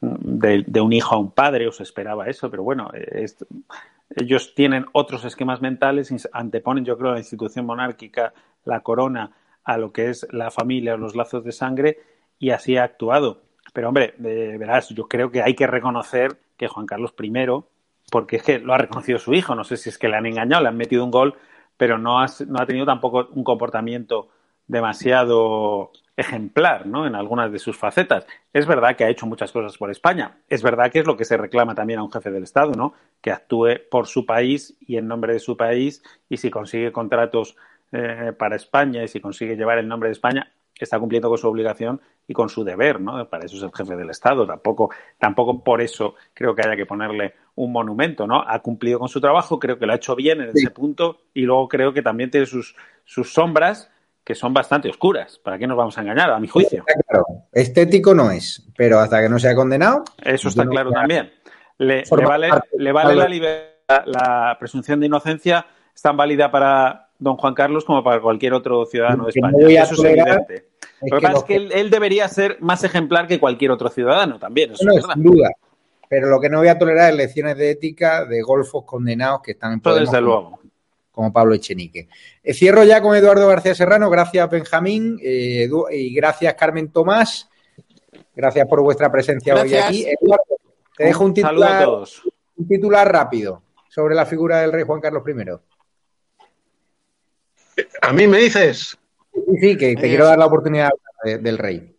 mm, 0.00 0.62
de, 0.66 0.80
un 0.80 0.92
hijo 0.92 1.14
a 1.14 1.18
un 1.18 1.32
padre, 1.32 1.66
o 1.66 1.72
se 1.72 1.82
esperaba 1.82 2.28
eso, 2.28 2.50
pero 2.50 2.62
bueno, 2.62 2.90
ellos 4.14 4.54
tienen 4.54 4.86
otros 4.92 5.24
esquemas 5.24 5.60
mentales, 5.60 6.28
anteponen, 6.32 6.84
yo 6.84 6.96
creo, 6.96 7.12
la 7.12 7.18
institución 7.18 7.66
monárquica, 7.66 8.32
la 8.64 8.80
corona, 8.80 9.32
a 9.64 9.78
lo 9.78 9.92
que 9.92 10.10
es 10.10 10.26
la 10.30 10.50
familia 10.50 10.94
o 10.94 10.96
los 10.96 11.16
lazos 11.16 11.44
de 11.44 11.52
sangre, 11.52 11.98
y 12.38 12.50
así 12.50 12.76
ha 12.76 12.84
actuado 12.84 13.47
pero 13.72 13.88
hombre, 13.88 14.14
verás, 14.18 14.88
yo 14.90 15.08
creo 15.08 15.30
que 15.30 15.42
hay 15.42 15.54
que 15.54 15.66
reconocer 15.66 16.38
que 16.56 16.68
Juan 16.68 16.86
Carlos 16.86 17.14
I, 17.20 17.32
porque 18.10 18.36
es 18.36 18.42
que 18.42 18.58
lo 18.58 18.74
ha 18.74 18.78
reconocido 18.78 19.18
su 19.18 19.34
hijo, 19.34 19.54
no 19.54 19.64
sé 19.64 19.76
si 19.76 19.88
es 19.88 19.98
que 19.98 20.08
le 20.08 20.16
han 20.16 20.26
engañado, 20.26 20.62
le 20.62 20.68
han 20.68 20.76
metido 20.76 21.04
un 21.04 21.10
gol, 21.10 21.34
pero 21.76 21.98
no 21.98 22.18
no 22.46 22.60
ha 22.60 22.66
tenido 22.66 22.86
tampoco 22.86 23.28
un 23.32 23.44
comportamiento 23.44 24.28
demasiado 24.66 25.92
ejemplar 26.18 26.86
¿no? 26.86 27.06
en 27.06 27.14
algunas 27.14 27.50
de 27.52 27.58
sus 27.58 27.76
facetas. 27.76 28.26
Es 28.52 28.66
verdad 28.66 28.96
que 28.96 29.04
ha 29.04 29.08
hecho 29.08 29.26
muchas 29.26 29.52
cosas 29.52 29.78
por 29.78 29.90
España. 29.90 30.38
Es 30.48 30.62
verdad 30.62 30.90
que 30.90 30.98
es 30.98 31.06
lo 31.06 31.16
que 31.16 31.24
se 31.24 31.36
reclama 31.36 31.74
también 31.74 32.00
a 32.00 32.02
un 32.02 32.10
jefe 32.10 32.30
del 32.30 32.42
Estado, 32.42 32.72
¿no? 32.72 32.92
que 33.20 33.30
actúe 33.30 33.80
por 33.90 34.08
su 34.08 34.26
país 34.26 34.76
y 34.80 34.96
en 34.96 35.06
nombre 35.06 35.32
de 35.32 35.38
su 35.38 35.56
país 35.56 36.02
y 36.28 36.36
si 36.36 36.50
consigue 36.50 36.90
contratos 36.90 37.56
eh, 37.92 38.32
para 38.36 38.56
España 38.56 39.04
y 39.04 39.08
si 39.08 39.20
consigue 39.20 39.56
llevar 39.56 39.78
el 39.78 39.88
nombre 39.88 40.08
de 40.08 40.14
España, 40.14 40.52
está 40.84 40.98
cumpliendo 40.98 41.28
con 41.28 41.38
su 41.38 41.48
obligación 41.48 42.00
y 42.26 42.32
con 42.32 42.48
su 42.48 42.64
deber, 42.64 43.00
¿no? 43.00 43.28
Para 43.28 43.46
eso 43.46 43.56
es 43.56 43.62
el 43.62 43.72
jefe 43.74 43.96
del 43.96 44.10
Estado. 44.10 44.46
Tampoco, 44.46 44.90
tampoco 45.18 45.62
por 45.62 45.80
eso 45.80 46.14
creo 46.34 46.54
que 46.54 46.62
haya 46.62 46.76
que 46.76 46.86
ponerle 46.86 47.34
un 47.56 47.72
monumento, 47.72 48.26
¿no? 48.26 48.42
Ha 48.46 48.60
cumplido 48.60 48.98
con 48.98 49.08
su 49.08 49.20
trabajo, 49.20 49.58
creo 49.58 49.78
que 49.78 49.86
lo 49.86 49.92
ha 49.92 49.96
hecho 49.96 50.14
bien 50.14 50.40
en 50.40 50.50
ese 50.50 50.70
punto 50.70 51.22
y 51.34 51.42
luego 51.42 51.68
creo 51.68 51.92
que 51.92 52.02
también 52.02 52.30
tiene 52.30 52.46
sus, 52.46 52.76
sus 53.04 53.32
sombras 53.32 53.90
que 54.28 54.34
son 54.34 54.52
bastante 54.52 54.90
oscuras. 54.90 55.40
¿Para 55.42 55.58
qué 55.58 55.66
nos 55.66 55.76
vamos 55.76 55.96
a 55.96 56.02
engañar, 56.02 56.30
a 56.30 56.38
mi 56.38 56.48
juicio? 56.48 56.84
Claro, 56.84 57.24
estético 57.50 58.14
no 58.14 58.30
es, 58.30 58.62
pero 58.76 58.98
hasta 58.98 59.22
que 59.22 59.28
no 59.30 59.38
sea 59.38 59.54
condenado. 59.54 60.04
Eso 60.22 60.48
está 60.48 60.66
claro 60.66 60.92
también. 60.92 61.32
Le, 61.78 62.04
vale, 62.10 62.50
le 62.76 62.92
vale 62.92 63.14
la, 63.14 63.26
libertad, 63.26 64.02
la 64.04 64.56
presunción 64.60 65.00
de 65.00 65.06
inocencia, 65.06 65.64
es 65.94 66.02
tan 66.02 66.16
válida 66.16 66.50
para 66.50 67.08
don 67.18 67.36
Juan 67.36 67.54
Carlos 67.54 67.84
como 67.84 68.04
para 68.04 68.20
cualquier 68.20 68.52
otro 68.52 68.84
ciudadano 68.84 69.24
de 69.24 69.30
España. 69.30 69.82
Eso 69.82 69.94
es 69.94 70.04
evidente. 70.04 70.68
Lo 71.02 71.18
que 71.18 71.26
pasa 71.26 71.38
es 71.38 71.44
que 71.44 71.56
él, 71.56 71.90
debería 71.90 72.28
ser 72.28 72.58
más 72.60 72.82
ejemplar 72.84 73.26
que 73.26 73.38
cualquier 73.38 73.70
otro 73.70 73.88
ciudadano 73.88 74.38
también. 74.38 74.72
Eso 74.72 74.88
es 74.90 75.04
Sin 75.04 75.22
duda. 75.22 75.50
Pero 76.08 76.28
lo 76.28 76.40
que 76.40 76.48
no 76.48 76.58
voy 76.58 76.68
a 76.68 76.78
tolerar 76.78 77.10
es 77.10 77.16
lecciones 77.16 77.56
de 77.56 77.70
ética 77.70 78.24
de 78.24 78.40
golfos 78.42 78.84
condenados 78.84 79.42
que 79.42 79.52
están 79.52 79.74
en 79.74 79.80
Podemos, 79.80 80.10
desde 80.10 80.22
luego. 80.22 80.58
Como 81.12 81.32
Pablo 81.32 81.54
Echenique. 81.54 82.08
Eh, 82.42 82.54
cierro 82.54 82.84
ya 82.84 83.02
con 83.02 83.14
Eduardo 83.14 83.46
García 83.48 83.74
Serrano. 83.74 84.08
Gracias, 84.08 84.48
Benjamín. 84.48 85.18
Eh, 85.22 85.68
y 85.90 86.14
gracias, 86.14 86.54
Carmen 86.54 86.90
Tomás. 86.90 87.48
Gracias 88.34 88.66
por 88.68 88.80
vuestra 88.82 89.10
presencia 89.10 89.54
hoy 89.54 89.74
aquí. 89.74 90.06
Eduardo, 90.06 90.58
te 90.96 91.04
dejo 91.04 91.24
un 91.24 91.34
titular, 91.34 91.88
un 92.56 92.68
titular 92.68 93.12
rápido 93.12 93.62
sobre 93.88 94.14
la 94.14 94.26
figura 94.26 94.60
del 94.60 94.72
rey 94.72 94.84
Juan 94.84 95.00
Carlos 95.00 95.22
I. 95.26 95.58
¿A 98.02 98.12
mí 98.12 98.26
me 98.26 98.38
dices? 98.38 98.97
Sí, 99.48 99.56
sí, 99.60 99.76
que 99.76 99.94
te 99.94 100.08
quiero 100.08 100.26
dar 100.26 100.38
la 100.38 100.46
oportunidad 100.46 100.90
del 101.24 101.58
rey. 101.58 101.94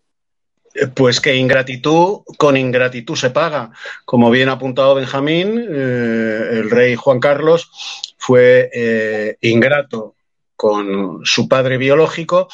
Pues 0.93 1.19
que 1.19 1.35
ingratitud, 1.35 2.19
con 2.37 2.55
ingratitud 2.55 3.15
se 3.15 3.31
paga. 3.31 3.71
Como 4.05 4.29
bien 4.29 4.49
ha 4.49 4.53
apuntado 4.53 4.95
Benjamín, 4.95 5.57
eh, 5.57 6.49
el 6.51 6.69
rey 6.69 6.95
Juan 6.95 7.19
Carlos 7.19 7.71
fue 8.17 8.69
eh, 8.71 9.37
ingrato 9.41 10.15
con 10.55 11.21
su 11.23 11.47
padre 11.47 11.77
biológico 11.77 12.49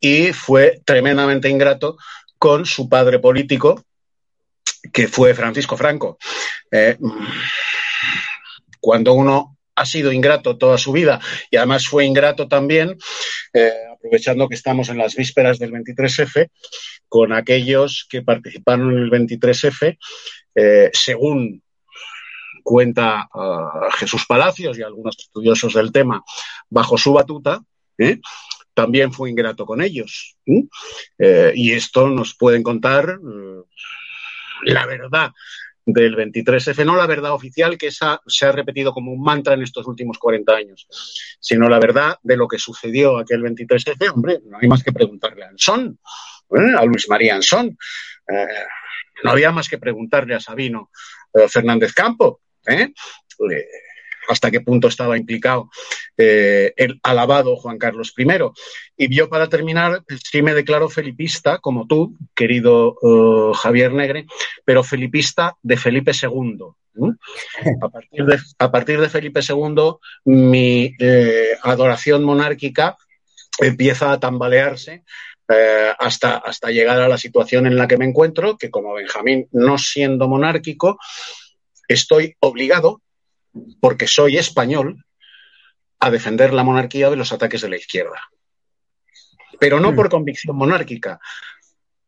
y 0.00 0.32
fue 0.32 0.80
tremendamente 0.84 1.48
ingrato 1.48 1.96
con 2.38 2.64
su 2.64 2.88
padre 2.88 3.18
político, 3.18 3.84
que 4.92 5.08
fue 5.08 5.34
Francisco 5.34 5.76
Franco. 5.76 6.18
Eh, 6.70 6.96
cuando 8.80 9.12
uno 9.12 9.58
ha 9.74 9.86
sido 9.86 10.10
ingrato 10.10 10.56
toda 10.56 10.78
su 10.78 10.92
vida 10.92 11.20
y 11.50 11.56
además 11.56 11.86
fue 11.86 12.04
ingrato 12.04 12.48
también, 12.48 12.98
eh, 13.52 13.72
aprovechando 14.02 14.48
que 14.48 14.56
estamos 14.56 14.88
en 14.88 14.98
las 14.98 15.14
vísperas 15.14 15.58
del 15.60 15.70
23F, 15.70 16.50
con 17.08 17.32
aquellos 17.32 18.06
que 18.10 18.22
participaron 18.22 18.90
en 18.92 18.98
el 18.98 19.10
23F, 19.10 19.96
eh, 20.56 20.90
según 20.92 21.62
cuenta 22.64 23.28
uh, 23.32 23.90
Jesús 23.98 24.24
Palacios 24.26 24.78
y 24.78 24.82
algunos 24.82 25.16
estudiosos 25.18 25.74
del 25.74 25.92
tema, 25.92 26.22
bajo 26.68 26.98
su 26.98 27.12
batuta, 27.12 27.60
¿eh? 27.98 28.18
también 28.74 29.12
fue 29.12 29.30
ingrato 29.30 29.64
con 29.66 29.82
ellos. 29.82 30.36
Eh, 31.18 31.52
y 31.54 31.72
esto 31.72 32.08
nos 32.08 32.34
pueden 32.34 32.62
contar 32.62 33.18
la 34.64 34.86
verdad 34.86 35.32
del 35.84 36.16
23F, 36.16 36.84
no 36.84 36.96
la 36.96 37.06
verdad 37.06 37.32
oficial, 37.32 37.76
que 37.76 37.88
esa 37.88 38.20
se 38.26 38.46
ha 38.46 38.52
repetido 38.52 38.92
como 38.92 39.12
un 39.12 39.22
mantra 39.22 39.54
en 39.54 39.62
estos 39.62 39.86
últimos 39.86 40.18
40 40.18 40.52
años, 40.52 40.86
sino 41.40 41.68
la 41.68 41.78
verdad 41.78 42.16
de 42.22 42.36
lo 42.36 42.46
que 42.46 42.58
sucedió 42.58 43.18
aquel 43.18 43.42
23F. 43.42 44.12
Hombre, 44.14 44.40
no 44.44 44.58
hay 44.60 44.68
más 44.68 44.82
que 44.82 44.92
preguntarle 44.92 45.44
a 45.44 45.48
Anson, 45.48 45.98
¿eh? 46.50 46.72
a 46.76 46.84
Luis 46.84 47.08
María 47.08 47.34
Anson. 47.34 47.76
Eh, 48.28 48.46
no 49.24 49.30
había 49.30 49.50
más 49.50 49.68
que 49.68 49.78
preguntarle 49.78 50.34
a 50.34 50.40
Sabino 50.40 50.90
eh, 51.34 51.48
Fernández 51.48 51.92
Campo. 51.92 52.40
¿eh? 52.66 52.92
Hasta 54.28 54.50
qué 54.50 54.60
punto 54.60 54.88
estaba 54.88 55.16
implicado 55.16 55.70
eh, 56.16 56.72
el 56.76 57.00
alabado 57.02 57.56
Juan 57.56 57.78
Carlos 57.78 58.14
I. 58.16 58.26
Y 58.96 59.14
yo, 59.14 59.28
para 59.28 59.48
terminar, 59.48 60.02
sí 60.30 60.42
me 60.42 60.54
declaro 60.54 60.88
felipista, 60.88 61.58
como 61.58 61.86
tú, 61.86 62.16
querido 62.34 62.96
uh, 63.02 63.52
Javier 63.52 63.92
Negre, 63.92 64.26
pero 64.64 64.84
felipista 64.84 65.56
de 65.62 65.76
Felipe 65.76 66.12
II. 66.20 66.58
A, 67.80 67.88
partir 67.88 68.24
de, 68.26 68.38
a, 68.58 68.70
partir 68.70 69.00
de, 69.00 69.08
Felipe 69.08 69.40
II, 69.40 69.94
mi 70.26 70.94
eh, 70.98 71.56
adoración 71.62 72.22
monárquica 72.22 72.96
empieza 73.58 74.12
a 74.12 74.20
tambalearse 74.20 75.04
eh, 75.48 75.92
hasta, 75.98 76.36
hasta 76.36 76.70
llegar 76.70 77.00
a 77.00 77.08
la 77.08 77.18
situación 77.18 77.66
en 77.66 77.76
la 77.76 77.88
que 77.88 77.96
me 77.96 78.04
encuentro, 78.04 78.56
que 78.56 78.70
como 78.70 78.94
Benjamín, 78.94 79.48
no 79.52 79.78
siendo 79.78 80.28
monárquico, 80.28 80.98
estoy 81.88 82.36
obligado 82.40 83.00
porque 83.80 84.06
soy 84.06 84.38
español, 84.38 85.04
a 85.98 86.10
defender 86.10 86.52
la 86.52 86.64
monarquía 86.64 87.10
de 87.10 87.16
los 87.16 87.32
ataques 87.32 87.60
de 87.60 87.68
la 87.68 87.76
izquierda. 87.76 88.28
Pero 89.60 89.78
no 89.78 89.94
por 89.94 90.08
convicción 90.08 90.56
monárquica, 90.56 91.20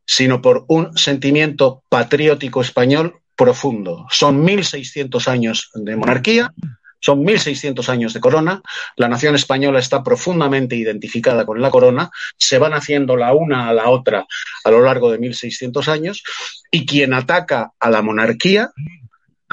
sino 0.04 0.42
por 0.42 0.64
un 0.68 0.98
sentimiento 0.98 1.84
patriótico 1.88 2.60
español 2.60 3.20
profundo. 3.36 4.06
Son 4.10 4.44
1.600 4.44 5.28
años 5.28 5.70
de 5.74 5.96
monarquía, 5.96 6.52
son 7.00 7.24
1.600 7.24 7.88
años 7.88 8.14
de 8.14 8.20
corona, 8.20 8.62
la 8.96 9.08
nación 9.08 9.34
española 9.34 9.78
está 9.78 10.02
profundamente 10.02 10.74
identificada 10.74 11.44
con 11.44 11.60
la 11.60 11.70
corona, 11.70 12.10
se 12.38 12.58
van 12.58 12.72
haciendo 12.72 13.16
la 13.16 13.34
una 13.34 13.68
a 13.68 13.74
la 13.74 13.90
otra 13.90 14.26
a 14.64 14.70
lo 14.70 14.80
largo 14.80 15.12
de 15.12 15.20
1.600 15.20 15.86
años, 15.88 16.22
y 16.70 16.86
quien 16.86 17.12
ataca 17.12 17.72
a 17.78 17.90
la 17.90 18.02
monarquía 18.02 18.70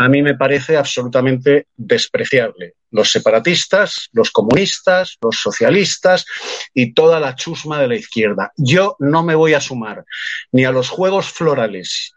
a 0.01 0.09
mí 0.09 0.21
me 0.21 0.35
parece 0.35 0.77
absolutamente 0.77 1.67
despreciable. 1.75 2.75
Los 2.91 3.11
separatistas, 3.11 4.09
los 4.11 4.31
comunistas, 4.31 5.17
los 5.21 5.37
socialistas 5.39 6.25
y 6.73 6.93
toda 6.93 7.19
la 7.19 7.35
chusma 7.35 7.79
de 7.79 7.87
la 7.87 7.95
izquierda. 7.95 8.51
Yo 8.57 8.95
no 8.99 9.23
me 9.23 9.35
voy 9.35 9.53
a 9.53 9.61
sumar 9.61 10.03
ni 10.51 10.65
a 10.65 10.71
los 10.71 10.89
juegos 10.89 11.31
florales 11.31 12.13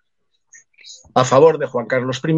a 1.15 1.25
favor 1.25 1.59
de 1.59 1.67
Juan 1.67 1.87
Carlos 1.87 2.21
I, 2.27 2.37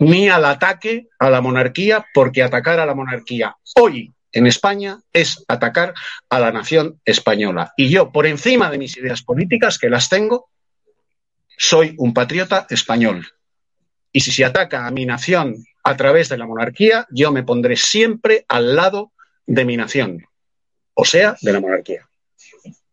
ni 0.00 0.28
al 0.28 0.44
ataque 0.44 1.08
a 1.18 1.30
la 1.30 1.40
monarquía, 1.40 2.04
porque 2.12 2.42
atacar 2.42 2.78
a 2.78 2.86
la 2.86 2.94
monarquía 2.94 3.56
hoy 3.76 4.12
en 4.32 4.46
España 4.46 4.98
es 5.12 5.42
atacar 5.48 5.94
a 6.28 6.38
la 6.38 6.52
nación 6.52 7.00
española. 7.06 7.72
Y 7.76 7.88
yo, 7.88 8.12
por 8.12 8.26
encima 8.26 8.70
de 8.70 8.78
mis 8.78 8.96
ideas 8.98 9.22
políticas, 9.22 9.78
que 9.78 9.88
las 9.88 10.10
tengo, 10.10 10.50
soy 11.56 11.94
un 11.96 12.12
patriota 12.12 12.66
español. 12.68 13.26
Y 14.16 14.20
si 14.20 14.32
se 14.32 14.46
ataca 14.46 14.86
a 14.86 14.90
mi 14.90 15.04
nación 15.04 15.62
a 15.84 15.94
través 15.94 16.30
de 16.30 16.38
la 16.38 16.46
monarquía, 16.46 17.06
yo 17.10 17.32
me 17.32 17.42
pondré 17.42 17.76
siempre 17.76 18.46
al 18.48 18.74
lado 18.74 19.12
de 19.46 19.66
mi 19.66 19.76
nación, 19.76 20.24
o 20.94 21.04
sea, 21.04 21.36
de 21.42 21.52
la 21.52 21.60
monarquía. 21.60 22.08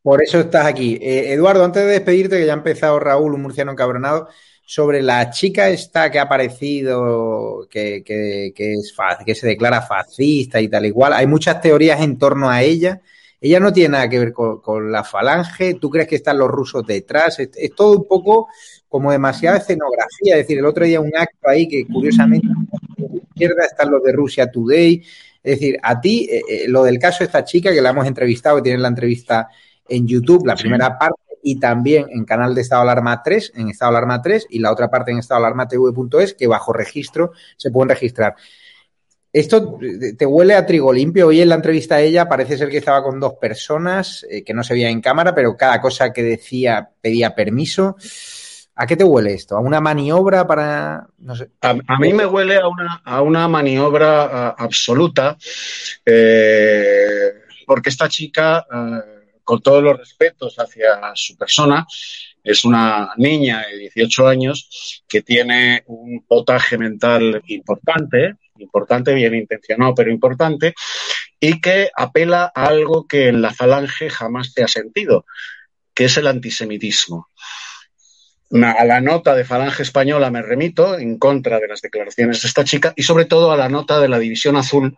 Por 0.01 0.21
eso 0.21 0.41
estás 0.41 0.65
aquí. 0.65 0.99
Eh, 1.01 1.31
Eduardo, 1.31 1.63
antes 1.63 1.85
de 1.85 1.91
despedirte, 1.93 2.37
que 2.37 2.45
ya 2.45 2.51
ha 2.51 2.57
empezado 2.57 2.99
Raúl, 2.99 3.35
un 3.35 3.41
murciano 3.41 3.71
encabronado, 3.71 4.27
sobre 4.65 5.01
la 5.01 5.29
chica 5.29 5.69
esta 5.69 6.11
que 6.11 6.19
ha 6.19 6.23
aparecido, 6.23 7.69
que, 7.69 8.03
que, 8.03 8.51
es, 8.53 8.93
que 9.25 9.35
se 9.35 9.47
declara 9.47 9.81
fascista 9.81 10.59
y 10.59 10.67
tal 10.67 10.85
igual. 10.85 11.13
Hay 11.13 11.25
muchas 11.25 11.61
teorías 11.61 12.01
en 12.01 12.17
torno 12.17 12.49
a 12.49 12.63
ella. 12.63 12.99
Ella 13.39 13.61
no 13.61 13.71
tiene 13.71 13.93
nada 13.93 14.09
que 14.09 14.19
ver 14.19 14.33
con, 14.33 14.91
la 14.91 15.05
falange. 15.05 15.75
¿Tú 15.75 15.89
crees 15.89 16.09
que 16.09 16.15
están 16.17 16.37
los 16.37 16.49
rusos 16.49 16.85
detrás? 16.85 17.39
Es 17.39 17.73
todo 17.73 17.97
un 17.97 18.07
poco 18.09 18.49
como 18.93 19.11
demasiada 19.11 19.57
escenografía. 19.57 20.35
Es 20.35 20.43
decir, 20.43 20.59
el 20.59 20.67
otro 20.67 20.85
día 20.85 21.01
un 21.01 21.11
acto 21.17 21.49
ahí 21.49 21.67
que 21.67 21.87
curiosamente 21.87 22.47
izquierda 23.27 23.65
están 23.65 23.89
los 23.89 24.03
de 24.03 24.11
Rusia 24.11 24.51
Today. 24.51 25.03
Es 25.41 25.59
decir, 25.59 25.79
a 25.81 25.99
ti, 25.99 26.29
eh, 26.31 26.41
eh, 26.47 26.67
lo 26.67 26.83
del 26.83 26.99
caso 26.99 27.19
de 27.19 27.25
esta 27.25 27.43
chica 27.43 27.73
que 27.73 27.81
la 27.81 27.89
hemos 27.89 28.05
entrevistado, 28.05 28.57
que 28.57 28.61
tiene 28.61 28.77
la 28.77 28.89
entrevista 28.89 29.49
en 29.89 30.07
YouTube, 30.07 30.45
la 30.45 30.55
primera 30.55 30.95
parte, 30.99 31.19
y 31.41 31.59
también 31.59 32.05
en 32.11 32.23
canal 32.23 32.53
de 32.53 32.61
Estado 32.61 32.83
Alarma 32.83 33.23
3, 33.23 33.53
en 33.55 33.69
Estado 33.69 33.89
Alarma 33.89 34.21
3, 34.21 34.45
y 34.51 34.59
la 34.59 34.71
otra 34.71 34.91
parte 34.91 35.09
en 35.09 35.17
Estado 35.17 35.39
Alarma 35.39 35.67
TV.es, 35.67 36.35
que 36.35 36.45
bajo 36.45 36.71
registro 36.71 37.31
se 37.57 37.71
pueden 37.71 37.89
registrar. 37.89 38.35
Esto 39.33 39.79
te 40.15 40.25
huele 40.27 40.53
a 40.53 40.67
trigo 40.67 40.93
limpio. 40.93 41.29
Hoy 41.29 41.41
en 41.41 41.49
la 41.49 41.55
entrevista 41.55 41.95
a 41.95 42.01
ella 42.01 42.29
parece 42.29 42.59
ser 42.59 42.69
que 42.69 42.77
estaba 42.77 43.01
con 43.01 43.19
dos 43.19 43.33
personas, 43.41 44.23
eh, 44.29 44.43
que 44.43 44.53
no 44.53 44.63
se 44.63 44.75
veía 44.75 44.89
en 44.91 45.01
cámara, 45.01 45.33
pero 45.33 45.57
cada 45.57 45.81
cosa 45.81 46.13
que 46.13 46.21
decía 46.21 46.91
pedía 47.01 47.33
permiso. 47.33 47.95
¿A 48.75 48.87
qué 48.87 48.97
te 48.97 49.03
huele 49.03 49.33
esto? 49.33 49.55
¿A 49.55 49.59
una 49.59 49.79
maniobra 49.79 50.47
para.? 50.47 51.07
A, 51.61 51.99
mí 51.99 52.11
me 52.13 52.25
huele 52.25 52.57
a 52.57 52.67
una, 52.67 53.01
a 53.05 53.21
una 53.21 53.47
maniobra 53.47 54.49
absoluta, 54.49 55.37
eh, 56.03 57.33
porque 57.67 57.89
esta 57.89 58.09
chica, 58.09 58.65
eh, 58.73 59.37
con 59.43 59.61
todos 59.61 59.83
los 59.83 59.99
respetos 59.99 60.55
hacia 60.57 61.11
su 61.13 61.37
persona, 61.37 61.85
es 62.43 62.65
una 62.65 63.13
niña 63.17 63.63
de 63.69 63.77
18 63.77 64.27
años 64.27 65.03
que 65.07 65.21
tiene 65.21 65.83
un 65.85 66.25
potaje 66.27 66.77
mental 66.77 67.43
importante, 67.47 68.37
importante, 68.57 69.13
bien 69.13 69.35
intencionado, 69.35 69.93
pero 69.93 70.09
importante, 70.09 70.73
y 71.39 71.61
que 71.61 71.91
apela 71.95 72.51
a 72.55 72.65
algo 72.65 73.05
que 73.07 73.27
en 73.27 73.43
la 73.43 73.53
falange 73.53 74.09
jamás 74.09 74.51
se 74.51 74.63
ha 74.63 74.67
sentido, 74.67 75.25
que 75.93 76.05
es 76.05 76.17
el 76.17 76.25
antisemitismo 76.25 77.29
a 78.61 78.85
la 78.85 79.01
nota 79.01 79.33
de 79.33 79.45
Falange 79.45 79.81
Española 79.81 80.29
me 80.29 80.43
remito 80.43 80.97
en 80.99 81.17
contra 81.17 81.59
de 81.59 81.67
las 81.67 81.81
declaraciones 81.81 82.41
de 82.41 82.47
esta 82.47 82.63
chica 82.63 82.93
y 82.95 83.01
sobre 83.01 83.25
todo 83.25 83.51
a 83.51 83.57
la 83.57 83.67
nota 83.67 83.99
de 83.99 84.07
la 84.07 84.19
División 84.19 84.55
Azul, 84.55 84.95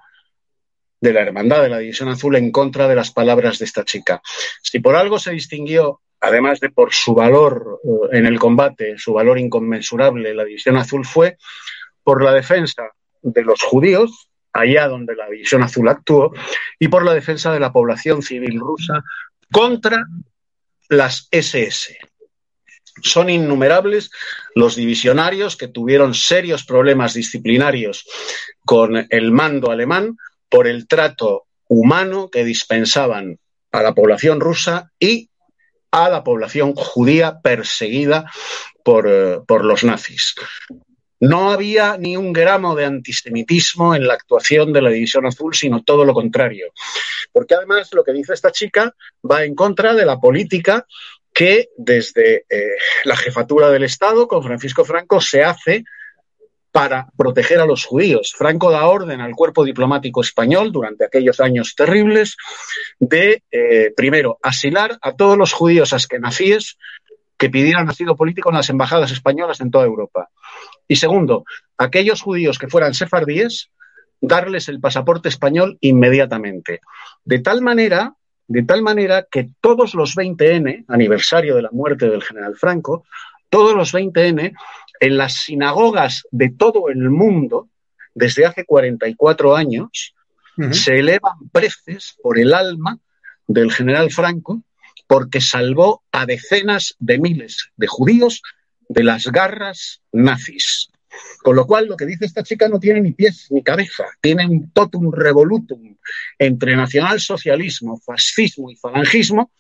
de 1.00 1.14
la 1.14 1.22
Hermandad 1.22 1.62
de 1.62 1.70
la 1.70 1.78
División 1.78 2.10
Azul 2.10 2.36
en 2.36 2.52
contra 2.52 2.88
de 2.90 2.96
las 2.96 3.12
palabras 3.12 3.58
de 3.60 3.66
esta 3.66 3.86
chica. 3.86 4.22
Si 4.62 4.80
por 4.80 4.98
algo 4.98 5.20
se 5.20 5.32
distinguió, 5.32 6.02
además 6.20 6.60
de 6.60 6.70
por 6.70 6.94
su 6.94 7.14
valor 7.14 7.80
eh, 7.84 8.18
en 8.18 8.26
el 8.26 8.40
combate, 8.40 8.98
su 8.98 9.14
valor 9.14 9.40
inconmensurable, 9.40 10.34
la 10.34 10.44
División 10.44 10.76
Azul 10.76 11.06
fue 11.06 11.38
por 12.04 12.22
la 12.24 12.34
defensa 12.34 12.92
de 13.22 13.42
los 13.42 13.62
judíos, 13.62 14.30
allá 14.52 14.90
donde 14.90 15.16
la 15.16 15.30
División 15.30 15.64
Azul 15.64 15.88
actuó, 15.88 16.34
y 16.78 16.90
por 16.90 17.06
la 17.06 17.14
defensa 17.14 17.54
de 17.54 17.62
la 17.62 17.72
población 17.72 18.22
civil 18.22 18.60
rusa 18.60 19.02
contra 19.50 20.06
las 20.90 21.30
SS 21.32 21.98
son 23.02 23.30
innumerables 23.30 24.12
los 24.56 24.76
divisionarios 24.76 25.58
que 25.58 25.68
tuvieron 25.68 26.14
serios 26.14 26.66
problemas 26.66 27.14
disciplinarios 27.14 28.06
con 28.66 29.08
el 29.10 29.32
mando 29.32 29.72
alemán 29.72 30.18
por 30.50 30.68
el 30.68 30.88
trato 30.88 31.46
humano 31.68 32.30
que 32.30 32.44
dispensaban 32.44 33.40
a 33.72 33.82
la 33.82 33.94
población 33.94 34.40
rusa 34.40 34.92
y 35.00 35.30
a 35.92 36.10
la 36.10 36.24
población 36.24 36.74
judía 36.76 37.40
perseguida 37.42 38.32
por, 38.84 39.08
uh, 39.08 39.46
por 39.46 39.66
los 39.66 39.84
nazis. 39.84 40.36
No 41.20 41.52
había 41.52 41.98
ni 41.98 42.18
un 42.18 42.34
gramo 42.34 42.76
de 42.76 42.86
antisemitismo 42.86 43.96
en 43.96 44.06
la 44.08 44.14
actuación 44.14 44.74
de 44.74 44.82
la 44.82 44.90
División 44.90 45.26
Azul, 45.26 45.56
sino 45.56 45.84
todo 45.84 46.04
lo 46.04 46.14
contrario. 46.14 46.68
Porque 47.32 47.56
además 47.56 47.90
lo 47.94 48.04
que 48.04 48.12
dice 48.12 48.34
esta 48.34 48.52
chica 48.52 48.94
va 49.30 49.44
en 49.44 49.56
contra 49.56 49.94
de 49.94 50.06
la 50.06 50.20
política 50.20 50.86
que 51.36 51.68
desde 51.76 52.46
eh, 52.50 52.78
la 53.04 53.18
jefatura 53.18 53.70
del 53.70 53.84
Estado, 53.84 54.26
con 54.26 54.42
Francisco 54.42 54.86
Franco, 54.86 55.20
se 55.20 55.44
hace 55.44 55.84
para 56.72 57.08
proteger 57.18 57.60
a 57.60 57.66
los 57.66 57.84
judíos. 57.84 58.34
Franco 58.38 58.72
da 58.72 58.86
orden 58.86 59.20
al 59.20 59.34
cuerpo 59.34 59.66
diplomático 59.66 60.22
español 60.22 60.72
durante 60.72 61.04
aquellos 61.04 61.42
años 61.42 61.76
terribles 61.76 62.38
de, 63.00 63.44
eh, 63.52 63.92
primero, 63.96 64.40
asilar 64.42 64.98
a 65.02 65.12
todos 65.14 65.38
los 65.38 65.52
judíos 65.52 65.92
askenazíes 65.92 66.78
que 67.38 67.50
pidieran 67.50 67.90
asilo 67.90 68.16
político 68.16 68.50
en 68.50 68.56
las 68.56 68.70
embajadas 68.70 69.12
españolas 69.12 69.60
en 69.60 69.72
toda 69.72 69.84
Europa. 69.84 70.30
Y 70.88 70.96
segundo, 70.96 71.44
aquellos 71.78 72.22
judíos 72.22 72.58
que 72.58 72.70
fueran 72.70 72.94
sefardíes, 72.94 73.72
darles 74.22 74.70
el 74.70 74.80
pasaporte 74.80 75.28
español 75.28 75.78
inmediatamente. 75.82 76.80
De 77.26 77.40
tal 77.40 77.62
manera, 77.62 78.16
de 78.48 78.64
tal 78.64 78.82
manera 78.82 79.26
que 79.30 79.50
todos 79.62 79.96
los 79.96 80.16
20N, 80.16 80.86
aniversario 80.88 81.56
de 81.56 81.64
la 81.64 81.72
muerte 81.72 82.10
del 82.10 82.24
general 82.24 82.56
Franco, 82.56 83.06
todos 83.50 83.76
los 83.76 83.94
20N, 83.94 84.54
en 85.00 85.18
las 85.18 85.34
sinagogas 85.44 86.24
de 86.32 86.50
todo 86.50 86.90
el 86.90 87.10
mundo, 87.10 87.70
desde 88.14 88.46
hace 88.46 88.66
44 88.66 89.56
años, 89.56 90.14
se 90.72 91.00
elevan 91.00 91.50
preces 91.52 92.16
por 92.24 92.40
el 92.40 92.54
alma 92.54 92.98
del 93.46 93.72
general 93.72 94.10
Franco 94.10 94.62
porque 95.08 95.42
salvó 95.42 96.04
a 96.12 96.26
decenas 96.26 96.96
de 97.00 97.20
miles 97.20 97.72
de 97.76 97.88
judíos 97.88 98.42
de 98.88 99.04
las 99.04 99.28
garras 99.28 100.02
nazis. 100.12 100.90
Con 101.42 101.56
lo 101.56 101.66
cual, 101.66 101.88
lo 101.88 101.96
que 101.96 102.06
dice 102.06 102.26
esta 102.26 102.44
chica 102.44 102.68
no 102.68 102.80
tiene 102.80 103.02
ni 103.02 103.12
pies 103.12 103.48
ni 103.52 103.64
cabeza, 103.64 104.06
tiene 104.22 104.48
un 104.48 104.72
totum 104.72 105.12
revolutum 105.12 105.96
entre 106.40 106.76
nacionalsocialismo, 106.76 108.00
fascismo 108.00 108.70
y 108.72 108.76
falangismo 108.76 109.52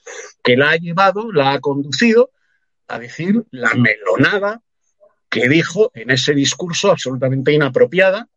que 0.43 0.57
la 0.57 0.71
ha 0.71 0.77
llevado, 0.77 1.31
la 1.31 1.53
ha 1.53 1.59
conducido 1.59 2.31
a 2.87 2.99
decir 2.99 3.43
la 3.51 3.73
melonada 3.73 4.61
que 5.29 5.49
dijo 5.49 5.91
en 5.93 6.11
ese 6.11 6.33
discurso 6.33 6.91
absolutamente 6.91 7.51
inapropiada 7.51 8.27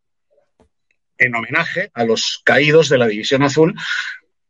en 1.17 1.35
homenaje 1.35 1.91
a 1.93 2.03
los 2.03 2.41
caídos 2.43 2.89
de 2.89 2.97
la 2.97 3.07
División 3.07 3.43
Azul 3.43 3.75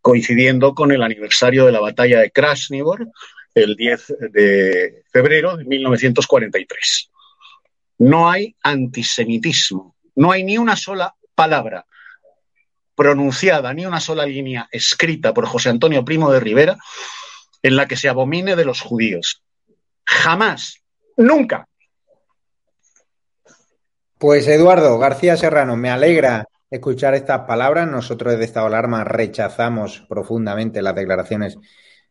coincidiendo 0.01 0.73
con 0.73 0.91
el 0.91 1.03
aniversario 1.03 1.65
de 1.65 1.71
la 1.71 1.79
batalla 1.79 2.19
de 2.19 2.31
Krasnivor, 2.31 3.07
el 3.53 3.75
10 3.75 4.15
de 4.31 5.03
febrero 5.11 5.57
de 5.57 5.65
1943. 5.65 7.11
No 7.99 8.29
hay 8.29 8.55
antisemitismo, 8.63 9.95
no 10.15 10.31
hay 10.31 10.43
ni 10.43 10.57
una 10.57 10.75
sola 10.75 11.15
palabra 11.35 11.85
pronunciada, 12.95 13.73
ni 13.73 13.85
una 13.85 13.99
sola 13.99 14.25
línea 14.25 14.67
escrita 14.71 15.33
por 15.33 15.45
José 15.45 15.69
Antonio 15.69 16.03
Primo 16.03 16.31
de 16.31 16.39
Rivera 16.39 16.77
en 17.61 17.75
la 17.75 17.87
que 17.87 17.95
se 17.95 18.09
abomine 18.09 18.55
de 18.55 18.65
los 18.65 18.81
judíos. 18.81 19.43
Jamás, 20.05 20.81
nunca. 21.17 21.67
Pues 24.17 24.47
Eduardo 24.47 24.97
García 24.97 25.37
Serrano, 25.37 25.77
me 25.77 25.89
alegra 25.89 26.45
escuchar 26.69 27.15
estas 27.15 27.41
palabras. 27.41 27.87
Nosotros 27.87 28.33
desde 28.33 28.45
Estado 28.45 28.69
de 28.69 28.75
Alarma 28.75 29.03
rechazamos 29.03 30.05
profundamente 30.09 30.81
las 30.81 30.95
declaraciones 30.95 31.57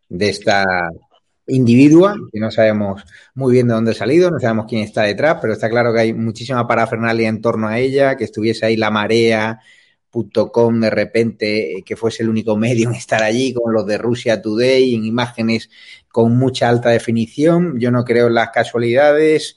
de 0.08 0.28
esta 0.28 0.64
individua, 1.48 2.14
que 2.32 2.38
no 2.38 2.50
sabemos 2.50 3.02
muy 3.34 3.52
bien 3.52 3.68
de 3.68 3.74
dónde 3.74 3.92
ha 3.92 3.94
salido, 3.94 4.30
no 4.30 4.38
sabemos 4.38 4.66
quién 4.68 4.82
está 4.82 5.02
detrás, 5.02 5.38
pero 5.40 5.54
está 5.54 5.68
claro 5.68 5.92
que 5.92 6.00
hay 6.00 6.12
muchísima 6.12 6.66
parafernalia 6.68 7.28
en 7.28 7.40
torno 7.40 7.68
a 7.68 7.78
ella, 7.78 8.16
que 8.16 8.24
estuviese 8.24 8.66
ahí 8.66 8.76
la 8.76 8.90
marea.com 8.90 10.80
de 10.80 10.90
repente, 10.90 11.82
que 11.84 11.96
fuese 11.96 12.22
el 12.22 12.28
único 12.28 12.56
medio 12.58 12.88
en 12.88 12.94
estar 12.94 13.22
allí, 13.22 13.54
con 13.54 13.72
los 13.72 13.86
de 13.86 13.98
Rusia 13.98 14.42
Today, 14.42 14.94
en 14.94 15.04
imágenes 15.04 15.70
con 16.10 16.36
mucha 16.36 16.68
alta 16.68 16.90
definición. 16.90 17.78
Yo 17.78 17.90
no 17.90 18.04
creo 18.04 18.26
en 18.28 18.34
las 18.34 18.50
casualidades. 18.50 19.56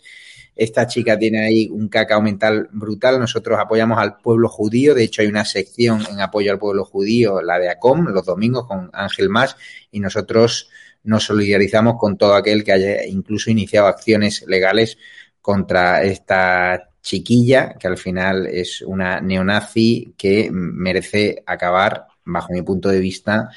Esta 0.56 0.86
chica 0.86 1.18
tiene 1.18 1.44
ahí 1.44 1.70
un 1.72 1.88
cacao 1.88 2.22
mental 2.22 2.70
brutal. 2.72 3.20
Nosotros 3.20 3.58
apoyamos 3.60 3.98
al 3.98 4.18
pueblo 4.18 4.48
judío. 4.48 4.94
De 4.94 5.04
hecho, 5.04 5.22
hay 5.22 5.28
una 5.28 5.46
sección 5.46 6.04
en 6.12 6.20
apoyo 6.20 6.52
al 6.52 6.60
pueblo 6.60 6.86
judío, 6.86 7.42
la 7.42 7.58
de 7.58 7.70
ACOM, 7.70 8.10
los 8.10 8.26
domingos 8.26 8.68
con 8.68 8.90
Ángel 8.94 9.30
Más, 9.30 9.56
y 9.92 10.00
nosotros 10.02 10.70
nos 11.04 11.24
solidarizamos 11.24 11.96
con 11.98 12.18
todo 12.18 12.36
aquel 12.36 12.64
que 12.64 12.72
haya 12.72 13.06
incluso 13.06 13.50
iniciado 13.52 13.88
acciones 13.88 14.44
legales 14.48 14.98
contra 15.42 16.04
esta 16.04 16.90
chiquilla, 17.02 17.76
que 17.80 17.88
al 17.88 17.98
final 17.98 18.48
es 18.48 18.82
una 18.82 19.20
neonazi 19.20 20.14
que 20.18 20.50
merece 20.52 21.44
acabar, 21.46 22.08
bajo 22.26 22.54
mi 22.54 22.62
punto 22.62 22.90
de 22.90 23.00
vista. 23.00 23.50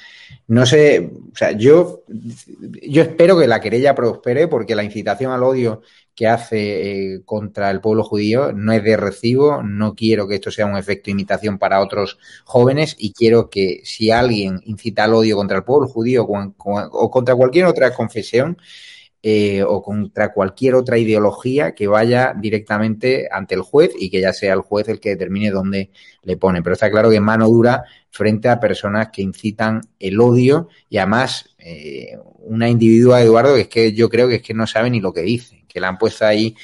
No 0.47 0.67
sé, 0.67 1.11
o 1.33 1.37
sea, 1.37 1.53
yo, 1.53 2.05
yo 2.09 3.03
espero 3.03 3.39
que 3.39 3.47
la 3.47 3.61
querella 3.61 3.95
prospere 3.95 4.49
porque 4.49 4.75
la 4.75 4.85
incitación 4.85 5.33
al 5.33 5.43
odio 5.43 5.83
que 6.15 6.29
hace 6.29 7.15
eh, 7.15 7.23
contra 7.25 7.71
el 7.71 7.81
pueblo 7.81 8.05
judío 8.05 8.53
no 8.53 8.73
es 8.73 8.85
de 8.85 8.97
recibo, 8.97 9.63
no 9.63 9.95
quiero 9.95 10.29
que 10.29 10.37
esto 10.37 10.51
sea 10.51 10.67
un 10.67 10.77
efecto 10.77 11.11
imitación 11.11 11.59
para 11.59 11.81
otros 11.81 12.19
jóvenes 12.45 12.95
y 12.99 13.13
quiero 13.13 13.51
que 13.51 13.81
si 13.85 14.11
alguien 14.11 14.61
incita 14.65 15.05
al 15.05 15.15
odio 15.15 15.37
contra 15.37 15.57
el 15.59 15.65
pueblo 15.65 15.89
judío 15.89 16.25
o, 16.25 17.11
contra 17.11 17.35
cualquier 17.35 17.67
otra 17.67 17.93
confesión 17.93 18.59
eh, 19.27 19.63
o 19.63 19.83
contra 19.83 20.35
cualquier 20.35 20.75
otra 20.75 20.99
ideología, 20.99 21.75
que 21.75 21.87
vaya 21.87 22.35
directamente 22.39 23.27
ante 23.33 23.55
el 23.55 23.63
juez 23.63 23.93
y 23.99 24.11
que 24.11 24.21
ya 24.21 24.35
sea 24.35 24.53
el 24.53 24.61
juez 24.61 24.87
el 24.91 25.01
que 25.01 25.17
determine 25.17 25.51
dónde 25.51 25.91
le 26.25 26.37
pone. 26.37 26.63
Pero 26.63 26.75
está 26.75 26.91
claro 26.91 27.09
que 27.09 27.21
mano 27.21 27.49
dura 27.49 27.85
frente 28.11 28.51
a 28.51 28.61
personas 28.61 29.09
que 29.11 29.23
incitan 29.23 29.81
el 29.99 30.21
odio 30.21 30.69
y 30.91 30.99
además 30.99 31.49
eh, 31.59 32.19
una 32.41 32.69
individua, 32.69 33.23
Eduardo, 33.23 33.55
que 33.55 33.63
es 33.63 33.69
que 33.69 33.93
yo 33.95 34.11
creo 34.11 34.29
que 34.29 34.35
es 34.35 34.43
que 34.43 34.53
no 34.53 34.67
sabe 34.67 34.91
ni 34.91 35.01
lo 35.01 35.15
que 35.15 35.23
dice 35.23 35.65
que 35.67 35.81
le 35.81 35.87
han 35.87 35.97
puesto 35.97 36.27
ahí 36.27 36.55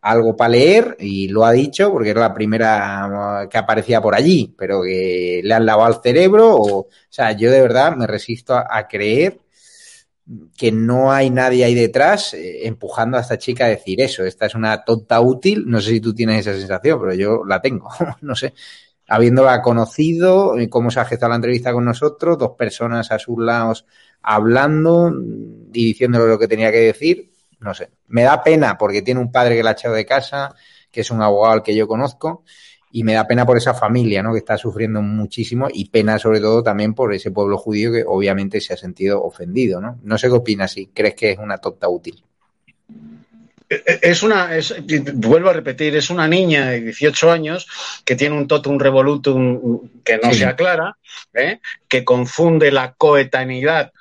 algo 0.00 0.36
para 0.36 0.48
leer 0.48 0.96
y 1.00 1.28
lo 1.28 1.44
ha 1.44 1.52
dicho 1.52 1.92
porque 1.92 2.10
era 2.10 2.20
la 2.22 2.32
primera 2.32 3.46
que 3.50 3.58
aparecía 3.58 4.00
por 4.00 4.14
allí, 4.14 4.54
pero 4.56 4.82
que 4.82 5.42
le 5.44 5.52
han 5.54 5.66
lavado 5.66 5.92
el 5.92 6.02
cerebro. 6.02 6.56
O, 6.56 6.78
o 6.78 6.88
sea, 7.10 7.32
yo 7.32 7.50
de 7.50 7.60
verdad 7.60 7.94
me 7.94 8.06
resisto 8.06 8.54
a, 8.54 8.88
creer 8.88 9.38
que 10.56 10.72
no 10.72 11.12
hay 11.12 11.30
nadie 11.30 11.64
ahí 11.64 11.74
detrás 11.74 12.34
eh, 12.34 12.66
empujando 12.66 13.16
a 13.16 13.20
esta 13.20 13.38
chica 13.38 13.66
a 13.66 13.68
decir 13.68 14.00
eso. 14.00 14.24
Esta 14.24 14.46
es 14.46 14.54
una 14.54 14.84
tonta 14.84 15.20
útil. 15.20 15.64
No 15.66 15.80
sé 15.80 15.90
si 15.90 16.00
tú 16.00 16.14
tienes 16.14 16.46
esa 16.46 16.58
sensación, 16.58 17.00
pero 17.00 17.14
yo 17.14 17.44
la 17.46 17.60
tengo. 17.60 17.88
no 18.22 18.34
sé. 18.34 18.54
Habiéndola 19.08 19.62
conocido, 19.62 20.58
eh, 20.58 20.68
cómo 20.68 20.90
se 20.90 21.00
ha 21.00 21.04
gestado 21.04 21.30
la 21.30 21.36
entrevista 21.36 21.72
con 21.72 21.84
nosotros, 21.84 22.38
dos 22.38 22.52
personas 22.58 23.12
a 23.12 23.18
sus 23.18 23.38
lados 23.38 23.86
hablando 24.20 25.12
y 25.72 25.84
diciéndole 25.84 26.26
lo 26.26 26.38
que 26.38 26.48
tenía 26.48 26.72
que 26.72 26.78
decir 26.78 27.30
no 27.60 27.74
sé, 27.74 27.90
me 28.08 28.22
da 28.22 28.42
pena 28.42 28.76
porque 28.78 29.02
tiene 29.02 29.20
un 29.20 29.32
padre 29.32 29.56
que 29.56 29.62
la 29.62 29.70
ha 29.70 29.72
echado 29.72 29.94
de 29.94 30.06
casa, 30.06 30.54
que 30.90 31.00
es 31.00 31.10
un 31.10 31.22
abogado 31.22 31.54
al 31.54 31.62
que 31.62 31.74
yo 31.74 31.88
conozco, 31.88 32.44
y 32.96 33.04
me 33.04 33.12
da 33.12 33.26
pena 33.26 33.44
por 33.44 33.58
esa 33.58 33.74
familia, 33.74 34.22
¿no? 34.22 34.32
Que 34.32 34.38
está 34.38 34.56
sufriendo 34.56 35.02
muchísimo 35.02 35.68
y 35.70 35.90
pena 35.90 36.18
sobre 36.18 36.40
todo 36.40 36.62
también 36.62 36.94
por 36.94 37.12
ese 37.12 37.30
pueblo 37.30 37.58
judío 37.58 37.92
que 37.92 38.02
obviamente 38.06 38.58
se 38.58 38.72
ha 38.72 38.76
sentido 38.78 39.22
ofendido, 39.22 39.82
¿no? 39.82 39.98
No 40.02 40.16
sé 40.16 40.28
qué 40.28 40.32
opinas, 40.32 40.72
si 40.72 40.86
crees 40.86 41.14
que 41.14 41.32
es 41.32 41.38
una 41.38 41.58
tonta 41.58 41.90
útil. 41.90 42.24
Eh, 43.68 43.82
eh, 43.86 43.98
es 44.00 44.22
una, 44.22 44.48
vuelvo 45.12 45.50
a 45.50 45.52
repetir, 45.52 45.94
es 45.94 46.08
una 46.08 46.26
niña 46.26 46.70
de 46.70 46.80
18 46.80 47.30
años 47.30 47.66
que 48.02 48.16
tiene 48.16 48.34
un 48.34 48.48
totum 48.48 48.78
revolutum 48.78 49.90
que 50.02 50.16
no 50.16 50.32
se 50.32 50.46
aclara, 50.46 50.96
¿eh? 51.34 51.60
que 51.86 52.02
confunde 52.02 52.72
la 52.72 52.94
coetaneidad 52.94 53.92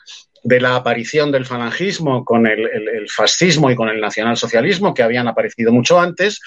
de 0.45 0.61
la 0.61 0.75
aparición 0.75 1.31
del 1.31 1.47
falangismo 1.47 2.23
con 2.23 2.45
el, 2.45 3.09
fascismo 3.09 3.71
y 3.71 3.75
con 3.75 3.89
el 3.89 3.99
nacionalsocialismo, 3.99 4.93
que 4.93 5.01
habían 5.01 5.27
aparecido 5.27 5.71
mucho 5.73 5.99
antes, 5.99 6.39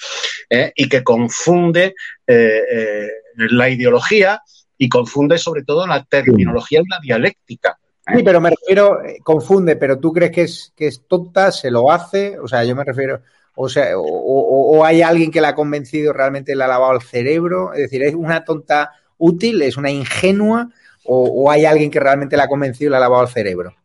eh, 0.49 0.71
y 0.73 0.87
que 0.87 1.03
confunde 1.03 1.95
eh, 2.25 2.61
eh, 2.71 3.07
la 3.35 3.69
ideología 3.69 4.41
y 4.77 4.87
confunde 4.87 5.37
sobre 5.37 5.63
todo 5.63 5.85
la 5.85 6.05
terminología 6.05 6.79
y 6.79 6.89
la 6.89 6.99
dialéctica. 7.01 7.77
Sí, 8.07 8.23
pero 8.23 8.39
me 8.39 8.51
refiero, 8.51 8.99
confunde, 9.21 9.75
pero 9.75 9.99
tú 9.99 10.13
crees 10.13 10.31
que 10.31 10.41
es, 10.43 10.73
que 10.77 10.87
es 10.87 11.05
tonta, 11.05 11.51
se 11.51 11.69
lo 11.69 11.91
hace, 11.91 12.39
o 12.39 12.47
sea, 12.47 12.63
yo 12.63 12.77
me 12.77 12.85
refiero, 12.85 13.21
o 13.53 13.67
sea, 13.67 13.89
o, 13.97 14.85
hay 14.85 15.01
alguien 15.01 15.29
que 15.29 15.41
la 15.41 15.49
ha 15.49 15.55
convencido 15.55 16.13
realmente 16.13 16.55
le 16.55 16.63
ha 16.63 16.67
lavado 16.67 16.93
el 16.93 17.01
cerebro, 17.01 17.73
es 17.73 17.81
decir, 17.81 18.01
es 18.03 18.15
una 18.15 18.45
tonta 18.45 18.93
útil, 19.17 19.61
es 19.61 19.75
una 19.75 19.91
ingenua, 19.91 20.69
o, 21.03 21.25
o 21.25 21.51
hay 21.51 21.65
alguien 21.65 21.91
que 21.91 21.99
realmente 21.99 22.37
la 22.37 22.45
ha 22.45 22.47
convencido 22.47 22.87
y 22.87 22.91
le 22.91 22.97
ha 22.97 23.01
lavado 23.01 23.23
el 23.23 23.29
cerebro. 23.29 23.75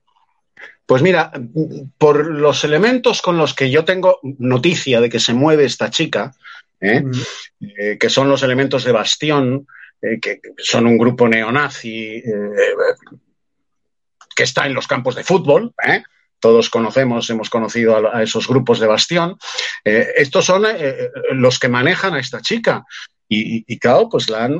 Pues 0.86 1.02
mira, 1.02 1.32
por 1.96 2.26
los 2.26 2.62
elementos 2.64 3.22
con 3.22 3.38
los 3.38 3.54
que 3.54 3.70
yo 3.70 3.84
tengo 3.84 4.20
noticia 4.22 5.00
de 5.00 5.08
que 5.08 5.18
se 5.18 5.32
mueve 5.32 5.64
esta 5.64 5.90
chica, 5.90 6.34
¿eh? 6.80 7.02
Eh, 7.60 7.96
que 7.98 8.10
son 8.10 8.28
los 8.28 8.42
elementos 8.42 8.84
de 8.84 8.92
Bastión, 8.92 9.66
eh, 10.02 10.20
que 10.20 10.40
son 10.58 10.86
un 10.86 10.98
grupo 10.98 11.26
neonazi 11.26 12.22
que 14.36 14.42
está 14.42 14.66
en 14.66 14.74
los 14.74 14.86
campos 14.86 15.14
de 15.14 15.24
fútbol, 15.24 15.72
todos 16.40 16.68
conocemos, 16.68 17.30
hemos 17.30 17.48
conocido 17.48 18.12
a, 18.12 18.22
esos 18.22 18.46
grupos 18.48 18.80
de 18.80 18.88
Bastión, 18.88 19.38
estos 19.84 20.44
son 20.44 20.64
los 21.32 21.58
que 21.58 21.68
manejan 21.68 22.14
a 22.14 22.20
esta 22.20 22.40
chica. 22.40 22.84
Y, 23.28 23.78
claro, 23.78 24.08
pues 24.10 24.28
la 24.28 24.50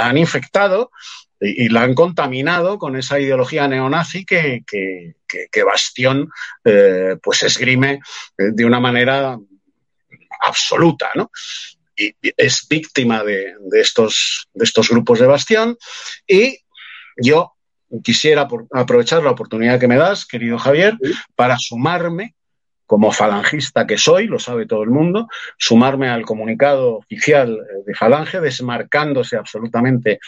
han 0.00 0.18
infectado 0.18 0.90
y, 1.44 1.68
la 1.68 1.82
han 1.82 1.94
contaminado 1.94 2.78
con 2.78 2.96
esa 2.96 3.18
ideología 3.18 3.68
neonazi 3.68 4.24
que, 4.24 4.62
que, 4.66 5.62
Bastión 5.64 6.28
eh, 6.64 7.16
pues 7.22 7.42
esgrime 7.42 8.00
eh, 8.38 8.50
de 8.52 8.64
una 8.64 8.80
manera 8.80 9.38
absoluta, 10.40 11.10
¿no? 11.14 11.30
es 11.96 12.66
víctima 12.68 13.22
de, 13.22 13.54
estos, 13.74 14.48
de 14.52 14.64
estos 14.64 14.88
grupos 14.88 15.20
de 15.20 15.26
Bastión 15.26 15.76
y 16.26 16.58
yo 17.16 17.52
quisiera 18.02 18.48
aprovechar 18.72 19.22
la 19.22 19.30
oportunidad 19.30 19.78
que 19.78 19.86
me 19.86 19.96
das, 19.96 20.26
querido 20.26 20.58
Javier, 20.58 20.98
para 21.36 21.56
sumarme 21.58 22.34
como 22.94 23.10
falangista 23.10 23.88
que 23.88 23.98
soy, 23.98 24.28
lo 24.28 24.38
sabe 24.38 24.66
todo 24.66 24.84
el 24.84 24.90
mundo, 24.90 25.26
sumarme 25.58 26.08
al 26.08 26.24
comunicado 26.24 26.98
oficial 26.98 27.58
de 27.84 27.92
Falange, 27.92 28.40
desmarcándose 28.40 29.36
absolutamente 29.36 30.20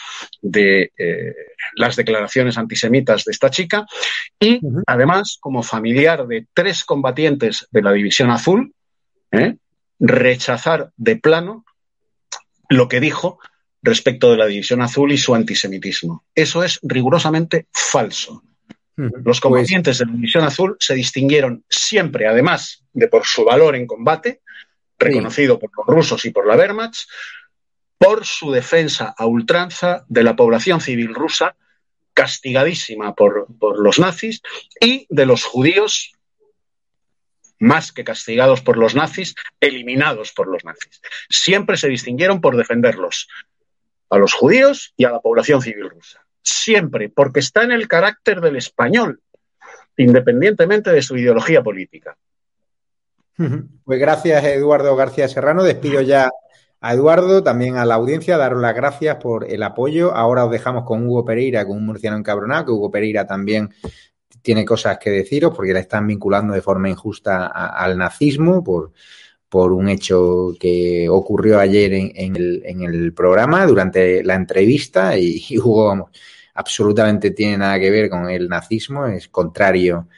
de 0.42 0.90
eh, 0.98 1.34
las 1.76 1.94
declaraciones 1.94 2.58
antisemitas 2.58 3.24
de 3.24 3.30
esta 3.30 3.50
chica, 3.50 3.86
y 4.40 4.58
además, 4.84 5.38
como 5.38 5.62
familiar 5.62 6.26
de 6.26 6.48
tres 6.52 6.84
combatientes 6.84 7.68
de 7.70 7.82
la 7.82 7.92
División 7.92 8.32
Azul, 8.32 8.74
¿eh? 9.30 9.54
rechazar 10.00 10.90
de 10.96 11.14
plano 11.14 11.64
lo 12.68 12.88
que 12.88 12.98
dijo 12.98 13.38
respecto 13.80 14.32
de 14.32 14.38
la 14.38 14.46
División 14.46 14.82
Azul 14.82 15.12
y 15.12 15.18
su 15.18 15.36
antisemitismo. 15.36 16.24
Eso 16.34 16.64
es 16.64 16.80
rigurosamente 16.82 17.68
falso. 17.72 18.42
Los 18.96 19.22
pues 19.22 19.40
combatientes 19.40 19.98
de 19.98 20.06
la 20.06 20.12
División 20.12 20.44
Azul 20.44 20.76
se 20.80 20.94
distinguieron 20.94 21.64
siempre, 21.68 22.26
además 22.26 22.82
de 22.94 23.08
por 23.08 23.26
su 23.26 23.44
valor 23.44 23.76
en 23.76 23.86
combate, 23.86 24.40
reconocido 24.98 25.58
por 25.58 25.70
los 25.76 25.86
rusos 25.86 26.24
y 26.24 26.30
por 26.30 26.46
la 26.46 26.56
Wehrmacht, 26.56 27.00
por 27.98 28.24
su 28.24 28.50
defensa 28.50 29.14
a 29.16 29.26
ultranza 29.26 30.04
de 30.08 30.22
la 30.22 30.34
población 30.34 30.80
civil 30.80 31.14
rusa, 31.14 31.56
castigadísima 32.14 33.14
por, 33.14 33.46
por 33.58 33.78
los 33.78 33.98
nazis, 33.98 34.40
y 34.80 35.06
de 35.10 35.26
los 35.26 35.44
judíos 35.44 36.12
más 37.58 37.92
que 37.92 38.04
castigados 38.04 38.62
por 38.62 38.78
los 38.78 38.94
nazis, 38.94 39.34
eliminados 39.60 40.32
por 40.32 40.48
los 40.48 40.64
nazis. 40.64 41.00
Siempre 41.28 41.76
se 41.76 41.88
distinguieron 41.88 42.40
por 42.40 42.56
defenderlos 42.56 43.28
a 44.08 44.18
los 44.18 44.32
judíos 44.32 44.94
y 44.96 45.04
a 45.04 45.10
la 45.10 45.20
población 45.20 45.60
civil 45.60 45.90
rusa. 45.90 46.25
Siempre, 46.48 47.08
porque 47.08 47.40
está 47.40 47.64
en 47.64 47.72
el 47.72 47.88
carácter 47.88 48.40
del 48.40 48.54
español, 48.54 49.20
independientemente 49.96 50.92
de 50.92 51.02
su 51.02 51.16
ideología 51.16 51.60
política. 51.60 52.16
Pues 53.84 53.98
gracias, 53.98 54.44
Eduardo 54.44 54.94
García 54.94 55.26
Serrano. 55.26 55.64
Despido 55.64 56.00
ya 56.02 56.30
a 56.80 56.94
Eduardo, 56.94 57.42
también 57.42 57.76
a 57.76 57.84
la 57.84 57.96
audiencia, 57.96 58.38
daros 58.38 58.62
las 58.62 58.76
gracias 58.76 59.16
por 59.16 59.50
el 59.50 59.64
apoyo. 59.64 60.14
Ahora 60.14 60.44
os 60.44 60.52
dejamos 60.52 60.84
con 60.84 61.04
Hugo 61.04 61.24
Pereira, 61.24 61.66
con 61.66 61.78
un 61.78 61.86
murciano 61.86 62.16
encabronado, 62.16 62.66
que 62.66 62.70
Hugo 62.70 62.92
Pereira 62.92 63.26
también 63.26 63.74
tiene 64.40 64.64
cosas 64.64 64.98
que 64.98 65.10
deciros 65.10 65.52
porque 65.52 65.72
la 65.72 65.80
están 65.80 66.06
vinculando 66.06 66.54
de 66.54 66.62
forma 66.62 66.88
injusta 66.88 67.48
al 67.48 67.98
nazismo 67.98 68.62
por, 68.62 68.92
por 69.48 69.72
un 69.72 69.88
hecho 69.88 70.54
que 70.60 71.08
ocurrió 71.08 71.58
ayer 71.58 71.92
en, 71.92 72.36
el, 72.36 73.12
programa 73.12 73.66
durante 73.66 74.22
la 74.22 74.36
entrevista 74.36 75.18
y, 75.18 75.42
Hugo 75.58 76.10
absolutamente 76.56 77.30
tiene 77.30 77.58
nada 77.58 77.78
que 77.78 77.90
ver 77.90 78.10
con 78.10 78.28
el 78.30 78.48
nazismo, 78.48 79.06
es 79.06 79.28
contrario 79.28 80.08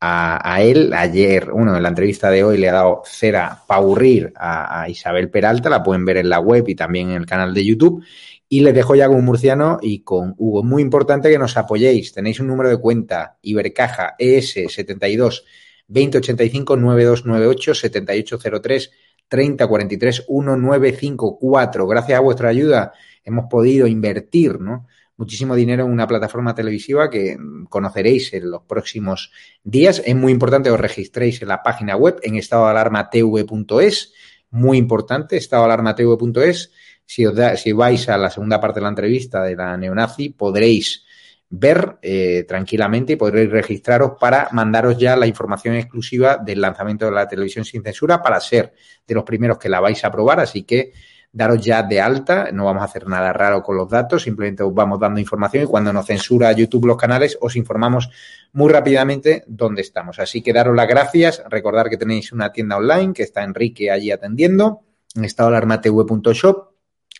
a, 0.00 0.60
él. 0.60 0.92
Ayer, 0.92 1.50
uno 1.50 1.76
en 1.76 1.82
la 1.82 1.88
entrevista 1.88 2.30
de 2.30 2.44
hoy 2.44 2.58
le 2.58 2.68
ha 2.68 2.74
dado 2.74 3.02
cera 3.06 3.62
para 3.66 3.80
aburrir 3.80 4.32
a, 4.36 4.82
a 4.82 4.88
Isabel 4.88 5.30
Peralta, 5.30 5.70
la 5.70 5.82
pueden 5.82 6.04
ver 6.04 6.18
en 6.18 6.28
la 6.28 6.40
web 6.40 6.68
y 6.68 6.74
también 6.74 7.10
en 7.10 7.16
el 7.16 7.26
canal 7.26 7.54
de 7.54 7.64
YouTube. 7.64 8.04
Y 8.48 8.60
les 8.60 8.74
dejo 8.74 8.94
ya 8.94 9.08
con 9.08 9.24
murciano 9.24 9.78
y 9.80 10.00
con 10.00 10.34
Hugo. 10.36 10.62
Muy 10.62 10.82
importante 10.82 11.30
que 11.30 11.38
nos 11.38 11.56
apoyéis. 11.56 12.12
Tenéis 12.12 12.38
un 12.40 12.48
número 12.48 12.68
de 12.68 12.76
cuenta, 12.76 13.38
Ibercaja 13.40 14.14
ES72 14.18 15.42
2085 15.88 16.76
9298 16.76 17.74
7803 17.74 18.90
3043 19.28 20.26
1954. 20.28 21.86
Gracias 21.86 22.18
a 22.18 22.20
vuestra 22.20 22.50
ayuda 22.50 22.92
hemos 23.24 23.46
podido 23.46 23.86
invertir, 23.86 24.60
¿no? 24.60 24.86
Muchísimo 25.16 25.54
dinero 25.54 25.84
en 25.84 25.92
una 25.92 26.06
plataforma 26.06 26.54
televisiva 26.54 27.10
que 27.10 27.36
conoceréis 27.68 28.32
en 28.34 28.50
los 28.50 28.62
próximos 28.62 29.30
días. 29.62 30.02
Es 30.04 30.16
muy 30.16 30.32
importante 30.32 30.70
os 30.70 30.80
registréis 30.80 31.40
en 31.42 31.48
la 31.48 31.62
página 31.62 31.96
web 31.96 32.18
en 32.22 32.36
estadoalarmatv.es. 32.36 34.12
Muy 34.50 34.78
importante, 34.78 35.36
estadoalarmatv.es 35.36 36.70
si, 37.06 37.26
os 37.26 37.34
da, 37.34 37.56
si 37.56 37.72
vais 37.72 38.08
a 38.08 38.16
la 38.16 38.30
segunda 38.30 38.60
parte 38.60 38.80
de 38.80 38.84
la 38.84 38.88
entrevista 38.88 39.42
de 39.42 39.56
la 39.56 39.76
neonazi, 39.76 40.30
podréis 40.30 41.04
ver 41.50 41.98
eh, 42.02 42.44
tranquilamente 42.48 43.12
y 43.12 43.16
podréis 43.16 43.50
registraros 43.50 44.12
para 44.18 44.48
mandaros 44.52 44.98
ya 44.98 45.14
la 45.14 45.26
información 45.26 45.76
exclusiva 45.76 46.38
del 46.38 46.60
lanzamiento 46.60 47.04
de 47.04 47.12
la 47.12 47.28
televisión 47.28 47.64
sin 47.64 47.82
censura 47.82 48.22
para 48.22 48.40
ser 48.40 48.72
de 49.06 49.14
los 49.14 49.24
primeros 49.24 49.58
que 49.58 49.68
la 49.68 49.80
vais 49.80 50.02
a 50.04 50.10
probar. 50.10 50.40
Así 50.40 50.64
que 50.64 50.92
daros 51.34 51.60
ya 51.60 51.82
de 51.82 52.00
alta, 52.00 52.48
no 52.52 52.64
vamos 52.64 52.82
a 52.82 52.86
hacer 52.86 53.08
nada 53.08 53.32
raro 53.32 53.62
con 53.62 53.76
los 53.76 53.90
datos, 53.90 54.22
simplemente 54.22 54.62
os 54.62 54.72
vamos 54.72 55.00
dando 55.00 55.20
información 55.20 55.64
y 55.64 55.66
cuando 55.66 55.92
nos 55.92 56.06
censura 56.06 56.52
YouTube 56.52 56.86
los 56.86 56.96
canales 56.96 57.36
os 57.40 57.56
informamos 57.56 58.08
muy 58.52 58.72
rápidamente 58.72 59.44
dónde 59.46 59.82
estamos. 59.82 60.20
Así 60.20 60.40
que 60.40 60.52
daros 60.52 60.76
las 60.76 60.88
gracias, 60.88 61.42
recordar 61.50 61.90
que 61.90 61.96
tenéis 61.96 62.32
una 62.32 62.52
tienda 62.52 62.76
online 62.76 63.12
que 63.12 63.24
está 63.24 63.42
Enrique 63.42 63.90
allí 63.90 64.12
atendiendo 64.12 64.82
en 65.14 65.24
estadoalarmatv.shop 65.24 66.74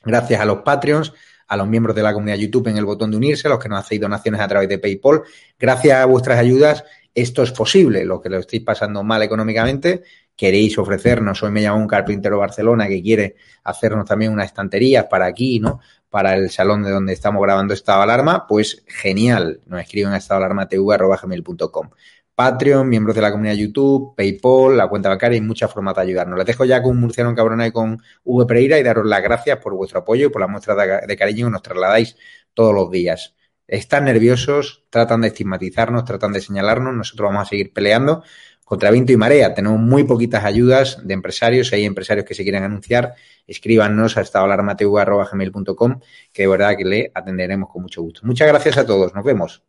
Gracias 0.05 0.41
a 0.41 0.45
los 0.45 0.59
Patreons, 0.59 1.12
a 1.49 1.57
los 1.57 1.66
miembros 1.66 1.97
de 1.97 2.03
la 2.03 2.12
comunidad 2.12 2.36
YouTube 2.36 2.69
en 2.69 2.77
el 2.77 2.85
botón 2.85 3.11
de 3.11 3.16
unirse, 3.16 3.49
a 3.49 3.51
los 3.51 3.59
que 3.59 3.69
nos 3.69 3.81
hacéis 3.81 4.01
donaciones 4.01 4.41
a 4.41 4.49
través 4.49 4.69
de 4.69 4.78
PayPal. 4.78 5.23
Gracias 5.59 5.99
a 5.99 6.05
vuestras 6.05 6.39
ayudas, 6.39 6.85
esto 7.15 7.43
es 7.43 7.53
posible. 7.53 8.05
Lo 8.05 8.20
que 8.20 8.28
lo 8.28 8.39
estáis 8.39 8.62
pasando 8.62 9.03
mal 9.03 9.23
económicamente, 9.23 10.03
queréis 10.36 10.78
ofrecernos. 10.78 11.43
Hoy 11.43 11.51
me 11.51 11.62
llama 11.62 11.78
un 11.78 11.86
carpintero 11.86 12.39
Barcelona 12.39 12.89
que 12.89 13.02
quiere 13.02 13.36
hacernos 13.62 14.06
también 14.06 14.32
una 14.32 14.44
estantería 14.44 15.09
para 15.09 15.27
aquí, 15.27 15.61
¿no? 15.61 15.81
Para 16.09 16.35
el 16.35 16.51
salón 16.51 16.82
de 16.82 16.90
donde 16.90 17.12
estamos 17.12 17.43
grabando 17.43 17.74
Estado 17.74 18.02
Alarma, 18.02 18.47
pues 18.47 18.85
genial. 18.86 19.61
Nos 19.66 19.81
escriben 19.81 20.12
a 20.12 20.16
estadoalarmatv.com. 20.19 21.90
Patreon, 22.35 22.89
miembros 22.89 23.15
de 23.15 23.23
la 23.23 23.31
comunidad 23.31 23.55
YouTube, 23.55 24.16
PayPal, 24.16 24.77
la 24.77 24.89
cuenta 24.89 25.09
bancaria 25.09 25.39
y 25.39 25.40
muchas 25.40 25.73
formas 25.73 25.94
de 25.94 26.02
ayudarnos. 26.02 26.36
Les 26.36 26.47
dejo 26.47 26.65
ya 26.65 26.82
con 26.82 26.98
Murciano 26.98 27.32
Cabrona 27.35 27.69
y 27.69 27.70
con 27.70 28.02
V 28.24 28.47
Pereira 28.47 28.78
y 28.78 28.82
daros 28.82 29.06
las 29.06 29.23
gracias 29.23 29.59
por 29.59 29.74
vuestro 29.74 30.01
apoyo 30.01 30.27
y 30.27 30.31
por 30.31 30.40
la 30.40 30.48
muestra 30.48 30.74
de 31.06 31.16
cariño 31.16 31.47
que 31.47 31.52
nos 31.52 31.62
trasladáis 31.62 32.16
todos 32.52 32.74
los 32.74 32.90
días. 32.90 33.35
Están 33.69 34.05
nerviosos, 34.05 34.85
tratan 34.90 35.23
de 35.23 35.28
estigmatizarnos, 35.28 36.05
tratan 36.05 36.32
de 36.32 36.40
señalarnos, 36.40 36.93
nosotros 36.94 37.28
vamos 37.28 37.47
a 37.47 37.51
seguir 37.51 37.73
peleando 37.73 38.23
contra 38.65 38.91
viento 38.91 39.12
y 39.12 39.16
marea. 39.16 39.55
Tenemos 39.55 39.78
muy 39.78 40.05
poquitas 40.05 40.45
ayudas 40.45 40.99
de 41.07 41.15
empresarios. 41.15 41.69
Si 41.69 41.77
hay 41.77 41.85
empresarios 41.85 42.27
que 42.27 42.35
se 42.35 42.43
quieren 42.43 42.65
anunciar, 42.65 43.15
escríbanos 43.47 44.16
a 44.16 44.23
estadoalarmatv.com 44.23 46.01
que 46.32 46.43
de 46.43 46.49
verdad 46.49 46.77
que 46.77 46.85
le 46.85 47.12
atenderemos 47.15 47.69
con 47.70 47.82
mucho 47.82 48.03
gusto. 48.03 48.20
Muchas 48.24 48.49
gracias 48.49 48.78
a 48.78 48.86
todos. 48.86 49.15
Nos 49.15 49.24
vemos. 49.24 49.62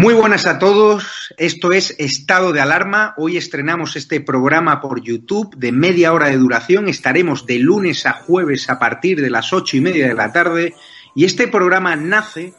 Muy 0.00 0.14
buenas 0.14 0.46
a 0.46 0.60
todos, 0.60 1.34
esto 1.38 1.72
es 1.72 1.96
Estado 1.98 2.52
de 2.52 2.60
Alarma. 2.60 3.14
Hoy 3.16 3.36
estrenamos 3.36 3.96
este 3.96 4.20
programa 4.20 4.80
por 4.80 5.02
YouTube 5.02 5.56
de 5.56 5.72
media 5.72 6.12
hora 6.12 6.28
de 6.28 6.36
duración. 6.36 6.88
Estaremos 6.88 7.46
de 7.46 7.58
lunes 7.58 8.06
a 8.06 8.12
jueves 8.12 8.70
a 8.70 8.78
partir 8.78 9.20
de 9.20 9.28
las 9.28 9.52
ocho 9.52 9.76
y 9.76 9.80
media 9.80 10.06
de 10.06 10.14
la 10.14 10.32
tarde. 10.32 10.76
Y 11.16 11.24
este 11.24 11.48
programa 11.48 11.96
nace 11.96 12.54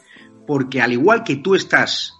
porque 0.46 0.82
al 0.82 0.92
igual 0.92 1.24
que 1.24 1.36
tú 1.36 1.54
estás 1.54 2.19